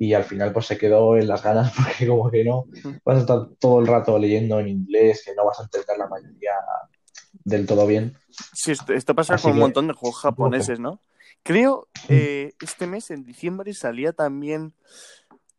Y 0.00 0.14
al 0.14 0.24
final 0.24 0.50
pues 0.50 0.64
se 0.64 0.78
quedó 0.78 1.18
en 1.18 1.28
las 1.28 1.42
ganas 1.42 1.72
porque 1.76 2.06
como 2.06 2.30
que 2.30 2.42
no 2.42 2.64
vas 3.04 3.18
a 3.18 3.20
estar 3.20 3.48
todo 3.58 3.80
el 3.80 3.86
rato 3.86 4.18
leyendo 4.18 4.58
en 4.58 4.68
inglés, 4.68 5.22
que 5.24 5.34
no 5.34 5.44
vas 5.44 5.60
a 5.60 5.64
entender 5.64 5.98
la 5.98 6.08
mayoría 6.08 6.52
del 7.44 7.66
todo 7.66 7.86
bien. 7.86 8.16
Sí, 8.54 8.72
esto, 8.72 9.14
pasa 9.14 9.36
con 9.36 9.52
un 9.52 9.58
montón 9.58 9.88
de 9.88 9.92
juegos 9.92 10.20
japoneses, 10.20 10.80
¿no? 10.80 11.02
Creo 11.42 11.88
eh, 12.08 12.54
este 12.62 12.86
mes, 12.86 13.10
en 13.10 13.24
diciembre, 13.24 13.74
salía 13.74 14.12
también 14.12 14.72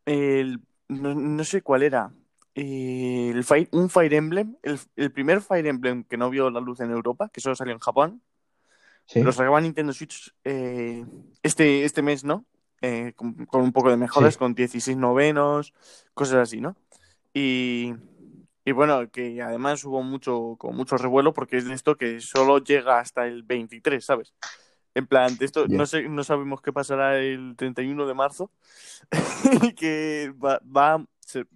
el. 0.06 0.60
No, 0.88 1.44
sé 1.44 1.62
cuál 1.62 1.84
era. 1.84 2.12
el 2.56 3.46
un 3.72 3.90
Fire 3.90 4.14
Emblem. 4.16 4.58
El, 4.96 5.12
primer 5.12 5.42
Fire 5.42 5.68
Emblem 5.68 6.04
que 6.04 6.18
no 6.18 6.32
vio 6.32 6.50
la 6.50 6.60
luz 6.60 6.80
en 6.80 6.90
Europa, 6.90 7.30
que 7.32 7.42
solo 7.42 7.56
salió 7.56 7.74
en 7.74 7.80
Japón. 7.80 8.22
¿Sí? 9.06 9.22
Lo 9.22 9.32
sacaba 9.32 9.62
Nintendo 9.62 9.94
Switch 9.94 10.34
eh, 10.44 11.06
este, 11.44 11.86
este 11.86 12.02
mes, 12.02 12.24
¿no? 12.24 12.46
Eh, 12.82 13.14
con, 13.16 13.62
un 13.62 13.72
poco 13.72 13.92
de 13.92 13.98
mejoras, 13.98 14.38
con 14.38 14.56
16 14.56 14.98
novenos, 14.98 15.74
cosas 16.16 16.38
así, 16.38 16.62
¿no? 16.62 16.76
Y, 17.32 17.94
y 18.66 18.72
bueno, 18.72 19.10
que 19.12 19.40
además 19.42 19.84
hubo 19.84 20.02
mucho, 20.02 20.56
con 20.58 20.76
mucho 20.76 20.98
revuelo 20.98 21.32
porque 21.32 21.58
es 21.58 21.66
de 21.66 21.76
esto 21.76 21.96
que 21.96 22.20
solo 22.22 22.58
llega 22.58 23.00
hasta 23.00 23.28
el 23.28 23.44
23, 23.44 24.04
¿sabes? 24.04 24.34
En 24.96 25.06
plan, 25.06 25.38
esto 25.40 25.68
no, 25.68 25.86
sé, 25.86 26.10
no 26.10 26.24
sabemos 26.24 26.62
qué 26.62 26.74
pasará 26.74 27.18
el 27.20 27.56
31 27.56 28.08
de 28.08 28.14
marzo, 28.14 28.52
que 29.78 30.34
va, 30.44 30.60
va, 30.66 30.98
va, 30.98 31.06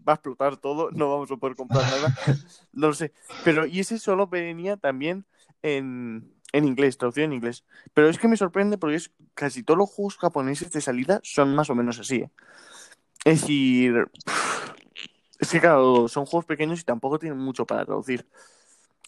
a 0.05 0.13
explotar 0.13 0.57
todo, 0.57 0.89
no 0.91 1.09
vamos 1.09 1.31
a 1.31 1.37
poder 1.37 1.55
comprar 1.55 1.83
nada, 1.83 2.15
no 2.71 2.87
lo 2.87 2.93
sé. 2.93 3.11
Pero, 3.43 3.65
y 3.65 3.79
ese 3.79 3.97
solo 3.97 4.27
venía 4.27 4.77
también 4.77 5.25
en, 5.63 6.34
en 6.55 6.65
inglés, 6.65 6.97
traducido 6.97 7.25
en 7.25 7.33
inglés. 7.33 7.65
Pero 7.93 8.09
es 8.09 8.17
que 8.17 8.27
me 8.27 8.37
sorprende 8.37 8.77
porque 8.77 8.95
es, 8.95 9.11
casi 9.33 9.63
todos 9.63 9.77
los 9.77 9.89
juegos 9.89 10.17
japoneses 10.17 10.71
de 10.71 10.81
salida 10.81 11.19
son 11.23 11.53
más 11.53 11.69
o 11.69 11.75
menos 11.75 11.99
así. 11.99 12.17
¿eh? 12.17 12.31
Es 13.25 13.41
decir, 13.41 14.07
es 15.39 15.51
que 15.51 15.59
claro, 15.59 16.07
son 16.07 16.25
juegos 16.25 16.45
pequeños 16.45 16.79
y 16.79 16.83
tampoco 16.83 17.19
tienen 17.19 17.39
mucho 17.39 17.65
para 17.65 17.85
traducir. 17.85 18.25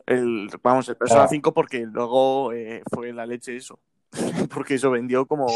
El, 0.05 0.49
vamos, 0.61 0.89
el 0.89 0.97
Persona 0.97 1.27
5 1.27 1.53
porque 1.53 1.85
luego 1.85 2.51
eh, 2.51 2.81
fue 2.93 3.13
la 3.13 3.25
leche 3.25 3.55
eso. 3.55 3.79
porque 4.53 4.75
eso 4.75 4.91
vendió 4.91 5.25
como, 5.25 5.47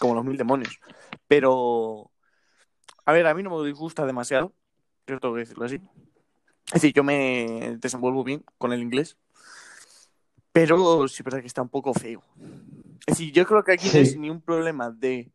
como 0.00 0.14
los 0.14 0.24
mil 0.24 0.36
demonios. 0.36 0.80
Pero, 1.28 2.10
a 3.04 3.12
ver, 3.12 3.26
a 3.26 3.34
mí 3.34 3.42
no 3.44 3.56
me 3.56 3.66
disgusta 3.66 4.06
demasiado, 4.06 4.52
yo 5.06 5.20
tengo 5.20 5.34
que 5.34 5.40
decirlo 5.40 5.64
así. 5.64 5.80
Es 6.66 6.74
decir, 6.74 6.92
yo 6.92 7.04
me 7.04 7.76
desenvuelvo 7.80 8.24
bien 8.24 8.44
con 8.58 8.72
el 8.72 8.82
inglés, 8.82 9.16
pero 10.66 11.06
sí 11.06 11.22
verdad 11.22 11.40
que 11.40 11.46
está 11.46 11.62
un 11.62 11.68
poco 11.68 11.94
feo. 11.94 12.22
Es 13.06 13.18
decir, 13.18 13.32
yo 13.32 13.46
creo 13.46 13.62
que 13.62 13.72
aquí 13.72 13.88
no 13.92 14.00
es 14.00 14.16
ni 14.18 14.28
un 14.28 14.40
problema 14.40 14.90
de 14.90 15.30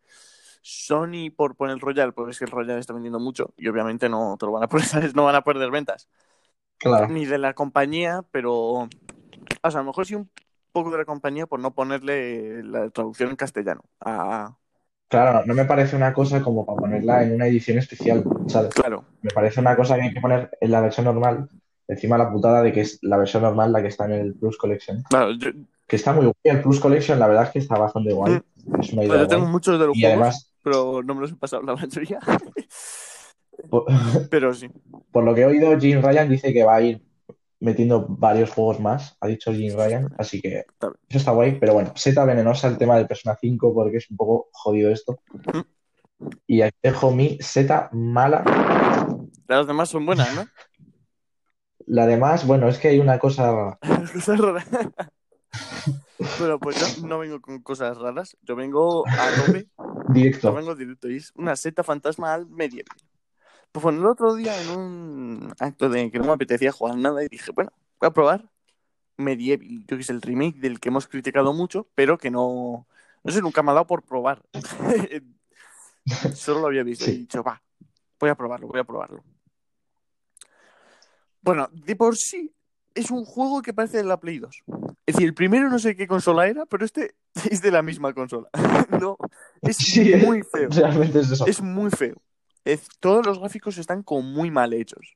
Sony 0.61 1.31
por 1.35 1.55
poner 1.55 1.75
el 1.75 1.79
Royal, 1.79 2.13
porque 2.13 2.31
es 2.31 2.39
que 2.39 2.45
el 2.45 2.51
Royal 2.51 2.77
está 2.77 2.93
vendiendo 2.93 3.19
mucho 3.19 3.53
y 3.57 3.67
obviamente 3.69 4.09
no 4.09 4.35
te 4.37 4.45
lo 4.45 4.51
van 4.51 4.63
a 4.63 4.67
poner, 4.67 4.85
no 5.15 5.23
van 5.23 5.35
a 5.35 5.43
perder 5.43 5.71
ventas. 5.71 6.09
Claro. 6.77 7.07
Ni 7.07 7.25
de 7.25 7.37
la 7.37 7.53
compañía, 7.53 8.25
pero 8.31 8.53
o 8.53 8.89
sea, 9.61 9.79
a 9.79 9.83
lo 9.83 9.85
mejor 9.85 10.05
sí 10.05 10.15
un 10.15 10.29
poco 10.73 10.91
de 10.91 10.97
la 10.97 11.05
compañía 11.05 11.47
por 11.47 11.61
no 11.61 11.73
ponerle 11.73 12.61
la 12.63 12.89
traducción 12.89 13.29
en 13.29 13.35
castellano. 13.37 13.81
Claro, 15.07 15.45
no 15.45 15.53
me 15.53 15.63
parece 15.63 15.95
una 15.95 16.11
cosa 16.11 16.41
como 16.41 16.65
para 16.65 16.79
ponerla 16.79 17.23
en 17.23 17.35
una 17.35 17.47
edición 17.47 17.77
especial, 17.77 18.25
¿sabes? 18.47 18.73
Claro. 18.73 19.05
Me 19.21 19.31
parece 19.31 19.61
una 19.61 19.75
cosa 19.77 19.95
que 19.95 20.01
hay 20.01 20.13
que 20.13 20.19
poner 20.19 20.49
en 20.59 20.71
la 20.71 20.81
versión 20.81 21.05
normal, 21.05 21.49
encima 21.93 22.17
la 22.17 22.31
putada 22.31 22.61
de 22.61 22.71
que 22.71 22.81
es 22.81 22.99
la 23.01 23.17
versión 23.17 23.43
normal 23.43 23.71
la 23.71 23.81
que 23.81 23.87
está 23.87 24.05
en 24.05 24.11
el 24.11 24.33
Plus 24.35 24.57
Collection. 24.57 25.03
Claro, 25.09 25.31
Que 25.87 25.95
está 25.95 26.13
muy 26.13 26.25
guay. 26.25 26.35
El 26.43 26.61
Plus 26.61 26.79
Collection, 26.79 27.19
la 27.19 27.27
verdad 27.27 27.45
es 27.45 27.49
que 27.51 27.59
está 27.59 27.77
bastante 27.77 28.13
guay. 28.13 28.33
Mm. 28.33 28.79
Es 28.81 28.93
una 28.93 29.03
idea 29.03 29.17
yo 29.17 29.27
tengo 29.27 29.45
muchos 29.47 29.79
de 29.79 29.87
los 29.87 29.97
juegos, 29.97 30.53
pero 30.61 31.03
no 31.03 31.15
me 31.15 31.21
los 31.21 31.31
he 31.31 31.35
pasado 31.35 31.63
la 31.63 31.75
mayoría. 31.75 32.19
pero 34.29 34.53
sí. 34.53 34.69
Por 35.11 35.23
lo 35.23 35.33
que 35.33 35.41
he 35.41 35.45
oído, 35.45 35.79
Jim 35.79 36.01
Ryan 36.01 36.29
dice 36.29 36.53
que 36.53 36.63
va 36.63 36.75
a 36.75 36.81
ir 36.81 37.01
metiendo 37.59 38.05
varios 38.09 38.51
juegos 38.51 38.79
más, 38.79 39.15
ha 39.21 39.27
dicho 39.27 39.53
Jim 39.53 39.73
Ryan, 39.77 40.13
así 40.17 40.41
que 40.41 40.65
eso 41.07 41.17
está 41.17 41.31
guay, 41.31 41.59
pero 41.59 41.73
bueno, 41.73 41.93
seta 41.95 42.25
venenosa 42.25 42.67
el 42.67 42.77
tema 42.77 42.97
de 42.97 43.05
Persona 43.05 43.37
5 43.39 43.73
porque 43.73 43.97
es 43.97 44.11
un 44.11 44.17
poco 44.17 44.49
jodido 44.51 44.91
esto. 44.91 45.19
Y 46.45 46.61
aquí 46.61 46.77
dejo 46.83 47.11
mi 47.11 47.37
seta 47.39 47.89
mala. 47.93 48.43
Las 49.47 49.67
demás 49.67 49.89
son 49.89 50.05
buenas, 50.05 50.33
¿no? 50.35 50.45
La 51.85 52.05
demás, 52.05 52.45
bueno, 52.45 52.67
es 52.67 52.77
que 52.77 52.89
hay 52.89 52.99
una 52.99 53.19
cosa... 53.19 53.77
cosas 54.13 54.39
raras. 54.39 54.67
bueno, 56.39 56.59
pues 56.59 56.79
yo 56.79 57.07
no 57.07 57.19
vengo 57.19 57.41
con 57.41 57.61
cosas 57.61 57.97
raras, 57.97 58.37
yo 58.41 58.55
vengo 58.55 59.03
a 59.07 59.29
tope. 59.45 59.67
Directo. 60.09 60.49
Yo 60.49 60.53
vengo 60.53 60.75
directo 60.75 61.09
y 61.09 61.17
es 61.17 61.31
una 61.35 61.55
seta 61.55 61.83
fantasma 61.83 62.33
al 62.33 62.47
medieval. 62.47 62.97
Pues 63.71 63.83
bueno, 63.83 63.99
el 63.99 64.05
otro 64.05 64.35
día 64.35 64.59
en 64.61 64.69
un 64.69 65.53
acto 65.59 65.89
de 65.89 66.11
que 66.11 66.19
no 66.19 66.25
me 66.25 66.33
apetecía 66.33 66.71
jugar 66.71 66.97
nada 66.97 67.23
y 67.23 67.27
dije, 67.27 67.51
bueno, 67.51 67.71
voy 67.99 68.07
a 68.07 68.11
probar 68.11 68.49
Medieval, 69.17 69.85
yo 69.87 69.95
que 69.95 70.01
es 70.01 70.09
el 70.09 70.21
remake 70.21 70.59
del 70.59 70.79
que 70.79 70.89
hemos 70.89 71.07
criticado 71.07 71.53
mucho, 71.53 71.87
pero 71.93 72.17
que 72.17 72.31
no, 72.31 72.87
no 73.23 73.31
sé, 73.31 73.41
nunca 73.41 73.61
me 73.61 73.71
ha 73.71 73.75
dado 73.75 73.87
por 73.87 74.03
probar. 74.03 74.41
Solo 76.33 76.61
lo 76.61 76.67
había 76.67 76.83
visto 76.83 77.05
y 77.09 77.13
he 77.13 77.17
dicho, 77.19 77.43
va, 77.43 77.61
voy 78.19 78.29
a 78.29 78.35
probarlo, 78.35 78.67
voy 78.67 78.79
a 78.79 78.83
probarlo. 78.83 79.23
Bueno, 81.43 81.69
de 81.71 81.95
por 81.95 82.17
sí 82.17 82.51
es 82.95 83.11
un 83.11 83.25
juego 83.25 83.61
que 83.61 83.73
parece 83.73 83.97
de 83.97 84.03
la 84.03 84.19
Play 84.19 84.39
2. 84.39 84.63
Es 85.05 85.15
decir, 85.15 85.27
el 85.27 85.33
primero 85.35 85.69
no 85.69 85.77
sé 85.77 85.95
qué 85.95 86.07
consola 86.07 86.47
era, 86.47 86.65
pero 86.65 86.85
este 86.85 87.15
es 87.51 87.61
de 87.61 87.69
la 87.71 87.83
misma 87.83 88.13
consola. 88.13 88.49
no, 88.99 89.17
es 89.61 89.77
muy 90.25 90.41
feo. 90.43 90.69
Realmente 90.69 91.19
es 91.19 91.31
eso. 91.31 91.45
Es 91.45 91.61
muy 91.61 91.91
feo 91.91 92.15
todos 92.99 93.25
los 93.25 93.39
gráficos 93.39 93.77
están 93.77 94.03
como 94.03 94.21
muy 94.21 94.51
mal 94.51 94.73
hechos. 94.73 95.15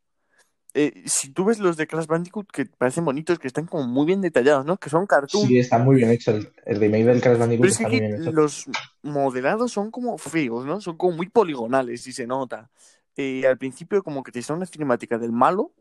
Eh, 0.74 1.04
si 1.06 1.32
tú 1.32 1.46
ves 1.46 1.60
los 1.60 1.76
de 1.76 1.88
Crash 1.88 2.06
Bandicoot, 2.06 2.52
que 2.52 2.66
parecen 2.66 3.04
bonitos, 3.04 3.40
que 3.40 3.48
están 3.48 3.66
como 3.66 3.88
muy 3.88 4.06
bien 4.06 4.22
detallados, 4.22 4.66
¿no? 4.66 4.78
Que 4.78 4.90
son 4.90 5.08
cartoon. 5.08 5.48
Sí, 5.48 5.58
está 5.58 5.80
muy 5.80 5.96
bien 5.96 6.12
hecho. 6.12 6.32
El, 6.32 6.52
el 6.66 6.80
remake 6.80 7.06
del 7.06 7.22
Crash 7.22 7.38
Bandicoot 7.38 7.62
Pero 7.62 7.72
es 7.72 7.80
está 7.80 7.90
que 7.90 7.98
muy 7.98 8.08
bien 8.08 8.22
hecho. 8.22 8.32
los 8.32 8.66
modelados 9.02 9.72
son 9.72 9.90
como 9.90 10.18
feos, 10.18 10.66
¿no? 10.66 10.80
Son 10.82 10.96
como 10.98 11.16
muy 11.18 11.30
poligonales, 11.30 12.06
y 12.06 12.12
se 12.12 12.28
nota. 12.28 12.70
Eh, 13.16 13.48
al 13.48 13.58
principio 13.58 14.04
como 14.04 14.22
que 14.22 14.32
te 14.32 14.40
está 14.40 14.54
una 14.54 14.68
cinemática 14.68 15.18
del 15.18 15.32
malo 15.32 15.72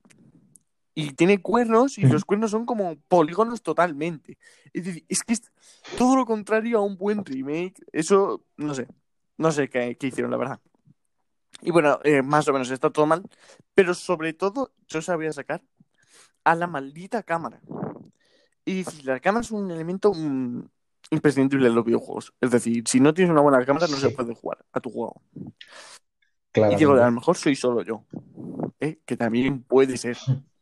y 0.98 1.12
tiene 1.12 1.42
cuernos 1.42 1.98
y 1.98 2.06
los 2.06 2.24
cuernos 2.24 2.50
son 2.50 2.64
como 2.64 2.96
polígonos 3.08 3.62
totalmente. 3.62 4.38
Es 4.72 4.84
decir, 4.86 5.04
es 5.10 5.22
que 5.22 5.34
es 5.34 5.42
todo 5.98 6.16
lo 6.16 6.24
contrario 6.24 6.78
a 6.78 6.82
un 6.82 6.96
buen 6.96 7.22
remake. 7.22 7.84
Eso, 7.92 8.46
no 8.56 8.74
sé. 8.74 8.88
No 9.36 9.52
sé 9.52 9.68
qué 9.68 9.94
hicieron, 10.00 10.30
la 10.30 10.38
verdad. 10.38 10.58
Y 11.60 11.70
bueno, 11.70 12.00
eh, 12.02 12.22
más 12.22 12.48
o 12.48 12.54
menos 12.54 12.70
está 12.70 12.88
todo 12.88 13.04
mal. 13.04 13.22
Pero 13.74 13.92
sobre 13.92 14.32
todo, 14.32 14.72
yo 14.88 15.02
sabía 15.02 15.30
sacar 15.34 15.62
a 16.44 16.54
la 16.54 16.66
maldita 16.66 17.22
cámara. 17.22 17.60
Y 18.64 18.82
la 19.02 19.20
cámara 19.20 19.42
es 19.42 19.50
un 19.50 19.70
elemento 19.70 20.14
mm, 20.14 20.62
imprescindible 21.10 21.68
en 21.68 21.74
los 21.74 21.84
videojuegos. 21.84 22.32
Es 22.40 22.52
decir, 22.52 22.84
si 22.88 23.00
no 23.00 23.12
tienes 23.12 23.32
una 23.32 23.42
buena 23.42 23.62
cámara, 23.66 23.86
no 23.86 23.98
se 23.98 24.08
puede 24.08 24.34
jugar 24.34 24.64
a 24.72 24.80
tu 24.80 24.88
juego. 24.88 25.20
Y 26.54 26.76
digo, 26.76 26.94
a 26.94 27.04
lo 27.04 27.12
mejor 27.12 27.36
soy 27.36 27.54
solo 27.54 27.82
yo. 27.82 28.06
¿eh? 28.80 28.98
Que 29.04 29.18
también 29.18 29.62
puede 29.62 29.98
ser. 29.98 30.16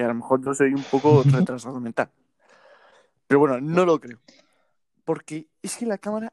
Que 0.00 0.04
a 0.04 0.08
lo 0.08 0.14
mejor 0.14 0.42
yo 0.42 0.54
soy 0.54 0.72
un 0.72 0.82
poco 0.84 1.22
retrasado 1.30 1.78
mental. 1.78 2.10
Pero 3.26 3.40
bueno, 3.40 3.60
no 3.60 3.84
lo 3.84 4.00
creo. 4.00 4.18
Porque 5.04 5.46
es 5.60 5.76
que 5.76 5.84
la 5.84 5.98
cámara 5.98 6.32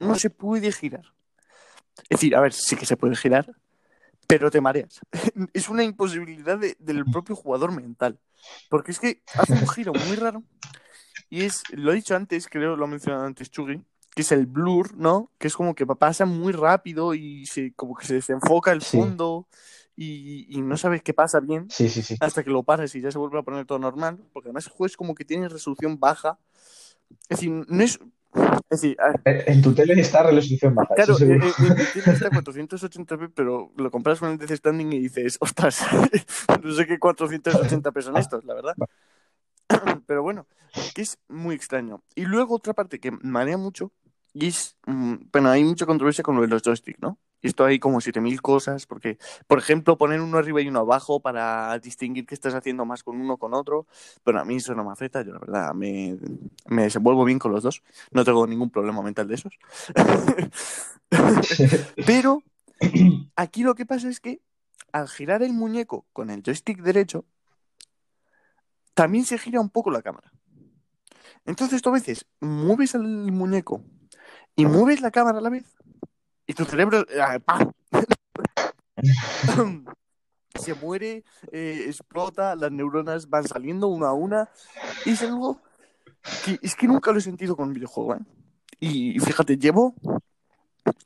no 0.00 0.16
se 0.16 0.30
puede 0.30 0.72
girar. 0.72 1.04
Es 2.08 2.18
decir, 2.18 2.34
a 2.34 2.40
ver, 2.40 2.52
sí 2.52 2.74
que 2.74 2.86
se 2.86 2.96
puede 2.96 3.14
girar, 3.14 3.54
pero 4.26 4.50
te 4.50 4.60
mareas. 4.60 4.98
es 5.52 5.68
una 5.68 5.84
imposibilidad 5.84 6.58
del 6.58 7.04
propio 7.04 7.36
jugador 7.36 7.70
mental. 7.70 8.18
Porque 8.68 8.90
es 8.90 8.98
que 8.98 9.22
hace 9.34 9.52
un 9.52 9.68
giro 9.68 9.92
muy 9.92 10.16
raro. 10.16 10.42
Y 11.30 11.44
es, 11.44 11.62
lo 11.70 11.92
he 11.92 11.94
dicho 11.94 12.16
antes, 12.16 12.48
creo, 12.48 12.74
lo 12.74 12.86
ha 12.86 12.88
mencionado 12.88 13.26
antes 13.26 13.48
Chugi, 13.48 13.80
que 14.12 14.22
es 14.22 14.32
el 14.32 14.46
blur, 14.46 14.96
¿no? 14.96 15.30
Que 15.38 15.46
es 15.46 15.54
como 15.54 15.76
que 15.76 15.86
pasa 15.86 16.26
muy 16.26 16.52
rápido 16.52 17.14
y 17.14 17.46
se, 17.46 17.74
como 17.74 17.94
que 17.94 18.06
se 18.06 18.14
desenfoca 18.14 18.72
el 18.72 18.82
fondo 18.82 19.46
y, 20.00 20.62
no 20.62 20.76
sabes 20.76 21.02
qué 21.02 21.12
pasa 21.12 21.40
bien 21.40 21.68
sí, 21.70 21.88
sí, 21.88 22.16
hasta 22.20 22.44
que 22.44 22.50
lo 22.50 22.62
paras 22.62 22.94
y 22.94 23.00
ya 23.00 23.10
se 23.10 23.18
vuelve 23.18 23.38
a 23.40 23.42
poner 23.42 23.66
todo 23.66 23.80
normal. 23.80 24.18
Porque 24.32 24.48
además 24.48 24.66
el 24.66 24.72
juego 24.72 24.86
es 24.86 24.96
como 24.96 25.14
que 25.14 25.24
tiene 25.24 25.48
resolución 25.48 25.98
baja. 25.98 26.38
Es 27.28 27.40
decir, 27.40 27.50
no 27.50 27.82
es, 27.82 27.98
en 29.24 29.62
tu 29.62 29.74
tele 29.74 30.00
está 30.00 30.22
resolución 30.22 30.74
baja. 30.74 30.94
Claro, 30.94 31.16
en, 31.20 31.32
en, 31.32 31.40
tele 31.40 32.12
está 32.12 32.30
480p, 32.30 33.32
pero 33.34 33.72
lo 33.76 33.90
compras 33.90 34.20
con 34.20 34.30
el 34.30 34.38
Death 34.38 34.58
Standing 34.58 34.92
y 34.92 35.00
dices, 35.00 35.36
ostras, 35.40 35.84
no 36.62 36.72
sé 36.72 36.86
qué 36.86 36.98
480p 37.00 38.02
son 38.02 38.16
estos, 38.18 38.44
la 38.44 38.54
verdad. 38.54 38.74
Pero 40.06 40.22
bueno, 40.22 40.46
que 40.94 41.02
es 41.02 41.18
muy 41.28 41.54
extraño. 41.54 42.02
Y 42.14 42.24
luego 42.24 42.54
otra 42.54 42.72
parte 42.72 43.00
que 43.00 43.10
marea 43.10 43.58
mucho, 43.58 43.92
y 44.32 44.48
es, 44.48 44.76
mm, 44.86 45.14
bueno, 45.32 45.50
hay 45.50 45.64
mucha 45.64 45.86
controversia 45.86 46.22
con 46.22 46.36
lo 46.36 46.42
de 46.42 46.48
los 46.48 46.62
joysticks, 46.62 47.00
¿no? 47.00 47.18
Y 47.40 47.48
esto 47.48 47.64
hay 47.64 47.78
como 47.78 48.00
7000 48.00 48.42
cosas, 48.42 48.86
porque, 48.86 49.18
por 49.46 49.58
ejemplo, 49.58 49.96
poner 49.96 50.20
uno 50.20 50.38
arriba 50.38 50.60
y 50.60 50.68
uno 50.68 50.80
abajo 50.80 51.20
para 51.20 51.78
distinguir 51.78 52.26
que 52.26 52.34
estás 52.34 52.54
haciendo 52.54 52.84
más 52.84 53.04
con 53.04 53.20
uno 53.20 53.36
con 53.36 53.54
otro, 53.54 53.86
pero 54.24 54.40
a 54.40 54.44
mí 54.44 54.56
eso 54.56 54.74
no 54.74 54.84
me 54.84 54.92
afecta, 54.92 55.22
yo 55.22 55.32
la 55.32 55.38
verdad 55.38 55.74
me, 55.74 56.18
me 56.66 56.82
desenvuelvo 56.82 57.24
bien 57.24 57.38
con 57.38 57.52
los 57.52 57.62
dos, 57.62 57.82
no 58.10 58.24
tengo 58.24 58.46
ningún 58.46 58.70
problema 58.70 59.02
mental 59.02 59.28
de 59.28 59.34
esos. 59.36 59.52
pero 62.06 62.42
aquí 63.36 63.62
lo 63.62 63.74
que 63.74 63.86
pasa 63.86 64.08
es 64.08 64.20
que 64.20 64.40
al 64.92 65.08
girar 65.08 65.42
el 65.42 65.52
muñeco 65.52 66.06
con 66.12 66.30
el 66.30 66.42
joystick 66.42 66.82
derecho, 66.82 67.24
también 68.94 69.24
se 69.24 69.38
gira 69.38 69.60
un 69.60 69.70
poco 69.70 69.90
la 69.90 70.02
cámara. 70.02 70.32
Entonces 71.44 71.82
tú 71.82 71.90
a 71.90 71.92
veces 71.92 72.26
mueves 72.40 72.94
el 72.94 73.02
muñeco 73.02 73.82
y 74.58 74.66
mueves 74.66 75.00
la 75.00 75.12
cámara 75.12 75.38
a 75.38 75.40
la 75.40 75.50
vez 75.50 75.64
y 76.46 76.52
tu 76.52 76.64
cerebro 76.64 77.06
eh, 77.08 77.40
se 80.58 80.74
muere, 80.74 81.24
eh, 81.52 81.84
explota, 81.86 82.56
las 82.56 82.72
neuronas 82.72 83.30
van 83.30 83.46
saliendo 83.46 83.86
una 83.86 84.08
a 84.08 84.12
una 84.12 84.50
y 85.04 85.10
es 85.10 85.22
algo 85.22 85.62
que 86.44 86.58
es 86.60 86.74
que 86.74 86.88
nunca 86.88 87.12
lo 87.12 87.18
he 87.18 87.22
sentido 87.22 87.54
con 87.56 87.68
un 87.68 87.74
videojuego. 87.74 88.16
¿eh? 88.16 88.20
Y 88.80 89.20
fíjate, 89.20 89.56
llevo 89.56 89.94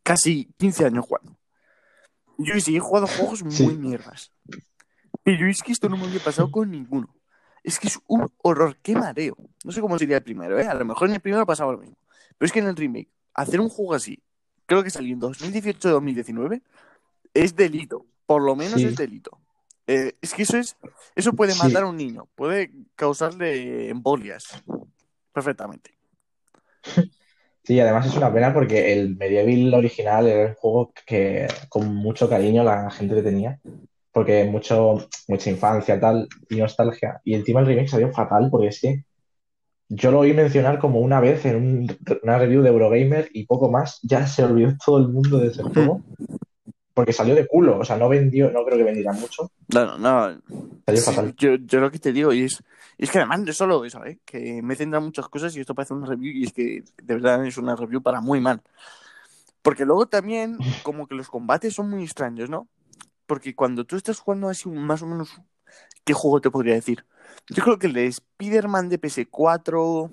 casi 0.02 0.46
15 0.56 0.86
años 0.86 1.04
jugando. 1.06 1.36
Yo 2.38 2.58
sí 2.58 2.74
he 2.74 2.80
jugado 2.80 3.06
juegos 3.06 3.44
muy 3.44 3.76
mierdas. 3.76 4.32
Pero 5.22 5.46
es 5.46 5.62
que 5.62 5.72
esto 5.72 5.90
no 5.90 5.98
me 5.98 6.04
había 6.04 6.20
pasado 6.20 6.50
con 6.50 6.70
ninguno. 6.70 7.14
Es 7.62 7.78
que 7.78 7.88
es 7.88 7.98
un 8.06 8.32
horror, 8.38 8.78
qué 8.82 8.94
mareo. 8.94 9.36
No 9.62 9.72
sé 9.72 9.82
cómo 9.82 9.98
sería 9.98 10.16
el 10.16 10.22
primero, 10.22 10.58
¿eh? 10.58 10.66
A 10.66 10.74
lo 10.74 10.86
mejor 10.86 11.08
en 11.08 11.16
el 11.16 11.20
primero 11.20 11.44
pasaba 11.44 11.72
lo 11.72 11.78
mismo. 11.78 11.98
Pero 12.38 12.46
es 12.46 12.52
que 12.52 12.58
en 12.60 12.66
el 12.66 12.76
remake, 12.76 13.10
hacer 13.34 13.60
un 13.60 13.68
juego 13.68 13.94
así, 13.94 14.22
creo 14.66 14.82
que 14.82 14.90
salió 14.90 15.14
en 15.14 15.20
2018-2019, 15.20 16.62
es 17.34 17.56
delito. 17.56 18.06
Por 18.26 18.42
lo 18.42 18.56
menos 18.56 18.80
es 18.80 18.96
delito. 18.96 19.38
Eh, 19.86 20.14
es 20.22 20.32
que 20.32 20.42
eso 20.42 20.56
es, 20.56 20.76
eso 21.14 21.32
puede 21.32 21.54
matar 21.56 21.82
a 21.82 21.86
un 21.86 21.96
niño, 21.96 22.28
puede 22.34 22.70
causarle 22.94 23.88
embolias. 23.88 24.62
Perfectamente. 25.32 25.94
Sí, 27.64 27.78
además 27.78 28.09
es 28.09 28.16
una 28.16 28.34
pena 28.34 28.52
porque 28.52 28.92
el 28.92 29.14
Medieval 29.14 29.74
original 29.74 30.26
era 30.26 30.48
un 30.48 30.54
juego 30.56 30.92
que 31.06 31.46
con 31.68 31.94
mucho 31.94 32.28
cariño 32.28 32.64
la 32.64 32.90
gente 32.90 33.14
le 33.14 33.22
tenía 33.22 33.60
porque 34.12 34.44
mucho, 34.44 35.09
mucha 35.26 35.50
infancia 35.50 35.98
tal, 35.98 36.28
y 36.48 36.56
nostalgia. 36.56 37.20
Y 37.24 37.34
encima 37.34 37.60
el 37.60 37.66
remake 37.66 37.88
salió 37.88 38.12
fatal, 38.12 38.48
porque 38.50 38.68
es 38.68 38.80
que 38.80 39.04
yo 39.94 40.10
lo 40.10 40.20
oí 40.20 40.32
mencionar 40.32 40.78
como 40.78 41.01
una 41.01 41.20
vez 41.20 41.44
en 41.44 41.86
una 42.23 42.39
review 42.39 42.62
de 42.62 42.70
Eurogamer 42.70 43.28
y 43.35 43.44
poco 43.44 43.70
más, 43.70 44.01
ya 44.02 44.27
se 44.27 44.43
olvidó 44.43 44.74
todo 44.85 44.98
el 44.98 45.09
mundo 45.09 45.39
de 45.39 45.48
ese 45.48 45.62
juego. 45.62 46.02
Porque 46.94 47.12
salió 47.12 47.35
de 47.35 47.47
culo, 47.47 47.78
o 47.78 47.85
sea, 47.85 47.97
no 47.97 48.09
vendió, 48.09 48.51
no 48.51 48.64
creo 48.64 48.77
que 48.77 48.85
vendiera 48.85 49.12
mucho. 49.12 49.51
No, 49.73 49.97
no, 49.97 50.40
Salió 50.85 51.02
fatal. 51.02 51.35
Yo, 51.39 51.55
yo, 51.55 51.81
lo 51.81 51.90
que 51.90 51.98
te 51.98 52.12
digo, 52.12 52.32
es, 52.32 52.62
es 52.98 53.10
que 53.10 53.19
además 53.19 53.40
no 53.40 53.52
solo 53.52 53.85
eso, 53.85 54.05
¿eh? 54.05 54.19
que 54.27 54.60
me 54.62 54.77
centran 54.77 55.02
muchas 55.02 55.28
cosas 55.28 55.56
y 55.56 55.60
esto 55.60 55.74
parece 55.74 55.94
una 55.94 56.06
review 56.06 56.32
y 56.35 56.44
es 56.44 56.52
que 56.52 56.85
de 57.02 57.14
verdad 57.14 57.47
es 57.47 57.56
una 57.56 57.77
review 57.77 58.02
para 58.02 58.20
muy 58.20 58.40
mal. 58.40 58.62
Porque 59.62 59.86
luego 59.86 60.06
también, 60.06 60.59
como 60.82 61.06
que 61.06 61.14
los 61.14 61.28
combates 61.28 61.74
son 61.74 61.89
muy 61.89 62.02
extraños, 62.02 62.51
¿no? 62.51 62.69
Porque 63.27 63.55
cuando 63.55 63.85
tú 63.85 63.97
estás 63.97 64.19
jugando 64.19 64.48
así, 64.48 64.69
más 64.69 65.02
o 65.02 65.06
menos, 65.06 65.40
¿qué 66.05 66.12
juego 66.12 66.40
te 66.40 66.51
podría 66.51 66.74
decir? 66.74 67.06
Yo 67.48 67.62
creo 67.62 67.78
que 67.78 67.86
el 67.86 67.93
de 67.93 68.06
Spider-Man 68.06 68.89
de 68.89 69.01
PS4, 69.01 70.10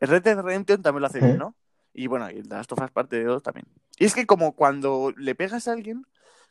el 0.00 0.08
Red 0.08 0.22
Dead 0.22 0.40
Redemption 0.40 0.82
también 0.82 1.00
lo 1.00 1.06
hace 1.06 1.20
bien, 1.20 1.38
¿no? 1.38 1.54
Y 1.92 2.06
bueno, 2.06 2.30
y 2.30 2.38
el 2.38 2.48
de 2.48 2.56
Last 2.56 2.72
of 2.72 2.80
Us 2.82 2.90
parte 2.90 3.16
de 3.16 3.24
2 3.24 3.42
también. 3.42 3.66
Y 3.98 4.04
es 4.04 4.14
que 4.14 4.26
como 4.26 4.52
cuando 4.52 5.12
le 5.16 5.34
pegas 5.34 5.68
a 5.68 5.72
alguien, 5.72 6.06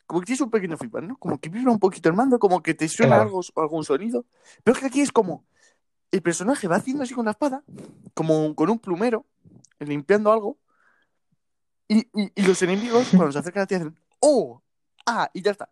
como 0.06 0.20
que 0.20 0.26
tienes 0.26 0.40
un 0.40 0.50
pequeño 0.50 0.76
feedback, 0.76 1.04
¿no? 1.04 1.16
Como 1.16 1.38
que 1.38 1.48
vibra 1.48 1.70
un 1.70 1.78
poquito 1.78 2.08
el 2.08 2.14
mando, 2.14 2.38
como 2.38 2.62
que 2.62 2.74
te 2.74 2.88
suena 2.88 3.20
algo, 3.20 3.40
algún 3.56 3.84
sonido. 3.84 4.24
Pero 4.64 4.74
es 4.74 4.80
que 4.80 4.86
aquí 4.86 5.00
es 5.00 5.12
como, 5.12 5.44
el 6.10 6.22
personaje 6.22 6.66
va 6.66 6.76
haciendo 6.76 7.02
así 7.02 7.14
con 7.14 7.24
la 7.24 7.32
espada, 7.32 7.62
como 8.14 8.54
con 8.54 8.70
un 8.70 8.78
plumero, 8.78 9.26
limpiando 9.78 10.32
algo, 10.32 10.58
y, 11.88 12.06
y 12.34 12.42
los 12.42 12.62
enemigos, 12.62 13.08
cuando 13.10 13.32
se 13.32 13.38
acercan 13.38 13.64
a 13.64 13.66
ti, 13.66 13.74
hacen, 13.74 13.96
¡oh! 14.20 14.62
¡Ah! 15.06 15.30
Y 15.32 15.42
ya 15.42 15.50
está. 15.50 15.68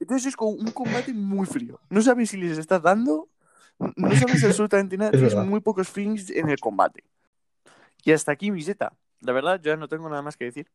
Entonces 0.00 0.28
es 0.28 0.36
como 0.36 0.50
un 0.50 0.70
combate 0.70 1.12
muy 1.12 1.46
frío. 1.46 1.80
No 1.88 2.02
sabes 2.02 2.30
si 2.30 2.36
les 2.36 2.58
estás 2.58 2.82
dando, 2.82 3.28
no 3.78 4.10
sabes 4.16 4.44
absolutamente 4.44 4.96
nada, 4.96 5.10
tienes 5.10 5.34
muy 5.36 5.60
pocos 5.60 5.88
feelings 5.88 6.30
en 6.30 6.48
el 6.48 6.58
combate. 6.58 7.04
Y 8.04 8.12
hasta 8.12 8.32
aquí 8.32 8.50
mi 8.50 8.62
zeta. 8.62 8.92
La 9.20 9.32
verdad, 9.32 9.60
yo 9.62 9.72
ya 9.72 9.76
no 9.76 9.88
tengo 9.88 10.08
nada 10.08 10.22
más 10.22 10.36
que 10.36 10.44
decir. 10.44 10.68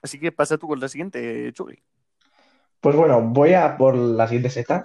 Así 0.00 0.18
que 0.18 0.32
pasa 0.32 0.56
tú 0.58 0.68
con 0.68 0.80
la 0.80 0.88
siguiente, 0.88 1.52
Chugui. 1.52 1.82
Pues 2.80 2.96
bueno, 2.96 3.20
voy 3.20 3.54
a 3.54 3.76
por 3.76 3.96
la 3.96 4.26
siguiente 4.26 4.50
seta. 4.50 4.84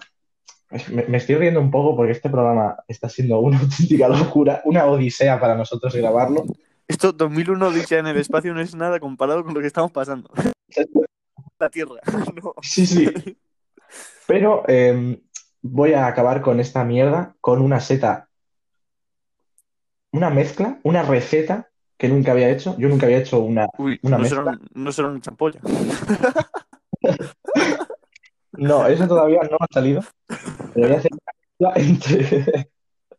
Me, 0.91 1.17
estoy 1.17 1.35
riendo 1.35 1.61
un 1.61 1.71
poco 1.71 1.95
porque 1.95 2.11
este 2.11 2.29
programa 2.29 2.75
está 2.87 3.07
siendo 3.07 3.39
una 3.39 3.59
auténtica 3.59 4.07
locura, 4.07 4.61
una 4.65 4.85
odisea 4.85 5.39
para 5.39 5.55
nosotros 5.55 5.95
grabarlo. 5.95 6.45
Esto 6.87 7.11
2001 7.11 7.67
Odisea 7.67 7.99
en 7.99 8.07
el 8.07 8.17
espacio 8.17 8.53
no 8.53 8.61
es 8.61 8.73
nada 8.73 8.99
comparado 8.99 9.43
con 9.43 9.53
lo 9.53 9.59
que 9.59 9.67
estamos 9.67 9.91
pasando. 9.91 10.29
la 11.59 11.69
Tierra. 11.69 11.99
Sí, 12.61 12.85
sí. 12.85 13.37
Pero 14.27 14.63
em, 14.67 15.21
voy 15.61 15.93
a 15.93 16.07
acabar 16.07 16.41
con 16.41 16.59
esta 16.59 16.83
mierda 16.83 17.35
con 17.41 17.61
una 17.61 17.79
seta, 17.79 18.29
una 20.11 20.29
mezcla, 20.29 20.79
una 20.83 21.03
receta 21.03 21.69
que 21.97 22.09
nunca 22.09 22.33
había 22.33 22.49
hecho. 22.49 22.75
Yo 22.77 22.89
nunca 22.89 23.05
había 23.05 23.19
hecho 23.19 23.39
una, 23.39 23.67
una 23.77 24.17
no 24.17 24.19
mezcla. 24.19 24.59
no 24.73 24.91
será 24.91 25.07
una 25.07 25.21
champolla. 25.21 25.59
no, 28.51 28.87
eso 28.87 29.07
todavía 29.07 29.41
no 29.49 29.57
ha 29.59 29.67
salido. 29.71 30.03
voy 30.75 30.91
a 30.91 30.97
hacer 30.97 31.11
una 31.11 31.33
mezcla 31.33 31.73
entre. 31.75 32.71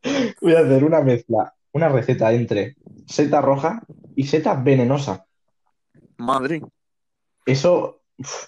voy 0.40 0.54
a 0.54 0.60
hacer 0.60 0.84
una 0.84 1.00
mezcla, 1.00 1.54
una 1.72 1.88
receta 1.88 2.32
entre 2.32 2.76
seta 3.06 3.40
roja 3.40 3.82
y 4.14 4.24
seta 4.26 4.54
venenosa. 4.54 5.26
Madre. 6.18 6.62
Eso, 7.46 8.02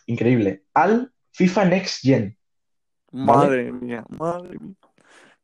increíble. 0.07 0.65
Al 0.75 1.13
FIFA 1.33 1.65
Next 1.65 2.03
Gen. 2.03 2.37
Madre 3.13 3.73
mía, 3.73 4.05
madre 4.09 4.59
mía. 4.59 4.77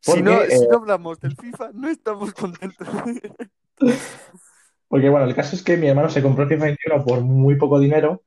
si, 0.01 0.22
no, 0.22 0.40
si 0.48 0.55
eh, 0.55 0.68
no 0.70 0.76
hablamos 0.78 1.18
del 1.20 1.36
FIFA, 1.36 1.70
no 1.74 1.88
estamos 1.88 2.32
contentos. 2.32 2.88
Porque 4.88 5.09
bueno, 5.09 5.26
el 5.26 5.34
caso 5.34 5.56
es 5.56 5.62
que 5.62 5.76
mi 5.76 5.88
hermano 5.88 6.09
se 6.09 6.22
compró 6.22 6.44
el 6.44 6.48
FIFA 6.48 6.64
21 6.66 7.05
por 7.05 7.20
muy 7.22 7.56
poco 7.56 7.80
dinero, 7.80 8.22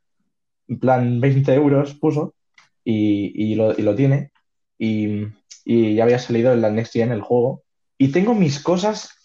en 0.68 0.80
plan 0.80 1.22
20 1.22 1.54
euros 1.54 1.96
puso, 1.96 2.36
y, 2.84 3.56
lo, 3.56 3.96
tiene. 3.96 4.32
Y, 4.78 5.28
ya 5.66 6.04
había 6.04 6.20
salido 6.20 6.52
en 6.52 6.62
la 6.62 6.72
Next 6.72 6.94
Gen 6.94 7.12
el 7.12 7.22
juego. 7.22 7.64
Y 7.98 8.12
tengo 8.12 8.34
mis 8.34 8.62
cosas, 8.62 9.16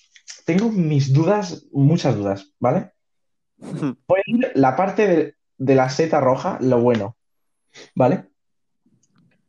tengo 0.44 0.70
mis 0.70 1.12
dudas, 1.12 1.66
muchas 1.72 2.16
dudas, 2.16 2.52
¿vale? 2.60 2.92
Voy 3.58 4.20
a 4.20 4.30
ir 4.30 4.52
la 4.54 4.76
parte 4.76 5.08
de, 5.08 5.34
de 5.58 5.74
la 5.74 5.88
seta 5.88 6.20
roja, 6.20 6.58
lo 6.60 6.80
bueno, 6.80 7.16
¿vale? 7.94 8.26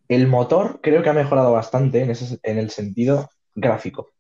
El 0.08 0.28
motor 0.28 0.80
creo 0.82 1.02
que 1.02 1.10
ha 1.10 1.14
mejorado 1.14 1.52
bastante 1.52 2.02
en, 2.02 2.12
ese, 2.12 2.40
en 2.44 2.58
el 2.58 2.70
sentido 2.70 3.30
gráfico. 3.56 4.12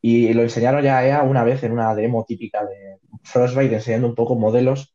Y 0.00 0.32
lo 0.32 0.42
enseñaron 0.42 0.82
ya 0.82 1.04
EA 1.04 1.22
una 1.22 1.44
vez 1.44 1.62
en 1.64 1.72
una 1.72 1.94
demo 1.94 2.24
típica 2.24 2.64
de 2.64 2.98
Frostbite, 3.24 3.74
enseñando 3.74 4.06
un 4.06 4.14
poco 4.14 4.36
modelos 4.36 4.94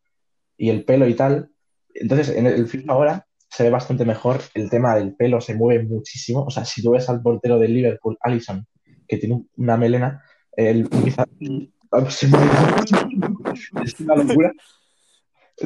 y 0.58 0.70
el 0.70 0.86
pelo 0.86 1.08
y 1.08 1.14
tal. 1.14 1.52
Entonces, 1.94 2.30
en 2.30 2.48
el 2.48 2.68
film 2.68 2.90
ahora 2.90 3.28
se 3.50 3.64
ve 3.64 3.70
bastante 3.70 4.06
mejor. 4.06 4.42
El 4.54 4.70
tema 4.70 4.96
del 4.96 5.16
pelo 5.16 5.42
se 5.42 5.56
mueve 5.56 5.84
muchísimo. 5.84 6.44
O 6.46 6.50
sea, 6.50 6.66
si 6.66 6.82
tú 6.82 6.92
ves 6.92 7.10
al 7.10 7.22
portero 7.22 7.60
del 7.60 7.74
Liverpool, 7.74 8.18
Allison, 8.22 8.66
que 9.08 9.18
tiene 9.18 9.44
una 9.58 9.78
melena, 9.78 10.24
el, 10.54 10.88
se 12.10 12.28
mueve 12.28 12.48
Es 13.84 14.00
una 14.00 14.16
locura 14.16 14.52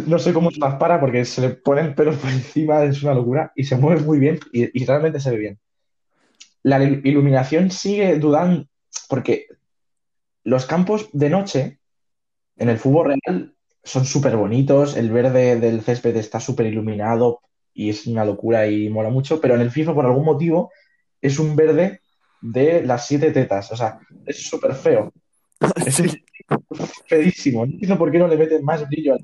no 0.05 0.19
sé 0.19 0.33
cómo 0.33 0.51
se 0.51 0.59
las 0.59 0.75
para 0.75 0.99
porque 0.99 1.25
se 1.25 1.41
le 1.41 1.49
ponen 1.49 1.95
pelos 1.95 2.15
por 2.21 2.29
encima, 2.29 2.83
es 2.83 3.03
una 3.03 3.13
locura 3.13 3.51
y 3.55 3.63
se 3.63 3.77
mueve 3.77 4.01
muy 4.01 4.19
bien 4.19 4.39
y, 4.51 4.85
realmente 4.85 5.19
se 5.19 5.31
ve 5.31 5.37
bien. 5.37 5.59
La 6.63 6.83
iluminación 6.83 7.71
sigue 7.71 8.17
dudando 8.19 8.65
porque 9.09 9.47
los 10.43 10.65
campos 10.65 11.09
de 11.13 11.29
noche 11.29 11.79
en 12.57 12.69
el 12.69 12.77
fútbol 12.77 13.07
real 13.07 13.55
son 13.83 14.05
súper 14.05 14.35
bonitos, 14.35 14.97
el 14.97 15.11
verde 15.11 15.59
del 15.59 15.81
césped 15.81 16.15
está 16.17 16.39
súper 16.39 16.65
iluminado 16.65 17.41
y 17.73 17.89
es 17.89 18.07
una 18.07 18.25
locura 18.25 18.67
y 18.67 18.89
mola 18.89 19.09
mucho, 19.09 19.39
pero 19.39 19.55
en 19.55 19.61
el 19.61 19.71
FIFA 19.71 19.93
por 19.93 20.05
algún 20.05 20.25
motivo 20.25 20.71
es 21.21 21.39
un 21.39 21.55
verde 21.55 22.01
de 22.41 22.83
las 22.83 23.07
siete 23.07 23.31
tetas, 23.31 23.71
o 23.71 23.77
sea, 23.77 23.99
es 24.25 24.47
súper 24.47 24.73
feo. 24.75 25.13
Es, 25.85 26.01
Fedísimo. 27.07 27.65
No 27.65 27.71
entiendo 27.71 27.97
por 27.97 28.11
qué 28.11 28.19
no 28.19 28.27
le 28.27 28.37
meten 28.37 28.63
más 28.63 28.87
brillo 28.87 29.17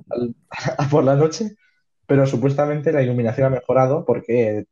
por 0.92 1.04
la 1.04 1.16
noche, 1.16 1.56
pero 2.06 2.26
supuestamente 2.26 2.92
la 2.92 3.02
iluminación 3.02 3.48
ha 3.48 3.50
mejorado 3.50 4.06
porque, 4.06 4.66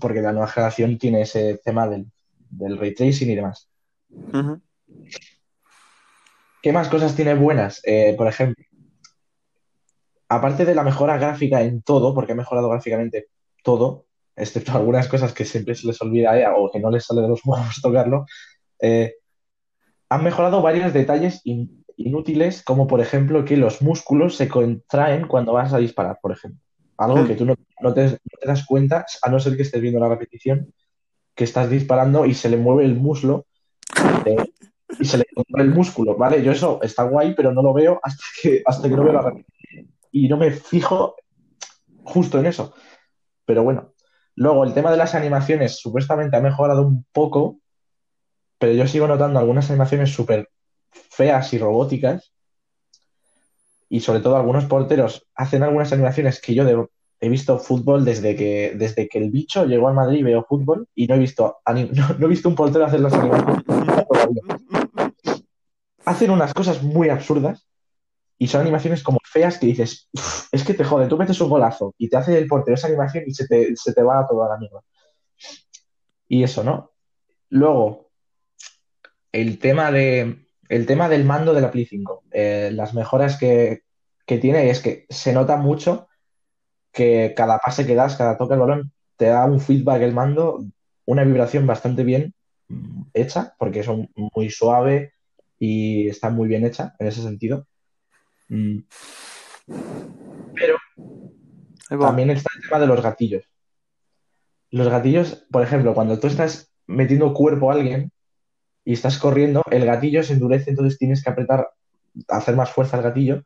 porque 0.00 0.22
la 0.22 0.32
nueva 0.32 0.48
generación 0.48 0.98
tiene 0.98 1.22
ese 1.22 1.60
tema 1.64 1.88
del, 1.88 2.06
del 2.50 2.78
ray 2.78 2.94
tracing 2.94 3.30
y 3.30 3.34
demás. 3.34 3.68
¿Qué 6.62 6.72
más 6.72 6.88
cosas 6.88 7.14
tiene 7.14 7.34
buenas? 7.34 7.80
Eh, 7.84 8.14
por 8.16 8.26
ejemplo, 8.26 8.64
aparte 10.28 10.64
de 10.64 10.74
la 10.74 10.82
mejora 10.82 11.18
gráfica 11.18 11.62
en 11.62 11.82
todo, 11.82 12.14
porque 12.14 12.32
ha 12.32 12.36
mejorado 12.36 12.68
gráficamente 12.70 13.28
todo, 13.62 14.06
excepto 14.36 14.72
algunas 14.76 15.08
cosas 15.08 15.32
que 15.32 15.44
siempre 15.44 15.74
se 15.74 15.86
les 15.86 16.00
olvida 16.00 16.38
eh, 16.38 16.46
o 16.56 16.70
que 16.70 16.80
no 16.80 16.90
les 16.90 17.04
sale 17.04 17.22
de 17.22 17.28
los 17.28 17.40
huevos 17.44 17.80
tocarlo, 17.82 18.26
eh, 18.80 19.14
han 20.14 20.22
mejorado 20.22 20.62
varios 20.62 20.92
detalles 20.92 21.42
inútiles, 21.96 22.62
como 22.62 22.86
por 22.86 23.00
ejemplo 23.00 23.44
que 23.44 23.56
los 23.56 23.82
músculos 23.82 24.36
se 24.36 24.48
contraen 24.48 25.26
cuando 25.26 25.52
vas 25.52 25.72
a 25.72 25.78
disparar, 25.78 26.18
por 26.22 26.30
ejemplo. 26.32 26.60
Algo 26.96 27.26
que 27.26 27.34
tú 27.34 27.44
no, 27.44 27.94
te, 27.94 28.20
das 28.46 28.64
cuenta, 28.64 29.04
a 29.22 29.28
no 29.28 29.40
ser 29.40 29.56
que 29.56 29.62
estés 29.62 29.82
viendo 29.82 29.98
la 29.98 30.08
repetición, 30.08 30.72
que 31.34 31.42
estás 31.42 31.68
disparando 31.68 32.26
y 32.26 32.34
se 32.34 32.48
le 32.48 32.56
mueve 32.56 32.84
el 32.84 32.94
muslo 32.94 33.46
eh, 34.24 34.36
y 35.00 35.04
se 35.04 35.18
le 35.18 35.24
contrae 35.34 35.64
el 35.64 35.74
músculo, 35.74 36.16
¿vale? 36.16 36.44
Yo 36.44 36.52
eso 36.52 36.80
está 36.82 37.02
guay, 37.02 37.34
pero 37.34 37.52
no 37.52 37.62
lo 37.62 37.72
veo 37.72 37.98
hasta 38.00 38.24
que, 38.40 38.62
hasta 38.64 38.88
que 38.88 38.94
no 38.94 39.02
veo 39.02 39.12
la 39.12 39.22
repetición. 39.22 39.88
Y 40.12 40.28
no 40.28 40.36
me 40.36 40.52
fijo 40.52 41.16
justo 42.04 42.38
en 42.38 42.46
eso. 42.46 42.72
Pero 43.44 43.64
bueno, 43.64 43.94
luego 44.36 44.62
el 44.62 44.74
tema 44.74 44.92
de 44.92 44.96
las 44.96 45.16
animaciones 45.16 45.80
supuestamente 45.80 46.36
ha 46.36 46.40
mejorado 46.40 46.86
un 46.86 47.04
poco, 47.10 47.58
pero 48.64 48.76
yo 48.76 48.86
sigo 48.86 49.06
notando 49.06 49.38
algunas 49.38 49.68
animaciones 49.68 50.10
súper 50.10 50.48
feas 50.90 51.52
y 51.52 51.58
robóticas. 51.58 52.32
Y 53.90 54.00
sobre 54.00 54.20
todo 54.20 54.36
algunos 54.36 54.64
porteros 54.64 55.26
hacen 55.34 55.62
algunas 55.62 55.92
animaciones 55.92 56.40
que 56.40 56.54
yo 56.54 56.88
he 57.20 57.28
visto 57.28 57.58
fútbol 57.58 58.06
desde 58.06 58.34
que, 58.34 58.72
desde 58.74 59.06
que 59.06 59.18
el 59.18 59.30
bicho 59.30 59.66
llegó 59.66 59.88
al 59.88 59.94
Madrid 59.94 60.20
y 60.20 60.22
veo 60.22 60.46
fútbol 60.48 60.88
y 60.94 61.06
no 61.06 61.16
he 61.16 61.18
visto, 61.18 61.58
no, 61.66 62.26
he 62.26 62.26
visto 62.26 62.48
un 62.48 62.54
portero 62.54 62.86
hacer 62.86 63.00
las 63.00 63.12
animaciones. 63.12 63.64
hacen 66.06 66.30
unas 66.30 66.54
cosas 66.54 66.82
muy 66.82 67.10
absurdas 67.10 67.68
y 68.38 68.46
son 68.46 68.62
animaciones 68.62 69.02
como 69.02 69.18
feas 69.24 69.58
que 69.58 69.66
dices, 69.66 70.08
es 70.52 70.64
que 70.64 70.72
te 70.72 70.84
jode, 70.84 71.06
tú 71.06 71.18
metes 71.18 71.38
un 71.42 71.50
golazo 71.50 71.94
y 71.98 72.08
te 72.08 72.16
hace 72.16 72.38
el 72.38 72.46
portero 72.46 72.76
esa 72.76 72.86
animación 72.86 73.24
y 73.26 73.34
se 73.34 73.46
te, 73.46 73.76
se 73.76 73.92
te 73.92 74.02
va 74.02 74.26
toda 74.26 74.48
la 74.48 74.56
mierda. 74.56 74.80
Y 76.28 76.42
eso, 76.42 76.64
¿no? 76.64 76.92
Luego, 77.50 78.03
el 79.34 79.58
tema 79.58 79.90
de, 79.90 80.46
el 80.68 80.86
tema 80.86 81.08
del 81.08 81.24
mando 81.24 81.54
de 81.54 81.60
la 81.60 81.72
Play 81.72 81.86
5, 81.86 82.22
eh, 82.30 82.70
las 82.72 82.94
mejoras 82.94 83.36
que, 83.36 83.82
tiene 84.26 84.70
es 84.70 84.80
que 84.80 85.06
se 85.10 85.32
nota 85.32 85.56
mucho 85.56 86.06
que 86.92 87.34
cada 87.36 87.58
pase 87.58 87.84
que 87.84 87.96
das, 87.96 88.14
cada 88.14 88.38
toque 88.38 88.52
del 88.54 88.60
balón, 88.60 88.92
te 89.16 89.26
da 89.26 89.44
un 89.44 89.60
feedback 89.60 90.02
el 90.02 90.14
mando, 90.14 90.64
una 91.04 91.24
vibración 91.24 91.66
bastante 91.66 92.04
bien 92.04 92.32
hecha, 93.12 93.56
porque 93.58 93.80
es 93.80 93.88
muy 93.88 94.50
suave 94.50 95.14
y 95.58 96.08
está 96.08 96.30
muy 96.30 96.46
bien 96.46 96.64
hecha 96.64 96.94
en 97.00 97.08
ese 97.08 97.20
sentido. 97.20 97.66
Mm. 98.48 98.78
Pero 100.54 100.78
también 101.88 102.30
está 102.30 102.50
el 102.54 102.62
tema 102.68 102.78
de 102.78 102.86
los 102.86 103.02
gatillos. 103.02 103.44
Los 104.70 104.88
gatillos, 104.88 105.44
por 105.50 105.62
ejemplo, 105.62 105.92
cuando 105.92 106.20
tú 106.20 106.28
estás 106.28 106.72
metiendo 106.86 107.34
cuerpo 107.34 107.70
a 107.70 107.74
alguien, 107.74 108.12
y 108.84 108.92
estás 108.92 109.18
corriendo, 109.18 109.62
el 109.70 109.86
gatillo 109.86 110.22
se 110.22 110.34
endurece, 110.34 110.70
entonces 110.70 110.98
tienes 110.98 111.22
que 111.22 111.30
apretar, 111.30 111.70
hacer 112.28 112.54
más 112.54 112.70
fuerza 112.70 112.96
al 112.96 113.02
gatillo 113.02 113.42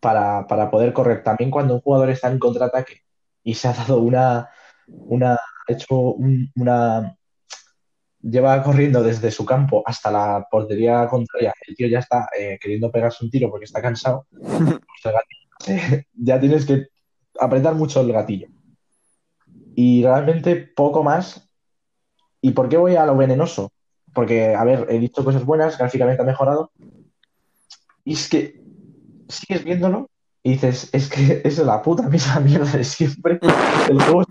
para, 0.00 0.46
poder 0.70 0.92
correr. 0.92 1.22
También 1.22 1.50
cuando 1.50 1.74
un 1.74 1.80
jugador 1.80 2.10
está 2.10 2.30
en 2.30 2.38
contraataque 2.38 3.02
y 3.42 3.54
se 3.54 3.68
ha 3.68 3.72
dado 3.72 4.00
una, 4.00 4.48
una, 4.86 5.34
ha 5.34 5.72
hecho 5.72 6.14
una, 6.14 7.16
lleva 8.20 8.62
corriendo 8.62 9.02
desde 9.02 9.30
su 9.30 9.44
campo 9.44 9.82
hasta 9.84 10.10
la 10.10 10.46
portería 10.50 11.08
contraria, 11.08 11.52
el 11.66 11.74
tío 11.74 11.88
ya 11.88 11.98
está 11.98 12.28
eh, 12.38 12.58
queriendo 12.60 12.90
pegarse 12.90 13.24
un 13.24 13.30
tiro 13.30 13.50
porque 13.50 13.64
está 13.64 13.82
cansado, 13.82 14.26
pues 14.32 15.14
ya 16.14 16.38
tienes 16.38 16.64
que 16.64 16.86
apretar 17.38 17.74
mucho 17.74 18.00
el 18.00 18.12
gatillo. 18.12 18.48
Y 19.74 20.02
realmente 20.02 20.56
poco 20.56 21.04
más. 21.04 21.44
¿Y 22.40 22.50
por 22.50 22.68
qué 22.68 22.76
voy 22.76 22.96
a 22.96 23.06
lo 23.06 23.16
venenoso? 23.16 23.72
Porque, 24.14 24.54
a 24.54 24.64
ver, 24.64 24.86
he 24.88 24.98
dicho 24.98 25.24
cosas 25.24 25.44
buenas, 25.44 25.78
gráficamente 25.78 26.22
ha 26.22 26.24
mejorado. 26.24 26.70
Y 28.04 28.14
es 28.14 28.28
que 28.28 28.60
sigues 29.28 29.64
viéndolo 29.64 30.10
y 30.42 30.52
dices, 30.52 30.88
es 30.92 31.08
que 31.08 31.42
es 31.44 31.58
la 31.58 31.82
puta 31.82 32.08
misma 32.08 32.40
mierda 32.40 32.72
de 32.72 32.84
siempre. 32.84 33.38
El 33.88 34.02
juego, 34.02 34.24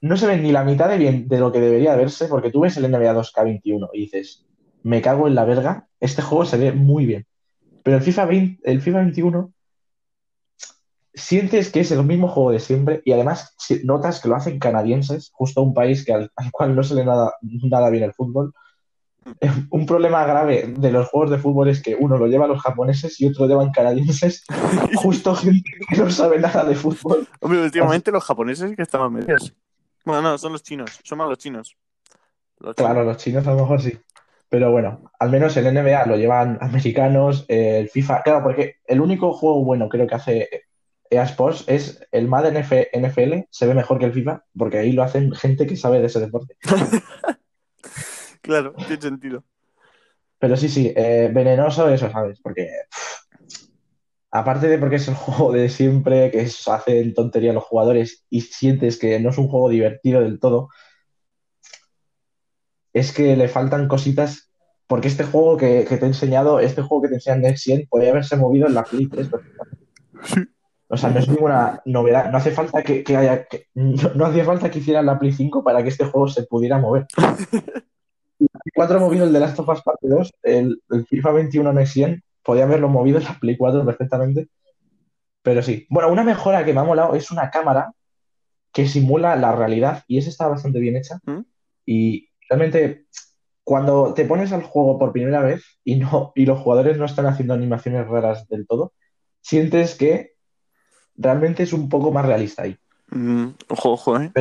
no 0.00 0.16
se 0.16 0.26
ve 0.26 0.36
ni 0.38 0.52
la 0.52 0.64
mitad 0.64 0.88
de 0.88 0.98
bien 0.98 1.28
de 1.28 1.38
lo 1.38 1.50
que 1.50 1.60
debería 1.60 1.96
verse, 1.96 2.26
porque 2.26 2.50
tú 2.50 2.60
ves 2.60 2.76
el 2.76 2.90
NBA 2.90 3.14
2K21 3.14 3.88
y 3.94 4.00
dices, 4.00 4.46
me 4.82 5.00
cago 5.00 5.26
en 5.26 5.34
la 5.34 5.46
verga, 5.46 5.88
este 5.98 6.20
juego 6.20 6.44
se 6.44 6.58
ve 6.58 6.72
muy 6.72 7.06
bien. 7.06 7.26
Pero 7.82 7.96
el 7.96 8.02
FIFA, 8.02 8.26
20, 8.26 8.70
el 8.70 8.82
FIFA 8.82 8.98
21 8.98 9.53
sientes 11.14 11.70
que 11.70 11.80
es 11.80 11.90
el 11.92 12.04
mismo 12.04 12.28
juego 12.28 12.50
de 12.50 12.60
siempre 12.60 13.00
y 13.04 13.12
además 13.12 13.54
notas 13.84 14.20
que 14.20 14.28
lo 14.28 14.36
hacen 14.36 14.58
canadienses, 14.58 15.30
justo 15.32 15.62
un 15.62 15.72
país 15.72 16.04
que 16.04 16.12
al, 16.12 16.30
cual 16.52 16.74
no 16.74 16.82
se 16.82 16.94
le 16.94 17.04
nada, 17.04 17.34
nada 17.42 17.90
bien 17.90 18.04
el 18.04 18.12
fútbol. 18.12 18.52
Un 19.70 19.86
problema 19.86 20.26
grave 20.26 20.74
de 20.76 20.92
los 20.92 21.08
juegos 21.08 21.30
de 21.30 21.38
fútbol 21.38 21.68
es 21.70 21.82
que 21.82 21.96
uno 21.98 22.18
lo 22.18 22.26
lleva 22.26 22.44
a 22.44 22.48
los 22.48 22.60
japoneses 22.60 23.18
y 23.20 23.26
otro 23.26 23.46
lo 23.46 23.48
llevan 23.48 23.72
canadienses, 23.72 24.44
justo 24.96 25.34
gente 25.34 25.70
que 25.88 25.96
no 25.96 26.10
sabe 26.10 26.38
nada 26.38 26.64
de 26.64 26.74
fútbol. 26.74 27.26
Hombre, 27.40 27.62
últimamente 27.62 28.10
los 28.10 28.24
japoneses 28.24 28.76
que 28.76 28.82
estaban 28.82 29.12
medios. 29.12 29.54
Bueno, 30.04 30.20
no, 30.20 30.36
son 30.36 30.52
los 30.52 30.62
chinos, 30.62 31.00
son 31.02 31.18
más 31.18 31.28
los 31.28 31.38
chinos. 31.38 31.76
Claro, 32.76 33.04
los 33.04 33.16
chinos 33.16 33.46
a 33.46 33.52
lo 33.52 33.62
mejor 33.62 33.80
sí. 33.80 33.98
Pero 34.50 34.70
bueno, 34.70 35.10
al 35.18 35.30
menos 35.30 35.56
el 35.56 35.72
NBA 35.72 36.06
lo 36.06 36.16
llevan 36.16 36.58
americanos, 36.60 37.46
el 37.48 37.88
FIFA, 37.88 38.22
claro, 38.22 38.42
porque 38.42 38.76
el 38.86 39.00
único 39.00 39.32
juego 39.32 39.64
bueno 39.64 39.88
creo 39.88 40.06
que 40.06 40.14
hace 40.14 40.48
EA 41.14 41.24
Sports 41.24 41.64
es 41.66 42.06
el 42.12 42.28
Madden 42.28 42.54
NFL, 42.56 43.46
se 43.50 43.66
ve 43.66 43.74
mejor 43.74 43.98
que 43.98 44.06
el 44.06 44.12
FIFA, 44.12 44.44
porque 44.56 44.78
ahí 44.78 44.92
lo 44.92 45.02
hacen 45.02 45.32
gente 45.32 45.66
que 45.66 45.76
sabe 45.76 46.00
de 46.00 46.06
ese 46.06 46.20
deporte. 46.20 46.56
claro, 48.42 48.74
tiene 48.86 49.02
sentido. 49.02 49.44
Pero 50.38 50.56
sí, 50.56 50.68
sí, 50.68 50.92
eh, 50.94 51.30
venenoso 51.32 51.88
eso, 51.88 52.10
¿sabes? 52.10 52.40
Porque 52.40 52.68
aparte 54.30 54.68
de 54.68 54.78
porque 54.78 54.96
es 54.96 55.08
el 55.08 55.14
juego 55.14 55.52
de 55.52 55.68
siempre, 55.68 56.30
que 56.30 56.40
es, 56.40 56.68
hacen 56.68 57.14
tontería 57.14 57.52
los 57.52 57.64
jugadores 57.64 58.24
y 58.28 58.42
sientes 58.42 58.98
que 58.98 59.18
no 59.20 59.30
es 59.30 59.38
un 59.38 59.48
juego 59.48 59.68
divertido 59.68 60.20
del 60.20 60.40
todo, 60.40 60.68
es 62.92 63.12
que 63.12 63.36
le 63.36 63.48
faltan 63.48 63.88
cositas, 63.88 64.50
porque 64.86 65.08
este 65.08 65.24
juego 65.24 65.56
que, 65.56 65.84
te 65.84 65.94
he 65.94 66.06
enseñado, 66.06 66.60
este 66.60 66.82
juego 66.82 67.02
que 67.02 67.08
te 67.08 67.14
enseñan 67.14 67.42
Next 67.42 67.64
Gen, 67.64 67.86
podría 67.88 68.10
haberse 68.10 68.36
movido 68.36 68.66
en 68.66 68.74
la 68.74 68.84
Play 68.84 69.06
3 69.08 69.30
O 70.88 70.96
sea, 70.96 71.10
no 71.10 71.18
es 71.18 71.28
ninguna 71.28 71.80
novedad. 71.86 72.30
No 72.30 72.38
hace 72.38 72.50
falta 72.50 72.82
que, 72.82 73.04
haya. 73.16 73.46
no, 73.74 74.26
hacía 74.26 74.44
falta 74.44 74.70
que 74.70 74.78
hicieran 74.80 75.06
la 75.06 75.18
Play 75.18 75.32
5 75.32 75.64
para 75.64 75.82
que 75.82 75.88
este 75.88 76.04
juego 76.04 76.28
se 76.28 76.44
pudiera 76.44 76.78
mover. 76.78 77.06
El 78.38 78.72
4 78.74 78.96
ha 78.96 79.00
movido 79.00 79.24
el 79.24 79.32
de 79.32 79.40
Last 79.40 79.58
of 79.58 79.68
Us 79.68 79.82
Parte 79.82 80.08
2, 80.08 80.30
el, 80.42 80.82
FIFA 81.08 81.32
21 81.32 81.72
Next 81.72 81.94
Gen, 81.94 82.22
podía 82.42 82.64
haberlo 82.64 82.88
movido 82.88 83.18
en 83.18 83.24
la 83.24 83.38
Play 83.38 83.56
4 83.56 83.84
perfectamente. 83.84 84.48
Pero 85.42 85.62
sí. 85.62 85.86
Bueno, 85.88 86.10
una 86.10 86.24
mejora 86.24 86.64
que 86.64 86.72
me 86.72 86.80
ha 86.80 86.84
molado 86.84 87.14
es 87.14 87.30
una 87.30 87.50
cámara 87.50 87.92
que 88.72 88.86
simula 88.88 89.36
la 89.36 89.52
realidad 89.52 90.02
y 90.08 90.18
esa 90.18 90.30
está 90.30 90.48
bastante 90.48 90.80
bien 90.80 90.96
hecha. 90.96 91.18
¿Mm? 91.24 91.40
Y 91.86 92.28
realmente, 92.48 93.06
cuando 93.62 94.14
te 94.14 94.24
pones 94.24 94.52
al 94.52 94.62
juego 94.62 94.98
por 94.98 95.12
primera 95.12 95.40
vez 95.40 95.64
y, 95.84 95.96
no, 95.96 96.32
y 96.34 96.44
los 96.44 96.58
jugadores 96.58 96.98
no 96.98 97.04
están 97.04 97.26
haciendo 97.26 97.54
animaciones 97.54 98.06
raras 98.06 98.48
del 98.48 98.66
todo, 98.66 98.92
sientes 99.40 99.94
que 99.94 100.33
realmente 101.16 101.62
es 101.62 101.72
un 101.72 101.88
poco 101.88 102.12
más 102.12 102.26
realista 102.26 102.62
ahí. 102.62 102.76
Mm, 103.10 103.48
ojo, 103.68 103.92
ojo, 103.92 104.20
¿eh? 104.20 104.32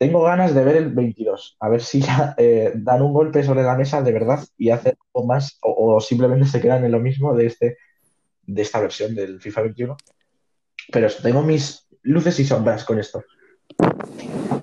tengo 0.00 0.22
ganas 0.22 0.54
de 0.54 0.64
ver 0.64 0.76
el 0.76 0.94
22, 0.94 1.58
a 1.60 1.68
ver 1.68 1.82
si 1.82 2.00
ya 2.00 2.34
eh, 2.38 2.72
dan 2.74 3.02
un 3.02 3.12
golpe 3.12 3.42
sobre 3.42 3.62
la 3.62 3.76
mesa 3.76 4.00
de 4.00 4.12
verdad 4.12 4.42
y 4.56 4.70
hacen 4.70 4.96
algo 4.98 5.26
más 5.26 5.58
o, 5.60 6.00
simplemente 6.00 6.46
se 6.46 6.58
quedan 6.58 6.82
en 6.86 6.92
lo 6.92 7.00
mismo 7.00 7.34
de, 7.34 7.44
este, 7.44 7.76
de 8.44 8.62
esta 8.62 8.80
versión 8.80 9.14
del 9.14 9.42
FIFA 9.42 9.60
21. 9.60 9.96
Pero 10.90 11.06
eso, 11.06 11.22
tengo 11.22 11.42
mis 11.42 11.86
luces 12.00 12.40
y 12.40 12.46
sombras 12.46 12.84
con 12.84 12.98
esto. 12.98 13.22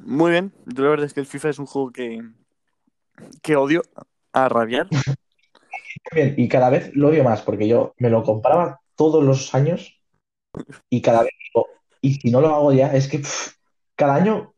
Muy 0.03 0.31
bien, 0.31 0.51
yo 0.65 0.85
la 0.85 0.89
verdad 0.89 1.05
es 1.05 1.13
que 1.13 1.19
el 1.19 1.27
FIFA 1.27 1.49
es 1.49 1.59
un 1.59 1.67
juego 1.67 1.91
que, 1.91 2.19
que 3.43 3.55
odio 3.55 3.83
a 4.33 4.49
rabiar. 4.49 4.87
Bien, 6.15 6.33
y 6.35 6.47
cada 6.47 6.71
vez 6.71 6.95
lo 6.95 7.09
odio 7.09 7.23
más 7.23 7.43
porque 7.43 7.67
yo 7.67 7.93
me 7.99 8.09
lo 8.09 8.23
compraba 8.23 8.79
todos 8.95 9.23
los 9.23 9.53
años 9.53 9.96
y 10.89 11.01
cada 11.01 11.23
vez 11.23 11.31
digo, 11.53 11.67
y 12.01 12.13
si 12.15 12.31
no 12.31 12.41
lo 12.41 12.53
hago 12.53 12.73
ya, 12.73 12.93
es 12.93 13.07
que 13.07 13.21
cada 13.95 14.15
año 14.15 14.53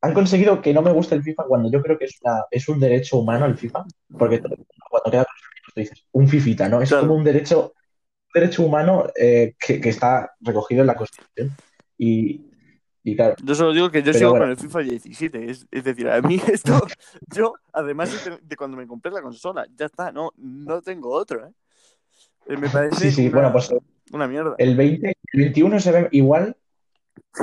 han 0.00 0.12
conseguido 0.12 0.60
que 0.60 0.74
no 0.74 0.82
me 0.82 0.92
guste 0.92 1.14
el 1.14 1.22
FIFA 1.22 1.44
cuando 1.44 1.70
yo 1.70 1.82
creo 1.82 1.98
que 1.98 2.04
es, 2.04 2.20
es 2.50 2.68
un 2.68 2.78
derecho 2.78 3.18
humano 3.18 3.46
el 3.46 3.56
FIFA, 3.56 3.84
porque 4.18 4.40
cuando 4.40 5.10
queda 5.10 5.26
tú 5.74 5.80
dices, 5.80 6.04
un 6.12 6.28
fifita, 6.28 6.68
¿no? 6.68 6.82
Es 6.82 6.92
como 6.92 7.14
un 7.14 7.24
derecho, 7.24 7.72
derecho 8.32 8.64
humano 8.64 9.06
eh, 9.18 9.54
que, 9.58 9.80
está 9.88 10.32
recogido 10.40 10.82
en 10.82 10.86
la 10.86 10.94
Constitución. 10.94 11.56
Y 11.96 12.42
Y 13.02 13.16
claro, 13.16 13.34
Yo 13.42 13.54
solo 13.54 13.72
digo 13.72 13.90
que 13.90 14.02
yo 14.02 14.12
sigo 14.12 14.30
bueno. 14.30 14.44
con 14.44 14.50
el 14.50 14.56
FIFA 14.56 14.80
17. 14.80 15.50
Es, 15.50 15.66
es 15.70 15.84
decir, 15.84 16.08
a 16.08 16.20
mí 16.20 16.40
esto, 16.52 16.86
yo, 17.34 17.54
además 17.72 18.24
de, 18.24 18.38
de 18.42 18.56
cuando 18.56 18.76
me 18.76 18.86
compré 18.86 19.10
la 19.12 19.22
consola, 19.22 19.66
ya 19.74 19.86
está, 19.86 20.12
no, 20.12 20.32
no 20.36 20.82
tengo 20.82 21.10
otro, 21.10 21.46
¿eh? 21.46 21.52
Eh, 22.46 22.56
Me 22.56 22.68
parece 22.68 22.96
sí, 22.96 23.10
sí, 23.10 23.28
una, 23.28 23.32
bueno, 23.32 23.52
pues 23.52 23.74
una 24.12 24.26
mierda. 24.28 24.54
el 24.58 24.76
20, 24.76 25.08
el 25.32 25.40
21 25.40 25.80
se 25.80 25.92
ve 25.92 26.08
igual 26.12 26.56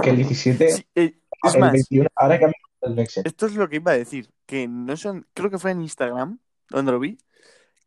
que 0.02 0.10
el 0.10 0.18
17. 0.18 0.72
Sí, 0.72 0.86
eh, 0.96 1.18
es 1.44 1.54
el 1.56 1.60
más, 1.62 1.72
21, 1.74 2.10
ahora 2.16 2.40
que 2.40 2.46
el 2.46 3.08
Gen. 3.08 3.24
esto 3.26 3.46
es 3.46 3.56
lo 3.56 3.68
que 3.70 3.78
iba 3.78 3.92
a 3.92 3.98
decir, 3.98 4.30
que 4.46 4.68
no 4.68 4.96
son, 4.98 5.26
creo 5.34 5.50
que 5.50 5.58
fue 5.60 5.72
en 5.72 5.82
Instagram, 5.82 6.40
donde 6.70 6.92
lo 6.92 7.00
vi, 7.00 7.18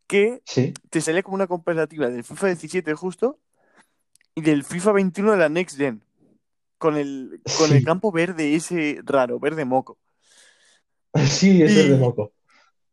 que 0.07 0.43
Sí, 0.45 0.75
te 0.91 1.01
salía 1.01 1.23
como 1.23 1.35
una 1.37 1.47
comparativa 1.47 2.09
del 2.09 2.25
FIFA 2.25 2.49
17 2.49 2.95
justo 2.95 3.39
y 4.35 4.43
del 4.43 4.65
FIFA 4.65 4.93
21 4.93 5.33
de 5.33 5.39
la 5.39 5.49
Next 5.49 5.77
Gen. 5.79 6.03
Con 6.79 6.97
el, 6.97 7.41
con 7.57 7.73
el 7.73 7.79
Sí. 7.79 7.85
campo 7.85 8.13
verde 8.13 8.55
ese 8.55 9.01
raro, 9.05 9.39
verde 9.41 9.65
moco. 9.65 9.99
sí, 11.27 11.63
ese 11.63 11.81
es 11.83 11.89
de 11.91 11.97
Y- 11.97 11.99
moco. 11.99 12.33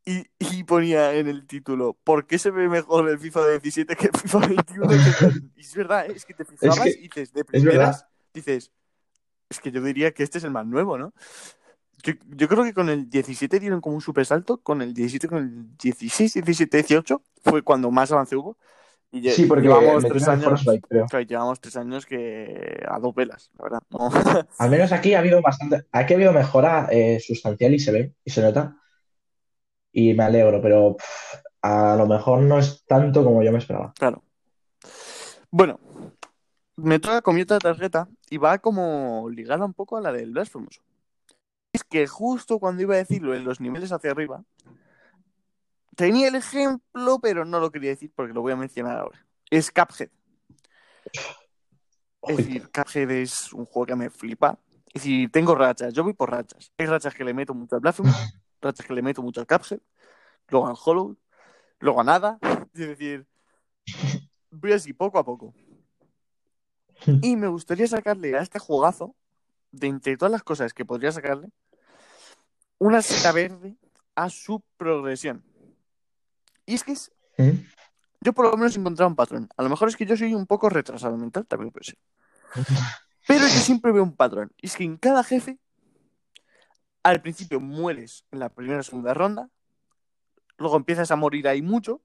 Y, 0.03 0.25
y 0.39 0.63
ponía 0.63 1.13
en 1.13 1.27
el 1.27 1.45
título, 1.45 1.95
¿por 2.03 2.25
qué 2.25 2.39
se 2.39 2.49
ve 2.49 2.67
mejor 2.67 3.07
el 3.09 3.19
FIFA 3.19 3.47
17 3.49 3.95
que 3.95 4.07
el 4.07 4.17
FIFA 4.19 4.39
21? 4.39 4.87
y 5.55 5.61
es 5.61 5.75
verdad, 5.75 6.07
es 6.09 6.25
que 6.25 6.33
te 6.33 6.43
fijabas 6.45 6.79
que- 6.79 6.89
y 6.89 7.01
dices, 7.03 7.33
de 7.33 7.41
es 7.41 7.45
primeras, 7.45 8.05
dices, 8.33 8.71
es 9.49 9.59
que 9.59 9.71
yo 9.71 9.81
diría 9.83 10.11
que 10.11 10.23
este 10.23 10.39
es 10.39 10.43
el 10.43 10.51
más 10.51 10.65
nuevo, 10.65 10.97
¿no? 10.97 11.13
Yo, 12.03 12.13
yo 12.29 12.47
creo 12.47 12.63
que 12.63 12.73
con 12.73 12.89
el 12.89 13.09
17 13.11 13.59
dieron 13.59 13.79
como 13.79 13.95
un 13.95 14.01
super 14.01 14.25
salto, 14.25 14.57
con 14.57 14.81
el 14.81 14.91
17, 14.93 15.27
con 15.27 15.37
el 15.37 15.77
16, 15.77 16.33
17, 16.33 16.77
18 16.77 17.21
fue 17.43 17.61
cuando 17.61 17.91
más 17.91 18.11
avance 18.11 18.35
hubo. 18.35 18.57
Y 19.11 19.29
Sí, 19.29 19.45
porque 19.45 19.67
llevamos 19.67 20.03
tres 20.05 20.27
años, 20.27 20.63
creo. 20.87 21.05
claro, 21.05 21.25
llevamos 21.25 21.59
tres 21.59 21.75
años 21.75 22.05
que 22.05 22.81
a 22.87 22.97
dos 22.97 23.13
velas, 23.13 23.51
la 23.59 23.63
verdad. 23.65 23.81
No. 23.91 24.09
Al 24.57 24.69
menos 24.71 24.91
aquí 24.93 25.13
ha 25.13 25.19
habido 25.19 25.41
bastante, 25.41 25.85
aquí 25.91 26.13
ha 26.13 26.15
habido 26.15 26.31
mejora 26.33 26.87
eh, 26.89 27.19
sustancial 27.19 27.73
y 27.73 27.79
se 27.79 27.91
ve, 27.91 28.15
y 28.23 28.31
se 28.31 28.41
nota. 28.41 28.77
Y 29.91 30.13
me 30.13 30.23
alegro, 30.23 30.61
pero 30.61 30.95
pff, 30.97 31.41
a 31.61 31.95
lo 31.95 32.07
mejor 32.07 32.41
no 32.41 32.57
es 32.59 32.83
tanto 32.85 33.23
como 33.23 33.43
yo 33.43 33.51
me 33.51 33.59
esperaba. 33.59 33.93
Claro. 33.97 34.23
Bueno, 35.49 35.79
me 36.77 36.99
toca 36.99 37.21
con 37.21 37.35
mi 37.35 37.41
otra 37.41 37.59
tarjeta 37.59 38.07
y 38.29 38.37
va 38.37 38.57
como 38.59 39.29
ligada 39.29 39.65
un 39.65 39.73
poco 39.73 39.97
a 39.97 40.01
la 40.01 40.11
del 40.11 40.31
Blasphemous. 40.31 40.81
Es 41.73 41.83
que 41.83 42.07
justo 42.07 42.59
cuando 42.59 42.81
iba 42.81 42.95
a 42.95 42.97
decirlo 42.97 43.35
en 43.35 43.43
los 43.43 43.59
niveles 43.59 43.91
hacia 43.91 44.11
arriba, 44.11 44.43
tenía 45.95 46.27
el 46.27 46.35
ejemplo, 46.35 47.19
pero 47.21 47.45
no 47.45 47.59
lo 47.59 47.71
quería 47.71 47.91
decir 47.91 48.11
porque 48.15 48.33
lo 48.33 48.41
voy 48.41 48.53
a 48.53 48.57
mencionar 48.57 48.97
ahora. 48.97 49.25
Es 49.49 49.71
Cuphead. 49.71 50.09
Es 52.23 52.37
decir, 52.37 52.69
Cuphead 52.71 53.11
es 53.11 53.53
un 53.53 53.65
juego 53.65 53.85
que 53.85 53.95
me 53.95 54.09
flipa. 54.09 54.57
Es 54.87 55.03
decir, 55.03 55.31
tengo 55.31 55.55
rachas, 55.55 55.93
yo 55.93 56.03
voy 56.03 56.13
por 56.13 56.31
rachas. 56.31 56.71
Hay 56.77 56.85
rachas 56.85 57.13
que 57.13 57.23
le 57.23 57.33
meto 57.33 57.53
mucho 57.53 57.75
al 57.75 57.81
Blasphemous, 57.81 58.35
rachas 58.61 58.85
que 58.85 58.93
le 58.93 59.01
meto 59.01 59.21
mucho 59.21 59.41
al 59.41 59.47
Cuphead, 59.47 59.79
luego 60.49 60.67
al 60.67 60.75
Hollow, 60.83 61.17
luego 61.79 62.01
a 62.01 62.03
nada. 62.03 62.39
Es 62.73 62.87
decir, 62.87 63.27
voy 64.49 64.71
así 64.71 64.93
poco 64.93 65.19
a 65.19 65.25
poco. 65.25 65.53
Y 67.21 67.35
me 67.35 67.47
gustaría 67.47 67.87
sacarle 67.87 68.37
a 68.37 68.41
este 68.41 68.59
juegazo, 68.59 69.15
de 69.71 69.87
entre 69.87 70.17
todas 70.17 70.31
las 70.31 70.43
cosas 70.43 70.73
que 70.73 70.85
podría 70.85 71.11
sacarle, 71.11 71.49
una 72.77 73.01
seta 73.01 73.31
verde 73.31 73.77
a 74.15 74.29
su 74.29 74.63
progresión. 74.77 75.43
Y 76.65 76.75
es 76.75 76.83
que 76.83 76.91
es, 76.93 77.11
¿Mm? 77.37 77.51
yo 78.21 78.33
por 78.33 78.45
lo 78.45 78.57
menos 78.57 78.75
he 78.75 78.79
encontrado 78.79 79.09
un 79.09 79.15
patrón. 79.15 79.49
A 79.57 79.63
lo 79.63 79.69
mejor 79.69 79.87
es 79.87 79.95
que 79.95 80.05
yo 80.05 80.15
soy 80.15 80.33
un 80.33 80.45
poco 80.45 80.69
retrasado 80.69 81.17
mental, 81.17 81.45
también 81.47 81.71
puede 81.71 81.85
ser. 81.85 81.97
Pero 83.27 83.41
yo 83.41 83.59
siempre 83.59 83.91
veo 83.91 84.03
un 84.03 84.15
patrón. 84.15 84.51
Y 84.57 84.67
es 84.67 84.75
que 84.75 84.83
en 84.83 84.97
cada 84.97 85.23
jefe, 85.23 85.59
al 87.03 87.21
principio 87.21 87.59
mueres 87.59 88.25
en 88.31 88.39
la 88.39 88.49
primera 88.49 88.79
o 88.79 88.83
segunda 88.83 89.13
ronda, 89.13 89.49
luego 90.57 90.77
empiezas 90.77 91.11
a 91.11 91.15
morir 91.15 91.47
ahí 91.47 91.61
mucho, 91.61 92.01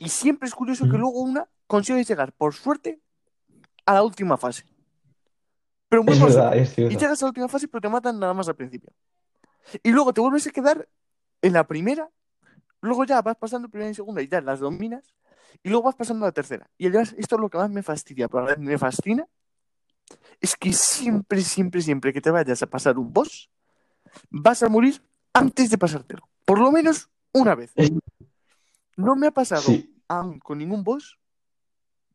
y 0.00 0.08
siempre 0.08 0.48
es 0.48 0.54
curioso 0.54 0.84
que 0.84 0.90
Ujú. 0.90 0.98
luego 0.98 1.20
una 1.20 1.48
consigues 1.66 2.08
llegar, 2.08 2.32
por 2.32 2.54
suerte, 2.54 3.00
a 3.86 3.94
la 3.94 4.02
última 4.02 4.36
fase. 4.36 4.64
Pero 5.88 6.02
muy 6.02 6.14
Es 6.14 6.20
verdad, 6.20 6.56
es 6.56 6.78
Y 6.78 6.96
llegas 6.96 7.22
a 7.22 7.26
la 7.26 7.30
última 7.30 7.48
fase, 7.48 7.68
pero 7.68 7.80
te 7.80 7.88
matan 7.88 8.18
nada 8.18 8.34
más 8.34 8.48
al 8.48 8.56
principio. 8.56 8.92
Y 9.82 9.90
luego 9.90 10.12
te 10.12 10.20
vuelves 10.20 10.46
a 10.46 10.50
quedar 10.50 10.88
en 11.42 11.52
la 11.52 11.66
primera, 11.66 12.10
luego 12.80 13.04
ya 13.04 13.22
vas 13.22 13.36
pasando 13.36 13.68
primera 13.68 13.90
y 13.90 13.94
segunda 13.94 14.22
y 14.22 14.28
ya 14.28 14.40
las 14.40 14.60
dominas, 14.60 15.14
y 15.62 15.68
luego 15.68 15.84
vas 15.84 15.94
pasando 15.94 16.24
a 16.24 16.28
la 16.28 16.32
tercera. 16.32 16.70
Y 16.78 16.86
además, 16.86 17.14
esto 17.18 17.36
es 17.36 17.40
lo 17.40 17.48
que 17.48 17.58
más 17.58 17.70
me 17.70 17.82
fastidia, 17.82 18.28
pero 18.28 18.40
a 18.40 18.42
la 18.42 18.48
vez 18.54 18.58
me 18.58 18.78
fascina, 18.78 19.26
es 20.40 20.56
que 20.56 20.72
siempre, 20.72 21.42
siempre, 21.42 21.82
siempre 21.82 22.12
que 22.12 22.20
te 22.20 22.30
vayas 22.30 22.62
a 22.62 22.66
pasar 22.66 22.98
un 22.98 23.12
boss, 23.12 23.50
vas 24.30 24.62
a 24.62 24.68
morir 24.68 25.02
antes 25.32 25.70
de 25.70 25.78
pasártelo. 25.78 26.28
Por 26.44 26.58
lo 26.58 26.70
menos 26.72 27.08
una 27.32 27.54
vez. 27.54 27.72
No 28.96 29.16
me 29.16 29.28
ha 29.28 29.30
pasado 29.30 29.62
Sí. 29.62 29.94
aún 30.08 30.38
con 30.40 30.58
ningún 30.58 30.82
boss 30.82 31.18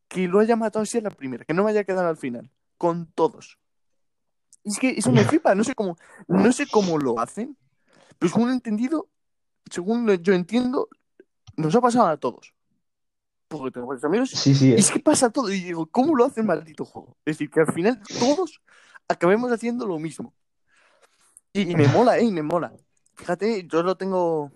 que 0.07 0.28
lo 0.28 0.40
haya 0.40 0.56
matado 0.56 0.84
así 0.84 0.98
a 0.98 1.02
la 1.02 1.10
primera, 1.10 1.45
que 1.45 1.53
no 1.53 1.64
me 1.64 1.72
haya 1.72 1.84
quedado 1.84 2.07
al 2.07 2.18
final. 2.18 2.52
Con 2.78 3.07
todos. 3.07 3.57
Es 4.64 4.78
que 4.80 4.90
eso 4.91 5.11
me 5.11 5.24
flipa, 5.26 5.56
no 5.56 5.64
sé 5.64 5.76
cómo, 5.76 5.98
no 6.28 6.52
sé 6.53 6.68
cómo 6.68 6.98
lo 6.98 7.20
hacen, 7.20 7.57
pero 8.18 8.32
según 8.32 8.49
he 8.49 8.53
entendido, 8.53 9.10
según 9.70 10.10
yo 10.22 10.34
entiendo, 10.34 10.88
nos 11.57 11.76
ha 11.76 11.82
pasado 11.82 12.07
a 12.07 12.18
todos. 12.18 12.53
Porque 13.57 13.71
tengo 13.71 13.88
varios 13.88 14.03
amigos 14.05 14.30
Sí, 14.31 14.53
sí. 14.55 14.69
y 14.69 14.73
es 14.73 14.91
que 14.91 14.99
pasa 14.99 15.30
todo. 15.30 15.51
Y 15.51 15.61
digo, 15.61 15.85
¿cómo 15.88 16.15
lo 16.15 16.25
hace 16.25 16.41
el 16.41 16.47
maldito 16.47 16.85
juego? 16.85 17.17
Es 17.25 17.35
decir, 17.38 17.49
que 17.49 17.61
al 17.61 17.71
final 17.73 18.01
todos 18.19 18.61
acabemos 19.07 19.51
haciendo 19.51 19.85
lo 19.88 19.99
mismo. 19.99 20.34
Y, 21.53 21.71
y 21.71 21.75
me 21.75 21.88
mola, 21.88 22.17
¿eh? 22.17 22.23
Y 22.23 22.31
me 22.31 22.41
mola. 22.41 22.73
Fíjate, 23.15 23.67
yo 23.67 23.84
lo 23.84 23.95
tengo. 23.95 24.51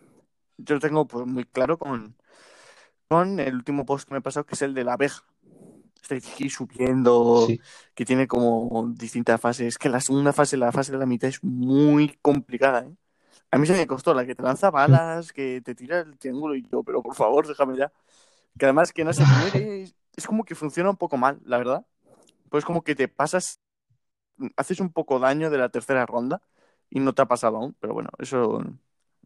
Yo 0.57 0.75
lo 0.75 0.81
tengo 0.81 1.05
pues, 1.07 1.25
muy 1.27 1.45
claro 1.45 1.77
con, 1.77 2.15
con 3.07 3.39
el 3.39 3.53
último 3.55 3.85
post 3.85 4.07
que 4.07 4.13
me 4.15 4.19
he 4.19 4.21
pasado, 4.21 4.45
que 4.45 4.55
es 4.55 4.61
el 4.63 4.73
de 4.73 4.83
la 4.83 4.93
abeja. 4.93 5.23
Estoy 6.01 6.17
aquí 6.17 6.49
subiendo, 6.49 7.45
Sí. 7.47 7.59
que 7.93 8.05
tiene 8.05 8.27
como 8.27 8.91
distintas 8.95 9.39
fases. 9.39 9.77
Que 9.77 9.89
la 9.89 10.01
segunda 10.01 10.33
fase, 10.33 10.57
la 10.57 10.71
fase 10.71 10.91
de 10.91 10.97
la 10.97 11.05
mitad, 11.05 11.29
es 11.29 11.43
muy 11.43 12.17
complicada, 12.21 12.85
¿eh? 12.85 12.95
A 13.51 13.57
mí 13.57 13.65
se 13.65 13.73
me 13.73 13.87
costó 13.87 14.13
la 14.13 14.25
que 14.25 14.35
te 14.35 14.43
lanza 14.43 14.71
balas, 14.71 15.31
que 15.31 15.61
te 15.61 15.73
tira 15.73 15.99
el 15.99 16.17
triángulo 16.17 16.53
y 16.55 16.67
yo, 16.69 16.83
pero 16.83 17.01
por 17.01 17.15
favor, 17.15 17.47
déjame 17.47 17.77
ya. 17.77 17.91
Que 18.57 18.65
además 18.65 18.93
que 18.93 19.03
no 19.03 19.13
se 19.13 19.25
muere, 19.25 19.83
es, 19.83 19.95
es 20.15 20.27
como 20.27 20.43
que 20.43 20.55
funciona 20.55 20.89
un 20.89 20.97
poco 20.97 21.17
mal, 21.17 21.39
la 21.43 21.57
verdad. 21.57 21.85
Pues 22.49 22.65
como 22.65 22.83
que 22.83 22.95
te 22.95 23.07
pasas, 23.07 23.59
haces 24.55 24.79
un 24.79 24.91
poco 24.91 25.19
daño 25.19 25.49
de 25.49 25.57
la 25.57 25.69
tercera 25.69 26.05
ronda 26.05 26.41
y 26.89 26.99
no 26.99 27.13
te 27.13 27.21
ha 27.21 27.25
pasado 27.25 27.57
aún, 27.57 27.75
pero 27.79 27.93
bueno, 27.93 28.09
eso 28.19 28.63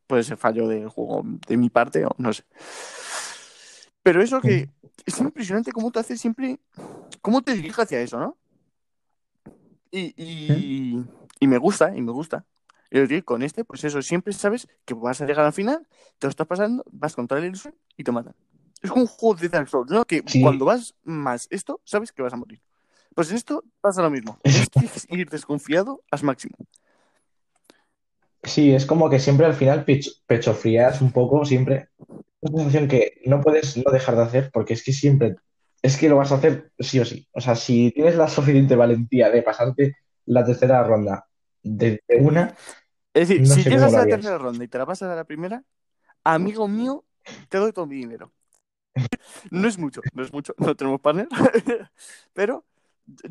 puede 0.07 0.23
ser 0.23 0.37
fallo 0.37 0.67
del 0.67 0.89
juego 0.89 1.23
de 1.47 1.57
mi 1.57 1.69
parte 1.69 2.05
o 2.05 2.09
no 2.17 2.33
sé. 2.33 2.43
Pero 4.03 4.21
eso 4.21 4.41
que 4.41 4.69
es 5.05 5.19
impresionante 5.19 5.71
cómo 5.71 5.91
te 5.91 5.99
hace 5.99 6.17
siempre, 6.17 6.59
cómo 7.21 7.41
te 7.41 7.53
dirige 7.53 7.81
hacia 7.81 8.01
eso, 8.01 8.19
¿no? 8.19 8.37
Y, 9.91 10.13
y, 10.17 11.05
y 11.39 11.47
me 11.47 11.57
gusta, 11.57 11.95
y 11.95 12.01
me 12.01 12.11
gusta. 12.11 12.45
Y 12.89 12.97
yo 12.97 13.07
digo, 13.07 13.25
con 13.25 13.43
este, 13.43 13.63
pues 13.63 13.83
eso, 13.83 14.01
siempre 14.01 14.33
sabes 14.33 14.67
que 14.85 14.93
vas 14.93 15.21
a 15.21 15.25
llegar 15.25 15.45
al 15.45 15.53
final, 15.53 15.87
te 16.19 16.27
lo 16.27 16.29
estás 16.29 16.47
pasando, 16.47 16.83
vas 16.91 17.15
contra 17.15 17.39
la 17.39 17.45
ilusión 17.45 17.75
y 17.95 18.03
te 18.03 18.11
matan. 18.11 18.35
Es 18.81 18.89
un 18.91 19.05
juego 19.05 19.39
de 19.39 19.49
Dark 19.49 19.69
Souls, 19.69 19.91
¿no? 19.91 20.05
Que 20.05 20.23
Sí. 20.25 20.41
cuando 20.41 20.65
vas 20.65 20.95
más 21.03 21.47
esto, 21.49 21.81
sabes 21.83 22.11
que 22.11 22.21
vas 22.21 22.33
a 22.33 22.37
morir. 22.37 22.61
Pues 23.13 23.29
en 23.29 23.37
esto 23.37 23.63
pasa 23.81 24.01
lo 24.01 24.09
mismo. 24.09 24.39
Es 24.95 25.07
ir 25.09 25.29
desconfiado 25.29 26.01
al 26.11 26.23
máximo. 26.23 26.55
Sí, 28.43 28.73
es 28.73 28.85
como 28.85 29.09
que 29.09 29.19
siempre 29.19 29.45
al 29.45 29.53
final 29.53 29.85
pecho, 29.85 30.11
pechofrías 30.25 31.01
un 31.01 31.11
poco, 31.11 31.45
siempre. 31.45 31.89
Es 32.41 32.49
una 32.49 32.63
sensación 32.63 32.87
que 32.87 33.21
no 33.25 33.39
puedes 33.41 33.77
no 33.77 33.91
dejar 33.91 34.15
de 34.15 34.23
hacer 34.23 34.49
porque 34.51 34.73
es 34.73 34.83
que 34.83 34.93
siempre, 34.93 35.35
es 35.83 35.95
que 35.97 36.09
lo 36.09 36.15
vas 36.17 36.31
a 36.31 36.35
hacer 36.35 36.71
sí 36.79 36.99
o 36.99 37.05
sí. 37.05 37.27
O 37.33 37.41
sea, 37.41 37.55
si 37.55 37.91
tienes 37.91 38.15
la 38.15 38.27
suficiente 38.27 38.75
valentía 38.75 39.29
de 39.29 39.43
pasarte 39.43 39.97
la 40.25 40.43
tercera 40.43 40.83
ronda 40.83 41.27
de, 41.61 42.01
de 42.07 42.15
una, 42.15 42.55
Es 43.13 43.27
decir, 43.27 43.47
No 43.47 43.53
si 43.53 43.63
llegas 43.63 43.93
a 43.93 43.99
la 43.99 44.07
tercera 44.07 44.37
ronda 44.39 44.63
y 44.63 44.67
te 44.67 44.77
la 44.79 44.85
pasas 44.87 45.09
a 45.11 45.15
la 45.15 45.25
primera, 45.25 45.63
amigo 46.23 46.67
mío, 46.67 47.03
te 47.49 47.59
doy 47.59 47.73
todo 47.73 47.85
mi 47.85 47.97
dinero. 47.97 48.31
No 49.49 49.67
es 49.67 49.77
mucho, 49.77 50.01
no 50.13 50.23
es 50.23 50.33
mucho, 50.33 50.53
no 50.57 50.75
tenemos 50.75 50.99
partner, 51.01 51.27
pero 52.33 52.65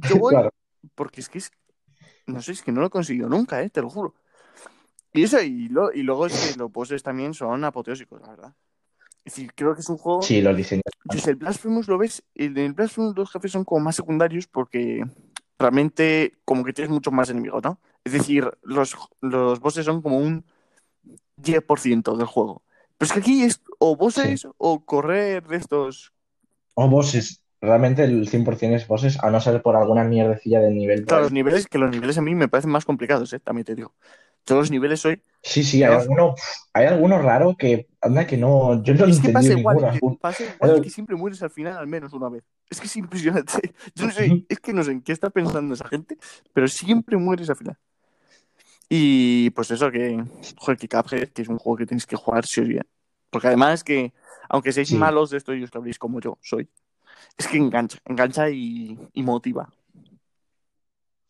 yo 0.09 0.17
voy 0.17 0.35
claro. 0.35 0.51
porque 0.95 1.21
es 1.21 1.29
que 1.29 1.39
es, 1.39 1.51
no 2.27 2.41
sé, 2.43 2.53
es 2.53 2.63
que 2.63 2.73
no 2.73 2.81
lo 2.81 2.87
he 2.87 2.91
conseguido 2.91 3.29
nunca, 3.29 3.63
¿eh? 3.63 3.71
te 3.71 3.81
lo 3.83 3.91
juro. 3.91 4.15
Y 5.13 5.25
eso, 5.25 5.41
y, 5.43 5.69
lo- 5.69 5.93
y 5.93 6.03
luego 6.03 6.27
es 6.27 6.33
que 6.39 6.59
los 6.59 6.71
bosses 6.73 7.03
también 7.03 7.35
son 7.35 7.65
apoteósicos, 7.65 8.21
la 8.21 8.29
verdad. 8.29 8.55
Es 9.25 9.35
decir, 9.35 9.53
creo 9.55 9.75
que 9.75 9.81
es 9.81 9.89
un 9.89 9.99
juego. 9.99 10.23
Sí, 10.23 10.41
los 10.41 10.57
diseños. 10.57 10.83
Sé, 11.19 11.31
el 11.31 11.37
Blasphemous 11.37 11.89
lo 11.89 11.99
ves, 11.99 12.23
en 12.35 12.57
el 12.57 12.73
Blasphemous 12.73 13.17
los 13.17 13.31
jefes 13.31 13.53
son 13.53 13.65
como 13.65 13.85
más 13.85 13.97
secundarios 13.97 14.47
porque 14.47 15.05
realmente 15.59 16.39
como 16.45 16.65
que 16.65 16.73
tienes 16.73 16.91
muchos 16.91 17.13
más 17.13 17.29
enemigos, 17.29 17.63
¿no? 17.63 17.81
Es 18.05 18.13
decir, 18.13 18.51
los, 18.63 18.97
los 19.21 19.61
bosses 19.61 19.85
son 19.85 20.01
como 20.01 20.17
un 20.19 20.45
10% 21.37 22.17
del 22.17 22.27
juego. 22.27 22.63
Pero 23.01 23.07
es 23.07 23.13
que 23.15 23.21
aquí 23.21 23.45
es 23.45 23.63
o 23.79 23.97
bosses 23.97 24.47
o 24.59 24.85
correr 24.85 25.47
de 25.47 25.57
estos... 25.57 26.13
O 26.75 26.87
bosses. 26.87 27.41
realmente 27.59 28.05
el 28.05 28.29
100% 28.29 28.75
es 28.75 28.87
bosses, 28.87 29.19
a 29.25 29.31
no 29.31 29.41
ser 29.41 29.63
por 29.63 29.75
alguna 29.75 30.05
mierdecilla 30.05 30.61
del 30.61 30.75
nivel. 30.75 31.07
Claro, 31.07 31.23
los 31.23 31.33
niveles, 31.33 31.67
que 31.67 31.79
los 31.79 31.91
niveles 31.91 32.19
a 32.19 32.21
mí 32.21 32.35
me 32.35 32.49
parecen 32.49 32.71
más 32.71 32.85
complicados, 32.85 33.33
¿eh? 33.33 33.41
también 33.41 33.65
te 33.65 33.75
digo. 33.75 33.95
Todos 34.45 34.65
los 34.65 34.71
niveles 34.71 35.03
hoy. 35.07 35.23
Sí, 35.43 35.65
sí, 35.65 35.83
hay 35.83 35.95
alguno, 35.95 36.35
hay 36.75 36.89
alguno 36.89 37.23
raro 37.23 37.57
que 37.57 37.89
anda 38.03 38.27
que 38.27 38.37
no. 38.37 38.83
Yo 38.83 38.93
no 38.93 39.07
es 39.07 39.19
que 39.19 39.31
pasa 39.31 39.55
igual, 39.55 39.79
que, 39.79 40.01
pasa 40.21 40.45
igual 40.45 40.83
que 40.83 40.91
siempre 40.91 41.17
mueres 41.17 41.43
al 41.43 41.51
final 41.51 41.79
al 41.79 41.87
menos 41.87 42.13
una 42.13 42.29
vez. 42.29 42.45
Es 42.69 42.81
que 42.81 42.87
es 42.87 42.97
impresionante. 42.97 43.73
Yo 43.95 44.07
no 44.07 44.13
sé, 44.13 44.45
es 44.47 44.61
que 44.61 44.75
no 44.75 44.85
sé 44.85 44.93
en 44.93 45.01
qué 45.01 45.13
está 45.13 45.31
pensando 45.31 45.73
esa 45.73 45.89
gente, 45.89 46.19
pero 46.53 46.69
siempre 46.69 47.17
mueres 47.17 47.49
al 47.49 47.57
final. 47.57 47.79
Y 48.93 49.51
pues 49.51 49.71
eso 49.71 49.89
que, 49.89 50.21
joder, 50.57 50.77
que 50.77 50.89
Cuphead, 50.89 51.29
que 51.29 51.43
es 51.43 51.49
un 51.49 51.59
juego 51.59 51.77
que 51.77 51.87
tenéis 51.87 52.07
que 52.07 52.17
jugar 52.17 52.45
si 52.45 52.61
os 52.61 52.67
bien. 52.67 52.85
Porque 53.31 53.47
además 53.47 53.85
que, 53.85 54.13
aunque 54.49 54.73
seáis 54.73 54.93
malos 54.95 55.31
de 55.31 55.39
esto 55.39 55.55
y 55.55 55.63
os 55.63 55.71
habléis 55.73 55.97
como 55.97 56.21
yo 56.21 56.39
soy, 56.43 56.69
es 57.39 57.47
que 57.47 57.57
engancha, 57.57 57.99
engancha 58.05 58.51
y, 58.51 58.99
motiva. 59.15 59.73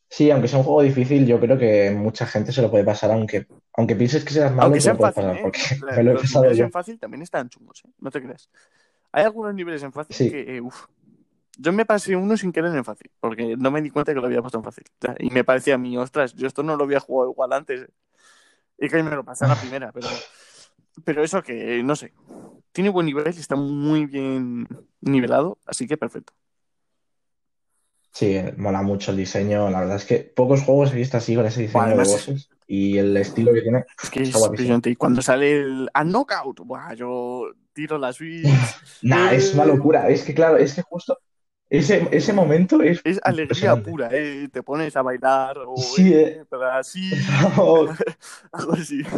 Sí, 0.09 0.31
aunque 0.31 0.49
sea 0.49 0.59
un 0.59 0.65
juego 0.65 0.81
difícil, 0.81 1.27
yo 1.27 1.39
creo 1.39 1.59
que 1.59 1.91
mucha 1.91 2.25
gente 2.25 2.51
se 2.51 2.63
lo 2.63 2.71
puede 2.71 2.83
pasar, 2.83 3.11
aunque, 3.11 3.47
aunque 3.75 3.95
pienses 3.95 4.25
que 4.25 4.33
seas 4.33 4.51
malo, 4.51 4.63
aunque 4.63 4.81
sea 4.81 4.97
fácil, 4.97 5.25
pasar, 5.25 5.37
¿eh? 5.37 5.53
me 5.97 6.03
lo 6.03 6.11
he 6.13 6.15
los 6.15 6.35
niveles 6.35 6.61
en 6.61 6.73
fácil 6.73 6.99
también 6.99 7.23
están 7.23 7.51
chungos, 7.51 7.83
¿eh? 7.85 7.91
no 7.99 8.11
te 8.11 8.23
creas. 8.23 8.49
Hay 9.13 9.25
algunos 9.25 9.55
niveles 9.55 9.83
en 9.83 9.93
fácil 9.93 10.31
que, 10.31 10.57
eh, 10.57 10.61
uff. 10.63 10.87
Yo 11.63 11.73
me 11.75 11.85
pasé 11.85 12.17
uno 12.17 12.39
sin 12.39 12.53
querer 12.53 12.75
en 12.75 12.85
fácil, 12.85 13.11
porque 13.21 13.55
no 13.55 13.71
me 13.71 13.83
di 13.83 13.91
cuenta 13.91 14.15
que 14.15 14.21
lo 14.21 14.27
había 14.27 14.41
puesto 14.41 14.57
en 14.57 14.65
fácil. 14.65 14.85
Y 15.19 15.29
me 15.31 15.45
parecía 15.45 15.75
a 15.75 15.79
mí, 15.79 15.97
ostras, 15.99 16.35
yo 16.35 16.47
esto 16.47 16.63
no 16.63 16.75
lo 16.75 16.85
había 16.85 17.01
jugado 17.01 17.33
igual 17.33 17.53
antes. 17.53 17.83
¿eh? 17.83 17.89
Y 18.79 18.89
que 18.89 19.03
me 19.03 19.11
lo 19.11 19.25
pasé 19.25 19.45
a 19.45 19.49
la 19.49 19.57
primera, 19.57 19.93
pero, 19.93 20.09
pero 21.05 21.23
eso 21.23 21.43
que, 21.43 21.83
no 21.83 21.97
sé, 21.97 22.15
tiene 22.73 22.89
buen 22.89 23.05
nivel 23.05 23.27
y 23.27 23.39
está 23.39 23.57
muy 23.57 24.07
bien 24.07 24.67
nivelado, 25.03 25.59
así 25.67 25.87
que 25.87 25.99
perfecto. 25.99 26.33
Sí, 28.13 28.41
mola 28.57 28.81
mucho 28.81 29.11
el 29.11 29.19
diseño. 29.19 29.69
La 29.69 29.81
verdad 29.81 29.97
es 29.97 30.07
que 30.07 30.19
pocos 30.21 30.63
juegos 30.63 30.93
he 30.93 30.97
visto 30.97 31.19
así 31.19 31.37
con 31.37 31.45
ese 31.45 31.63
diseño 31.63 31.89
de 31.89 32.05
bosses 32.05 32.49
y 32.67 32.97
el 32.97 33.15
estilo 33.19 33.53
que 33.53 33.61
tiene. 33.61 33.85
Es 34.03 34.11
que 34.11 34.23
es 34.23 34.51
brillante. 34.51 34.89
Y 34.89 34.97
cuando 34.97 35.21
sale 35.21 35.61
el 35.61 35.91
a 35.93 36.05
knockout, 36.05 36.61
buah, 36.61 36.95
yo 36.95 37.53
tiro 37.75 37.99
las 37.99 38.17
Switch. 38.17 38.47
nah, 39.03 39.31
es 39.31 39.53
una 39.55 39.67
locura. 39.67 40.09
Es 40.09 40.25
que, 40.25 40.35
claro, 40.35 40.57
es 40.57 40.75
que 40.75 40.83
justo 40.83 41.19
ese, 41.71 42.09
ese 42.11 42.33
momento 42.33 42.83
es. 42.83 43.01
Es 43.05 43.21
alegría 43.23 43.77
pura, 43.77 44.09
¿eh? 44.13 44.49
Te 44.53 44.63
pones 44.63 44.97
a 44.97 45.03
bailar 45.03 45.57
o. 45.59 45.77
Sí, 45.77 46.13
eh. 46.13 46.43
así. 46.73 47.11
Algo 48.53 48.73
así. 48.73 49.03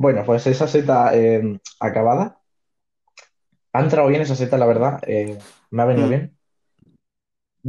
Bueno, 0.00 0.22
pues 0.24 0.46
esa 0.46 0.68
seta 0.68 1.10
eh, 1.12 1.58
acabada. 1.80 2.40
Ha 3.72 3.80
entrado 3.80 4.06
bien 4.06 4.22
esa 4.22 4.36
seta, 4.36 4.56
la 4.56 4.66
verdad. 4.66 5.00
Eh, 5.04 5.36
me 5.72 5.82
ha 5.82 5.86
venido 5.86 6.06
mm. 6.06 6.10
bien. 6.10 6.38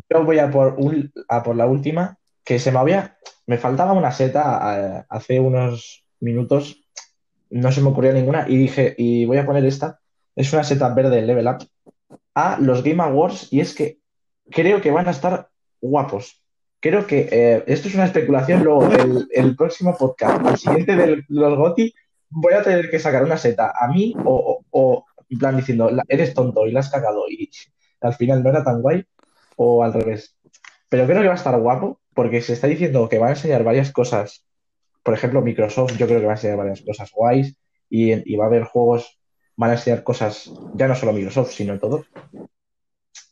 Yo 0.07 0.23
voy 0.23 0.37
a 0.37 0.51
por, 0.51 0.77
a 1.27 1.41
por 1.41 1.55
la 1.55 1.65
última, 1.65 2.19
que 2.43 2.59
se 2.59 2.71
me 2.71 2.77
había. 2.77 3.17
Me 3.47 3.57
faltaba 3.57 3.93
una 3.93 4.11
seta 4.11 4.99
eh, 4.99 5.05
hace 5.09 5.39
unos 5.39 6.05
minutos. 6.19 6.83
No 7.49 7.71
se 7.71 7.81
me 7.81 7.89
ocurrió 7.89 8.13
ninguna 8.13 8.45
y 8.47 8.57
dije, 8.57 8.93
y 8.95 9.25
voy 9.25 9.37
a 9.39 9.45
poner 9.47 9.65
esta. 9.65 9.98
Es 10.39 10.53
una 10.53 10.63
seta 10.63 10.93
verde 10.93 11.21
level 11.21 11.47
up 11.47 11.67
a 12.33 12.57
los 12.59 12.81
Game 12.81 13.03
Awards 13.03 13.51
y 13.51 13.59
es 13.59 13.75
que 13.75 13.99
creo 14.49 14.79
que 14.79 14.91
van 14.91 15.07
a 15.07 15.11
estar 15.11 15.49
guapos. 15.81 16.41
Creo 16.79 17.05
que 17.05 17.63
esto 17.67 17.89
es 17.89 17.95
una 17.95 18.05
especulación. 18.05 18.63
Luego, 18.63 18.89
el, 18.93 19.27
el 19.31 19.55
próximo 19.57 19.97
podcast, 19.97 20.45
el 20.47 20.57
siguiente 20.57 20.95
de 20.95 21.25
los 21.27 21.57
GOTI, 21.57 21.93
voy 22.29 22.53
a 22.53 22.63
tener 22.63 22.89
que 22.89 22.99
sacar 22.99 23.23
una 23.23 23.37
seta 23.37 23.73
a 23.77 23.89
mí 23.89 24.15
o, 24.23 24.63
o, 24.69 25.05
en 25.29 25.39
plan 25.39 25.57
diciendo, 25.57 25.91
eres 26.07 26.33
tonto 26.33 26.65
y 26.65 26.71
la 26.71 26.79
has 26.79 26.89
cagado 26.89 27.25
y 27.29 27.49
al 27.99 28.13
final 28.13 28.41
no 28.41 28.49
era 28.49 28.63
tan 28.63 28.81
guay 28.81 29.05
o 29.57 29.83
al 29.83 29.93
revés. 29.93 30.37
Pero 30.87 31.05
creo 31.05 31.21
que 31.21 31.27
va 31.27 31.33
a 31.33 31.37
estar 31.37 31.59
guapo 31.59 31.99
porque 32.13 32.41
se 32.41 32.53
está 32.53 32.67
diciendo 32.67 33.09
que 33.09 33.19
van 33.19 33.29
a 33.29 33.33
enseñar 33.33 33.63
varias 33.63 33.91
cosas. 33.91 34.45
Por 35.03 35.13
ejemplo, 35.13 35.41
Microsoft 35.41 35.97
yo 35.97 36.07
creo 36.07 36.21
que 36.21 36.25
va 36.25 36.33
a 36.33 36.35
enseñar 36.35 36.57
varias 36.57 36.81
cosas 36.81 37.11
guays 37.11 37.55
y, 37.89 38.35
va 38.35 38.45
a 38.45 38.47
haber 38.47 38.63
juegos, 38.63 39.18
van 39.59 39.71
a 39.71 39.73
enseñar 39.73 40.03
cosas, 40.03 40.49
ya 40.73 40.87
no 40.87 40.95
solo 40.95 41.11
Microsoft, 41.11 41.51
sino 41.51 41.77
todo. 41.77 42.05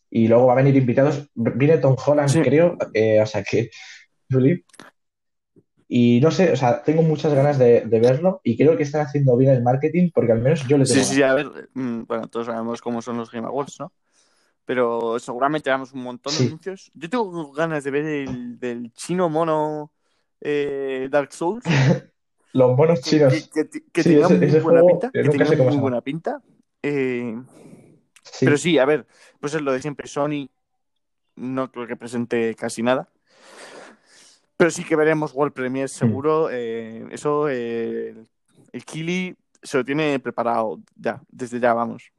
Y 0.10 0.28
luego 0.28 0.48
va 0.48 0.54
a 0.54 0.58
venir 0.58 0.76
invitados, 0.76 1.30
viene 1.34 1.78
Tom 1.78 1.96
Holland, 2.06 2.44
creo, 2.44 2.78
eh, 2.94 3.22
o 3.22 3.26
sea 3.26 3.44
que, 3.44 3.70
y 5.88 6.20
no 6.22 6.30
sé, 6.32 6.52
o 6.52 6.58
sea, 6.58 6.84
tengo 6.84 7.02
muchas 7.02 7.34
ganas 7.34 7.58
de, 7.58 7.82
verlo 7.86 8.42
y 8.44 8.58
creo 8.58 8.76
que 8.76 8.84
están 8.84 9.06
haciendo 9.06 9.38
bien 9.38 9.54
el 9.54 9.64
marketing 9.64 10.10
porque 10.14 10.34
al 10.34 10.42
menos 10.42 10.68
yo 10.68 10.78
le 10.78 10.84
tengo. 10.84 11.02
Sí, 11.02 11.16
sí, 11.16 11.24
a 11.24 11.34
ver, 11.34 11.70
mm, 11.74 12.02
bueno, 12.04 12.28
todos 12.28 12.48
sabemos 12.48 12.82
cómo 12.82 13.02
son 13.02 13.16
los 13.16 13.32
Game 13.32 13.48
Awards, 13.48 13.80
¿no? 13.80 13.94
Pero 14.66 15.18
seguramente 15.20 15.70
hagamos 15.70 15.94
un 15.94 16.04
montón 16.04 16.38
de 16.38 16.46
anuncios. 16.46 16.92
Yo 16.94 17.10
tengo 17.10 17.54
ganas 17.54 17.86
de 17.86 17.92
ver 17.92 18.06
el 18.06 18.60
del 18.60 18.92
chino 18.92 19.30
mono 19.30 19.94
eh, 20.42 21.08
Dark 21.10 21.32
Souls. 21.32 21.64
los 22.58 22.76
monos 22.76 23.02
chinos. 23.02 23.34
Que, 23.54 23.70
que, 23.70 24.04
tenía 24.04 24.28
muy 24.28 24.60
buena 24.60 24.82
pinta. 24.84 25.12
Que 25.12 25.24
tenía 25.24 25.64
muy 25.64 25.78
buena 25.78 26.02
pinta. 26.02 26.42
Eh, 26.82 27.36
pero 28.40 28.58
sí, 28.58 28.78
a 28.80 28.86
ver, 28.86 29.06
pues 29.40 29.54
es 29.54 29.62
lo 29.62 29.72
de 29.72 29.82
siempre. 29.82 30.08
Sony 30.08 30.50
no 31.36 31.72
creo 31.72 31.88
que 31.88 31.96
presente 31.96 32.56
casi 32.56 32.82
nada. 32.82 33.10
Pero 34.58 34.72
sí 34.72 34.84
que 34.84 34.96
veremos 34.96 35.34
World 35.34 35.54
Premier 35.54 35.86
mm. 35.86 35.90
seguro. 35.90 36.50
Eh, 36.52 37.08
eso, 37.12 37.48
eh, 37.48 38.16
el 38.72 38.86
Kili 38.86 39.36
se 39.62 39.78
lo 39.78 39.86
tiene 39.86 40.20
preparado 40.20 40.80
ya, 40.96 41.22
desde 41.30 41.60
ya, 41.60 41.74
vamos. 41.74 42.12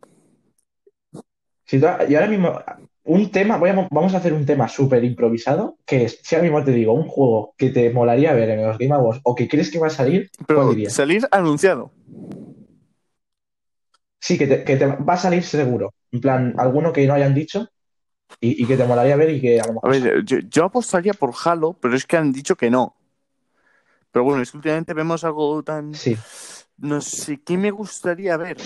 y 1.70 1.84
ahora 1.84 2.28
mismo, 2.28 2.62
un 3.08 3.30
tema, 3.30 3.56
voy 3.56 3.70
vamos 3.90 4.14
a 4.14 4.18
hacer 4.18 4.34
un 4.34 4.44
tema 4.44 4.68
súper 4.68 5.02
improvisado, 5.02 5.78
que 5.86 6.04
es, 6.04 6.20
si 6.22 6.34
ahora 6.34 6.44
mismo 6.44 6.62
te 6.62 6.72
digo, 6.72 6.92
un 6.92 7.08
juego 7.08 7.54
que 7.56 7.70
te 7.70 7.90
molaría 7.90 8.34
ver 8.34 8.50
en 8.50 8.66
los 8.66 8.76
Game 8.76 8.94
Awards 8.94 9.20
o 9.24 9.34
que 9.34 9.48
crees 9.48 9.70
que 9.70 9.78
va 9.78 9.86
a 9.86 9.90
salir, 9.90 10.30
Pero 10.46 10.74
salir 10.88 11.26
anunciado. 11.30 11.90
Sí, 14.20 14.36
que 14.36 14.46
te, 14.46 14.62
que 14.62 14.76
te 14.76 14.86
va 14.86 15.14
a 15.14 15.16
salir 15.16 15.42
seguro. 15.42 15.94
En 16.12 16.20
plan, 16.20 16.54
alguno 16.58 16.92
que 16.92 17.06
no 17.06 17.14
hayan 17.14 17.34
dicho, 17.34 17.70
y, 18.40 18.66
que 18.66 18.76
te 18.76 18.84
molaría 18.84 19.16
ver 19.16 19.30
y 19.30 19.40
que 19.40 19.58
a 19.58 19.66
lo 19.66 19.74
mejor... 19.74 19.88
A 19.88 19.98
ver, 19.98 20.24
yo, 20.24 20.64
apostaría 20.64 21.14
por 21.14 21.32
Halo, 21.44 21.78
pero 21.80 21.96
es 21.96 22.04
que 22.04 22.18
han 22.18 22.30
dicho 22.30 22.56
que 22.56 22.70
no. 22.70 22.94
Pero 24.10 24.24
bueno, 24.24 24.42
es 24.42 24.50
que 24.50 24.58
últimamente 24.58 24.92
vemos 24.92 25.24
algo 25.24 25.62
tan... 25.62 25.94
Sí. 25.94 26.14
No 26.76 27.00
sé, 27.00 27.40
¿qué 27.40 27.56
me 27.56 27.70
gustaría 27.70 28.36
ver? 28.36 28.58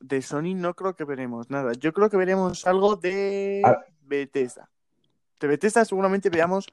De 0.00 0.22
Sony 0.22 0.54
no 0.54 0.74
creo 0.74 0.94
que 0.94 1.04
veremos 1.04 1.50
nada. 1.50 1.72
Yo 1.72 1.92
creo 1.92 2.10
que 2.10 2.16
veremos 2.16 2.66
algo 2.66 2.96
de 2.96 3.62
Bethesda. 4.02 4.68
De 5.40 5.48
Bethesda 5.48 5.84
seguramente 5.84 6.30
veamos 6.30 6.66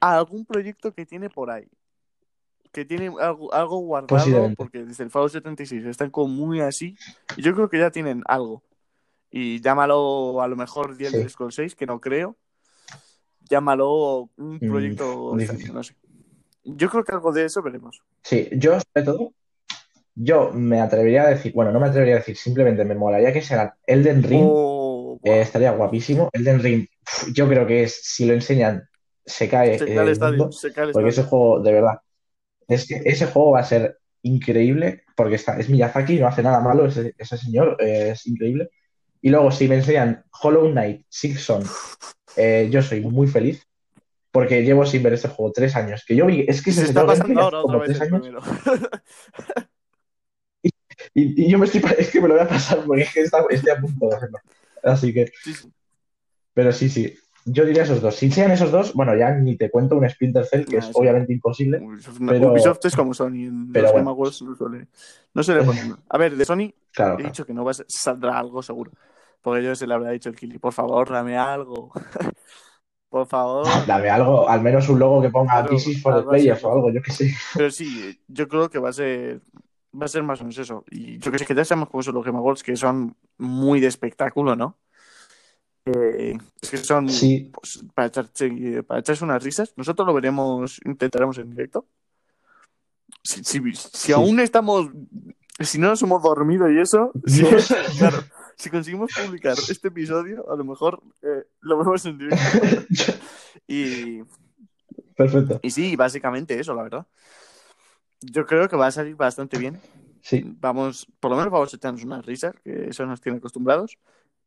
algún 0.00 0.44
proyecto 0.44 0.92
que 0.92 1.06
tiene 1.06 1.30
por 1.30 1.50
ahí. 1.50 1.68
Que 2.72 2.84
tiene 2.84 3.12
algo, 3.20 3.54
algo 3.54 3.78
guardado, 3.78 4.52
porque 4.56 4.84
desde 4.84 5.04
el 5.04 5.10
Fallout 5.10 5.30
76 5.30 5.86
están 5.86 6.10
como 6.10 6.28
muy 6.28 6.60
así. 6.60 6.96
Y 7.36 7.42
yo 7.42 7.54
creo 7.54 7.68
que 7.68 7.78
ya 7.78 7.90
tienen 7.90 8.22
algo 8.26 8.62
y 9.36 9.60
llámalo 9.60 10.40
a 10.42 10.46
lo 10.46 10.54
mejor 10.54 10.96
10 10.96 11.10
sí. 11.10 11.28
Scrolls 11.28 11.56
6, 11.56 11.74
que 11.74 11.86
no 11.86 12.00
creo. 12.00 12.36
Llámalo 13.50 14.30
un 14.36 14.54
mm, 14.60 14.68
proyecto, 14.68 15.34
no 15.72 15.82
sé. 15.82 15.96
Yo 16.62 16.88
creo 16.88 17.02
que 17.02 17.10
algo 17.10 17.32
de 17.32 17.44
eso 17.46 17.60
veremos. 17.60 18.04
Sí, 18.22 18.48
yo 18.52 18.78
sobre 18.78 19.04
todo, 19.04 19.32
yo 20.14 20.52
me 20.52 20.80
atrevería 20.80 21.24
a 21.24 21.30
decir, 21.30 21.52
bueno, 21.52 21.72
no 21.72 21.80
me 21.80 21.88
atrevería 21.88 22.16
a 22.16 22.18
decir, 22.18 22.36
simplemente 22.36 22.84
me 22.84 22.94
molaría 22.94 23.32
que 23.32 23.42
sea 23.42 23.76
Elden 23.86 24.22
Ring. 24.22 24.46
Oh, 24.48 25.18
eh, 25.24 25.40
estaría 25.40 25.72
guapísimo. 25.72 26.30
Elden 26.32 26.62
Ring, 26.62 26.86
yo 27.32 27.48
creo 27.48 27.66
que 27.66 27.84
es, 27.84 28.00
si 28.02 28.26
lo 28.26 28.34
enseñan, 28.34 28.88
se 29.24 29.48
cae, 29.48 29.78
se 29.78 29.86
cae 29.86 30.02
el, 30.02 30.08
estadio, 30.08 30.52
se 30.52 30.72
cae 30.72 30.86
el 30.86 30.92
porque 30.92 31.08
ese 31.08 31.22
juego, 31.24 31.60
de 31.60 31.72
verdad, 31.72 32.00
es 32.68 32.86
que 32.86 33.00
ese 33.04 33.26
juego 33.26 33.52
va 33.52 33.60
a 33.60 33.64
ser 33.64 33.98
increíble, 34.22 35.02
porque 35.16 35.36
está, 35.36 35.58
es 35.58 35.68
Miyazaki, 35.68 36.18
no 36.18 36.28
hace 36.28 36.42
nada 36.42 36.60
malo 36.60 36.86
ese, 36.86 37.14
ese 37.18 37.36
señor, 37.36 37.76
eh, 37.80 38.10
es 38.12 38.26
increíble. 38.26 38.70
Y 39.20 39.30
luego, 39.30 39.50
si 39.50 39.68
me 39.68 39.76
enseñan 39.76 40.24
Hollow 40.42 40.70
Knight, 40.70 41.06
Sixon, 41.08 41.62
eh, 42.36 42.68
yo 42.70 42.82
soy 42.82 43.00
muy 43.00 43.26
feliz 43.26 43.66
porque 44.30 44.64
llevo 44.64 44.84
sin 44.84 45.02
ver 45.02 45.14
este 45.14 45.28
juego 45.28 45.52
tres 45.52 45.76
años. 45.76 46.04
Que 46.06 46.16
yo 46.16 46.26
vi, 46.26 46.44
es 46.46 46.60
que 46.62 46.72
se, 46.72 46.84
está 46.84 47.06
pasando 47.06 47.40
ahora 47.40 47.62
otra 47.62 47.78
vez. 47.78 48.00
Años. 48.00 48.24
y, 51.12 51.50
yo 51.50 51.58
me 51.58 51.66
estoy, 51.66 51.82
es 51.98 52.10
que 52.10 52.20
me 52.20 52.28
lo 52.28 52.34
voy 52.34 52.44
a 52.44 52.48
pasar 52.48 52.80
porque 52.84 53.02
es 53.02 53.12
que 53.12 53.20
está, 53.20 53.44
estoy 53.50 53.70
a 53.70 53.80
punto 53.80 54.08
de 54.08 54.16
hacerlo. 54.16 54.38
Así 54.82 55.12
que, 55.12 55.32
pero 56.52 56.72
sí, 56.72 56.88
sí. 56.88 57.14
Yo 57.46 57.66
diría 57.66 57.82
esos 57.82 58.00
dos. 58.00 58.14
Si 58.14 58.30
sean 58.30 58.52
esos 58.52 58.70
dos, 58.70 58.94
bueno, 58.94 59.14
ya 59.14 59.30
ni 59.32 59.56
te 59.56 59.70
cuento 59.70 59.96
un 59.96 60.08
Splinter 60.08 60.46
Cell, 60.46 60.64
que 60.64 60.78
es 60.78 60.90
obviamente 60.94 61.32
imposible. 61.34 61.82
pero... 62.26 62.52
Ubisoft 62.52 62.86
es 62.86 62.96
como 62.96 63.12
Sony. 63.12 63.48
En 63.48 63.70
pero 63.70 63.92
los 63.92 63.92
bueno. 63.92 64.16
no 64.18 64.56
suele, 64.56 64.86
no 65.34 65.42
suele 65.42 65.62
poner. 65.62 65.84
A 66.08 66.16
ver, 66.16 66.36
de 66.36 66.44
Sony 66.46 66.72
he 67.18 67.22
dicho 67.22 67.44
que 67.44 67.52
no 67.52 67.64
va 67.64 67.72
a 67.72 67.74
saldrá 67.86 68.38
algo 68.38 68.62
seguro. 68.62 68.92
Porque 69.42 69.62
yo 69.62 69.74
se 69.74 69.86
le 69.86 69.92
habría 69.92 70.12
dicho 70.12 70.30
el 70.30 70.36
Kili, 70.36 70.58
por 70.58 70.72
favor, 70.72 71.10
dame 71.10 71.36
algo. 71.36 71.92
por 73.10 73.26
favor. 73.26 73.66
Dame 73.86 74.08
algo, 74.08 74.48
al 74.48 74.62
menos 74.62 74.88
un 74.88 74.98
logo 74.98 75.20
que 75.20 75.28
ponga 75.28 75.66
This 75.66 76.00
for 76.00 76.16
the 76.16 76.22
Players 76.26 76.64
o 76.64 76.72
algo, 76.72 76.90
yo 76.90 77.02
qué 77.02 77.12
sé. 77.12 77.34
Pero 77.54 77.70
sí, 77.70 78.18
yo 78.26 78.48
creo 78.48 78.70
que 78.70 78.78
va 78.78 78.88
a 78.88 78.94
ser 78.94 79.42
va 80.00 80.06
a 80.06 80.08
ser 80.08 80.22
más 80.22 80.40
o 80.40 80.44
menos 80.44 80.58
eso. 80.58 80.84
Y 80.90 81.18
yo 81.18 81.30
que 81.30 81.38
sé 81.38 81.46
que 81.46 81.54
ya 81.54 81.64
sabemos 81.64 81.88
cómo 81.90 82.02
son 82.02 82.14
los 82.14 82.24
Game 82.24 82.38
Awards, 82.38 82.62
que 82.62 82.76
son 82.76 83.16
muy 83.38 83.80
de 83.80 83.86
espectáculo, 83.86 84.56
¿no? 84.56 84.78
Eh, 85.86 86.36
es 86.62 86.70
que 86.70 86.78
son 86.78 87.08
Sí, 87.10 87.50
pues, 87.52 87.84
para, 87.94 88.08
echarse, 88.08 88.82
para 88.84 89.00
echarse 89.00 89.24
unas 89.24 89.42
risas. 89.42 89.72
Nosotros 89.76 90.06
lo 90.06 90.14
veremos, 90.14 90.80
intentaremos 90.84 91.38
en 91.38 91.50
directo. 91.50 91.86
Si, 93.22 93.44
si, 93.44 93.60
si 93.74 93.88
Sí. 93.92 94.12
aún 94.12 94.40
estamos, 94.40 94.88
si 95.60 95.78
no 95.78 95.88
nos 95.88 96.02
hemos 96.02 96.22
dormido 96.22 96.70
y 96.70 96.80
eso, 96.80 97.12
si, 97.26 97.42
claro, 97.98 98.18
si 98.56 98.70
conseguimos 98.70 99.10
publicar 99.14 99.56
este 99.68 99.88
episodio, 99.88 100.50
a 100.50 100.56
lo 100.56 100.64
mejor 100.64 101.02
eh, 101.22 101.44
lo 101.60 101.78
vemos 101.78 102.04
en 102.06 102.18
directo. 102.18 102.38
Y, 103.66 104.20
perfecto. 105.16 105.60
y 105.62 105.70
sí, 105.70 105.96
básicamente 105.96 106.58
eso, 106.58 106.74
la 106.74 106.82
verdad. 106.82 107.06
Yo 108.30 108.46
creo 108.46 108.68
que 108.68 108.76
va 108.76 108.86
a 108.86 108.90
salir 108.90 109.16
bastante 109.16 109.58
bien. 109.58 109.80
Sí, 110.20 110.42
Vamos, 110.60 111.06
por 111.20 111.30
lo 111.30 111.36
menos 111.36 111.52
vamos 111.52 111.72
a 111.72 111.76
echarnos 111.76 112.02
unas 112.04 112.24
risas, 112.24 112.54
que 112.64 112.88
eso 112.88 113.04
nos 113.04 113.20
tiene 113.20 113.38
acostumbrados. 113.38 113.98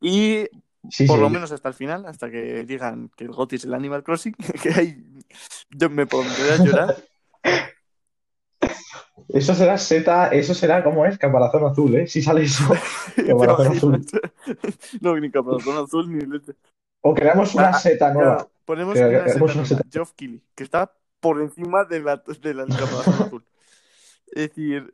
Y 0.02 0.46
sí, 0.90 1.06
por 1.06 1.18
sí. 1.18 1.22
lo 1.22 1.30
menos 1.30 1.52
hasta 1.52 1.70
el 1.70 1.76
final, 1.76 2.06
hasta 2.06 2.32
que 2.32 2.64
digan 2.64 3.10
que 3.16 3.26
el 3.26 3.32
GOTY 3.32 3.58
es 3.58 3.66
el 3.66 3.74
Animal 3.76 4.04
Crossing, 4.04 4.34
que 4.64 4.70
ahí 4.74 5.04
yo 5.70 5.90
me 5.90 6.08
pondré 6.08 6.52
a 6.54 6.58
llorar. 6.64 6.96
Eso 9.30 9.54
será 9.54 9.78
seta, 9.78 10.30
eso 10.30 10.54
será 10.54 10.84
como 10.84 11.06
es, 11.06 11.18
caparazón 11.18 11.66
azul, 11.66 11.96
¿eh? 11.96 12.08
Si 12.08 12.22
sale 12.22 12.44
eso. 12.44 12.64
Caparazón 13.28 13.68
azul. 13.68 14.06
No, 15.02 15.18
ni 15.18 15.30
caparazón 15.30 15.84
azul 15.84 16.10
ni 16.12 16.26
leche. 16.26 16.54
O 17.02 17.14
creamos 17.14 17.54
una 17.54 17.70
Ah, 17.70 17.74
seta 17.74 18.14
nueva. 18.14 18.48
Ponemos 18.64 18.94
Que 18.94 19.02
una 19.06 19.24
nueva, 19.26 19.66
Geoff 19.92 20.14
Keighley, 20.14 20.42
que 20.56 20.64
está 20.64 20.92
por 21.20 21.42
encima 21.42 21.84
de 21.84 22.00
la, 22.00 22.18
de 22.18 22.54
la 22.54 22.66
del 22.66 22.78
caparazón 22.78 23.14
azul. 23.16 23.44
Es 24.32 24.50
decir, 24.50 24.94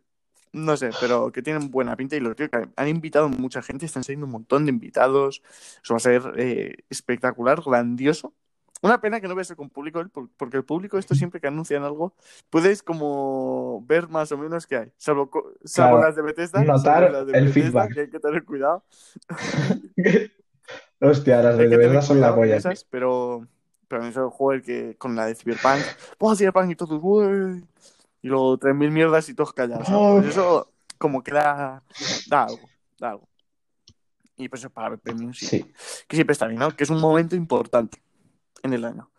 no 0.51 0.77
sé, 0.77 0.91
pero 1.01 1.31
que 1.31 1.41
tienen 1.41 1.71
buena 1.71 1.95
pinta 1.95 2.15
y 2.15 2.19
lo 2.19 2.35
que 2.35 2.49
han 2.75 2.87
invitado 2.87 3.27
mucha 3.29 3.61
gente, 3.61 3.85
están 3.85 4.03
saliendo 4.03 4.25
un 4.27 4.31
montón 4.33 4.65
de 4.65 4.69
invitados. 4.71 5.41
Eso 5.83 5.93
va 5.93 5.97
a 5.97 5.99
ser 5.99 6.21
eh, 6.37 6.75
espectacular, 6.89 7.61
grandioso. 7.65 8.33
Una 8.81 8.99
pena 8.99 9.21
que 9.21 9.29
no 9.29 9.35
veas 9.35 9.53
con 9.55 9.69
público, 9.69 10.01
¿eh? 10.01 10.07
por- 10.11 10.29
porque 10.35 10.57
el 10.57 10.65
público, 10.65 10.97
esto 10.97 11.15
siempre 11.15 11.39
que 11.39 11.47
anuncian 11.47 11.83
algo, 11.83 12.13
puedes 12.49 12.83
como 12.83 13.81
ver 13.87 14.09
más 14.09 14.31
o 14.33 14.37
menos 14.37 14.67
qué 14.67 14.75
hay. 14.75 14.91
Salvo, 14.97 15.29
salvo 15.63 15.97
Claro, 15.97 16.01
las 16.01 16.15
de 16.17 16.21
Bethesda. 16.21 16.63
notar 16.63 17.09
las 17.09 17.25
de 17.25 17.37
el 17.37 17.45
Bethesda, 17.45 17.87
feedback. 17.87 17.93
Que 17.93 17.99
hay 18.01 18.09
que 18.09 18.19
tener 18.19 18.43
cuidado. 18.43 18.83
Hostia, 20.99 21.41
las 21.41 21.57
de 21.57 21.77
verdad 21.77 22.01
son 22.01 22.19
la 22.19 22.35
polla. 22.35 22.57
esas, 22.57 22.83
pero, 22.85 23.47
pero 23.87 24.03
en 24.03 24.09
eso 24.09 24.29
joder 24.29 24.61
que 24.61 24.95
con 24.97 25.15
la 25.15 25.25
de 25.27 25.35
Cyberpunk, 25.35 25.81
¡oh, 26.19 26.35
Cyberpunk! 26.35 26.71
Y 26.71 26.75
todos, 26.75 26.99
¡uy! 27.01 27.63
Y 28.23 28.29
luego 28.29 28.57
3.000 28.57 28.89
mierdas 28.89 29.29
y 29.29 29.35
todos 29.35 29.53
callados. 29.53 29.87
Oh. 29.91 30.17
Pues 30.19 30.29
eso 30.29 30.73
como 30.97 31.21
que 31.21 31.33
da, 31.33 31.83
da 32.27 32.43
algo, 32.45 32.69
da 32.97 33.09
algo. 33.11 33.29
Y 34.37 34.49
pues 34.49 34.61
eso 34.61 34.69
para 34.71 34.89
ver 34.89 34.99
premios, 34.99 35.37
sí. 35.37 35.45
Sí. 35.45 35.73
que 36.07 36.15
siempre 36.15 36.31
está 36.31 36.47
bien, 36.47 36.59
¿no? 36.59 36.75
Que 36.75 36.85
es 36.85 36.89
un 36.89 36.99
momento 36.99 37.35
importante 37.35 38.01
en 38.63 38.73
el 38.73 38.85
año. 38.85 39.11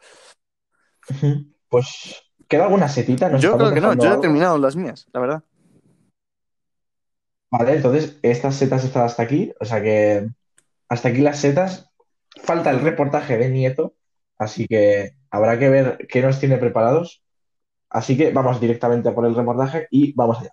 Pues, 1.69 2.23
¿queda 2.49 2.65
alguna 2.65 2.89
setita? 2.89 3.29
¿Nos 3.29 3.43
Yo 3.43 3.57
creo 3.57 3.75
que 3.75 3.81
no, 3.81 3.95
yo 3.95 4.03
ya 4.03 4.15
he 4.15 4.19
terminado 4.19 4.59
las 4.59 4.77
mías, 4.77 5.07
la 5.13 5.21
verdad. 5.21 5.45
Vale, 7.51 7.75
entonces 7.75 8.19
estas 8.23 8.57
setas 8.57 8.85
están 8.85 9.05
hasta 9.05 9.23
aquí, 9.23 9.53
o 9.61 9.65
sea 9.65 9.83
que 9.83 10.29
hasta 10.89 11.09
aquí 11.09 11.21
las 11.21 11.41
setas. 11.41 11.91
Falta 12.43 12.71
el 12.71 12.81
reportaje 12.81 13.39
de 13.39 13.49
Nieto, 13.49 13.95
así 14.39 14.67
que 14.67 15.17
habrá 15.31 15.59
que 15.59 15.69
ver 15.69 16.07
qué 16.09 16.23
nos 16.23 16.41
tiene 16.41 16.59
preparados. 16.59 17.24
Así 17.99 18.13
que 18.19 18.27
vamos 18.37 18.61
directamente 18.61 19.09
a 19.09 19.15
por 19.15 19.25
el 19.27 19.35
reportaje 19.41 19.87
y 19.91 20.13
vamos 20.15 20.39
allá. 20.41 20.53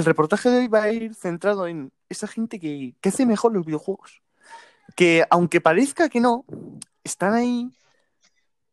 El 0.00 0.06
reportaje 0.06 0.48
de 0.48 0.58
hoy 0.58 0.68
va 0.68 0.84
a 0.84 0.92
ir 0.92 1.14
centrado 1.14 1.66
en 1.66 1.92
esa 2.08 2.26
gente 2.26 2.58
que, 2.58 2.94
que 3.00 3.08
hace 3.10 3.26
mejor 3.26 3.52
los 3.52 3.66
videojuegos. 3.66 4.22
Que 4.96 5.24
aunque 5.30 5.60
parezca 5.60 6.08
que 6.08 6.20
no, 6.20 6.44
están 7.04 7.34
ahí 7.34 7.70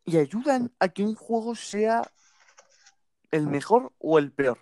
y 0.05 0.17
ayudan 0.17 0.71
a 0.79 0.87
que 0.87 1.03
un 1.03 1.15
juego 1.15 1.53
sea 1.53 2.01
el 3.31 3.47
mejor 3.47 3.91
o 3.99 4.17
el 4.17 4.31
peor. 4.31 4.59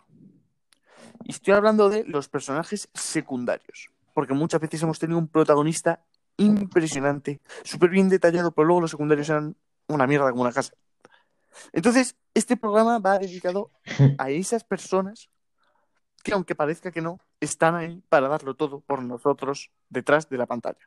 Y 1.24 1.32
estoy 1.32 1.54
hablando 1.54 1.90
de 1.90 2.04
los 2.04 2.30
personajes 2.30 2.90
secundarios. 2.94 3.92
Porque 4.14 4.34
muchas 4.34 4.60
veces 4.60 4.82
hemos 4.82 4.98
tenido 4.98 5.20
un 5.20 5.28
protagonista 5.28 6.04
impresionante, 6.38 7.42
súper 7.64 7.92
bien 7.92 8.10
detallado, 8.10 8.52
pero 8.52 8.66
luego 8.66 8.82
los 8.82 8.92
secundarios 8.92 9.30
eran 9.30 9.56
una 9.88 10.08
mierda 10.08 10.32
como 10.32 10.42
una 10.42 10.52
casa. 10.52 10.74
Entonces, 11.72 12.16
este 12.34 12.58
programa 12.58 13.00
va 13.00 13.20
dedicado 13.20 13.72
a 14.18 14.30
esas 14.32 14.64
personas 14.64 15.30
que, 16.26 16.34
aunque 16.34 16.56
parezca 16.56 16.92
que 16.92 17.02
no, 17.02 17.20
están 17.40 17.76
ahí 17.76 18.04
para 18.10 18.28
darlo 18.28 18.56
todo 18.56 18.82
por 18.82 19.04
nosotros 19.04 19.70
detrás 19.90 20.28
de 20.28 20.38
la 20.38 20.48
pantalla. 20.48 20.80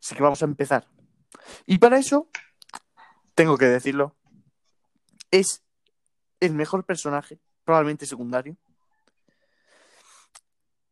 Así 0.00 0.14
que 0.14 0.22
vamos 0.22 0.40
a 0.40 0.44
empezar. 0.44 0.86
Y 1.66 1.78
para 1.78 1.98
eso, 1.98 2.28
tengo 3.34 3.58
que 3.58 3.66
decirlo, 3.66 4.14
es 5.32 5.64
el 6.38 6.54
mejor 6.54 6.84
personaje, 6.84 7.40
probablemente 7.64 8.06
secundario. 8.06 8.56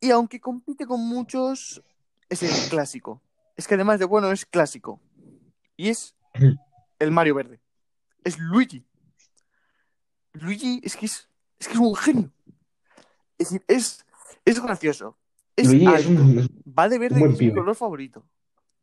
Y 0.01 0.11
aunque 0.11 0.41
compite 0.41 0.85
con 0.85 0.99
muchos, 0.99 1.81
es 2.27 2.43
el 2.43 2.69
clásico. 2.69 3.21
Es 3.55 3.65
que 3.65 3.75
además 3.75 3.97
de 3.97 4.05
bueno, 4.05 4.29
es 4.31 4.45
clásico. 4.45 4.99
Y 5.77 5.87
es 5.87 6.15
el 6.99 7.11
Mario 7.11 7.35
Verde. 7.35 7.61
Es 8.25 8.37
Luigi. 8.37 8.85
Luigi 10.33 10.81
es 10.83 10.97
que 10.97 11.05
es, 11.05 11.29
es 11.57 11.67
que 11.67 11.75
es 11.75 11.79
un 11.79 11.95
genio. 11.95 12.33
Es 13.37 13.49
decir, 13.49 13.63
es, 13.67 14.05
es 14.45 14.61
gracioso. 14.61 15.17
Es 15.55 15.67
Luigi 15.67 15.87
es 15.93 16.05
un, 16.05 16.63
va 16.77 16.87
de 16.89 16.99
verde, 16.99 17.19
es 17.25 17.39
mi 17.39 17.53
color 17.53 17.75
favorito. 17.75 18.23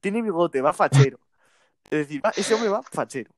Tiene 0.00 0.22
bigote, 0.22 0.60
va 0.60 0.72
fachero. 0.72 1.18
Es 1.84 1.90
decir, 2.08 2.24
va- 2.24 2.32
ese 2.36 2.54
hombre 2.54 2.68
va 2.70 2.82
fachero. 2.82 3.30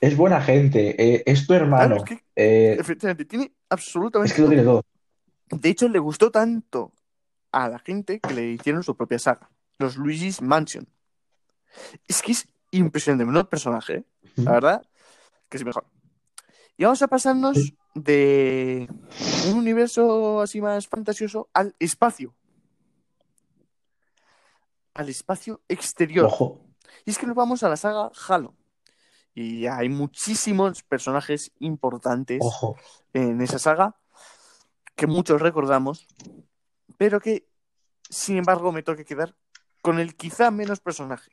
es 0.00 0.16
buena 0.16 0.40
gente, 0.42 1.00
eh, 1.02 1.22
es 1.24 1.46
tu 1.46 1.54
hermano. 1.54 1.96
Claro, 1.96 1.96
es 1.96 2.04
que, 2.04 2.24
eh, 2.36 2.76
efectivamente, 2.78 3.24
tiene 3.24 3.44
es 3.46 3.52
absolutamente 3.70 4.34
que 4.34 4.42
lo 4.42 4.48
tiene 4.48 4.62
todo. 4.64 4.84
De 5.50 5.68
hecho, 5.70 5.88
le 5.88 5.98
gustó 5.98 6.30
tanto 6.30 6.92
a 7.52 7.68
la 7.68 7.78
gente 7.78 8.20
que 8.20 8.34
le 8.34 8.50
hicieron 8.50 8.82
su 8.82 8.96
propia 8.96 9.18
saga, 9.18 9.48
los 9.78 9.96
Luigi's 9.96 10.42
Mansion. 10.42 10.86
Es 12.06 12.20
que 12.22 12.32
es 12.32 12.48
impresionante, 12.72 13.24
menudo 13.24 13.48
personaje, 13.48 13.94
¿eh? 13.94 14.04
la 14.36 14.52
verdad, 14.52 14.86
que 15.48 15.56
es 15.56 15.64
mejor. 15.64 15.86
Y 16.76 16.84
vamos 16.84 17.02
a 17.02 17.08
pasarnos 17.08 17.72
de 17.94 18.88
un 19.48 19.58
universo 19.58 20.40
así 20.40 20.60
más 20.60 20.88
fantasioso 20.88 21.48
al 21.52 21.74
espacio. 21.78 22.34
Al 24.94 25.08
espacio 25.08 25.60
exterior. 25.68 26.26
Ojo. 26.26 26.60
Y 27.04 27.10
es 27.10 27.18
que 27.18 27.26
nos 27.26 27.36
vamos 27.36 27.62
a 27.62 27.68
la 27.68 27.76
saga 27.76 28.10
Halo. 28.28 28.54
Y 29.34 29.66
hay 29.66 29.88
muchísimos 29.88 30.82
personajes 30.82 31.52
importantes 31.58 32.38
Ojo. 32.40 32.76
en 33.12 33.40
esa 33.40 33.58
saga 33.58 33.96
que 34.94 35.08
muchos 35.08 35.42
recordamos, 35.42 36.06
pero 36.98 37.20
que, 37.20 37.48
sin 38.08 38.36
embargo, 38.36 38.70
me 38.70 38.84
toca 38.84 39.04
quedar 39.04 39.34
con 39.82 39.98
el 39.98 40.14
quizá 40.14 40.50
menos 40.50 40.80
personaje. 40.80 41.32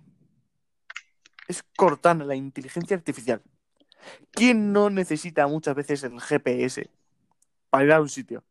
Es 1.47 1.63
Cortana, 1.77 2.25
la 2.25 2.35
inteligencia 2.35 2.97
artificial. 2.97 3.43
¿Quién 4.31 4.71
no 4.73 4.89
necesita 4.89 5.47
muchas 5.47 5.75
veces 5.75 6.03
el 6.03 6.19
GPS 6.19 6.89
para 7.69 7.83
ir 7.85 7.91
a 7.93 8.01
un 8.01 8.09
sitio? 8.09 8.43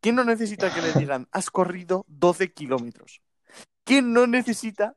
¿Quién 0.00 0.16
no 0.16 0.24
necesita 0.24 0.72
que 0.74 0.82
le 0.82 0.92
digan, 0.94 1.28
has 1.30 1.50
corrido 1.50 2.04
12 2.08 2.52
kilómetros? 2.52 3.20
¿Quién 3.84 4.12
no 4.12 4.26
necesita 4.26 4.96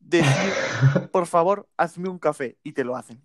decir, 0.00 0.52
por 1.12 1.26
favor, 1.26 1.68
hazme 1.76 2.08
un 2.08 2.18
café 2.18 2.56
y 2.62 2.72
te 2.72 2.84
lo 2.84 2.96
hacen? 2.96 3.20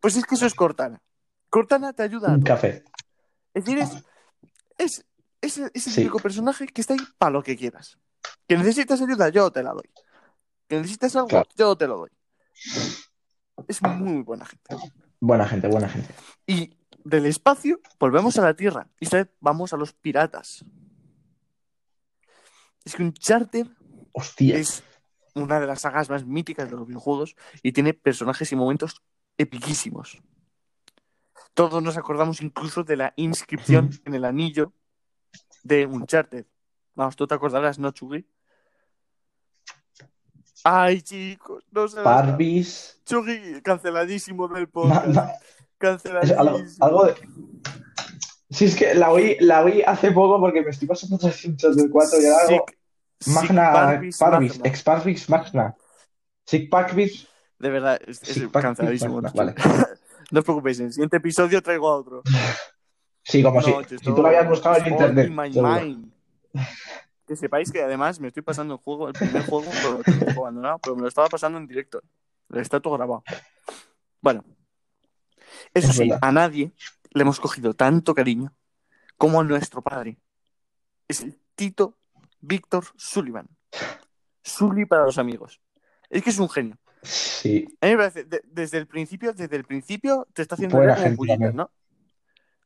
Pues 0.00 0.16
es 0.16 0.24
que 0.24 0.34
eso 0.36 0.46
es 0.46 0.54
Cortana. 0.54 1.02
Cortana 1.50 1.92
te 1.92 2.02
ayuda. 2.04 2.30
a 2.30 2.34
Un 2.34 2.42
café. 2.42 2.84
Es 3.54 3.64
decir, 3.64 3.78
es, 3.78 3.90
es, 4.78 5.04
es, 5.40 5.58
es 5.58 5.86
el 5.88 5.92
Sí. 5.92 6.00
típico 6.02 6.18
personaje 6.20 6.66
que 6.68 6.80
está 6.80 6.94
ahí 6.94 7.00
para 7.18 7.32
lo 7.32 7.42
que 7.42 7.56
quieras. 7.56 7.98
Que 8.48 8.56
necesitas 8.56 9.00
ayuda, 9.02 9.28
yo 9.30 9.50
te 9.50 9.62
la 9.62 9.72
doy. 9.72 9.90
Que 10.68 10.76
necesitas 10.76 11.14
algo, 11.16 11.28
Claro. 11.28 11.48
yo 11.56 11.76
te 11.76 11.86
lo 11.88 11.96
doy. 11.98 12.10
Es 13.68 13.82
muy 13.82 14.22
buena 14.22 14.44
gente. 14.44 14.76
Buena 15.20 15.46
gente, 15.46 15.68
buena 15.68 15.88
gente. 15.88 16.14
Y 16.46 16.76
del 17.04 17.26
espacio 17.26 17.80
volvemos 17.98 18.38
a 18.38 18.42
la 18.42 18.54
Tierra. 18.54 18.88
Y 18.98 19.04
esta 19.04 19.18
vez 19.18 19.28
vamos 19.40 19.72
a 19.72 19.76
los 19.76 19.92
piratas. 19.92 20.64
Es 22.84 22.94
que 22.94 23.02
Uncharted 23.02 23.66
Hostia. 24.12 24.56
es 24.56 24.82
una 25.34 25.60
de 25.60 25.66
las 25.66 25.82
sagas 25.82 26.10
más 26.10 26.24
míticas 26.24 26.70
de 26.70 26.76
los 26.76 26.86
videojuegos 26.86 27.36
y 27.62 27.72
tiene 27.72 27.94
personajes 27.94 28.50
y 28.52 28.56
momentos 28.56 29.02
epiquísimos. 29.38 30.20
Todos 31.54 31.82
nos 31.82 31.96
acordamos 31.96 32.40
incluso 32.42 32.84
de 32.84 32.96
la 32.96 33.12
inscripción 33.16 33.90
en 34.04 34.14
el 34.14 34.24
anillo 34.24 34.72
de 35.62 35.86
Uncharted. 35.86 36.46
Vamos, 36.94 37.16
tú 37.16 37.26
te 37.26 37.34
acordarás, 37.34 37.78
¿no, 37.78 37.90
Chugui? 37.90 38.26
Ay, 40.64 41.00
chicos, 41.02 41.64
no 41.70 41.88
se 41.88 42.00
Parvis. 42.02 43.00
Chugui, 43.06 43.60
canceladísimo 43.62 44.48
del 44.48 44.68
podcast. 44.68 45.06
ma- 45.08 45.30
Canceladísimo. 45.78 46.40
algo, 46.40 46.58
algo 46.80 47.04
de. 47.06 47.14
Sí, 48.50 48.64
es 48.66 48.76
que 48.76 48.94
la 48.94 49.10
oí, 49.10 49.36
la 49.40 49.62
oí 49.62 49.82
hace 49.82 50.10
poco 50.12 50.38
porque 50.40 50.60
me 50.62 50.70
estoy 50.70 50.86
pasando 50.88 51.16
300 51.18 51.76
del 51.76 51.90
4 51.90 52.18
y. 52.18 52.22
Sic- 52.22 52.76
Sic 53.20 53.32
Magna 53.34 53.72
Parvis 53.72 54.18
Parvis, 54.18 54.52
Magna. 54.56 54.68
ex 54.70 54.82
Parvis 54.82 55.28
Magna. 55.30 55.74
Sic 56.46 56.70
Parvis, 56.70 57.28
De 57.58 57.68
verdad, 57.70 58.00
es, 58.06 58.20
canceladísimo. 58.52 59.20
Magna. 59.20 59.32
Vale. 59.34 59.54
No 60.32 60.38
os 60.40 60.44
preocupéis, 60.44 60.78
en 60.78 60.86
el 60.86 60.92
siguiente 60.92 61.16
episodio 61.16 61.60
traigo 61.60 61.88
a 61.88 61.96
otro. 61.96 62.22
Sí, 63.22 63.42
como 63.42 63.60
si, 63.60 63.70
No, 63.70 63.84
si 63.84 63.94
esto 63.96 64.14
tú 64.14 64.22
lo 64.22 64.28
habías 64.28 64.48
buscado 64.48 64.76
en 64.78 64.86
internet. 64.92 65.26
in 65.28 65.36
my 65.36 65.50
mind. 65.50 66.12
Que 67.30 67.36
sepáis 67.36 67.70
que 67.70 67.80
además 67.80 68.18
me 68.18 68.26
estoy 68.26 68.42
pasando 68.42 68.74
el 68.74 68.80
juego, 68.80 69.06
el 69.06 69.12
primer 69.14 69.46
juego, 69.46 69.70
pero 69.70 69.98
lo 69.98 70.02
tengo 70.02 70.40
abandonado, 70.42 70.80
pero 70.82 70.96
me 70.96 71.02
lo 71.02 71.06
estaba 71.08 71.28
pasando 71.28 71.58
en 71.58 71.68
directo. 71.68 72.02
Está 72.52 72.80
todo 72.80 72.94
grabado. 72.94 73.22
Bueno, 74.20 74.44
eso 75.72 75.90
Es 75.90 75.94
sí, 75.96 76.08
verdad. 76.08 76.18
a 76.22 76.32
nadie 76.32 76.72
le 77.12 77.22
hemos 77.22 77.38
cogido 77.38 77.72
tanto 77.74 78.16
cariño 78.16 78.52
como 79.16 79.40
a 79.40 79.44
nuestro 79.44 79.80
padre. 79.80 80.18
Es 81.06 81.20
el 81.20 81.38
Tito 81.54 81.96
Víctor 82.40 82.86
Sullivan. 82.96 83.46
Sully 84.42 84.84
para 84.86 85.04
los 85.04 85.16
amigos. 85.16 85.60
Es 86.08 86.24
que 86.24 86.30
es 86.30 86.38
un 86.40 86.48
genio. 86.48 86.78
Sí, 87.02 87.64
A 87.80 87.86
mí 87.86 87.92
me 87.92 87.98
parece, 87.98 88.24
de- 88.24 88.42
desde 88.44 88.78
el 88.78 88.88
principio, 88.88 89.32
desde 89.32 89.54
el 89.54 89.64
principio 89.64 90.26
te 90.32 90.42
está 90.42 90.56
haciendo 90.56 90.78
Buena 90.78 90.96
gente. 90.96 91.38
¿no? 91.54 91.70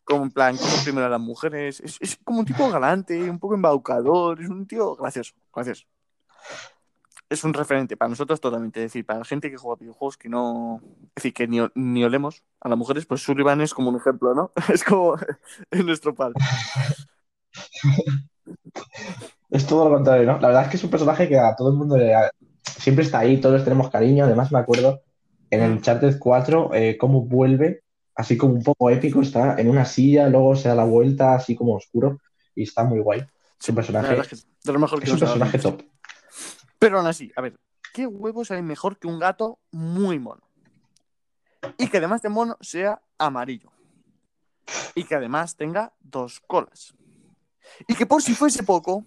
Como 0.04 0.24
en 0.24 0.30
plan, 0.30 0.56
como 0.56 0.72
primero 0.84 1.06
a 1.06 1.10
las 1.10 1.20
mujeres. 1.20 1.80
Es, 1.80 1.96
es 2.00 2.18
como 2.22 2.40
un 2.40 2.44
tipo 2.44 2.68
galante, 2.70 3.30
un 3.30 3.38
poco 3.38 3.54
embaucador, 3.54 4.40
es 4.40 4.48
un 4.48 4.66
tío 4.66 4.94
gracioso, 4.96 5.34
gracioso. 5.54 5.86
Es 7.30 7.42
un 7.42 7.54
referente 7.54 7.96
para 7.96 8.10
nosotros 8.10 8.40
totalmente. 8.40 8.80
Es 8.80 8.92
decir, 8.92 9.06
para 9.06 9.20
la 9.20 9.24
gente 9.24 9.50
que 9.50 9.56
juega 9.56 9.80
videojuegos 9.80 10.16
que 10.18 10.28
no. 10.28 10.80
Es 11.16 11.22
decir, 11.22 11.32
que 11.34 11.48
ni, 11.48 11.58
ni 11.74 12.04
olemos 12.04 12.42
a 12.60 12.68
las 12.68 12.78
mujeres, 12.78 13.06
pues 13.06 13.22
Sullivan 13.22 13.60
es 13.60 13.72
como 13.72 13.88
un 13.88 13.96
ejemplo, 13.96 14.34
¿no? 14.34 14.52
Es 14.72 14.84
como 14.84 15.16
es 15.70 15.84
nuestro 15.84 16.14
padre. 16.14 16.34
es 19.50 19.66
todo 19.66 19.88
lo 19.88 19.94
contrario, 19.94 20.26
¿no? 20.26 20.38
La 20.38 20.48
verdad 20.48 20.64
es 20.64 20.68
que 20.68 20.76
es 20.76 20.84
un 20.84 20.90
personaje 20.90 21.28
que 21.28 21.38
a 21.38 21.56
todo 21.56 21.70
el 21.70 21.76
mundo 21.76 21.96
le 21.96 22.14
siempre 22.62 23.04
está 23.04 23.20
ahí, 23.20 23.40
todos 23.40 23.64
tenemos 23.64 23.90
cariño. 23.90 24.24
Además, 24.24 24.52
me 24.52 24.58
acuerdo 24.58 25.02
en 25.50 25.62
el 25.62 25.70
Mm. 25.70 25.74
Uncharted 25.74 26.18
4 26.18 26.74
eh, 26.74 26.96
cómo 26.98 27.22
vuelve, 27.22 27.83
así 28.14 28.36
como 28.36 28.54
un 28.54 28.62
poco 28.62 28.90
épico, 28.90 29.20
está 29.20 29.58
en 29.60 29.68
una 29.68 29.84
silla, 29.84 30.28
luego 30.28 30.56
se 30.56 30.68
da 30.68 30.74
la 30.74 30.84
vuelta, 30.84 31.34
así 31.34 31.54
como 31.56 31.74
oscuro, 31.74 32.20
y 32.54 32.62
está 32.62 32.84
muy 32.84 33.00
guay. 33.00 33.24
Es 33.60 33.68
un 33.68 33.74
personaje, 33.74 34.08
verdad 34.08 34.26
es 34.30 34.42
que 34.42 34.48
de 34.64 34.72
lo 34.72 34.78
mejor 34.78 34.98
que 35.00 35.06
es 35.06 35.12
un 35.12 35.18
personaje 35.18 35.58
top. 35.58 35.82
Pero 36.78 36.98
aún 36.98 37.06
así, 37.06 37.32
a 37.36 37.40
ver, 37.40 37.58
¿qué 37.92 38.06
huevos 38.06 38.50
hay 38.50 38.62
mejor 38.62 38.98
que 38.98 39.06
un 39.06 39.18
gato 39.18 39.58
muy 39.70 40.18
mono? 40.18 40.42
Y 41.78 41.88
que 41.88 41.96
además 41.96 42.20
de 42.22 42.28
mono 42.28 42.58
sea 42.60 43.00
amarillo. 43.18 43.70
Y 44.94 45.04
que 45.04 45.14
además 45.14 45.56
tenga 45.56 45.94
dos 46.00 46.40
colas. 46.46 46.94
Y 47.88 47.94
que 47.94 48.06
por 48.06 48.22
si 48.22 48.34
fuese 48.34 48.62
poco, 48.62 49.06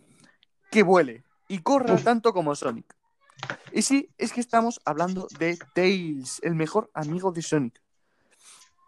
que 0.71 0.83
vuele 0.83 1.23
y 1.47 1.59
corra 1.59 1.93
Uf. 1.93 2.03
tanto 2.03 2.33
como 2.33 2.55
Sonic. 2.55 2.95
Y 3.71 3.83
sí, 3.83 4.09
es 4.17 4.33
que 4.33 4.41
estamos 4.41 4.81
hablando 4.85 5.27
de 5.37 5.57
Tails, 5.75 6.39
el 6.43 6.55
mejor 6.55 6.89
amigo 6.93 7.31
de 7.31 7.41
Sonic. 7.41 7.81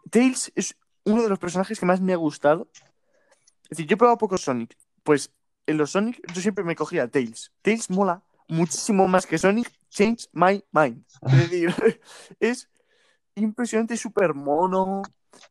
Tails 0.09 0.51
es 0.55 0.75
uno 1.05 1.23
de 1.23 1.29
los 1.29 1.39
personajes 1.39 1.79
que 1.79 1.85
más 1.85 2.01
me 2.01 2.13
ha 2.13 2.17
gustado. 2.17 2.69
Es 3.63 3.69
decir, 3.77 3.87
yo 3.87 3.93
he 3.95 3.97
probado 3.97 4.17
poco 4.17 4.37
Sonic. 4.37 4.75
Pues 5.03 5.31
en 5.65 5.77
los 5.77 5.91
Sonic 5.91 6.21
yo 6.33 6.41
siempre 6.41 6.63
me 6.63 6.75
cogía 6.75 7.07
Tails. 7.07 7.51
Tails 7.61 7.89
mola 7.89 8.23
muchísimo 8.47 9.07
más 9.07 9.25
que 9.25 9.37
Sonic. 9.37 9.71
Change 9.89 10.27
my 10.33 10.63
mind. 10.71 11.03
Es 11.23 11.49
decir, 11.49 11.73
es 12.39 12.69
impresionante, 13.35 13.93
es 13.95 13.99
súper 14.01 14.33
mono. 14.33 15.01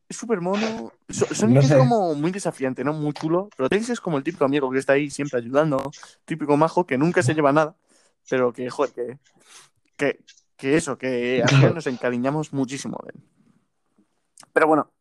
Es 0.07 0.17
súper 0.17 0.39
mono. 0.41 0.91
So- 1.09 1.33
Sonic 1.33 1.55
No 1.55 1.61
es 1.61 1.73
como 1.73 2.15
muy 2.15 2.31
desafiante, 2.31 2.83
¿no? 2.83 2.93
Muy 2.93 3.13
chulo. 3.13 3.49
Pero 3.55 3.69
Tails 3.69 3.89
es 3.89 3.99
como 4.01 4.17
el 4.17 4.23
típico 4.23 4.45
amigo 4.45 4.69
que 4.71 4.79
está 4.79 4.93
ahí 4.93 5.09
siempre 5.09 5.39
ayudando. 5.39 5.91
Típico 6.25 6.55
majo 6.57 6.85
que 6.85 6.97
nunca 6.97 7.23
se 7.23 7.33
lleva 7.33 7.51
nada. 7.51 7.75
Pero 8.29 8.53
que, 8.53 8.69
joder, 8.69 8.91
que, 8.93 9.17
que, 9.97 10.19
que 10.55 10.75
eso, 10.77 10.97
que 10.97 11.43
nos 11.73 11.87
encariñamos 11.87 12.53
muchísimo 12.53 12.99
de 13.05 13.13
él. 13.15 13.23
Pero 14.53 14.67
bueno, 14.67 14.91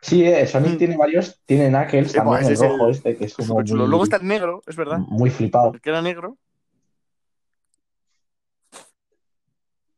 Sí, 0.00 0.22
eh, 0.22 0.46
Sonic 0.46 0.74
Mm. 0.74 0.76
tiene 0.78 0.96
varios, 0.98 1.40
tiene 1.46 1.68
Knuckles 1.70 2.14
Eh, 2.14 2.20
buah, 2.20 2.36
también, 2.40 2.52
el 2.52 2.58
rojo 2.58 2.84
el- 2.84 2.90
este, 2.90 3.16
que 3.16 3.24
es 3.24 3.34
como 3.34 3.62
chulo. 3.64 3.84
muy, 3.84 3.88
Luego 3.88 4.04
está 4.04 4.16
el 4.16 4.26
negro, 4.26 4.62
es 4.66 4.76
verdad. 4.76 4.98
muy 4.98 5.30
flipado. 5.30 5.72
El 5.72 5.80
que 5.80 5.88
era 5.88 6.02
negro. 6.02 6.36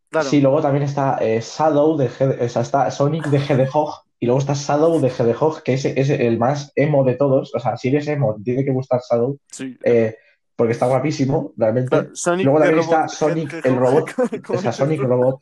Claro. 0.08 0.28
Sí, 0.28 0.40
luego 0.40 0.62
también 0.62 0.84
está 0.84 1.18
eh, 1.20 1.40
Shadow 1.40 1.96
de 1.96 2.08
Hed- 2.08 2.40
o 2.40 2.48
sea, 2.48 2.62
está 2.62 2.88
Sonic 2.92 3.26
de 3.26 3.38
Hedgehog 3.38 4.04
y 4.20 4.26
luego 4.26 4.38
está 4.38 4.54
Shadow 4.54 5.00
de 5.00 5.08
Hedgehog, 5.08 5.62
que 5.64 5.74
es, 5.74 5.84
es 5.84 6.08
el 6.08 6.38
más 6.38 6.72
emo 6.76 7.02
de 7.02 7.14
todos. 7.16 7.52
O 7.52 7.58
sea, 7.58 7.76
si 7.76 7.88
eres 7.88 8.06
emo, 8.06 8.36
tiene 8.44 8.64
que 8.64 8.70
gustar 8.70 9.00
Shadow, 9.10 9.38
sí. 9.50 9.76
eh, 9.82 10.16
porque 10.54 10.72
está 10.72 10.86
guapísimo, 10.86 11.52
realmente. 11.56 12.10
Luego 12.44 12.60
también 12.60 12.78
está 12.78 13.08
Sonic 13.08 13.54
el 13.64 13.76
robot, 13.76 14.12
¿cómo 14.46 14.58
o 14.60 14.62
sea, 14.62 14.70
es 14.70 14.76
Sonic? 14.76 15.00
Robot. 15.02 15.40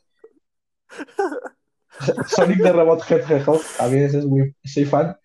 Sonic 2.27 2.59
de 2.59 2.73
Robot 2.73 3.03
Hedgehog, 3.09 3.61
también 3.79 4.05
ese 4.05 4.19
es 4.19 4.27
muy, 4.27 4.55
soy 4.65 4.85
fan. 4.85 5.17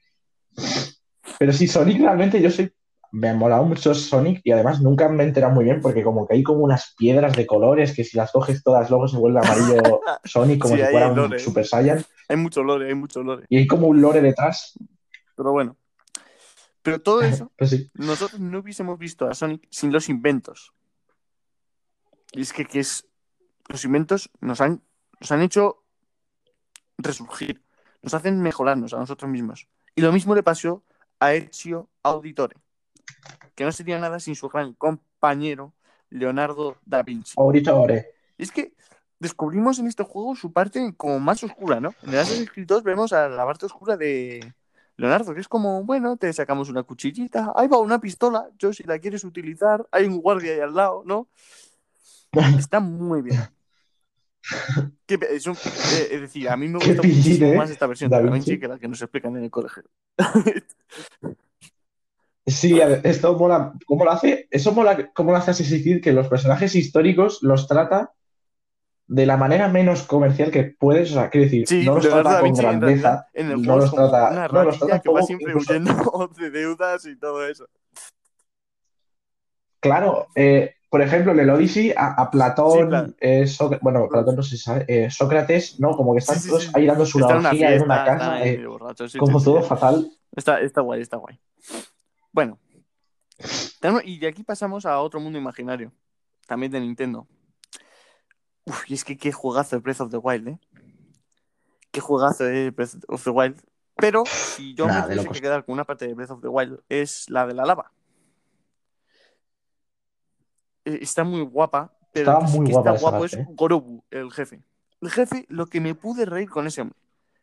Pero 1.37 1.53
sí, 1.53 1.67
Sonic 1.67 1.99
realmente 2.01 2.41
yo 2.41 2.49
soy, 2.51 2.71
me 3.11 3.29
ha 3.29 3.33
molado 3.33 3.63
mucho 3.63 3.93
Sonic 3.95 4.41
y 4.43 4.51
además 4.51 4.81
nunca 4.81 5.09
me 5.09 5.23
he 5.23 5.27
enterado 5.27 5.53
muy 5.53 5.63
bien 5.65 5.81
porque 5.81 6.03
como 6.03 6.27
que 6.27 6.35
hay 6.35 6.43
como 6.43 6.63
unas 6.63 6.93
piedras 6.97 7.35
de 7.35 7.47
colores 7.47 7.95
que 7.95 8.03
si 8.03 8.17
las 8.17 8.31
coges 8.31 8.61
todas 8.63 8.89
luego 8.89 9.07
se 9.07 9.17
vuelve 9.17 9.39
amarillo 9.39 10.01
Sonic 10.25 10.59
como 10.61 10.75
Sí, 10.75 10.81
si 10.81 10.87
fuera 10.87 11.11
un. 11.11 11.39
Super 11.39 11.65
Saiyan 11.65 12.05
Hay 12.27 12.37
mucho 12.37 12.63
lore, 12.63 12.87
hay 12.87 12.95
mucho 12.95 13.23
lore. 13.23 13.45
y 13.49 13.57
hay 13.57 13.67
como 13.67 13.87
un 13.87 14.01
lore 14.01 14.21
detrás. 14.21 14.73
Pero 15.35 15.51
bueno. 15.51 15.75
Pero 16.81 17.01
todo 17.01 17.21
eso, 17.21 17.51
Pues 17.57 17.71
sí, 17.71 17.89
nosotros 17.93 18.39
no 18.39 18.59
hubiésemos 18.59 18.97
visto 18.99 19.27
a 19.27 19.33
Sonic 19.33 19.67
sin 19.69 19.91
los 19.91 20.07
inventos. 20.09 20.73
Y 22.31 22.41
es 22.41 22.53
que, 22.53 22.65
que 22.65 22.79
es, 22.79 23.07
los 23.69 23.83
inventos 23.85 24.29
nos 24.39 24.61
han, 24.61 24.83
nos 25.19 25.31
han 25.31 25.41
hecho 25.41 25.78
resurgir, 26.99 27.63
nos 28.01 28.13
hacen 28.13 28.41
mejorarnos 28.41 28.93
a 28.93 28.97
nosotros 28.97 29.29
mismos. 29.29 29.67
Y 29.95 30.01
lo 30.01 30.11
mismo 30.11 30.35
le 30.35 30.43
pasó 30.43 30.83
a 31.19 31.33
Ezio 31.33 31.89
Auditore, 32.03 32.55
que 33.55 33.65
no 33.65 33.71
sería 33.71 33.99
nada 33.99 34.19
sin 34.19 34.35
su 34.35 34.47
gran 34.49 34.73
compañero 34.73 35.73
Leonardo 36.09 36.77
da 36.85 37.03
Vinci. 37.03 37.33
ahorita 37.37 37.75
ore. 37.75 38.13
Y 38.37 38.43
es 38.43 38.51
que 38.51 38.73
descubrimos 39.19 39.79
en 39.79 39.87
este 39.87 40.03
juego 40.03 40.35
su 40.35 40.51
parte 40.53 40.93
como 40.95 41.19
más 41.19 41.43
oscura, 41.43 41.79
¿no? 41.79 41.93
En 42.03 42.11
el 42.11 42.19
Assassin's 42.19 42.51
2 42.55 42.83
vemos 42.83 43.13
a 43.13 43.27
la 43.27 43.45
parte 43.45 43.65
oscura 43.65 43.97
de 43.97 44.53
Leonardo, 44.95 45.33
que 45.33 45.41
es 45.41 45.47
como, 45.47 45.83
bueno, 45.83 46.17
te 46.17 46.31
sacamos 46.33 46.69
una 46.69 46.83
cuchillita, 46.83 47.53
ahí 47.55 47.67
va 47.67 47.79
una 47.79 47.99
pistola, 47.99 48.49
yo 48.57 48.73
si 48.73 48.83
la 48.83 48.99
quieres 48.99 49.23
utilizar, 49.23 49.87
hay 49.91 50.05
un 50.05 50.21
guardia 50.21 50.53
ahí 50.53 50.59
al 50.59 50.73
lado, 50.73 51.03
¿no? 51.05 51.27
Está 52.57 52.79
muy 52.79 53.21
bien. 53.21 53.39
Que 55.05 55.19
es, 55.31 55.45
un- 55.47 55.53
eh, 55.55 56.07
es 56.11 56.21
decir, 56.21 56.49
a 56.49 56.55
mí 56.57 56.67
me 56.67 56.75
gusta 56.79 56.93
muchísimo 56.93 57.47
¿eh? 57.53 57.57
más 57.57 57.69
esta 57.69 57.87
versión 57.87 58.09
Da 58.09 58.19
de 58.19 58.25
Da 58.25 58.31
Vinci. 58.31 58.59
Que 58.59 58.67
la 58.67 58.79
que 58.79 58.87
nos 58.87 59.01
explican 59.01 59.35
en 59.37 59.43
el 59.43 59.51
colegio. 59.51 59.83
Sí, 62.45 62.81
a 62.81 62.87
ver, 62.87 63.01
esto 63.03 63.37
mola, 63.37 63.73
¿cómo 63.85 64.05
lo 64.05 64.11
hace? 64.11 64.47
Eso 64.49 64.71
mola, 64.71 65.11
¿cómo 65.13 65.31
lo 65.31 65.37
hace 65.37 65.51
Assassin's 65.51 65.83
Creed? 65.83 66.01
Que 66.01 66.13
los 66.13 66.27
personajes 66.27 66.73
históricos 66.75 67.39
los 67.43 67.67
trata 67.67 68.13
de 69.07 69.25
la 69.25 69.37
manera 69.37 69.67
menos 69.67 70.03
comercial 70.03 70.49
que 70.51 70.63
puedes, 70.63 71.11
o 71.11 71.13
sea, 71.15 71.29
quiero 71.29 71.45
decir, 71.45 71.67
Sí, 71.67 71.83
no 71.85 71.95
los 71.95 72.07
trata 72.07 72.23
da 72.29 72.35
con 72.39 72.43
Vinci 72.45 72.61
grandeza, 72.61 72.91
realidad 73.01 73.25
en 73.33 73.51
el 73.51 73.61
no 73.61 73.77
los 73.77 73.91
trata, 73.93 74.29
una 74.31 74.47
no 74.47 74.63
los 74.63 74.79
trata 74.79 74.99
que 74.99 75.09
va 75.11 75.21
siempre 75.23 75.51
incluso- 75.51 75.71
huyendo 75.73 76.29
de 76.39 76.49
deudas 76.51 77.05
y 77.05 77.15
todo 77.17 77.47
eso. 77.47 77.67
Claro, 79.79 80.27
eh, 80.35 80.75
por 80.89 81.01
ejemplo, 81.01 81.31
en 81.31 81.39
el 81.39 81.49
Odyssey, 81.51 81.93
a, 81.95 82.29
Platón, 82.31 82.79
Sí, 82.81 82.87
claro. 82.87 83.13
eh, 83.19 83.47
Sócrates, 83.47 83.83
bueno, 83.83 84.07
Platón 84.09 84.35
no 84.35 84.43
se 84.43 84.57
sabe, 84.57 84.85
eh, 84.87 85.09
Sócrates, 85.11 85.79
¿no? 85.79 85.91
Como 85.95 86.13
que 86.13 86.19
están 86.19 86.39
Sí, 86.39 86.49
todos 86.49 86.63
sí. 86.63 86.71
ahí 86.73 86.85
dando 86.87 87.05
su 87.05 87.19
Está 87.19 87.33
en 87.51 87.83
una 87.83 88.05
casa, 88.05 88.43
eh, 88.45 88.65
como 89.19 89.41
todo 89.41 89.61
fatal. 89.61 90.11
Está, 90.35 90.59
está 90.61 90.81
guay, 90.81 91.01
está 91.01 91.17
guay. 91.17 91.39
Bueno. 92.31 92.59
Y 94.03 94.19
de 94.19 94.27
aquí 94.27 94.43
pasamos 94.43 94.85
a 94.85 94.99
otro 94.99 95.19
mundo 95.19 95.39
imaginario. 95.39 95.93
También 96.47 96.71
de 96.71 96.79
Nintendo. 96.79 97.27
Uf, 98.65 98.89
y 98.89 98.95
es 98.95 99.03
que 99.03 99.17
qué 99.17 99.31
juegazo 99.31 99.75
el 99.75 99.81
Breath 99.81 100.01
of 100.01 100.11
the 100.11 100.17
Wild, 100.17 100.47
¿eh? 100.49 100.59
Qué 101.91 102.01
juegazo 102.01 102.47
es 102.49 102.75
Breath 102.75 102.95
of 103.07 103.23
the 103.23 103.29
Wild. 103.29 103.61
Pero 103.95 104.23
si 104.25 104.73
yo 104.73 104.87
Nada, 104.87 105.03
me 105.03 105.09
de 105.09 105.15
tuviese 105.15 105.33
que 105.33 105.41
quedar 105.41 105.65
con 105.65 105.73
una 105.73 105.85
parte 105.85 106.07
de 106.07 106.13
Breath 106.13 106.31
of 106.31 106.41
the 106.41 106.47
Wild, 106.47 106.79
es 106.89 107.29
la 107.29 107.45
de 107.45 107.53
la 107.53 107.65
lava. 107.65 107.91
Eh, 110.85 110.99
Está 111.01 111.23
muy 111.23 111.41
guapa, 111.41 111.93
pero 112.13 112.31
el 112.33 112.39
que 112.39 112.47
sí 112.47 112.57
muy 112.57 112.65
que 112.67 112.71
guapa 112.73 112.89
está 112.91 113.01
guapo 113.01 113.19
parte, 113.19 113.41
es 113.41 113.47
¿eh? 113.47 113.51
Gorobu, 113.53 114.03
el 114.11 114.31
jefe. 114.31 114.61
El 115.01 115.09
jefe, 115.11 115.45
lo 115.49 115.67
que 115.67 115.79
me 115.81 115.95
pude 115.95 116.25
reír 116.25 116.49
con 116.49 116.67
ese 116.67 116.81
hombre. 116.81 116.97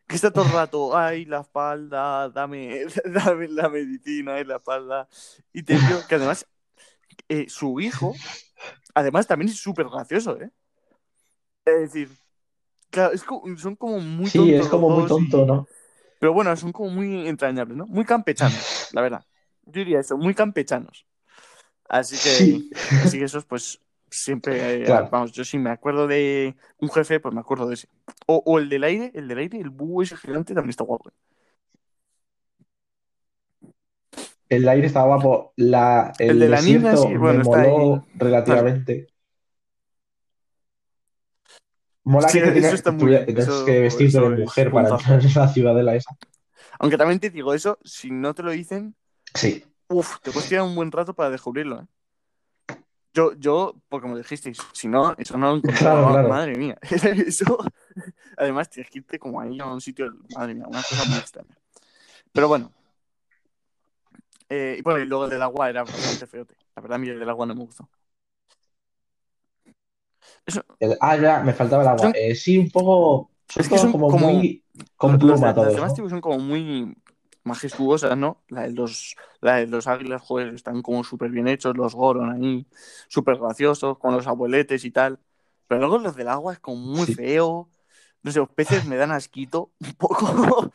Que 0.07 0.15
está 0.15 0.31
todo 0.31 0.45
el 0.45 0.51
rato, 0.53 0.97
ay, 0.97 1.25
la 1.25 1.41
espalda, 1.41 2.29
dame, 2.29 2.85
dame 3.05 3.47
la 3.47 3.69
medicina, 3.69 4.35
ay, 4.35 4.45
la 4.45 4.57
espalda. 4.57 5.07
Y 5.53 5.63
te 5.63 5.73
digo 5.73 5.99
que 6.07 6.15
además, 6.15 6.45
eh, 7.29 7.45
su 7.49 7.79
hijo, 7.79 8.13
además 8.93 9.27
también 9.27 9.49
es 9.49 9.57
súper 9.59 9.87
gracioso, 9.89 10.39
¿eh? 10.39 10.51
Es 11.65 11.81
decir, 11.81 12.09
claro, 12.89 13.13
es 13.13 13.23
como- 13.23 13.57
son 13.57 13.75
como 13.75 13.99
muy 13.99 14.29
Sí, 14.29 14.37
tontos 14.37 14.59
es 14.65 14.67
como 14.67 14.89
muy 14.89 15.07
tonto, 15.07 15.43
y- 15.43 15.45
¿no? 15.45 15.67
Pero 16.19 16.33
bueno, 16.33 16.55
son 16.55 16.71
como 16.71 16.89
muy 16.89 17.27
entrañables, 17.27 17.77
¿no? 17.77 17.85
Muy 17.85 18.05
campechanos, 18.05 18.89
la 18.93 19.01
verdad. 19.01 19.23
Yo 19.65 19.73
diría 19.73 19.99
eso, 19.99 20.17
muy 20.17 20.33
campechanos. 20.33 21.05
Así 21.89 22.15
que, 22.17 22.29
Sí. 22.29 22.69
así 23.03 23.17
que 23.19 23.25
esos, 23.25 23.45
pues, 23.45 23.79
siempre, 24.09 24.81
eh, 24.81 24.85
Claro. 24.85 25.09
vamos, 25.11 25.31
yo 25.31 25.43
sí 25.43 25.57
me 25.57 25.69
acuerdo 25.69 26.07
de 26.07 26.55
un 26.79 26.89
jefe, 26.89 27.19
pues 27.19 27.33
me 27.33 27.41
acuerdo 27.41 27.67
de 27.67 27.75
ese. 27.75 27.87
O, 28.25 28.41
o 28.45 28.59
el 28.59 28.69
del 28.69 28.83
aire, 28.83 29.11
el 29.15 29.27
del 29.27 29.37
aire, 29.39 29.59
el 29.59 29.69
búho 29.69 30.01
ese 30.03 30.15
gigante 30.17 30.53
también 30.53 30.69
está 30.71 30.83
guapo. 30.83 31.09
¿eh? 31.09 31.13
El 34.49 34.67
aire 34.69 34.87
estaba 34.87 35.07
guapo. 35.07 35.53
La, 35.57 36.13
el, 36.19 36.29
El 36.31 36.39
de 36.39 36.49
la 36.49 36.61
niña, 36.61 36.95
sí, 36.95 37.15
bueno, 37.17 37.39
me 37.39 37.43
está 37.43 37.57
moló 37.57 37.95
ahí. 37.95 38.01
relativamente. 38.15 39.07
Mola 42.03 42.29
Sí, 42.29 42.39
que 42.39 42.45
te 42.45 42.51
eso 42.51 42.61
tenga- 42.61 42.73
está 42.75 42.91
que 42.91 42.95
muy 42.95 43.05
tuviera- 43.17 43.41
eso- 43.41 43.65
que 43.65 43.79
vestirte 43.81 44.17
eso 44.17 44.29
de 44.29 44.37
mujer 44.37 44.71
para 44.71 44.89
entrar 44.89 45.21
en 45.25 45.33
la 45.33 45.47
ciudadela 45.49 45.95
esa. 45.95 46.17
Aunque 46.79 46.97
también 46.97 47.19
te 47.19 47.29
digo 47.29 47.53
eso, 47.53 47.77
si 47.83 48.11
no 48.11 48.33
te 48.33 48.43
lo 48.43 48.51
dicen, 48.51 48.95
Sí, 49.33 49.63
uff, 49.89 50.19
te 50.21 50.31
cuesta 50.31 50.63
un 50.63 50.75
buen 50.75 50.91
rato 50.91 51.13
para 51.13 51.29
descubrirlo, 51.29 51.81
¿eh? 51.81 51.85
Yo, 53.13 53.33
yo, 53.33 53.73
porque 53.89 54.05
me 54.07 54.13
lo 54.13 54.19
dijisteis, 54.19 54.59
si 54.73 54.87
no, 54.87 55.15
eso 55.17 55.37
no 55.37 55.49
lo 55.51 55.55
encontraba, 55.57 56.01
Claro, 56.01 56.11
claro. 56.11 56.29
madre 56.29 56.55
mía. 56.55 56.77
Eso, 57.25 57.57
además, 58.37 58.69
tienes 58.69 58.91
que 58.91 58.99
irte 58.99 59.17
como 59.17 59.41
ahí 59.41 59.59
a 59.59 59.65
un 59.65 59.81
sitio, 59.81 60.13
madre 60.35 60.53
mía, 60.53 60.65
una 60.67 60.83
cosa 60.83 61.03
muy 61.05 61.17
extraña. 61.17 61.57
Pero 62.31 62.47
bueno. 62.47 62.71
Eh, 64.49 64.75
y 64.77 64.81
bueno, 64.83 64.99
y 64.99 65.05
luego 65.05 65.25
el 65.25 65.31
del 65.31 65.41
agua 65.41 65.67
era 65.69 65.83
bastante 65.83 66.27
feote. 66.27 66.55
La 66.75 66.81
verdad, 66.83 66.95
a 66.95 66.99
mí 66.99 67.09
el 67.09 67.19
del 67.19 67.29
agua 67.29 67.45
no 67.47 67.55
me 67.55 67.61
gustó. 67.65 67.89
Eso, 70.45 70.63
El- 70.79 70.97
ah, 71.01 71.17
ya, 71.17 71.39
me 71.41 71.53
faltaba 71.53 71.81
el 71.83 71.89
agua. 71.89 72.01
Son- 72.03 72.13
Eh, 72.15 72.35
sí, 72.35 72.57
un 72.57 72.69
poco. 72.69 73.31
Son 73.49 73.61
Es 73.61 73.69
que 73.69 73.77
son 73.79 73.91
como, 73.91 74.09
como- 74.09 74.29
muy 74.29 74.63
con 74.95 75.11
Los- 75.13 75.19
pluma 75.19 75.53
todos, 75.53 75.67
las 75.67 75.75
demás 75.75 75.89
¿no? 75.91 75.95
tribus 75.95 76.11
son 76.11 76.21
como 76.21 76.37
muy 76.39 76.95
majestuosas, 77.47 78.17
¿no? 78.17 78.43
La 78.49 78.63
de 78.63 78.71
los, 78.73 79.15
la 79.41 79.55
de 79.57 79.67
los 79.67 79.87
águilas, 79.87 80.21
joder, 80.21 80.53
están 80.53 80.81
como 80.81 81.03
súper 81.03 81.31
bien 81.31 81.47
hechos, 81.47 81.75
los 81.77 81.95
Goron 81.95 82.31
ahí, 82.31 82.67
súper 83.07 83.37
graciosos, 83.37 83.97
con 83.97 84.13
los 84.13 84.27
abueletes 84.27 84.85
y 84.85 84.91
tal. 84.91 85.19
Pero 85.67 85.81
luego 85.81 85.97
los 85.99 86.15
del 86.15 86.27
agua 86.29 86.53
es 86.53 86.59
como 86.59 86.77
muy 86.77 87.05
Sí. 87.07 87.15
feo. 87.15 87.69
No 88.23 88.31
sé, 88.31 88.39
los 88.39 88.49
peces 88.49 88.85
me 88.85 88.97
dan 88.97 89.11
asquito 89.11 89.71
un 89.79 89.93
poco. 89.93 90.71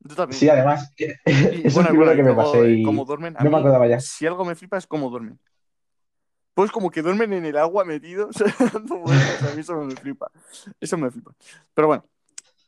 Yo 0.00 0.14
también. 0.14 0.38
Sí, 0.38 0.48
además, 0.48 0.92
que- 0.96 1.14
Y, 1.26 1.26
es 1.26 1.34
el 1.66 1.72
bueno, 1.72 1.88
primero 1.90 1.94
bueno, 1.96 2.16
que 2.16 2.22
me 2.22 2.34
pasé 2.34 2.70
y 2.70 2.82
duermen. 3.04 3.36
No 3.42 3.50
me 3.50 3.56
acordaba 3.58 3.86
ya. 3.88 4.00
si 4.00 4.26
algo 4.26 4.44
me 4.44 4.54
flipa 4.54 4.76
es 4.76 4.86
cómo 4.86 5.10
duermen. 5.10 5.38
Pues 6.54 6.70
como 6.70 6.90
que 6.90 7.02
duermen 7.02 7.32
en 7.32 7.44
el 7.46 7.56
agua 7.56 7.84
metidos, 7.84 8.36
dando 8.72 8.98
vueltas, 8.98 9.42
a 9.42 9.54
mí 9.54 9.60
eso 9.60 9.74
me 9.76 9.96
flipa. 9.96 10.30
Eso 10.80 10.96
me 10.96 11.10
flipa. 11.10 11.32
Pero 11.74 11.88
bueno, 11.88 12.04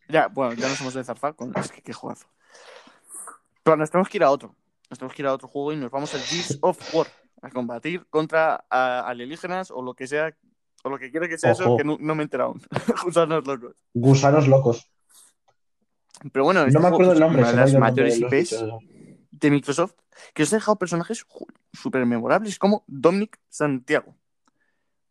ya, 0.09 0.28
bueno, 0.28 0.53
ya 0.55 0.69
nos 0.69 0.81
hemos 0.81 0.95
de 0.95 1.05
zafar 1.05 1.35
con... 1.37 1.53
Es 1.57 1.70
que 1.73 1.83
qué 1.83 1.93
juegazo. 1.93 2.27
Pero 3.62 3.77
nos 3.77 3.91
tenemos 3.91 4.09
que 4.09 4.19
ir 4.19 4.24
a 4.24 4.31
otro. 4.31 4.55
Nos 4.91 4.99
tenemos 4.99 5.15
que 5.15 5.23
ir 5.23 5.27
a 5.27 5.33
otro 5.33 5.49
juego 5.49 5.73
y 5.73 5.77
nos 5.77 5.91
vamos 5.91 6.15
al 6.15 6.20
Gears 6.20 6.59
of 6.62 6.95
War 6.95 7.07
a 7.43 7.51
combatir 7.51 8.07
contra 8.07 8.65
a- 8.70 9.01
alienígenas 9.09 9.70
o 9.70 9.83
lo 9.83 9.95
que 9.95 10.07
sea, 10.07 10.37
o 10.85 10.89
lo 10.91 10.99
que 10.99 11.11
quiera 11.11 11.28
que 11.28 11.37
sea 11.39 11.51
eso, 11.53 11.77
que 11.77 11.85
no, 11.85 11.97
no 12.01 12.15
me 12.15 12.23
he 12.23 12.24
enterado 12.24 12.51
aún. 12.51 12.62
Gusanos 13.05 13.47
locos. 13.47 13.77
Gusanos 13.95 14.47
locos. 14.49 14.91
Pero 16.33 16.45
bueno, 16.45 16.61
este 16.62 16.73
No 16.73 16.81
me 16.81 16.89
juego, 16.89 16.97
acuerdo 16.97 17.12
el 17.12 17.20
nombre, 17.20 17.43
una 17.43 17.51
de 17.51 17.57
las 17.57 17.74
mayores 17.74 18.19
IPs 18.20 18.65
de 19.33 19.51
Microsoft 19.51 19.93
que 20.33 20.45
os 20.45 20.53
ha 20.53 20.57
dejado 20.57 20.77
personajes 20.77 21.27
súper 21.74 22.07
memorables 22.07 22.59
como 22.59 22.85
Dominic 22.87 23.39
Santiago, 23.51 24.15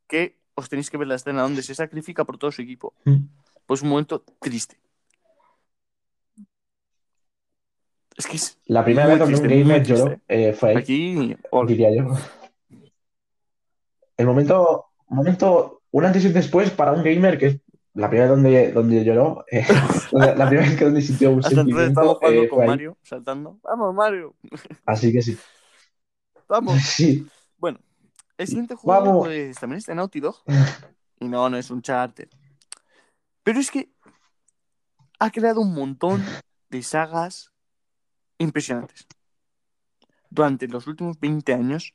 que 0.08 0.40
os 0.56 0.68
tenéis 0.68 0.90
que 0.90 0.98
ver 0.98 1.08
la 1.08 1.16
escena 1.16 1.44
donde 1.44 1.62
se 1.62 1.76
sacrifica 1.76 2.24
por 2.26 2.38
todo 2.40 2.52
su 2.52 2.62
equipo. 2.64 2.94
Mm. 3.04 3.26
Pues 3.68 3.82
un 3.84 3.90
momento 3.90 4.24
triste. 4.40 4.80
Es 8.18 8.28
que 8.28 8.38
es 8.38 8.58
La 8.66 8.84
primera 8.84 9.08
vez 9.08 9.42
muy 9.42 9.50
gamer 9.50 9.84
lloró 9.84 10.16
eh, 10.28 10.54
fue 10.54 10.70
ahí, 10.70 10.78
Aquí, 10.78 11.36
diría 11.68 11.94
yo. 11.94 12.16
El 14.18 14.26
momento, 14.26 14.86
momento, 15.10 15.82
un 15.92 16.06
antes 16.06 16.24
y 16.24 16.28
un 16.28 16.34
después 16.34 16.70
para 16.72 16.94
un 16.94 17.04
gamer 17.04 17.38
que 17.38 17.46
es 17.48 17.58
la 17.94 18.10
primera 18.10 18.30
vez 18.30 18.42
donde, 18.42 18.72
donde 18.72 19.04
lloró, 19.04 19.46
eh, 19.52 19.66
la, 20.12 20.36
la 20.36 20.48
primera 20.48 20.68
vez 20.70 20.78
que 20.78 20.86
donde 20.86 21.02
sintió 21.02 21.32
un 21.32 21.40
hasta 21.46 21.62
entonces 21.62 21.90
estamos 21.90 22.18
jugando 22.18 22.44
eh, 22.44 22.50
con. 22.50 22.66
Mario, 22.66 22.98
saltando. 23.04 23.60
Vamos, 23.64 23.94
Mario, 23.94 24.36
Así 24.86 25.12
que 25.12 25.22
sí. 25.22 25.38
vamos. 26.48 26.82
Sí, 26.82 27.28
Bueno, 27.58 27.80
el 28.38 28.48
siguiente 28.48 28.76
juego 28.76 29.06
Vamos. 29.06 29.28
pues, 29.28 29.58
también 29.60 29.78
está 29.80 29.92
en 29.92 29.98
Naughty 29.98 30.20
Dog. 30.20 30.38
Y 31.20 31.28
no, 31.28 31.50
no 31.50 31.58
es 31.58 31.70
un 31.72 31.82
charter. 31.82 32.30
Pero 33.44 33.60
es 33.60 33.72
que 33.72 33.90
ha 35.20 35.30
creado 35.32 35.62
un 35.62 35.74
montón 35.74 36.24
de 36.70 36.84
sagas 36.84 37.52
impresionantes. 38.38 39.08
Durante 40.30 40.68
los 40.68 40.88
últimos 40.88 41.20
20 41.20 41.54
años 41.54 41.94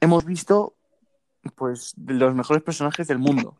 hemos 0.00 0.24
visto 0.24 0.76
pues 1.56 1.92
de 1.96 2.14
los 2.14 2.34
mejores 2.34 2.62
personajes 2.62 3.06
del 3.06 3.18
mundo. 3.18 3.58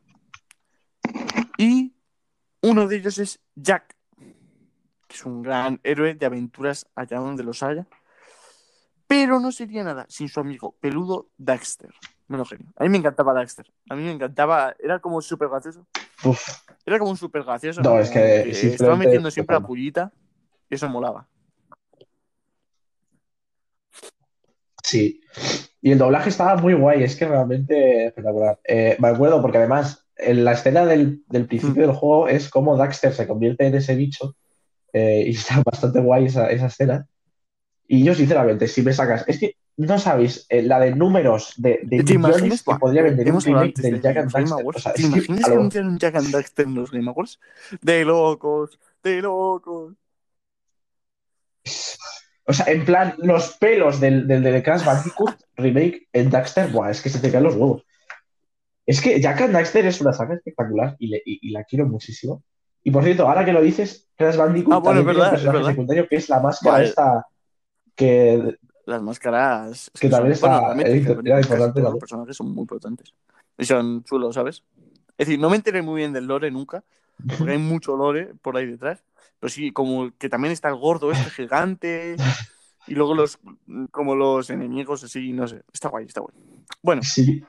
Y 1.59 1.95
uno 2.63 2.89
de 2.89 2.97
ellos 2.97 3.19
es 3.19 3.41
Jack, 3.55 3.95
que 4.17 5.15
es 5.15 5.25
un 5.25 5.43
gran 5.43 5.81
héroe 5.85 6.15
de 6.15 6.27
aventuras 6.27 6.87
allá 6.95 7.19
donde 7.19 7.45
los 7.45 7.63
haya. 7.63 7.87
Pero 9.07 9.39
no 9.39 9.53
sería 9.53 9.85
nada 9.85 10.07
sin 10.09 10.29
su 10.29 10.41
amigo 10.41 10.77
peludo 10.81 11.29
Daxter. 11.37 11.95
Menos 12.27 12.49
genio. 12.49 12.73
A 12.77 12.85
mí 12.85 12.89
me 12.89 12.99
encantaba 12.99 13.35
Daxter. 13.35 13.71
A 13.91 13.95
mí 13.95 14.03
me 14.03 14.13
encantaba. 14.13 14.75
Era 14.79 14.99
como 14.99 15.21
súper 15.21 15.49
gracioso. 15.49 15.87
uf, 16.25 16.41
Era 16.87 16.99
como 16.99 17.11
un 17.11 17.19
súper 17.19 17.45
gracioso. 17.45 17.83
No, 17.83 17.99
es 17.99 18.11
que 18.11 18.49
estaba 18.51 18.97
metiendo 18.97 19.31
siempre 19.31 19.55
a 19.55 19.59
tocaba. 19.59 19.69
pullita. 19.69 20.13
Y 20.71 20.75
eso 20.77 20.89
molaba. 20.89 21.29
Sí. 24.95 25.21
Y 25.83 25.93
el 25.93 25.99
doblaje 25.99 26.31
estaba 26.31 26.57
muy 26.57 26.75
guay, 26.75 27.03
es 27.03 27.17
que 27.17 27.27
realmente 27.27 28.07
espectacular. 28.07 28.59
Eh, 28.65 28.97
me 29.01 29.09
acuerdo 29.09 29.43
porque 29.43 29.59
además 29.59 30.07
en 30.17 30.45
la 30.45 30.53
escena 30.53 30.87
del, 30.87 31.23
del 31.29 31.47
principio 31.47 31.83
Mm. 31.83 31.87
del 31.87 31.97
juego 31.97 32.29
es 32.29 32.49
como 32.49 32.77
Daxter 32.77 33.13
se 33.13 33.27
convierte 33.27 33.67
en 33.67 33.75
ese 33.75 33.97
bicho 33.97 34.37
eh, 34.93 35.25
y 35.27 35.31
está 35.37 35.63
bastante 35.65 36.01
guay 36.01 36.27
esa, 36.27 36.51
esa 36.51 36.67
escena. 36.67 37.07
Y 37.87 38.03
yo, 38.05 38.15
sinceramente, 38.15 38.67
si 38.69 38.81
me 38.83 38.93
sacas, 38.95 39.25
es 39.27 39.39
que 39.39 39.57
no 39.77 39.99
sabéis 39.99 40.47
eh, 40.49 40.63
la 40.63 40.79
de 40.81 40.95
números 40.95 41.53
de, 41.59 41.81
de 41.83 42.03
¿Te 42.05 42.17
millones 42.17 42.63
que 42.63 42.75
podría 42.77 43.03
vender 43.03 43.33
un 43.33 43.41
remake 43.41 43.75
del 43.83 43.95
de 43.95 44.01
Jack 44.01 44.17
and 44.17 44.33
Daxter. 44.33 44.59
Awards. 44.61 44.79
O 44.79 44.81
sea, 44.81 44.93
¿Te 44.95 45.03
imaginas 45.03 45.45
que 45.45 45.53
anunciaron 45.53 45.99
Jack 45.99 46.15
and 46.15 46.31
Daxter 46.31 46.67
en 46.67 46.75
los 46.77 46.91
Game 46.93 47.11
Awards? 47.11 47.41
De 47.83 48.05
locos, 48.05 48.79
de 49.03 49.21
locos. 49.21 49.95
O 52.47 52.53
sea, 52.53 52.67
en 52.67 52.85
plan, 52.85 53.15
los 53.19 53.57
pelos 53.57 54.01
del, 54.01 54.27
del, 54.29 54.43
del 54.43 54.63
Crash 54.63 54.85
Bandicoot 54.85 55.35
remake 55.57 56.09
en 56.13 56.29
Daxter, 56.31 56.71
buah, 56.71 56.91
es 56.91 57.01
que 57.01 57.09
se 57.09 57.19
te 57.21 57.31
caen 57.33 57.45
los 57.45 57.55
huevos. 57.55 57.85
Es 58.87 59.01
que 59.01 59.19
Jack 59.21 59.41
and 59.43 59.55
Daxter 59.55 59.87
es 59.87 60.01
una 60.03 60.13
saga 60.13 60.35
espectacular 60.35 60.95
y, 60.99 61.07
le- 61.09 61.23
y- 61.25 61.39
y 61.49 61.51
la 61.53 61.65
quiero 61.65 61.87
muchísimo. 61.87 62.43
Y 62.83 62.91
por 62.91 63.03
cierto, 63.03 63.27
ahora 63.27 63.45
que 63.47 63.53
lo 63.53 63.63
dices, 63.63 64.09
Crash 64.17 64.37
Bandicoot 64.37 64.75
Ah, 64.75 64.79
bueno, 64.79 65.01
también 65.01 65.17
es 65.17 65.23
tiene 65.23 65.29
un 65.29 65.43
personaje 65.43 65.71
secundario 65.73 66.09
que 66.09 66.17
es 66.17 66.29
la 66.29 66.41
máscara 66.41 66.73
Vale. 66.75 66.85
esta 66.89 67.27
que 67.97 68.59
Las 68.87 69.01
máscaras. 69.03 69.91
es 69.95 70.01
Que 70.01 70.11
también 70.11 70.37
son- 70.37 70.51
bueno, 70.51 70.73
está- 70.73 70.83
era 70.83 70.93
que 70.93 70.99
importante 71.41 71.59
también. 71.59 71.85
los 71.85 71.97
personajes 71.99 72.37
son 72.37 72.51
muy 72.55 72.67
potentes. 72.67 73.15
Y 73.57 73.65
son 73.65 74.05
chulos, 74.05 74.35
¿sabes? 74.35 74.63
Es 75.17 75.27
decir, 75.29 75.39
no 75.41 75.49
me 75.49 75.57
enteré 75.57 75.81
muy 75.81 76.01
bien 76.01 76.13
del 76.13 76.27
lore 76.27 76.51
nunca. 76.51 76.85
Porque 77.39 77.53
hay 77.53 77.59
mucho 77.59 77.97
lore 77.97 78.35
por 78.43 78.57
ahí 78.57 78.67
detrás. 78.67 79.03
Pero 79.45 79.53
sí, 79.53 79.73
como 79.73 80.11
que 80.17 80.31
también 80.31 80.53
está 80.53 80.71
el 80.71 80.77
gordo 80.77 81.13
este 81.13 81.29
gigante. 81.29 82.17
Y 82.87 82.95
luego 82.95 83.15
los, 83.15 83.39
como 83.91 84.15
los 84.15 84.49
enemigos 84.49 85.05
así, 85.05 85.35
no 85.35 85.47
sé. 85.47 85.63
Está 85.71 85.91
guay, 85.91 86.07
está 86.07 86.23
guay. 86.23 86.35
Bueno, 86.81 87.03
Sí, 87.03 87.45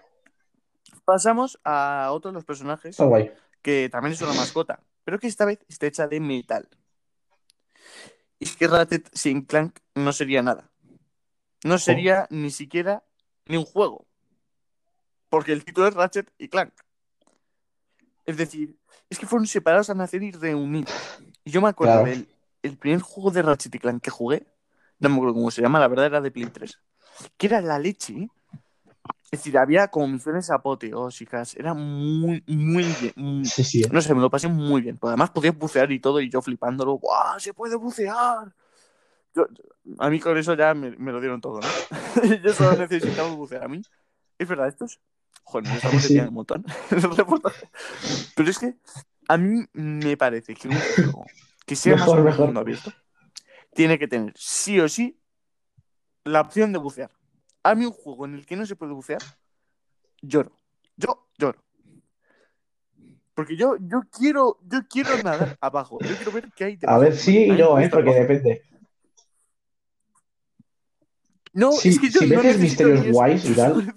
pasamos 1.06 1.58
a 1.64 2.10
otro 2.12 2.32
de 2.32 2.36
los 2.36 2.44
personajes 2.44 2.90
está 2.90 3.06
guay. 3.06 3.32
que 3.62 3.88
también 3.90 4.12
es 4.12 4.22
una 4.22 4.34
mascota, 4.34 4.84
pero 5.06 5.20
que 5.20 5.28
esta 5.28 5.46
vez 5.46 5.60
está 5.70 5.88
hecha 5.88 6.06
de 6.06 6.20
metal. 6.20 6.68
Y 8.40 8.44
es 8.44 8.58
que 8.58 8.68
Ratchet 8.68 9.10
sin 9.14 9.44
Clank 9.44 9.80
no 9.94 10.12
sería 10.12 10.42
nada. 10.42 10.70
No 11.64 11.78
sería 11.78 12.28
ni 12.30 12.52
siquiera 12.52 13.06
ni 13.46 13.56
un 13.56 13.64
juego. 13.64 14.06
Porque 15.30 15.54
el 15.54 15.64
título 15.64 15.88
es 15.88 15.94
Ratchet 15.94 16.30
y 16.38 16.50
Clank. 16.50 16.74
Es 18.26 18.36
decir, 18.36 18.76
es 19.10 19.18
que 19.18 19.26
fueron 19.26 19.48
separados 19.48 19.90
al 19.90 19.96
nacer 19.96 20.24
y 20.24 20.32
reunidos. 20.34 20.92
Yo 21.46 21.62
me 21.62 21.70
acuerdo 21.70 21.94
Claro. 22.02 22.10
del 22.10 22.28
el 22.64 22.78
primer 22.78 23.00
juego 23.02 23.30
de 23.32 23.44
Ratchet 23.44 23.76
y 23.76 23.80
Clank 23.80 24.02
que 24.02 24.10
jugué, 24.10 24.48
no 25.00 25.10
me 25.10 25.16
acuerdo 25.16 25.36
cómo 25.36 25.52
se 25.52 25.62
llama, 25.62 25.80
la 25.80 25.88
verdad 25.88 26.08
era 26.08 26.22
de 26.22 26.32
Play 26.32 26.48
3, 26.48 26.80
que 27.38 27.46
era 27.48 27.62
la 27.62 27.78
leche. 27.78 28.28
Es 29.26 29.40
decir, 29.42 29.58
había 29.58 29.88
como 29.90 30.08
misiones 30.08 30.50
apoteósicas, 30.50 31.56
era 31.56 31.74
muy, 31.76 32.44
muy 32.48 32.84
bien. 33.02 33.14
muy- 33.16 33.46
Sí, 33.46 33.64
sí. 33.64 33.84
no 33.92 34.02
sé, 34.02 34.16
me 34.16 34.22
lo 34.22 34.30
pasé 34.32 34.48
muy 34.48 34.82
bien. 34.82 34.98
Pero 34.98 35.10
además 35.10 35.30
podías 35.30 35.56
bucear 35.58 35.92
y 35.92 36.00
todo, 36.00 36.20
y 36.22 36.30
yo 36.30 36.42
flipándolo. 36.42 36.94
¡Guau! 36.98 37.40
¡Se 37.40 37.54
puede 37.54 37.76
bucear! 37.76 38.54
Yo- 39.36 39.48
a 40.00 40.10
mí 40.10 40.20
con 40.20 40.38
eso 40.38 40.54
ya 40.56 40.74
me, 40.74 40.92
me 40.98 41.12
lo 41.12 41.20
dieron 41.20 41.42
todo, 41.42 41.60
¿no? 41.60 41.68
yo 42.44 42.54
solo 42.54 42.78
necesitaba 42.78 43.30
bucear. 43.30 43.64
A 43.66 43.68
mí, 43.68 43.82
es 44.40 44.48
verdad, 44.48 44.68
estos. 44.70 45.00
Joder, 45.44 45.70
me 45.70 45.76
estamos 45.76 46.02
Sí. 46.04 46.18
un 46.20 46.34
montón. 46.34 46.66
Pero 48.36 48.50
es 48.50 48.58
que 48.58 48.76
a 49.28 49.38
mí 49.38 49.66
me 49.74 50.18
parece 50.18 50.54
que 50.56 50.68
un 50.68 50.76
juego 50.96 51.26
que 51.66 51.76
sea 51.76 51.96
Mejor, 51.96 52.10
más 52.10 52.20
un 52.20 52.26
mejor. 52.26 52.46
mundo 52.46 52.60
abierto 52.62 52.92
tiene 53.74 54.00
que 54.00 54.08
tener 54.08 54.34
sí 54.38 54.80
o 54.80 54.88
sí 54.88 55.20
la 56.24 56.42
opción 56.42 56.72
de 56.72 56.80
bucear. 56.80 57.12
A 57.62 57.76
mí 57.76 57.86
un 57.86 57.92
juego 57.92 58.26
en 58.26 58.36
el 58.36 58.46
que 58.46 58.56
no 58.56 58.66
se 58.66 58.76
puede 58.76 58.94
bucear, 58.94 59.22
lloro. 60.22 60.56
Yo 60.96 61.28
lloro. 61.38 61.62
Porque 63.34 63.58
yo, 63.58 63.76
yo 63.82 64.02
quiero, 64.10 64.60
yo 64.64 64.80
quiero 64.90 65.22
nadar 65.24 65.58
abajo. 65.62 65.98
Yo 66.02 66.16
quiero 66.16 66.32
ver 66.32 66.52
qué 66.56 66.64
hay 66.64 66.80
A 66.88 66.98
ver, 66.98 67.16
sí 67.16 67.46
y 67.46 67.52
no, 67.52 67.78
¿eh? 67.80 67.90
Porque 67.90 68.14
depende. 68.14 68.64
No, 71.54 71.72
Sí, 71.72 71.90
es 71.90 72.00
que 72.00 72.10
yo 72.10 72.20
si 72.20 72.28
no 72.30 72.44
necesito 72.44 72.84
misterios 72.88 73.14
guays 73.14 73.50
y 73.50 73.54
tal, 73.56 73.94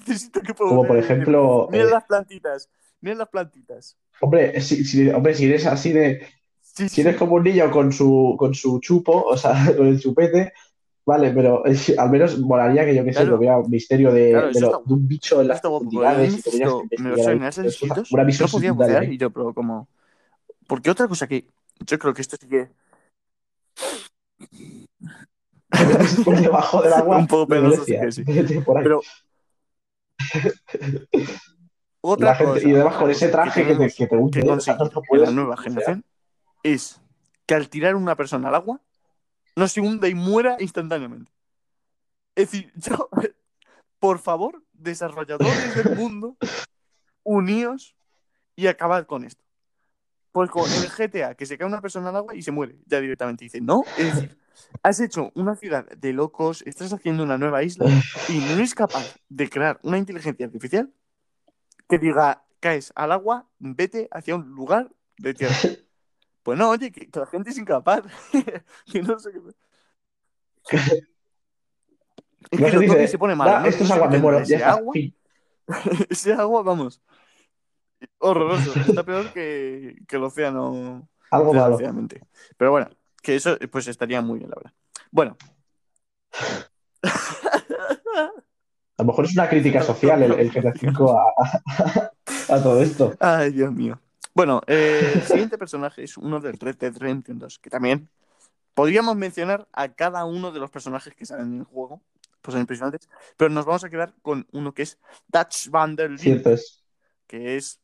Como 0.56 0.86
por 0.86 0.96
ejemplo, 0.96 1.68
Mira 1.70 1.84
eh, 1.84 1.90
las 1.90 2.04
plantitas. 2.04 2.68
Mira 3.00 3.16
las 3.16 3.28
plantitas. 3.28 3.96
hombre, 4.20 4.60
si, 4.60 4.84
si- 4.84 5.08
hombre, 5.10 5.34
si 5.34 5.46
eres 5.46 5.66
así 5.66 5.92
de. 5.92 6.26
Sí, 6.60 6.88
Si 6.88 7.00
eres 7.00 7.16
como 7.16 7.34
un 7.34 7.42
niño 7.44 7.70
con 7.70 7.92
su, 7.92 8.36
con 8.38 8.54
su 8.54 8.78
chupo, 8.80 9.22
o 9.22 9.36
sea, 9.36 9.52
con 9.76 9.86
el 9.88 10.00
chupete, 10.00 10.52
vale, 11.04 11.32
pero 11.32 11.66
eh, 11.66 11.76
al 11.98 12.10
menos 12.10 12.38
molaría 12.38 12.84
que 12.84 12.94
yo 12.94 13.04
que 13.04 13.12
sé, 13.12 13.24
que 13.24 13.32
hubiera 13.34 13.58
un 13.58 13.70
misterio 13.70 14.12
de, 14.12 14.30
Claro, 14.30 14.52
de 14.52 14.60
lo- 14.60 14.66
está- 14.72 14.82
de 14.84 14.94
un 14.94 15.08
bicho 15.08 15.40
en 15.40 15.48
las 15.48 15.60
profundidades 15.60 16.44
me 16.98 17.08
lo 17.10 17.16
Una 18.10 18.24
no 18.24 18.48
podía 18.48 18.72
bucear 18.72 19.04
y 19.04 19.18
yo, 19.18 19.30
pero 19.30 19.52
como... 19.54 19.88
Porque 20.66 20.90
otra 20.90 21.08
cosa 21.08 21.26
que 21.26 21.46
yo 21.86 21.98
creo 21.98 22.12
que 22.14 22.20
esto 22.22 22.36
sí 22.40 22.46
que 22.46 22.68
por 26.24 26.40
debajo 26.40 26.82
del 26.82 26.92
agua. 26.94 27.18
Un 27.18 27.26
poco 27.26 27.46
sí 27.84 27.98
que 27.98 28.12
sí. 28.12 28.24
Pero 28.82 29.00
otra 32.00 32.28
La 32.30 32.34
gente- 32.36 32.52
cosa, 32.54 32.68
y 32.68 32.74
además 32.74 32.96
con 32.96 33.10
ese 33.10 33.28
traje 33.28 33.60
que, 33.62 33.66
te, 33.68 33.72
tenemos 33.74 33.94
que 33.96 34.06
te 34.06 34.16
hunde, 34.16 34.40
que 34.42 34.50
o 34.50 34.60
sea, 34.60 34.76
no, 34.76 35.16
la 35.16 35.30
nueva 35.30 35.56
generación 35.56 36.04
es 36.62 37.00
que 37.46 37.54
al 37.54 37.68
tirar 37.68 37.94
una 37.94 38.14
persona 38.16 38.48
al 38.48 38.54
agua 38.54 38.80
no 39.56 39.66
se 39.68 39.80
hunda 39.80 40.08
y 40.08 40.14
muera 40.14 40.56
instantáneamente. 40.60 41.32
Es 42.34 42.50
decir, 42.50 42.72
yo, 42.76 43.08
por 43.98 44.18
favor, 44.20 44.62
desarrolladores 44.72 45.74
del 45.74 45.96
mundo, 45.96 46.36
uníos 47.24 47.96
y 48.56 48.66
acabad 48.66 49.06
con 49.06 49.24
esto. 49.24 49.42
Pues 50.32 50.50
con 50.50 50.70
el 50.70 50.88
GTA, 50.88 51.34
que 51.34 51.46
se 51.46 51.58
cae 51.58 51.66
una 51.66 51.80
persona 51.80 52.10
al 52.10 52.16
agua 52.16 52.34
y 52.34 52.42
se 52.42 52.52
muere, 52.52 52.78
ya 52.86 53.00
directamente 53.00 53.44
dice, 53.44 53.60
no, 53.60 53.82
es 53.96 54.14
decir, 54.14 54.38
has 54.82 55.00
hecho 55.00 55.32
una 55.34 55.56
ciudad 55.56 55.88
de 55.88 56.12
locos, 56.12 56.62
estás 56.62 56.92
haciendo 56.92 57.22
una 57.24 57.38
nueva 57.38 57.62
isla 57.64 57.86
y 58.28 58.38
no 58.38 58.50
eres 58.52 58.74
capaz 58.74 59.16
de 59.28 59.48
crear 59.48 59.80
una 59.82 59.98
inteligencia 59.98 60.46
artificial 60.46 60.92
que 61.88 61.98
diga, 61.98 62.44
caes 62.60 62.92
al 62.94 63.12
agua, 63.12 63.46
vete 63.58 64.08
hacia 64.10 64.36
un 64.36 64.50
lugar 64.50 64.90
de 65.16 65.34
tierra. 65.34 65.54
Pues 66.44 66.58
no, 66.58 66.70
oye, 66.70 66.90
que, 66.90 67.10
que 67.10 67.20
la 67.20 67.26
gente 67.26 67.50
es 67.50 67.58
incapaz. 67.58 68.04
que 68.90 69.02
no 69.02 69.18
sé 69.18 69.32
qué. 69.32 70.78
Es 72.50 72.70
que 72.70 72.78
dice, 72.78 73.08
se 73.08 73.18
pone 73.18 73.34
malo. 73.34 73.50
"Da, 73.50 73.60
¿no? 73.60 73.66
esto 73.66 73.84
es 73.84 73.90
agua, 73.90 74.08
me 74.08 74.18
muero, 74.18 74.38
ese 74.38 74.64
agua, 74.64 74.94
fin". 74.94 75.14
ese 76.08 76.32
agua, 76.32 76.62
vamos. 76.62 77.02
Horroroso. 78.16 78.72
Está 78.80 79.02
peor 79.04 79.30
que, 79.34 79.96
que 80.08 80.16
el 80.16 80.24
océano, 80.24 81.06
Algo 81.30 81.52
malo. 81.52 81.78
Pero 82.56 82.70
bueno, 82.70 82.88
que 83.22 83.36
eso 83.36 83.58
pues 83.70 83.88
estaría 83.88 84.22
muy 84.22 84.38
bien, 84.38 84.50
la 84.50 84.56
verdad. 84.56 84.72
Bueno. 85.10 85.36
A 88.98 89.02
lo 89.02 89.06
mejor 89.06 89.24
es 89.26 89.32
una 89.34 89.48
crítica 89.48 89.82
social 89.82 90.22
el, 90.22 90.32
el 90.32 90.50
GTA 90.52 90.72
V 90.72 91.10
a, 91.12 91.44
a- 92.48 92.54
a 92.56 92.62
todo 92.62 92.82
esto. 92.82 93.14
Ay, 93.20 93.52
Dios 93.52 93.72
mío. 93.72 94.00
Bueno, 94.34 94.60
eh, 94.66 95.12
el 95.14 95.22
siguiente 95.22 95.56
personaje 95.58 96.02
es 96.04 96.16
uno 96.16 96.40
del 96.40 96.58
Red 96.58 96.76
Dead 96.76 96.96
Redemption 96.96 97.38
2, 97.38 97.58
que 97.58 97.70
también 97.70 98.08
podríamos 98.74 99.16
mencionar 99.16 99.66
a 99.72 99.88
cada 99.88 100.24
uno 100.24 100.52
de 100.52 100.60
los 100.60 100.70
personajes 100.70 101.14
que 101.14 101.26
salen 101.26 101.54
en 101.54 101.58
el 101.60 101.64
juego, 101.64 102.00
pues 102.42 102.52
son 102.52 102.60
impresionantes, 102.60 103.08
pero 103.36 103.50
nos 103.50 103.66
vamos 103.66 103.82
a 103.84 103.90
quedar 103.90 104.14
con 104.22 104.46
uno 104.52 104.72
que 104.74 104.82
es 104.82 104.98
Dutch 105.28 105.68
Van 105.70 105.96
der 105.96 106.10
Linde, 106.10 106.22
Cierto 106.22 106.50
es. 106.52 106.82
que 107.26 107.56
es, 107.56 107.80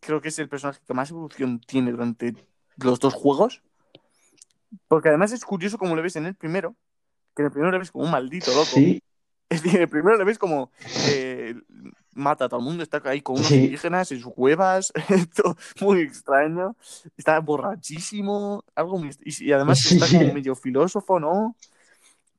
creo 0.00 0.20
que 0.20 0.28
es 0.28 0.38
el 0.38 0.48
personaje 0.48 0.80
que 0.86 0.94
más 0.94 1.10
evolución 1.10 1.60
tiene 1.60 1.90
durante 1.92 2.34
los 2.76 2.98
dos 3.00 3.12
juegos, 3.14 3.62
porque 4.88 5.08
además 5.10 5.32
es 5.32 5.44
curioso 5.44 5.76
como 5.78 5.94
le 5.96 6.02
ves 6.02 6.16
en 6.16 6.26
el 6.26 6.34
primero, 6.34 6.74
que 7.36 7.42
en 7.42 7.46
el 7.46 7.52
primero 7.52 7.70
le 7.72 7.78
ves 7.78 7.90
como 7.90 8.04
un 8.04 8.10
maldito 8.10 8.50
loco, 8.52 8.64
Sí, 8.64 9.02
es 9.54 9.62
decir, 9.62 9.88
primero 9.88 10.16
le 10.16 10.24
ves 10.24 10.38
como 10.38 10.70
eh, 11.08 11.54
mata 12.14 12.44
a 12.44 12.48
todo 12.48 12.60
el 12.60 12.66
mundo, 12.66 12.82
está 12.82 13.00
ahí 13.04 13.20
con 13.22 13.36
unos 13.36 13.48
Sí. 13.48 13.64
indígenas 13.64 14.10
en 14.12 14.20
sus 14.20 14.32
cuevas, 14.34 14.92
todo 15.36 15.56
muy 15.80 16.00
extraño, 16.00 16.76
está 17.16 17.38
borrachísimo, 17.40 18.64
algo 18.74 18.98
muy- 18.98 19.10
y, 19.24 19.44
y 19.46 19.52
además 19.52 19.78
Sí. 19.80 19.94
está 19.96 20.06
como 20.18 20.32
medio 20.34 20.54
filósofo, 20.54 21.18
¿no? 21.20 21.56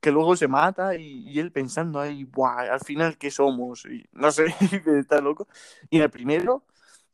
Que 0.00 0.10
luego 0.10 0.36
se 0.36 0.48
mata 0.48 0.94
y, 0.96 1.28
y 1.28 1.38
él 1.38 1.50
pensando 1.50 1.98
ahí, 1.98 2.24
"Buah, 2.24 2.72
al 2.72 2.80
final 2.80 3.16
qué 3.16 3.30
somos, 3.30 3.84
y 3.86 4.04
no 4.12 4.30
sé, 4.30 4.46
está 4.98 5.20
loco. 5.20 5.48
Y 5.90 5.96
en 5.96 6.02
el 6.02 6.10
primero, 6.10 6.62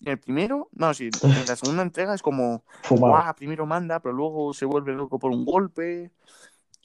en 0.02 0.08
el 0.12 0.18
primero, 0.18 0.68
no, 0.72 0.92
sí, 0.94 1.10
en 1.22 1.46
la 1.46 1.56
segunda 1.56 1.82
entrega 1.82 2.14
es 2.14 2.22
como. 2.22 2.64
Guau, 2.88 3.34
primero 3.36 3.64
manda, 3.66 4.00
pero 4.00 4.12
luego 4.14 4.52
se 4.54 4.64
vuelve 4.64 4.92
loco 4.92 5.18
por 5.18 5.30
un 5.30 5.44
golpe. 5.44 6.10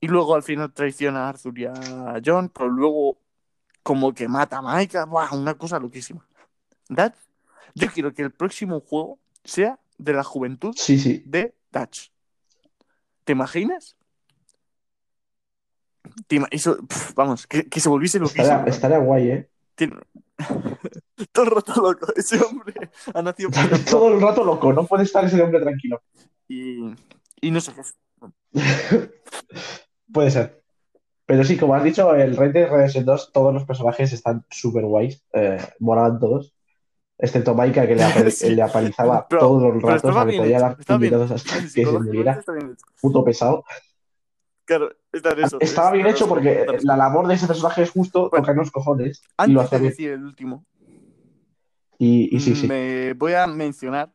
Y 0.02 0.08
luego 0.08 0.36
al 0.36 0.44
final 0.44 0.72
traiciona 0.74 1.26
a 1.26 1.30
Arthur 1.30 1.58
y 1.60 1.66
a 1.66 1.74
John, 2.24 2.50
pero 2.50 2.68
luego 2.70 3.18
como 3.84 4.14
que 4.14 4.28
mata 4.28 4.58
a 4.58 4.62
Micah. 4.78 5.06
Buah, 5.06 5.34
una 5.34 5.54
cosa 5.56 5.80
loquísima. 5.80 6.26
That, 6.94 7.14
yo 7.74 7.88
quiero 7.92 8.14
que 8.14 8.22
el 8.24 8.32
próximo 8.32 8.80
juego 8.82 9.20
sea 9.44 9.80
de 9.98 10.14
la 10.14 10.24
juventud 10.24 10.74
Sí, 10.78 11.00
sí. 11.00 11.24
de 11.26 11.56
Dutch. 11.72 12.10
¿Te 13.24 13.32
imaginas? 13.32 13.96
Te 16.28 16.36
ima- 16.38 16.48
eso, 16.52 16.78
pf, 16.78 17.14
vamos, 17.16 17.48
que, 17.48 17.68
que 17.68 17.80
se 17.80 17.90
volviese 17.90 18.20
loquísimo. 18.20 18.44
Estaría, 18.46 18.66
estaría 18.72 18.98
guay, 19.00 19.30
¿eh? 19.30 19.50
Tiene- 19.76 19.98
Todo 21.32 21.46
el 21.46 21.52
rato 21.52 21.82
loco. 21.82 22.08
Ese 22.16 22.40
hombre 22.44 22.74
ha 23.14 23.22
nacido. 23.22 23.50
Todo 23.90 24.14
el 24.14 24.22
rato 24.22 24.44
loco, 24.44 24.72
no 24.74 24.86
puede 24.86 25.04
estar 25.04 25.26
ese 25.26 25.42
hombre 25.42 25.60
tranquilo. 25.62 26.02
y, 26.48 26.94
y 27.42 27.52
no 27.52 27.60
sé 27.62 27.72
qué. 27.74 27.82
Puede 30.11 30.32
ser. 30.32 30.61
Pero 31.26 31.44
sí, 31.44 31.57
como 31.57 31.73
has 31.73 31.84
dicho, 31.84 32.14
el 32.14 32.38
Red 32.38 32.53
Dead 32.53 32.69
Redemption 32.69 33.06
2, 33.06 33.32
todos 33.34 33.53
los 33.53 33.65
personajes 33.65 34.14
están 34.14 34.45
súper 34.52 34.84
guays. 34.86 35.23
Eh, 35.34 35.57
molaban 35.80 36.19
todos. 36.19 36.53
Excepto 37.18 37.56
Maika, 37.56 37.88
que 37.88 37.95
le, 37.95 38.03
apa- 38.03 38.30
Sí. 38.30 38.53
le 38.53 38.61
apalizaba 38.61 39.27
Pero- 39.27 39.40
todos 39.41 39.73
los 39.73 39.82
ratos, 39.82 40.14
le 40.26 40.32
bien 40.32 40.44
puñetazos 40.44 41.32
hecho. 41.32 41.34
hasta 41.34 41.61
que 41.61 41.68
se 41.69 41.86
muriera. 41.86 42.44
Puto 43.02 43.23
pesado. 43.23 43.64
Claro, 44.65 44.90
está 45.11 45.32
en 45.32 45.44
eso. 45.45 45.57
Estaba 45.60 45.88
es- 45.90 45.94
bien 45.94 46.07
hecho 46.07 46.27
porque 46.27 46.65
la 46.84 46.98
labor 46.98 47.27
de 47.27 47.36
ese 47.36 47.48
personaje 47.48 47.84
es 47.84 47.91
justo 47.91 48.30
Bueno. 48.30 48.44
tocar 48.44 48.56
los 48.56 48.72
cojones 48.72 49.22
y 49.48 49.52
lo 49.52 49.61
Antes 49.61 49.73
hace 49.73 49.80
de 49.84 49.90
decir 49.90 50.10
el 50.11 50.23
último, 50.23 50.65
Y, 51.98 52.36
y 52.36 52.40
sí, 52.40 52.56
sí. 52.56 52.68
me 52.68 53.14
voy 53.14 53.34
a 53.34 53.48
mencionar 53.48 54.11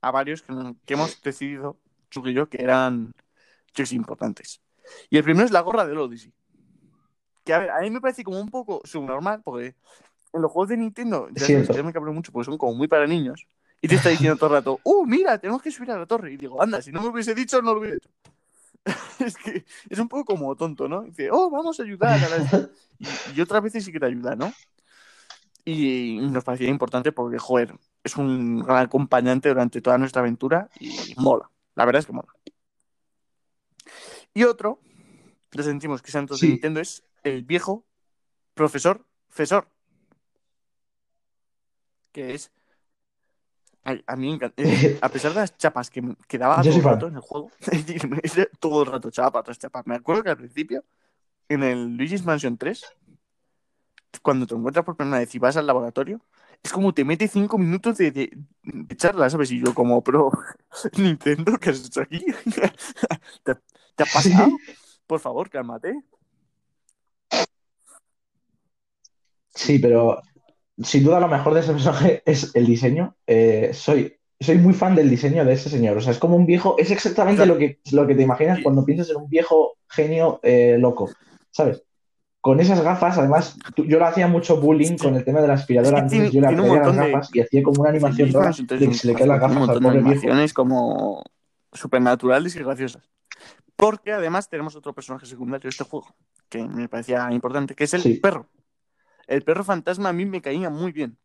a 0.00 0.10
varios 0.10 0.40
que, 0.42 0.52
que 0.86 0.94
hemos 0.94 1.20
decidido, 1.22 1.76
Chuck 2.10 2.26
y 2.28 2.32
yo, 2.32 2.48
que 2.48 2.62
eran 2.62 3.12
chicos 3.74 3.92
importantes. 3.92 4.60
Y 5.10 5.16
el 5.16 5.24
primero 5.24 5.44
es 5.44 5.52
la 5.52 5.60
gorra 5.60 5.86
del 5.86 5.98
Odyssey. 5.98 6.32
Que 7.44 7.54
a 7.54 7.58
ver, 7.58 7.70
a 7.70 7.80
mí 7.80 7.90
me 7.90 8.00
parece 8.00 8.24
como 8.24 8.40
un 8.40 8.50
poco 8.50 8.80
subnormal, 8.84 9.42
porque 9.42 9.74
en 10.32 10.42
los 10.42 10.50
juegos 10.50 10.68
de 10.68 10.76
Nintendo 10.76 11.28
ya, 11.32 11.46
sabes, 11.46 11.68
ya 11.68 11.82
me 11.82 11.92
cabreo 11.92 12.12
mucho 12.12 12.32
porque 12.32 12.46
son 12.46 12.58
como 12.58 12.74
muy 12.74 12.88
para 12.88 13.06
niños. 13.06 13.46
Y 13.80 13.88
te 13.88 13.94
está 13.94 14.08
diciendo 14.08 14.36
todo 14.36 14.50
el 14.50 14.56
rato, 14.56 14.80
¡uh, 14.82 15.06
mira, 15.06 15.38
tenemos 15.38 15.62
que 15.62 15.70
subir 15.70 15.90
a 15.92 15.98
la 15.98 16.06
torre! 16.06 16.32
Y 16.32 16.36
digo, 16.36 16.60
anda, 16.60 16.82
si 16.82 16.90
no 16.90 17.00
me 17.00 17.08
hubiese 17.08 17.34
dicho, 17.34 17.62
no 17.62 17.74
lo 17.74 17.80
hubiera 17.80 17.96
hecho. 17.96 18.10
es 19.24 19.36
que 19.36 19.64
es 19.88 19.98
un 19.98 20.08
poco 20.08 20.24
como 20.24 20.56
tonto, 20.56 20.88
¿no? 20.88 21.02
Dice, 21.02 21.28
oh, 21.30 21.50
vamos 21.50 21.78
a 21.78 21.82
ayudar 21.82 22.18
a 22.22 22.28
la... 22.28 22.70
y, 23.36 23.40
otras 23.40 23.62
veces 23.62 23.84
sí 23.84 23.92
que 23.92 24.00
te 24.00 24.06
ayuda, 24.06 24.34
¿no? 24.34 24.52
Y 25.64 26.18
nos 26.22 26.44
parecía 26.44 26.68
importante 26.68 27.12
porque, 27.12 27.38
joder, 27.38 27.74
es 28.02 28.16
un 28.16 28.60
gran 28.60 28.78
acompañante 28.84 29.48
durante 29.48 29.80
toda 29.80 29.98
nuestra 29.98 30.22
aventura 30.22 30.70
y 30.80 31.14
mola. 31.16 31.50
La 31.74 31.84
verdad 31.84 32.00
es 32.00 32.06
que 32.06 32.12
mola. 32.12 32.28
Y 34.38 34.44
otro, 34.44 34.78
le 35.50 35.64
sentimos 35.64 36.00
que 36.00 36.12
Santos 36.12 36.38
de 36.38 36.46
Nintendo 36.46 36.78
es 36.78 37.02
el 37.24 37.42
viejo 37.42 37.84
profesor 38.54 39.04
Fesor. 39.28 39.68
Que 42.12 42.34
es 42.34 42.52
a, 43.82 44.14
mí, 44.14 44.38
eh, 44.56 44.96
a 45.02 45.08
pesar 45.08 45.32
de 45.32 45.40
las 45.40 45.56
chapas 45.56 45.90
que, 45.90 46.14
que 46.28 46.38
daba 46.38 46.62
todo 46.62 46.76
el 46.76 46.84
rato 46.84 47.08
en 47.08 47.16
el 47.16 47.20
juego, 47.20 47.50
todo 48.60 48.82
el 48.84 48.92
rato 48.92 49.10
chapas 49.10 49.42
tras 49.42 49.58
chapas. 49.58 49.84
Me 49.88 49.96
acuerdo 49.96 50.22
que 50.22 50.30
al 50.30 50.36
principio, 50.36 50.84
en 51.48 51.64
el 51.64 51.96
Luigi's 51.96 52.24
Mansion 52.24 52.56
3, 52.56 52.84
cuando 54.22 54.46
te 54.46 54.54
encuentras 54.54 54.84
por 54.84 54.96
primera 54.96 55.18
vez 55.18 55.34
y 55.34 55.40
vas 55.40 55.56
al 55.56 55.66
laboratorio, 55.66 56.24
es 56.62 56.72
como 56.72 56.94
te 56.94 57.04
mete 57.04 57.26
cinco 57.26 57.58
minutos 57.58 57.98
de, 57.98 58.12
de, 58.12 58.38
de 58.62 58.96
charla, 58.96 59.28
¿sabes? 59.30 59.50
Y 59.50 59.60
yo 59.64 59.74
como, 59.74 60.00
pero, 60.04 60.30
Nintendo, 60.96 61.58
¿qué 61.58 61.70
has 61.70 61.84
hecho 61.84 62.02
aquí? 62.02 62.24
¿Te, 63.42 63.56
¿Te, 63.98 64.04
ha 64.04 64.06
pasado? 64.06 64.56
Por 65.08 65.18
favor, 65.18 65.50
cálmate. 65.50 66.00
Sí, 69.52 69.80
pero 69.80 70.22
sin 70.80 71.02
duda 71.02 71.18
lo 71.18 71.26
mejor 71.26 71.52
de 71.54 71.60
ese 71.60 71.72
personaje 71.72 72.22
es 72.26 72.54
el 72.54 72.64
diseño. 72.64 73.16
Eh, 73.26 73.70
soy, 73.74 74.14
soy 74.38 74.58
muy 74.58 74.72
fan 74.72 74.94
del 74.94 75.10
diseño 75.10 75.44
de 75.44 75.52
ese 75.52 75.68
señor. 75.68 75.96
O 75.96 76.00
sea, 76.00 76.12
es 76.12 76.18
como 76.18 76.36
un 76.36 76.46
viejo, 76.46 76.76
es 76.78 76.92
exactamente 76.92 77.44
lo, 77.44 77.58
que, 77.58 77.80
lo 77.90 78.06
que 78.06 78.14
te 78.14 78.22
imaginas 78.22 78.60
cuando 78.62 78.84
piensas 78.84 79.10
en 79.10 79.16
un 79.16 79.28
viejo 79.28 79.78
genio 79.88 80.38
eh, 80.44 80.76
loco, 80.78 81.10
¿sabes? 81.50 81.82
Con 82.40 82.60
esas 82.60 82.80
gafas, 82.80 83.18
además, 83.18 83.56
yo 83.76 83.98
lo 83.98 84.06
hacía 84.06 84.28
mucho 84.28 84.60
bullying 84.60 84.96
con 84.96 85.16
el 85.16 85.24
tema 85.24 85.40
de 85.40 85.48
la 85.48 85.54
aspiradora. 85.54 85.98
entonces 85.98 86.30
yo 86.30 86.40
le 86.40 86.46
hacía 86.46 86.62
las 86.62 86.96
gafas 86.96 87.30
y 87.34 87.40
hacía 87.40 87.62
como 87.64 87.80
una 87.80 87.90
animación 87.90 88.32
rara 88.32 88.52
de 88.56 88.88
que 88.88 88.94
se 88.94 89.08
le 89.08 89.14
caen 89.14 89.30
las 89.30 89.40
gafas 89.40 89.68
al 89.68 89.80
pobre 89.80 89.98
animaciones 89.98 90.54
como 90.54 91.24
supernaturales 91.72 92.54
y 92.54 92.60
graciosas. 92.60 93.02
Porque 93.78 94.12
además 94.12 94.50
tenemos 94.50 94.76
otro 94.76 94.92
personaje 94.92 95.24
secundario 95.24 95.62
de 95.62 95.70
este 95.70 95.84
juego 95.84 96.14
que 96.50 96.62
me 96.62 96.88
parecía 96.88 97.32
importante, 97.32 97.74
que 97.74 97.84
es 97.84 97.94
el 97.94 98.20
perro 98.20 98.50
el 99.28 99.42
perro 99.42 99.62
fantasma 99.62 100.08
a 100.08 100.12
mí 100.12 100.26
me 100.26 100.42
caía 100.42 100.70
muy 100.70 100.90
bien. 100.90 101.16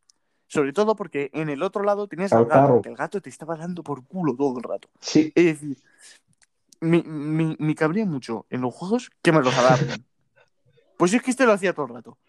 Sobre 0.48 0.74
todo 0.74 0.96
porque 0.96 1.32
en 1.34 1.50
el 1.50 1.64
otro 1.64 1.84
lado 1.84 2.08
tenías 2.08 2.32
al 2.34 2.46
gato, 2.46 2.82
que 2.82 2.90
el 2.90 2.96
gato 2.96 3.20
te 3.22 3.30
estaba 3.30 3.56
dando 3.56 3.82
por 3.82 4.06
culo 4.06 4.36
todo 4.36 4.58
el 4.58 4.64
rato. 4.64 4.90
Sí. 5.00 5.32
Es 5.34 5.46
decir, 5.46 5.78
me, 6.82 7.76
cabría 7.76 8.06
mucho 8.06 8.46
en 8.50 8.62
los 8.62 8.74
juegos 8.74 9.10
que 9.24 9.32
me 9.32 9.42
los 9.42 9.58
adapten. 9.58 10.06
pues 10.98 11.14
es 11.14 11.24
que 11.24 11.32
este 11.32 11.46
lo 11.46 11.54
hacía 11.54 11.74
todo 11.74 11.88
el 11.88 11.94
rato. 11.94 12.20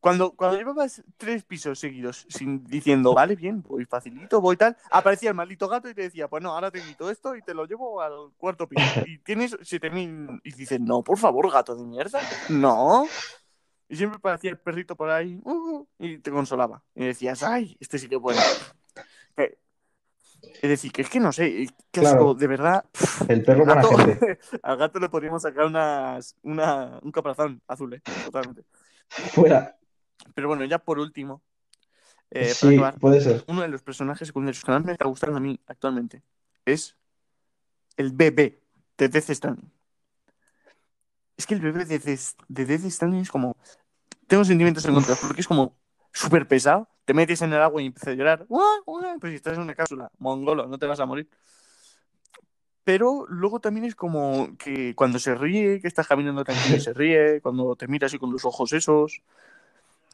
Cuando, 0.00 0.32
cuando 0.32 0.56
llevabas 0.56 1.02
tres 1.16 1.42
pisos 1.44 1.78
seguidos 1.78 2.26
sin, 2.28 2.64
diciendo, 2.64 3.14
vale, 3.14 3.34
bien, 3.34 3.62
voy 3.62 3.84
facilito, 3.84 4.40
voy 4.40 4.56
tal, 4.56 4.76
aparecía 4.90 5.30
el 5.30 5.34
maldito 5.34 5.68
gato 5.68 5.88
y 5.88 5.94
te 5.94 6.02
decía, 6.02 6.28
pues 6.28 6.42
no, 6.42 6.52
ahora 6.52 6.70
te 6.70 6.80
quito 6.82 7.10
esto 7.10 7.34
y 7.34 7.42
te 7.42 7.54
lo 7.54 7.66
llevo 7.66 8.00
al 8.00 8.32
cuarto 8.36 8.68
piso. 8.68 8.82
Y 9.06 9.18
tienes 9.18 9.56
7000. 9.62 10.40
Y 10.44 10.52
dices, 10.52 10.80
no, 10.80 11.02
por 11.02 11.18
favor, 11.18 11.50
gato 11.50 11.74
de 11.74 11.84
mierda. 11.84 12.20
No. 12.48 13.06
Y 13.88 13.96
siempre 13.96 14.18
parecía 14.18 14.50
el 14.50 14.58
perrito 14.58 14.96
por 14.96 15.10
ahí 15.10 15.40
uh, 15.44 15.86
y 15.98 16.18
te 16.18 16.30
consolaba. 16.30 16.82
Y 16.94 17.06
decías, 17.06 17.42
ay, 17.42 17.76
este 17.80 17.98
sí 17.98 18.08
que 18.08 18.16
bueno. 18.16 18.40
Eh, 19.36 19.58
es 20.62 20.70
decir, 20.70 20.92
que 20.92 21.02
es 21.02 21.10
que 21.10 21.20
no 21.20 21.32
sé, 21.32 21.68
que 21.90 22.00
de 22.00 22.46
verdad. 22.46 22.84
El 23.28 23.44
perro 23.44 23.62
al 23.62 23.74
gato, 23.74 23.90
al 24.62 24.76
gato 24.76 24.98
le 24.98 25.08
podríamos 25.08 25.42
sacar 25.42 25.66
unas, 25.66 26.36
una, 26.42 26.98
un 27.02 27.12
caparazón 27.12 27.62
azul, 27.66 27.94
¿eh? 27.94 28.02
totalmente. 28.24 28.64
Fuera. 29.08 29.76
Pero 30.36 30.48
bueno, 30.48 30.66
ya 30.66 30.78
por 30.78 30.98
último. 30.98 31.42
Eh, 32.30 32.52
sí, 32.52 32.78
puede 33.00 33.22
ser. 33.22 33.42
Uno 33.48 33.62
de 33.62 33.68
los 33.68 33.82
personajes 33.82 34.28
secundarios 34.28 34.62
que 34.62 34.70
más 34.70 34.84
me 34.84 34.94
gustan 35.02 35.34
a 35.34 35.40
mí 35.40 35.58
actualmente 35.66 36.22
es 36.66 36.94
el 37.96 38.12
bebé 38.12 38.60
de 38.98 39.08
Death 39.08 39.30
Stranding. 39.30 39.72
Es 41.38 41.46
que 41.46 41.54
el 41.54 41.62
bebé 41.62 41.86
de, 41.86 41.98
Death 42.48 42.90
Stranding 42.90 43.22
es 43.22 43.30
como. 43.30 43.56
Tengo 44.26 44.44
sentimientos 44.44 44.84
en 44.84 44.92
contra, 44.92 45.14
porque 45.14 45.40
es 45.40 45.48
como 45.48 45.74
súper 46.12 46.46
pesado. 46.46 46.86
Te 47.06 47.14
metes 47.14 47.40
en 47.40 47.54
el 47.54 47.62
agua 47.62 47.80
y 47.80 47.86
empiezas 47.86 48.08
a 48.08 48.14
llorar. 48.14 48.46
Pues 48.46 49.30
si 49.30 49.36
estás 49.36 49.56
en 49.56 49.62
una 49.62 49.74
cápsula, 49.74 50.10
mongolo, 50.18 50.66
no 50.66 50.78
te 50.78 50.84
vas 50.84 51.00
a 51.00 51.06
morir. 51.06 51.30
Pero 52.84 53.24
luego 53.30 53.58
también 53.58 53.86
es 53.86 53.94
como 53.94 54.54
que 54.58 54.94
cuando 54.94 55.18
se 55.18 55.34
ríe, 55.34 55.80
que 55.80 55.88
estás 55.88 56.06
caminando 56.06 56.44
tranquilo 56.44 56.76
y 56.76 56.80
se 56.80 56.92
ríe, 56.92 57.40
cuando 57.40 57.74
te 57.74 57.88
miras 57.88 58.10
así 58.10 58.18
con 58.18 58.30
los 58.30 58.44
ojos 58.44 58.74
esos, 58.74 59.22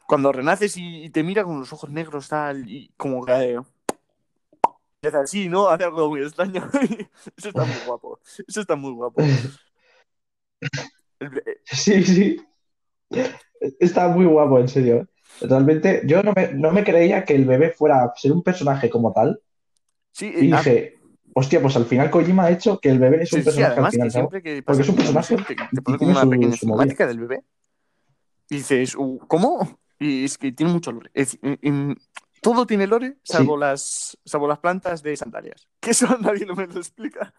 cuando 0.07 0.31
renaces 0.31 0.75
y, 0.77 1.09
te 1.09 1.23
mira 1.23 1.43
con 1.43 1.59
los 1.59 1.71
ojos 1.73 1.89
negros 1.89 2.27
tal, 2.27 2.69
y 2.69 2.91
como 2.97 3.25
que 3.25 3.59
hace 5.07 5.17
así, 5.17 5.49
¿no? 5.49 5.67
Hace 5.69 5.83
algo 5.85 6.09
muy 6.09 6.21
extraño. 6.21 6.69
Eso 7.37 7.49
está 7.49 7.65
muy 7.65 7.75
guapo. 7.85 8.19
Eso 8.47 8.61
está 8.61 8.75
muy 8.75 8.91
guapo. 8.93 9.21
Sí, 11.65 12.03
sí. 12.03 12.37
Está 13.79 14.07
muy 14.07 14.25
guapo, 14.25 14.59
en 14.59 14.67
serio. 14.67 15.07
Realmente, 15.41 16.01
yo 16.05 16.21
no 16.23 16.71
me, 16.71 16.83
creía 16.83 17.25
que 17.25 17.35
el 17.35 17.45
bebé 17.45 17.71
fuera 17.71 18.03
a 18.03 18.13
ser 18.15 18.31
un 18.31 18.43
personaje 18.43 18.89
como 18.89 19.11
tal. 19.13 19.41
Sí, 20.11 20.31
y 20.35 20.51
ah, 20.53 20.57
dije, 20.57 20.99
hostia, 21.33 21.61
pues 21.61 21.75
al 21.75 21.85
final 21.85 22.11
Kojima 22.11 22.45
ha 22.45 22.51
hecho 22.51 22.79
que 22.79 22.89
el 22.89 22.99
bebé 22.99 23.23
es 23.23 23.33
un 23.33 23.43
personaje 23.43 23.79
al 23.79 23.91
final. 23.91 24.29
Porque 24.29 24.81
es 24.81 24.89
un 24.89 24.95
personaje. 24.95 25.35
que 25.35 25.55
te 25.55 25.81
pone 25.81 25.97
como 25.97 26.11
una 26.11 26.29
pequeña 26.29 26.55
cinemática 26.55 27.07
del 27.07 27.19
bebé. 27.19 27.43
Y 28.49 28.57
dices, 28.57 28.95
uh, 28.95 29.17
¿cómo? 29.27 29.79
Y 30.03 30.25
es 30.25 30.37
que 30.37 30.51
tiene 30.51 30.73
mucho 30.73 30.91
lore. 30.91 31.11
todo 32.41 32.65
tiene 32.65 32.87
lore, 32.87 33.17
salvo, 33.23 33.55
las, 33.55 34.17
salvo 34.25 34.47
las 34.49 34.59
plantas 34.59 35.01
de 35.01 35.15
sandalias. 35.15 35.67
Que 35.79 35.91
eso 35.91 36.17
nadie 36.19 36.45
me 36.45 36.67
lo 36.67 36.77
explica. 36.79 37.33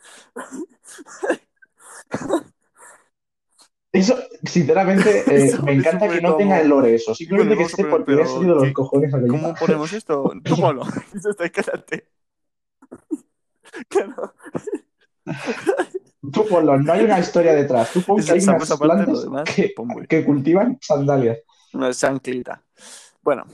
Eso, 3.92 4.16
sinceramente, 4.44 5.24
eh, 5.28 5.56
me 5.62 5.72
encanta 5.72 6.08
que 6.08 6.20
no 6.20 6.36
tenga 6.36 6.60
el 6.60 6.68
lore 6.68 6.94
eso. 6.94 7.14
Simplemente 7.14 7.56
que 7.56 7.62
esté 7.64 7.82
le 7.84 8.22
ha 8.22 8.26
salido 8.26 8.54
los 8.54 8.72
cojones 8.72 9.14
a 9.14 9.20
¿Cómo 9.20 9.54
ponemos 9.54 9.92
esto? 9.92 10.32
Tú 10.44 10.56
ponlo. 10.56 10.82
Eso 11.14 11.30
está 11.30 11.48
cállate. 11.50 12.08
Claro. 13.88 14.34
Tú 16.32 16.46
ponlo, 16.48 16.78
no 16.78 16.92
hay 16.92 17.04
una 17.04 17.18
historia 17.18 17.54
detrás. 17.54 17.92
Tú 17.92 18.02
pon 18.02 18.22
que 18.22 18.32
hay 18.32 18.42
unas 18.42 18.78
plantas 18.78 19.26
que, 19.54 19.74
que, 20.08 20.24
cultivan 20.24 20.78
sandalias. 20.80 21.38
Una 21.74 21.92
sanclita. 21.92 22.62
Bueno, 23.22 23.44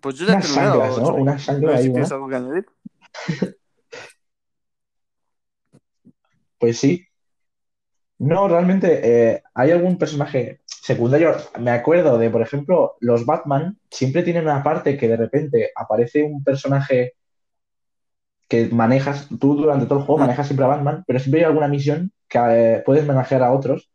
pues 0.00 0.16
yo 0.16 0.26
ya 0.26 0.38
he 0.38 0.40
terminado. 0.40 0.80
Sanglas, 0.80 0.98
¿no? 0.98 1.14
Una 1.14 1.38
algo 2.10 2.28
que 2.28 2.36
añadir? 2.36 2.66
Pues 6.58 6.78
sí, 6.78 7.08
no, 8.20 8.48
realmente 8.48 9.00
eh, 9.02 9.42
hay 9.54 9.70
algún 9.70 9.96
personaje 9.96 10.60
secundario. 10.66 11.34
Me 11.58 11.70
acuerdo 11.70 12.18
de, 12.18 12.28
por 12.28 12.42
ejemplo, 12.42 12.96
los 13.00 13.24
Batman 13.24 13.78
siempre 13.90 14.22
tienen 14.22 14.42
una 14.42 14.62
parte 14.62 14.98
que 14.98 15.08
de 15.08 15.16
repente 15.16 15.70
aparece 15.74 16.22
un 16.22 16.44
personaje 16.44 17.14
que 18.46 18.66
manejas, 18.66 19.26
tú 19.40 19.54
durante 19.54 19.86
todo 19.86 20.00
el 20.00 20.04
juego 20.04 20.18
manejas 20.18 20.46
siempre 20.46 20.66
a 20.66 20.68
Batman, 20.68 21.02
pero 21.06 21.18
siempre 21.18 21.40
hay 21.40 21.46
alguna 21.46 21.68
misión 21.68 22.12
que 22.28 22.38
eh, 22.38 22.82
puedes 22.84 23.06
manejar 23.06 23.42
a 23.42 23.52
otros 23.52 23.89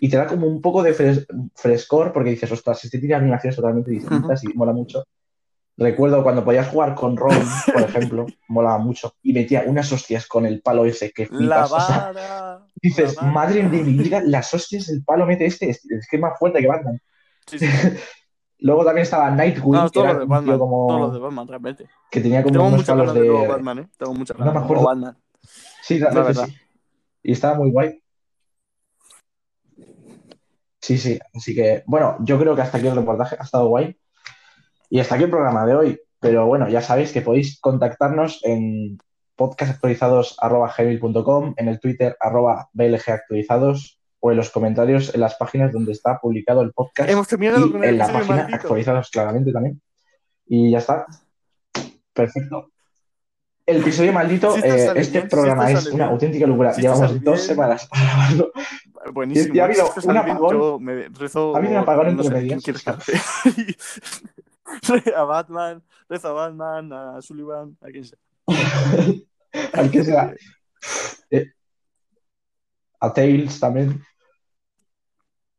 y 0.00 0.08
te 0.08 0.16
da 0.16 0.26
como 0.26 0.46
un 0.46 0.62
poco 0.62 0.82
de 0.82 0.94
frescor 1.54 2.12
porque 2.12 2.30
dices, 2.30 2.50
ostras, 2.50 2.82
este 2.84 2.98
tiene 2.98 3.14
animaciones 3.14 3.54
totalmente 3.54 3.90
distintas 3.90 4.42
y 4.44 4.48
mola 4.54 4.72
mucho. 4.72 5.04
Recuerdo 5.76 6.22
cuando 6.22 6.44
podías 6.44 6.68
jugar 6.68 6.94
con 6.94 7.16
Robin, 7.16 7.42
por 7.72 7.82
ejemplo, 7.82 8.26
molaba 8.48 8.78
mucho. 8.78 9.14
Y 9.22 9.32
metía 9.32 9.64
unas 9.66 9.92
hostias 9.92 10.26
con 10.26 10.46
el 10.46 10.62
palo 10.62 10.84
ese 10.86 11.12
que 11.12 11.26
flipas. 11.26 11.70
dices, 12.82 13.22
madre 13.22 13.68
de 13.68 13.82
mi 13.82 13.92
vida, 13.92 14.22
las 14.24 14.52
hostias 14.52 14.88
el 14.88 15.04
palo 15.04 15.26
mete 15.26 15.46
este, 15.46 15.70
es, 15.70 15.86
que 16.10 16.16
es 16.16 16.20
más 16.20 16.38
fuerte 16.38 16.60
que 16.60 16.66
Batman. 16.66 17.00
Sí, 17.46 17.58
sí. 17.58 17.66
Luego 18.58 18.84
también 18.84 19.04
estaba 19.04 19.30
Nightwing, 19.30 19.72
no, 19.72 19.90
que 19.90 20.00
era 20.00 20.14
de 20.18 20.24
Batman, 20.26 20.58
como... 20.58 20.86
Todo 20.86 20.98
lo 20.98 21.10
de 21.10 21.18
Batman, 21.18 21.48
realmente. 21.48 21.86
Que 22.10 22.20
tenía 22.20 22.42
como 22.42 22.52
Tengo 22.52 22.66
unos 22.66 22.84
palos 22.84 23.14
de... 23.14 23.22
de 23.22 23.48
Batman, 23.48 23.78
¿eh? 23.78 23.88
Tengo 23.96 24.14
muchas 24.14 24.36
ganas 24.36 24.52
no 24.52 24.60
me 24.60 24.64
acuerdo. 24.64 24.84
Batman. 24.84 25.16
Sí, 25.82 25.98
la, 25.98 26.10
la 26.10 26.22
verdad. 26.22 26.46
Sí. 26.46 26.56
Y 27.22 27.32
estaba 27.32 27.56
muy 27.56 27.70
guay. 27.70 27.99
Sí, 30.90 30.98
sí. 30.98 31.18
Así 31.32 31.54
que, 31.54 31.84
bueno, 31.86 32.16
yo 32.18 32.36
creo 32.36 32.56
que 32.56 32.62
hasta 32.62 32.78
aquí 32.78 32.88
el 32.88 32.96
reportaje 32.96 33.36
ha 33.38 33.44
estado 33.44 33.68
guay. 33.68 33.96
Y 34.88 34.98
hasta 34.98 35.14
aquí 35.14 35.22
el 35.22 35.30
programa 35.30 35.64
de 35.64 35.76
hoy. 35.76 36.00
Pero 36.18 36.46
bueno, 36.46 36.68
ya 36.68 36.82
sabéis 36.82 37.12
que 37.12 37.22
podéis 37.22 37.60
contactarnos 37.60 38.40
en 38.42 38.98
podcastactualizados.com, 39.36 41.54
en 41.56 41.68
el 41.68 41.78
Twitter 41.78 42.16
arroba 42.18 42.70
blgactualizados 42.72 44.00
o 44.18 44.32
en 44.32 44.36
los 44.36 44.50
comentarios 44.50 45.14
en 45.14 45.20
las 45.20 45.36
páginas 45.36 45.72
donde 45.72 45.92
está 45.92 46.18
publicado 46.18 46.62
el 46.62 46.72
podcast. 46.72 47.08
Hemos 47.08 47.28
terminado 47.28 47.68
y 47.68 47.72
en 47.86 47.96
la 47.96 48.08
página 48.08 48.48
actualizados 48.52 49.10
claramente 49.10 49.52
también. 49.52 49.80
Y 50.44 50.72
ya 50.72 50.78
está. 50.78 51.06
Perfecto. 52.12 52.72
El 53.70 53.82
episodio 53.82 54.12
maldito, 54.12 54.56
eh, 54.56 54.92
este 54.96 55.22
programa 55.22 55.70
es 55.70 55.86
una 55.86 56.06
auténtica 56.06 56.44
locura. 56.44 56.72
Llevamos 56.72 57.22
dos 57.22 57.40
semanas 57.40 57.86
para 57.88 58.04
grabarlo. 58.04 58.50
Buenísimo. 59.12 59.54
Y 59.54 59.60
ha 59.60 59.66
habido 59.66 59.86
Si 59.86 60.00
esto 60.00 60.10
un 60.10 60.16
apagón. 60.16 60.58
yo 60.58 60.80
me 60.80 61.08
rezo. 61.10 61.54
Ha 61.54 61.58
habido 61.58 61.78
un 61.78 61.78
a 65.16 65.24
Batman, 65.24 65.82
rezo 66.08 66.28
a 66.28 66.32
Batman, 66.32 66.92
a 66.92 67.22
Sullivan, 67.22 67.76
a 67.80 67.86
quien 67.86 68.04
sea. 68.04 68.18
Al 69.74 69.90
que 69.90 70.04
sea. 70.04 70.34
Eh, 71.30 71.52
a 72.98 73.12
Tails 73.12 73.60
también. 73.60 74.02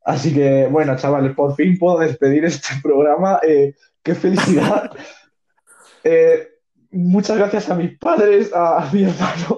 Así 0.03 0.33
que, 0.33 0.67
bueno, 0.67 0.97
chavales, 0.97 1.33
por 1.33 1.55
fin 1.55 1.77
puedo 1.77 1.99
despedir 1.99 2.43
este 2.43 2.73
programa. 2.83 3.39
Eh, 3.41 3.73
¡Qué 4.03 4.15
felicidad! 4.15 4.91
Eh, 6.03 6.50
muchas 6.91 7.37
gracias 7.37 7.69
a 7.69 7.75
mis 7.75 7.97
padres, 7.97 8.53
a, 8.53 8.83
a 8.83 8.91
mi 8.91 9.03
hermano. 9.03 9.57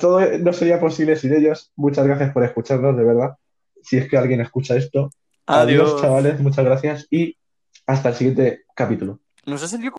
Todo 0.00 0.20
no 0.38 0.52
sería 0.52 0.80
posible 0.80 1.16
sin 1.16 1.34
ellos. 1.34 1.72
Muchas 1.76 2.06
gracias 2.06 2.32
por 2.32 2.44
escucharnos, 2.44 2.96
de 2.96 3.04
verdad. 3.04 3.36
Si 3.82 3.96
es 3.96 4.08
que 4.08 4.16
alguien 4.16 4.40
escucha 4.40 4.76
esto. 4.76 5.10
Adiós, 5.46 5.88
Adiós. 5.90 6.00
chavales, 6.00 6.40
muchas 6.40 6.64
gracias 6.64 7.06
y 7.10 7.36
hasta 7.86 8.08
el 8.08 8.14
siguiente 8.14 8.64
capítulo. 8.74 9.20
Nos 9.44 9.62
ha 9.62 9.68
salido 9.68 9.92